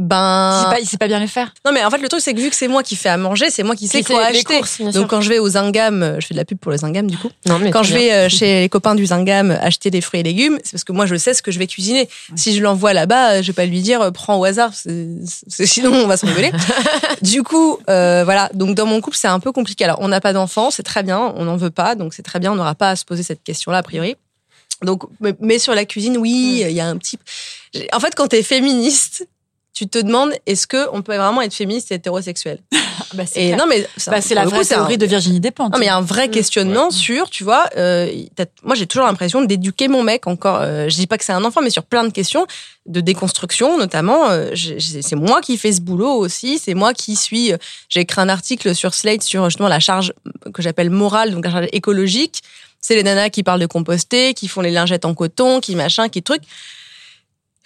Ben. 0.00 0.56
il, 0.56 0.64
sait 0.64 0.70
pas, 0.76 0.80
il 0.80 0.86
sait 0.86 0.96
pas 0.96 1.06
bien 1.08 1.20
les 1.20 1.26
faire. 1.26 1.52
Non, 1.66 1.72
mais 1.72 1.84
en 1.84 1.90
fait, 1.90 1.98
le 1.98 2.08
truc, 2.08 2.22
c'est 2.22 2.32
que 2.32 2.40
vu 2.40 2.48
que 2.48 2.56
c'est 2.56 2.68
moi 2.68 2.82
qui 2.82 2.96
fais 2.96 3.10
à 3.10 3.18
manger, 3.18 3.50
c'est 3.50 3.62
moi 3.62 3.76
qui 3.76 3.86
sais 3.86 4.02
quoi 4.02 4.24
acheter. 4.24 4.56
courses. 4.56 4.80
Donc, 4.80 5.08
quand 5.08 5.20
je 5.20 5.28
vais 5.28 5.38
aux 5.38 5.50
Zingam, 5.50 6.02
euh, 6.02 6.20
je 6.20 6.26
fais 6.26 6.34
de 6.34 6.38
la 6.38 6.46
pub 6.46 6.58
pour 6.58 6.72
les 6.72 6.78
Zingam, 6.78 7.06
du 7.06 7.18
coup. 7.18 7.28
Non, 7.46 7.58
mais 7.58 7.70
Quand 7.70 7.82
je 7.82 7.92
vais 7.92 8.10
euh, 8.12 8.28
chez 8.30 8.60
les 8.62 8.68
copains 8.70 8.94
du 8.94 9.04
Zingam 9.04 9.50
acheter 9.50 9.90
des 9.90 10.00
fruits 10.00 10.20
et 10.20 10.22
légumes, 10.22 10.58
c'est 10.64 10.72
parce 10.72 10.84
que 10.84 10.92
moi, 10.92 11.04
je 11.04 11.16
sais 11.16 11.34
ce 11.34 11.42
que 11.42 11.50
je 11.50 11.58
vais 11.58 11.66
cuisiner. 11.66 12.08
Si 12.34 12.56
je 12.56 12.62
l'envoie 12.62 12.94
là-bas, 12.94 13.32
euh, 13.34 13.42
je 13.42 13.48
vais 13.48 13.52
pas 13.52 13.66
lui 13.66 13.82
dire, 13.82 14.10
prends 14.12 14.36
au 14.38 14.44
hasard, 14.44 14.72
c'est- 14.74 15.06
c'est- 15.48 15.66
sinon 15.66 15.92
on 15.92 16.06
va 16.06 16.16
s'engueuler. 16.16 16.50
du 17.22 17.42
coup, 17.42 17.78
euh, 17.90 18.22
voilà. 18.24 18.48
Donc, 18.54 18.74
dans 18.74 18.86
mon 18.86 19.00
couple, 19.00 19.16
c'est 19.18 19.28
un 19.28 19.40
peu 19.40 19.52
compliqué. 19.52 19.84
Alors, 19.84 19.98
on 20.00 20.08
n'a 20.08 20.20
pas 20.22 20.32
d'enfants, 20.32 20.70
c'est 20.70 20.82
très 20.82 21.02
bien, 21.02 21.32
on 21.36 21.44
n'en 21.44 21.56
veut 21.56 21.70
pas, 21.70 21.94
donc 21.94 22.14
c'est 22.14 22.22
très 22.22 22.38
bien, 22.40 22.52
on 22.52 22.54
n'aura 22.56 22.74
pas 22.74 22.90
à 22.90 22.96
se 22.96 23.04
poser 23.04 23.22
cette 23.22 23.42
question-là, 23.42 23.78
a 23.78 23.82
priori. 23.82 24.16
Donc, 24.82 25.02
mais, 25.40 25.58
sur 25.58 25.74
la 25.74 25.84
cuisine, 25.84 26.16
oui, 26.16 26.62
il 26.66 26.72
y 26.72 26.80
a 26.80 26.86
un 26.86 26.96
petit. 26.96 27.18
En 27.92 28.00
fait, 28.00 28.14
quand 28.14 28.28
t'es 28.28 28.42
féministe, 28.42 29.26
tu 29.72 29.88
te 29.88 29.98
demandes 29.98 30.32
est-ce 30.46 30.66
que 30.66 30.88
on 30.92 31.00
peut 31.02 31.16
vraiment 31.16 31.42
être 31.42 31.54
féministe 31.54 31.90
et 31.92 31.94
hétérosexuel 31.94 32.58
Bah, 33.14 33.24
c'est 33.26 33.40
Et 33.42 33.46
clair. 33.48 33.58
non, 33.58 33.64
mais 33.68 33.80
Bah, 34.06 34.20
c'est 34.20 34.34
pour 34.34 34.44
la 34.44 34.44
vraie 34.44 34.60
un- 34.60 34.64
théorie 34.64 34.98
de 34.98 35.06
Virginie 35.06 35.40
Despentes. 35.40 35.72
non, 35.72 35.78
mais 35.78 35.86
il 35.86 35.88
y 35.88 35.90
a 35.90 35.96
un 35.96 36.00
vrai 36.02 36.28
questionnement 36.28 36.90
sur, 36.92 37.28
tu 37.30 37.42
vois, 37.42 37.68
euh, 37.76 38.08
moi 38.62 38.76
j'ai 38.76 38.86
toujours 38.86 39.06
l'impression 39.06 39.42
d'éduquer 39.42 39.88
mon 39.88 40.02
mec 40.04 40.26
encore. 40.28 40.58
euh, 40.60 40.88
je 40.88 40.94
dis 40.94 41.06
pas 41.08 41.18
que 41.18 41.24
c'est 41.24 41.32
un 41.32 41.44
enfant, 41.44 41.60
mais 41.60 41.70
sur 41.70 41.82
plein 41.84 42.04
de 42.04 42.12
questions 42.12 42.46
de 42.86 43.00
déconstruction, 43.00 43.78
notamment. 43.78 44.28
euh, 44.30 44.50
c'est 44.54 45.16
moi 45.16 45.40
qui 45.40 45.56
fais 45.56 45.72
ce 45.72 45.80
boulot 45.80 46.12
aussi. 46.12 46.58
C'est 46.58 46.74
moi 46.74 46.92
qui 46.94 47.16
suis. 47.16 47.52
euh, 47.52 47.56
J'ai 47.88 48.00
écrit 48.00 48.20
un 48.20 48.28
article 48.28 48.74
sur 48.76 48.94
Slate 48.94 49.22
sur 49.22 49.44
justement 49.50 49.68
la 49.68 49.80
charge 49.80 50.12
que 50.54 50.62
j'appelle 50.62 50.90
morale, 50.90 51.32
donc 51.32 51.44
la 51.44 51.50
charge 51.50 51.66
écologique. 51.72 52.42
C'est 52.80 52.94
les 52.94 53.02
nanas 53.02 53.30
qui 53.30 53.42
parlent 53.42 53.60
de 53.60 53.66
composter, 53.66 54.34
qui 54.34 54.46
font 54.48 54.60
les 54.62 54.70
lingettes 54.70 55.04
en 55.04 55.14
coton, 55.14 55.60
qui 55.60 55.74
machin, 55.74 56.08
qui 56.08 56.22
truc. 56.22 56.42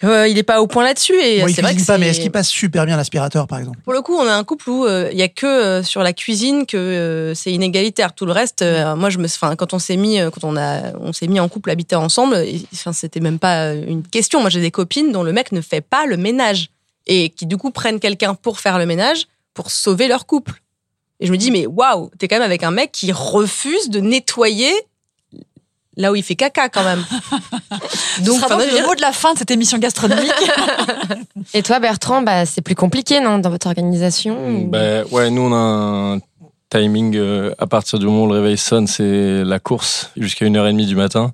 Euh, 0.03 0.27
il 0.27 0.37
est 0.37 0.43
pas 0.43 0.61
au 0.61 0.67
point 0.67 0.83
là-dessus 0.83 1.15
et 1.21 1.39
Bon, 1.39 1.47
il 1.47 1.55
c'est 1.55 1.61
vrai 1.61 1.73
que 1.73 1.85
pas, 1.85 1.97
mais 1.97 2.09
est-ce 2.09 2.19
qu'il 2.19 2.31
passe 2.31 2.49
super 2.49 2.85
bien 2.85 2.97
l'aspirateur, 2.97 3.47
par 3.47 3.59
exemple? 3.59 3.79
Pour 3.85 3.93
le 3.93 4.01
coup, 4.01 4.13
on 4.15 4.27
a 4.27 4.33
un 4.33 4.43
couple 4.43 4.69
où 4.69 4.85
euh, 4.85 5.09
il 5.13 5.17
y 5.17 5.21
a 5.21 5.29
que 5.29 5.45
euh, 5.45 5.83
sur 5.83 6.03
la 6.03 6.11
cuisine 6.11 6.65
que 6.65 6.75
euh, 6.75 7.33
c'est 7.33 7.53
inégalitaire. 7.53 8.13
Tout 8.13 8.25
le 8.25 8.33
reste, 8.33 8.61
euh, 8.61 8.95
moi, 8.97 9.09
je 9.09 9.19
me, 9.19 9.25
enfin, 9.25 9.55
quand 9.55 9.73
on 9.73 9.79
s'est 9.79 9.95
mis, 9.95 10.19
euh, 10.19 10.29
quand 10.31 10.43
on 10.43 10.57
a, 10.57 10.91
on 10.99 11.13
s'est 11.13 11.27
mis 11.27 11.39
en 11.39 11.47
couple, 11.47 11.69
habiter 11.69 11.95
ensemble, 11.95 12.43
enfin, 12.73 12.91
c'était 12.91 13.21
même 13.21 13.39
pas 13.39 13.67
euh, 13.67 13.85
une 13.87 14.03
question. 14.03 14.41
Moi, 14.41 14.49
j'ai 14.49 14.59
des 14.59 14.71
copines 14.71 15.13
dont 15.13 15.23
le 15.23 15.31
mec 15.31 15.53
ne 15.53 15.61
fait 15.61 15.81
pas 15.81 16.05
le 16.05 16.17
ménage 16.17 16.71
et 17.07 17.29
qui 17.29 17.45
du 17.45 17.55
coup 17.55 17.71
prennent 17.71 18.01
quelqu'un 18.01 18.35
pour 18.35 18.59
faire 18.59 18.77
le 18.77 18.85
ménage 18.85 19.27
pour 19.53 19.71
sauver 19.71 20.09
leur 20.09 20.25
couple. 20.25 20.61
Et 21.21 21.27
je 21.27 21.31
me 21.31 21.37
dis, 21.37 21.51
mais 21.51 21.65
waouh, 21.65 22.11
t'es 22.19 22.27
quand 22.27 22.35
même 22.35 22.41
avec 22.43 22.63
un 22.63 22.71
mec 22.71 22.91
qui 22.91 23.13
refuse 23.13 23.89
de 23.89 24.01
nettoyer 24.01 24.73
là 25.97 26.11
où 26.11 26.15
il 26.15 26.23
fait 26.23 26.35
caca 26.35 26.69
quand 26.69 26.83
même. 26.83 27.03
Donc, 28.23 28.43
enfin, 28.43 28.55
je 28.59 28.65
veux 28.65 28.65
le 28.71 28.77
dire- 28.77 28.85
mot 28.87 28.95
de 28.95 29.01
la 29.01 29.11
fin 29.11 29.33
de 29.33 29.37
cette 29.39 29.51
émission 29.51 29.77
gastronomique. 29.77 30.31
Et 31.53 31.63
toi, 31.63 31.79
Bertrand, 31.79 32.21
bah, 32.21 32.45
c'est 32.45 32.61
plus 32.61 32.75
compliqué, 32.75 33.19
non, 33.19 33.37
dans 33.39 33.49
votre 33.49 33.67
organisation 33.67 34.37
ou- 34.47 34.67
Ben, 34.67 35.05
ouais, 35.11 35.29
nous, 35.29 35.41
on 35.43 35.53
a 35.53 35.55
un 36.15 36.19
timing 36.69 37.15
euh, 37.15 37.53
à 37.59 37.67
partir 37.67 37.99
du 37.99 38.05
moment 38.05 38.23
où 38.23 38.27
le 38.27 38.33
réveil 38.35 38.57
sonne, 38.57 38.87
c'est 38.87 39.43
la 39.43 39.59
course 39.59 40.09
jusqu'à 40.17 40.45
1h30 40.45 40.85
du 40.85 40.95
matin. 40.95 41.33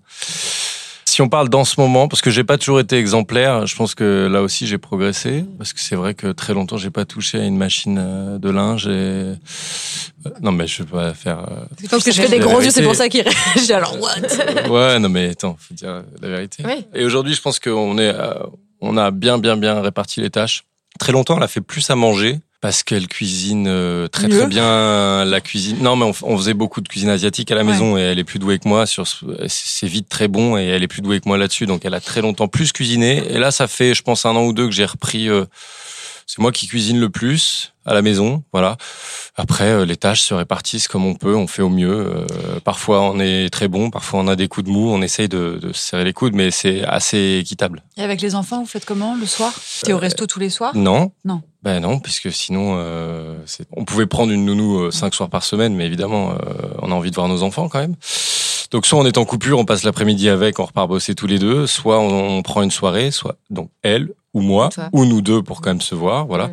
Si 1.12 1.22
on 1.22 1.28
parle 1.28 1.50
dans 1.50 1.66
ce 1.66 1.78
moment, 1.78 2.08
parce 2.08 2.22
que 2.22 2.30
j'ai 2.30 2.46
pas 2.46 2.58
toujours 2.58 2.80
été 2.80 2.98
exemplaire, 2.98 3.68
je 3.68 3.76
pense 3.76 3.96
que 3.96 4.30
là 4.32 4.42
aussi 4.42 4.66
j'ai 4.66 4.78
progressé, 4.78 5.44
parce 5.58 5.74
que 5.74 5.82
c'est 5.82 5.98
vrai 5.98 6.14
que 6.14 6.28
très 6.32 6.54
longtemps 6.54 6.78
j'ai 6.78 6.90
pas 6.90 7.04
touché 7.04 7.38
à 7.38 7.44
une 7.44 7.58
machine 7.58 7.98
euh, 8.02 8.38
de 8.38 8.50
linge 8.50 8.88
et 8.88 8.92
euh, 8.92 9.36
non 10.42 10.54
mais 10.54 10.68
je 10.68 10.84
vais 10.84 10.90
pas 10.90 11.14
faire. 11.14 11.40
euh, 11.40 11.66
Je 11.84 11.90
pense 11.90 12.06
que 12.06 12.12
je 12.14 12.16
fais 12.22 12.28
C'est 12.28 12.40
des 12.40 12.40
gros 12.40 12.62
yeux, 12.62 12.70
c'est 12.72 12.82
pour 12.82 12.96
ça 12.96 13.10
qu'il 13.10 13.24
réagit. 13.28 13.74
Alors, 13.74 13.98
what? 14.00 14.70
Ouais, 14.70 15.00
non 15.00 15.10
mais 15.10 15.32
attends, 15.32 15.58
faut 15.60 15.74
dire 15.74 16.02
la 16.22 16.30
vérité. 16.30 16.64
Oui. 16.66 16.86
Et 16.96 17.04
aujourd'hui, 17.04 17.34
je 17.34 17.42
pense 17.42 17.60
qu'on 17.60 17.98
est, 17.98 18.16
on 18.80 18.96
a 18.96 19.12
bien, 19.12 19.38
bien, 19.38 19.58
bien 19.58 19.82
réparti 19.82 20.22
les 20.22 20.30
tâches. 20.30 20.64
Très 20.98 21.12
longtemps, 21.12 21.36
elle 21.36 21.44
a 21.44 21.50
fait 21.50 21.60
plus 21.60 21.90
à 21.90 21.96
manger 21.98 22.40
parce 22.62 22.84
qu'elle 22.84 23.08
cuisine 23.08 23.66
euh, 23.68 24.08
très, 24.08 24.28
Mieux. 24.28 24.38
très 24.40 24.48
bien 24.48 25.26
la 25.26 25.42
cuisine. 25.42 25.78
Non, 25.82 25.96
mais 25.96 26.06
on, 26.24 26.38
faisait 26.38 26.54
beaucoup 26.54 26.80
de 26.82 26.88
cuisine 26.88 27.10
asiatique 27.10 27.52
à 27.52 27.56
la 27.56 27.64
Ouais. 27.64 27.72
maison 27.72 27.98
et 27.98 28.02
elle 28.02 28.20
est 28.20 28.24
plus 28.24 28.38
douée 28.40 28.60
que 28.60 28.68
moi 28.68 28.86
sur. 28.86 29.08
ce- 29.08 29.26
C'est 29.48 29.88
vite 29.88 30.08
très 30.08 30.28
bon 30.28 30.58
et 30.58 30.66
elle 30.66 30.84
est 30.84 30.88
plus 30.88 31.02
douée 31.02 31.20
que 31.20 31.28
moi 31.28 31.38
là-dessus. 31.38 31.66
Donc, 31.66 31.82
elle 31.86 31.94
a 31.96 32.00
très 32.00 32.22
longtemps 32.22 32.48
plus 32.48 32.72
cuisiné. 32.72 33.24
Et 33.32 33.40
là, 33.40 33.50
ça 33.52 33.68
fait, 33.68 33.94
je 33.96 34.04
pense, 34.04 34.26
un 34.26 34.36
an 34.36 34.44
ou 34.46 34.54
deux 34.54 34.66
que 34.68 34.72
j'ai 34.74 34.86
repris. 34.86 35.28
euh, 35.28 35.46
c'est 36.34 36.42
moi 36.42 36.54
qui 36.54 36.66
cuisine 36.66 36.98
le 36.98 37.10
plus 37.10 37.74
à 37.86 37.94
la 37.94 38.02
maison, 38.02 38.42
voilà. 38.54 38.78
Après, 39.36 39.66
euh, 39.66 39.86
les 39.86 39.98
tâches 39.98 40.22
se 40.22 40.34
répartissent 40.34 40.88
comme 40.88 41.04
on 41.04 41.14
peut, 41.14 41.36
on 41.36 41.46
fait 41.46 41.62
au 41.62 41.68
mieux. 41.68 41.92
Euh, 41.92 42.60
parfois, 42.64 43.02
on 43.02 43.20
est 43.20 43.50
très 43.50 43.68
bon, 43.68 43.90
parfois, 43.90 44.22
on 44.22 44.30
a 44.30 44.38
des 44.38 44.48
coups 44.48 44.66
de 44.66 44.72
mou, 44.72 44.90
on 44.90 45.02
essaye 45.02 45.28
de, 45.28 45.60
de 45.62 45.74
se 45.74 45.82
serrer 45.82 46.06
les 46.06 46.14
coudes, 46.14 46.34
mais 46.34 46.50
c'est 46.50 46.86
assez 46.86 47.40
équitable. 47.42 47.84
Et 47.98 48.02
avec 48.02 48.22
les 48.22 48.36
enfants, 48.36 48.62
vous 48.62 48.66
faites 48.66 48.86
comment 48.86 49.14
le 49.20 49.26
soir? 49.26 49.52
T'es 49.84 49.92
au 49.92 49.98
resto 49.98 50.26
tous 50.26 50.40
les 50.40 50.50
soirs? 50.50 50.74
Non 50.74 51.12
Non. 51.26 51.42
Ben 51.64 51.82
non, 51.82 52.00
puisque 52.00 52.32
sinon, 52.32 52.76
euh, 52.78 53.36
on 53.76 53.84
pouvait 53.84 54.06
prendre 54.08 54.32
une 54.32 54.46
nounou 54.46 54.84
euh, 54.84 54.92
cinq 54.92 55.14
soirs 55.14 55.30
par 55.30 55.44
semaine, 55.44 55.76
mais 55.76 55.86
évidemment, 55.86 56.32
euh, 56.32 56.36
on 56.82 56.94
a 56.94 56.96
envie 56.96 57.10
de 57.10 57.16
voir 57.16 57.28
nos 57.28 57.44
enfants 57.44 57.68
quand 57.68 57.80
même. 57.80 57.96
Donc 58.72 58.86
soit 58.86 58.98
on 58.98 59.06
est 59.06 59.18
en 59.18 59.26
coupure, 59.26 59.60
on 59.60 59.66
passe 59.66 59.84
l'après-midi 59.84 60.30
avec, 60.30 60.60
on 60.60 60.66
repart 60.66 60.88
bosser 60.88 61.14
tous 61.14 61.28
les 61.28 61.40
deux, 61.40 61.68
soit 61.68 62.00
on, 62.00 62.38
on 62.38 62.42
prend 62.42 62.62
une 62.62 62.72
soirée, 62.72 63.12
soit 63.12 63.36
donc 63.50 63.70
elle 63.84 64.14
ou 64.34 64.42
moi 64.42 64.70
Toi. 64.70 64.90
ou 64.94 65.06
nous 65.06 65.22
deux 65.22 65.42
pour 65.44 65.62
quand 65.62 65.70
même 65.72 65.82
se 65.82 65.96
voir, 65.96 66.26
voilà. 66.26 66.46
Ouais. 66.46 66.52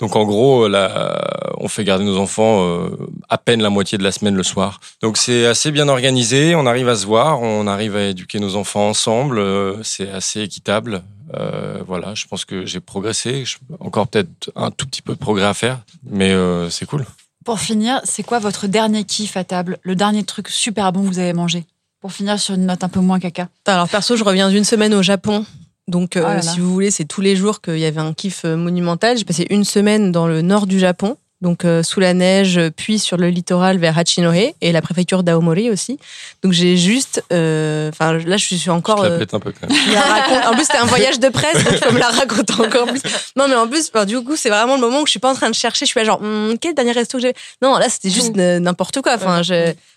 Donc 0.00 0.16
en 0.16 0.24
gros, 0.24 0.66
là, 0.68 1.20
on 1.58 1.68
fait 1.68 1.84
garder 1.84 2.04
nos 2.04 2.18
enfants 2.18 2.62
euh, 2.64 2.90
à 3.28 3.38
peine 3.38 3.62
la 3.62 3.70
moitié 3.70 3.96
de 3.96 4.02
la 4.02 4.12
semaine 4.12 4.34
le 4.34 4.42
soir. 4.42 4.80
Donc 5.00 5.16
c'est 5.16 5.46
assez 5.46 5.70
bien 5.70 5.88
organisé, 5.88 6.54
on 6.54 6.66
arrive 6.66 6.88
à 6.88 6.96
se 6.96 7.06
voir, 7.06 7.40
on 7.40 7.66
arrive 7.66 7.94
à 7.96 8.02
éduquer 8.08 8.40
nos 8.40 8.56
enfants 8.56 8.88
ensemble, 8.88 9.38
euh, 9.38 9.82
c'est 9.82 10.10
assez 10.10 10.40
équitable. 10.40 11.02
Euh, 11.34 11.78
voilà, 11.86 12.14
je 12.14 12.26
pense 12.26 12.44
que 12.44 12.66
j'ai 12.66 12.80
progressé, 12.80 13.44
Je- 13.44 13.56
encore 13.80 14.06
peut-être 14.08 14.52
un 14.56 14.70
tout 14.70 14.86
petit 14.86 15.00
peu 15.02 15.14
de 15.14 15.18
progrès 15.18 15.46
à 15.46 15.54
faire, 15.54 15.78
mais 16.08 16.30
euh, 16.32 16.68
c'est 16.70 16.86
cool. 16.86 17.04
Pour 17.44 17.60
finir, 17.60 18.00
c'est 18.04 18.22
quoi 18.22 18.38
votre 18.38 18.66
dernier 18.66 19.04
kiff 19.04 19.36
à 19.36 19.44
table? 19.44 19.78
Le 19.82 19.94
dernier 19.96 20.24
truc 20.24 20.48
super 20.48 20.92
bon 20.92 21.02
que 21.02 21.06
vous 21.08 21.18
avez 21.18 21.32
mangé? 21.32 21.64
Pour 22.00 22.12
finir 22.12 22.38
sur 22.38 22.54
une 22.54 22.66
note 22.66 22.84
un 22.84 22.88
peu 22.88 23.00
moins 23.00 23.18
caca. 23.18 23.48
Alors 23.66 23.88
perso, 23.88 24.16
je 24.16 24.24
reviens 24.24 24.50
d'une 24.50 24.64
semaine 24.64 24.92
au 24.94 25.02
Japon. 25.02 25.44
Donc, 25.88 26.16
euh, 26.16 26.20
Oh 26.24 26.28
là 26.28 26.34
là. 26.36 26.42
si 26.42 26.60
vous 26.60 26.72
voulez, 26.72 26.90
c'est 26.90 27.04
tous 27.04 27.20
les 27.20 27.36
jours 27.36 27.60
qu'il 27.60 27.78
y 27.78 27.84
avait 27.84 28.00
un 28.00 28.14
kiff 28.14 28.42
euh, 28.44 28.56
monumental. 28.56 29.18
J'ai 29.18 29.24
passé 29.24 29.46
une 29.50 29.64
semaine 29.64 30.12
dans 30.12 30.26
le 30.26 30.40
nord 30.40 30.66
du 30.66 30.78
Japon, 30.78 31.18
donc 31.42 31.66
euh, 31.66 31.82
sous 31.82 32.00
la 32.00 32.14
neige, 32.14 32.58
puis 32.74 32.98
sur 32.98 33.18
le 33.18 33.28
littoral 33.28 33.76
vers 33.76 33.98
Hachinohe 33.98 34.54
et 34.62 34.72
la 34.72 34.80
préfecture 34.80 35.22
d'Aomori 35.22 35.68
aussi. 35.70 35.98
Donc 36.42 36.52
j'ai 36.52 36.78
juste, 36.78 37.22
euh, 37.34 37.90
enfin 37.90 38.14
là, 38.14 38.38
je 38.38 38.44
suis 38.46 38.56
Je 38.56 38.70
encore. 38.70 39.02
euh, 39.04 39.18
pète 39.18 39.34
un 39.34 39.40
peu 39.40 39.52
quand 39.52 39.68
même. 39.68 39.76
je 39.78 39.94
raconte. 39.94 40.46
En 40.46 40.54
plus, 40.56 40.64
c'était 40.64 40.78
un 40.78 40.86
voyage 40.86 41.20
de 41.20 41.28
presse, 41.28 41.62
donc 41.62 41.74
je 41.74 41.80
peux 41.80 41.92
me 41.92 41.98
la 41.98 42.08
raconter 42.08 42.54
encore 42.54 42.86
plus. 42.86 43.02
Non, 43.36 43.46
mais 43.46 43.54
en 43.54 43.68
plus, 43.68 43.90
du 44.06 44.22
coup, 44.24 44.36
c'est 44.36 44.48
vraiment 44.48 44.76
le 44.76 44.80
moment 44.80 45.02
où 45.02 45.06
je 45.06 45.10
suis 45.10 45.20
pas 45.20 45.30
en 45.30 45.34
train 45.34 45.50
de 45.50 45.54
chercher. 45.54 45.84
Je 45.84 45.90
suis 45.90 46.00
là, 46.00 46.06
genre, 46.06 46.22
Hum, 46.22 46.54
quel 46.58 46.74
dernier 46.74 46.92
resto 46.92 47.18
que 47.18 47.22
j'ai? 47.24 47.34
Non, 47.60 47.76
là, 47.76 47.90
c'était 47.90 48.08
juste 48.10 48.34
n'importe 48.36 49.02
quoi. 49.02 49.16
Enfin, 49.16 49.42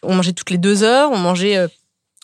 on 0.03 0.15
mangeait 0.15 0.33
toutes 0.33 0.49
les 0.49 0.57
deux 0.57 0.83
heures, 0.83 1.11
on 1.13 1.17
mangeait 1.17 1.55
euh, 1.55 1.67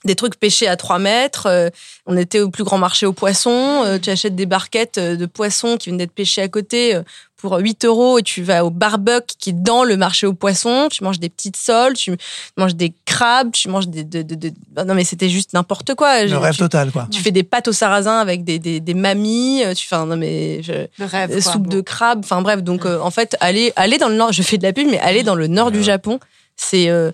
des 0.05 0.15
trucs 0.15 0.37
pêchés 0.39 0.67
à 0.67 0.75
3 0.75 0.99
mètres. 0.99 1.45
euh, 1.47 1.69
on 2.05 2.17
était 2.17 2.39
au 2.41 2.49
plus 2.49 2.63
grand 2.63 2.77
marché 2.77 3.05
aux 3.05 3.13
poissons. 3.13 3.83
euh, 3.85 3.97
tu 3.99 4.09
achètes 4.09 4.35
des 4.35 4.45
barquettes 4.45 4.97
euh, 4.97 5.15
de 5.15 5.25
poissons 5.25 5.77
qui 5.77 5.89
viennent 5.89 5.97
d'être 5.97 6.11
pêchés 6.11 6.41
à 6.41 6.47
côté 6.47 6.95
euh, 6.95 7.03
pour 7.37 7.57
8 7.57 7.83
euros 7.85 8.19
et 8.19 8.23
tu 8.23 8.41
vas 8.41 8.63
au 8.63 8.69
barbecue 8.69 9.35
qui 9.37 9.49
est 9.49 9.53
dans 9.53 9.83
le 9.83 9.97
marché 9.97 10.25
aux 10.25 10.33
poissons. 10.33 10.87
Tu 10.89 11.03
manges 11.03 11.19
des 11.19 11.27
petites 11.29 11.57
soles, 11.57 11.93
tu 11.93 12.15
manges 12.57 12.75
des 12.75 12.93
crabes, 13.05 13.51
tu 13.51 13.67
manges 13.67 13.87
des. 13.89 14.03
de- 14.05 14.21
de- 14.21 14.35
de- 14.35 14.53
Non, 14.85 14.93
mais 14.95 15.03
c'était 15.03 15.27
juste 15.29 15.51
n'importe 15.53 15.93
quoi. 15.95 16.23
Le 16.23 16.37
rêve 16.37 16.53
tu- 16.53 16.59
total, 16.59 16.91
quoi. 16.91 17.07
tu 17.11 17.21
fais 17.21 17.31
des 17.31 17.43
pâtes 17.43 17.67
au 17.67 17.73
sarrasin 17.73 18.19
avec 18.19 18.43
des, 18.45 18.59
des, 18.59 18.79
des 18.79 18.93
mamies, 18.93 19.61
euh, 19.65 19.73
tu 19.73 19.85
fais 19.87 19.95
un, 19.95 20.05
non 20.05 20.15
mais 20.17 20.63
je- 20.63 20.87
Le 20.97 21.05
rêve. 21.05 21.31
quoi. 21.31 21.51
soupe 21.51 21.67
de 21.67 21.81
crabe, 21.81 22.19
enfin 22.23 22.41
bref, 22.41 22.63
donc 22.63 22.85
euh, 22.85 22.99
en 22.99 23.11
fait 23.11 23.35
aller 23.41 23.73
aller 23.75 23.97
dans 23.97 24.09
le 24.09 24.15
nord, 24.15 24.31
je 24.31 24.41
fais 24.41 24.57
de 24.57 24.63
la 24.63 24.71
pub 24.71 24.87
mais 24.89 24.99
aller 24.99 25.23
dans 25.23 25.35
le 25.35 25.47
nord 25.47 25.71
du 25.71 25.83
Japon, 25.83 26.19
c'est 26.55 26.87
euh, 26.89 27.11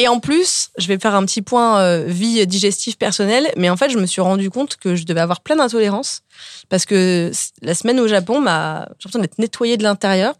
et 0.00 0.08
en 0.08 0.18
plus, 0.18 0.70
je 0.78 0.86
vais 0.86 0.98
faire 0.98 1.14
un 1.14 1.26
petit 1.26 1.42
point 1.42 1.78
euh, 1.80 2.04
vie 2.06 2.46
digestive 2.46 2.96
personnelle, 2.96 3.52
mais 3.58 3.68
en 3.68 3.76
fait, 3.76 3.90
je 3.90 3.98
me 3.98 4.06
suis 4.06 4.22
rendu 4.22 4.48
compte 4.48 4.76
que 4.76 4.96
je 4.96 5.04
devais 5.04 5.20
avoir 5.20 5.42
plein 5.42 5.56
d'intolérances 5.56 6.22
parce 6.70 6.86
que 6.86 7.30
la 7.60 7.74
semaine 7.74 8.00
au 8.00 8.08
Japon 8.08 8.40
m'a 8.40 8.86
j'ai 8.98 9.08
l'impression 9.08 9.18
d'être 9.18 9.38
nettoyée 9.38 9.76
de 9.76 9.82
l'intérieur. 9.82 10.34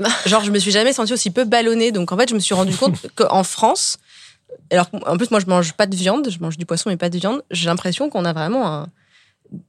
Genre, 0.26 0.42
je 0.42 0.50
me 0.50 0.58
suis 0.58 0.72
jamais 0.72 0.92
sentie 0.92 1.12
aussi 1.12 1.30
peu 1.30 1.44
ballonnée, 1.44 1.92
donc 1.92 2.10
en 2.10 2.16
fait, 2.16 2.28
je 2.28 2.34
me 2.34 2.40
suis 2.40 2.54
rendu 2.54 2.74
compte 2.74 3.06
qu'en 3.14 3.44
France, 3.44 3.98
alors 4.72 4.88
en 5.06 5.16
plus 5.16 5.30
moi 5.30 5.38
je 5.38 5.46
mange 5.46 5.74
pas 5.74 5.86
de 5.86 5.94
viande, 5.94 6.28
je 6.28 6.40
mange 6.40 6.58
du 6.58 6.66
poisson 6.66 6.90
mais 6.90 6.96
pas 6.96 7.08
de 7.08 7.18
viande, 7.18 7.42
j'ai 7.52 7.66
l'impression 7.66 8.10
qu'on 8.10 8.24
a 8.24 8.32
vraiment 8.32 8.66
un 8.66 8.88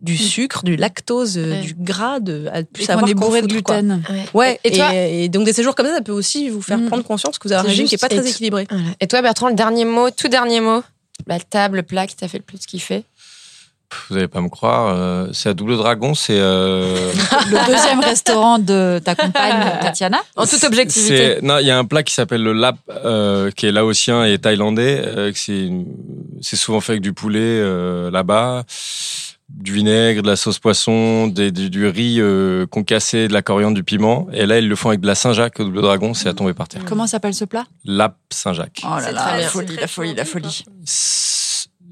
du 0.02 0.18
sucre, 0.18 0.64
du 0.64 0.76
lactose, 0.76 1.38
euh, 1.38 1.52
Ouais. 1.52 1.62
du 1.62 1.76
gras, 1.78 2.20
de 2.20 2.48
à 2.54 2.64
plus 2.64 2.84
Et 2.84 2.86
savoir 2.86 3.06
qu'on 3.06 3.12
est 3.12 3.14
bourré 3.14 3.42
de 3.42 3.60
quoi. 3.62 3.82
gluten. 3.82 4.04
Ouais, 4.34 4.60
Et 4.64 4.72
toi 4.72 4.94
et, 4.94 5.30
donc 5.30 5.46
des 5.46 5.54
séjours 5.54 5.76
comme 5.76 5.86
ça, 5.88 5.94
ça 5.96 6.02
peut 6.02 6.12
aussi 6.12 6.50
vous 6.50 6.62
faire 6.62 6.78
Mm. 6.78 6.88
prendre 6.88 7.04
conscience 7.04 7.38
que 7.40 7.48
vous 7.48 7.54
avez 7.54 7.62
un 7.66 7.70
régime 7.70 7.88
qui 7.88 7.96
est 7.96 7.98
pas 8.00 8.10
très 8.10 8.26
et- 8.26 8.30
équilibré. 8.30 8.68
Voilà. 8.70 8.84
Et 9.00 9.08
toi, 9.08 9.22
Bertrand, 9.22 9.50
le 9.50 9.56
dernier 9.56 9.86
mot, 9.86 10.10
tout 10.12 10.28
dernier 10.28 10.60
mot? 10.62 10.84
La 11.28 11.40
table, 11.40 11.78
le 11.78 11.84
plat 11.84 12.08
qui 12.08 12.16
t'a 12.16 12.28
fait 12.28 12.38
le 12.40 12.44
plus 12.44 12.60
kiffer? 12.66 13.04
Vous 14.10 14.16
n'allez 14.16 14.28
pas 14.28 14.42
me 14.42 14.50
croire. 14.50 14.94
euh, 14.94 15.28
c'est 15.32 15.48
à 15.50 15.54
Double 15.54 15.78
Dragon, 15.78 16.16
c'est. 16.16 16.38
euh, 16.38 17.12
Le 17.50 17.68
deuxième 17.72 18.00
restaurant 18.00 18.58
de 18.60 19.00
ta 19.04 19.16
compagne 19.16 19.64
Tatiana. 19.82 20.20
En 20.36 20.46
toute 20.46 20.64
objectivité. 20.64 21.38
Non, 21.44 21.60
il 21.60 21.68
y 21.68 21.72
a 21.72 21.78
un 21.78 21.86
plat 21.86 22.02
qui 22.04 22.14
s'appelle 22.14 22.42
le 22.44 22.52
lap, 22.52 22.78
euh, 22.90 23.52
qui 23.52 23.68
est 23.68 23.72
laotien 23.72 24.26
et 24.26 24.38
thaïlandais. 24.40 25.02
euh, 25.06 25.32
c'est, 25.36 26.56
souvent 26.58 26.82
fait 26.82 26.94
avec 26.94 27.02
du 27.04 27.14
poulet 27.14 27.40
euh, 27.42 28.10
là-bas, 28.12 28.64
du 29.50 29.74
vinaigre, 29.74 30.22
de 30.24 30.28
la 30.28 30.36
sauce 30.36 30.60
poisson, 30.60 31.28
des- 31.28 31.52
du, 31.52 31.70
du 31.70 31.88
riz 31.88 32.18
euh, 32.20 32.66
concassé, 32.66 33.28
de 33.28 33.34
la 33.34 33.42
coriandre, 33.42 33.76
du 33.76 33.84
piment. 33.84 34.28
Et 34.34 34.46
là, 34.46 34.58
ils 34.60 34.68
le 34.68 34.76
font 34.76 34.90
avec 34.90 35.02
de 35.02 35.08
la 35.08 35.16
Saint-Jacques 35.16 35.60
au 35.60 35.64
Double 35.66 35.82
Dragon. 35.82 36.14
C'est 36.14 36.30
à 36.30 36.34
tomber 36.34 36.54
par 36.54 36.68
terre. 36.68 36.82
Comment 36.88 37.08
s'appelle 37.08 37.34
ce 37.34 37.46
plat? 37.46 37.66
Lap 37.86 38.18
Saint-Jacques. 38.32 38.82
Oh 38.84 38.88
là 38.96 39.02
C'est 39.06 39.12
là, 39.12 39.38
la 39.40 39.48
folie, 39.48 39.76
la 39.80 39.88
folie, 39.88 40.16
la 40.16 40.26
folie. 40.26 40.66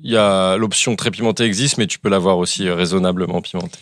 Il 0.03 0.11
y 0.11 0.17
a 0.17 0.57
l'option 0.57 0.95
très 0.95 1.11
pimentée 1.11 1.43
existe, 1.45 1.77
mais 1.77 1.87
tu 1.87 1.99
peux 1.99 2.09
l'avoir 2.09 2.37
aussi 2.37 2.67
euh, 2.67 2.75
raisonnablement 2.75 3.41
pimentée. 3.41 3.79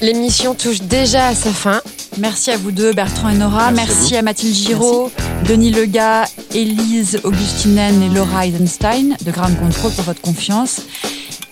L'émission 0.00 0.54
touche 0.54 0.82
déjà 0.82 1.28
à 1.28 1.34
sa 1.34 1.50
fin. 1.50 1.80
Merci 2.18 2.50
à 2.50 2.56
vous 2.56 2.70
deux, 2.70 2.92
Bertrand 2.92 3.28
et 3.30 3.34
Nora. 3.34 3.70
Merci 3.72 3.94
Merci, 3.98 4.16
à 4.16 4.18
à, 4.18 4.22
Mathilde 4.22 4.54
Giraud, 4.54 5.10
Denis 5.48 5.70
Lega, 5.70 6.24
Élise 6.54 7.20
Augustinen 7.24 8.02
et 8.02 8.08
Laura 8.08 8.46
Eisenstein 8.46 9.16
de 9.24 9.30
Ground 9.30 9.58
Control 9.58 9.92
pour 9.92 10.04
votre 10.04 10.20
confiance. 10.20 10.82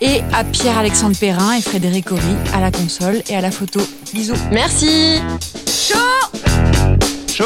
Et 0.06 0.20
à 0.35 0.44
Pierre-Alexandre 0.44 1.16
Perrin 1.18 1.55
et 1.55 1.62
Frédéric 1.62 2.12
Horry 2.12 2.36
à 2.52 2.60
la 2.60 2.70
console 2.70 3.22
et 3.31 3.36
à 3.36 3.40
la 3.40 3.51
photo. 3.51 3.81
Bisous. 4.12 4.36
Merci. 4.52 5.18
Chaud 5.66 7.44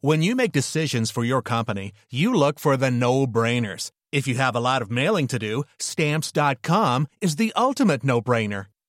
When 0.00 0.20
you 0.20 0.34
make 0.34 0.52
decisions 0.52 1.10
for 1.10 1.24
your 1.24 1.40
company, 1.40 1.92
you 2.10 2.34
look 2.34 2.58
for 2.58 2.76
the 2.76 2.90
no-brainers. 2.90 3.90
If 4.12 4.26
you 4.26 4.34
have 4.34 4.54
a 4.54 4.60
lot 4.60 4.82
of 4.82 4.90
mailing 4.90 5.28
to 5.28 5.38
do, 5.38 5.62
stamps.com 5.78 7.06
is 7.22 7.36
the 7.36 7.52
ultimate 7.56 8.04
no-brainer. 8.04 8.66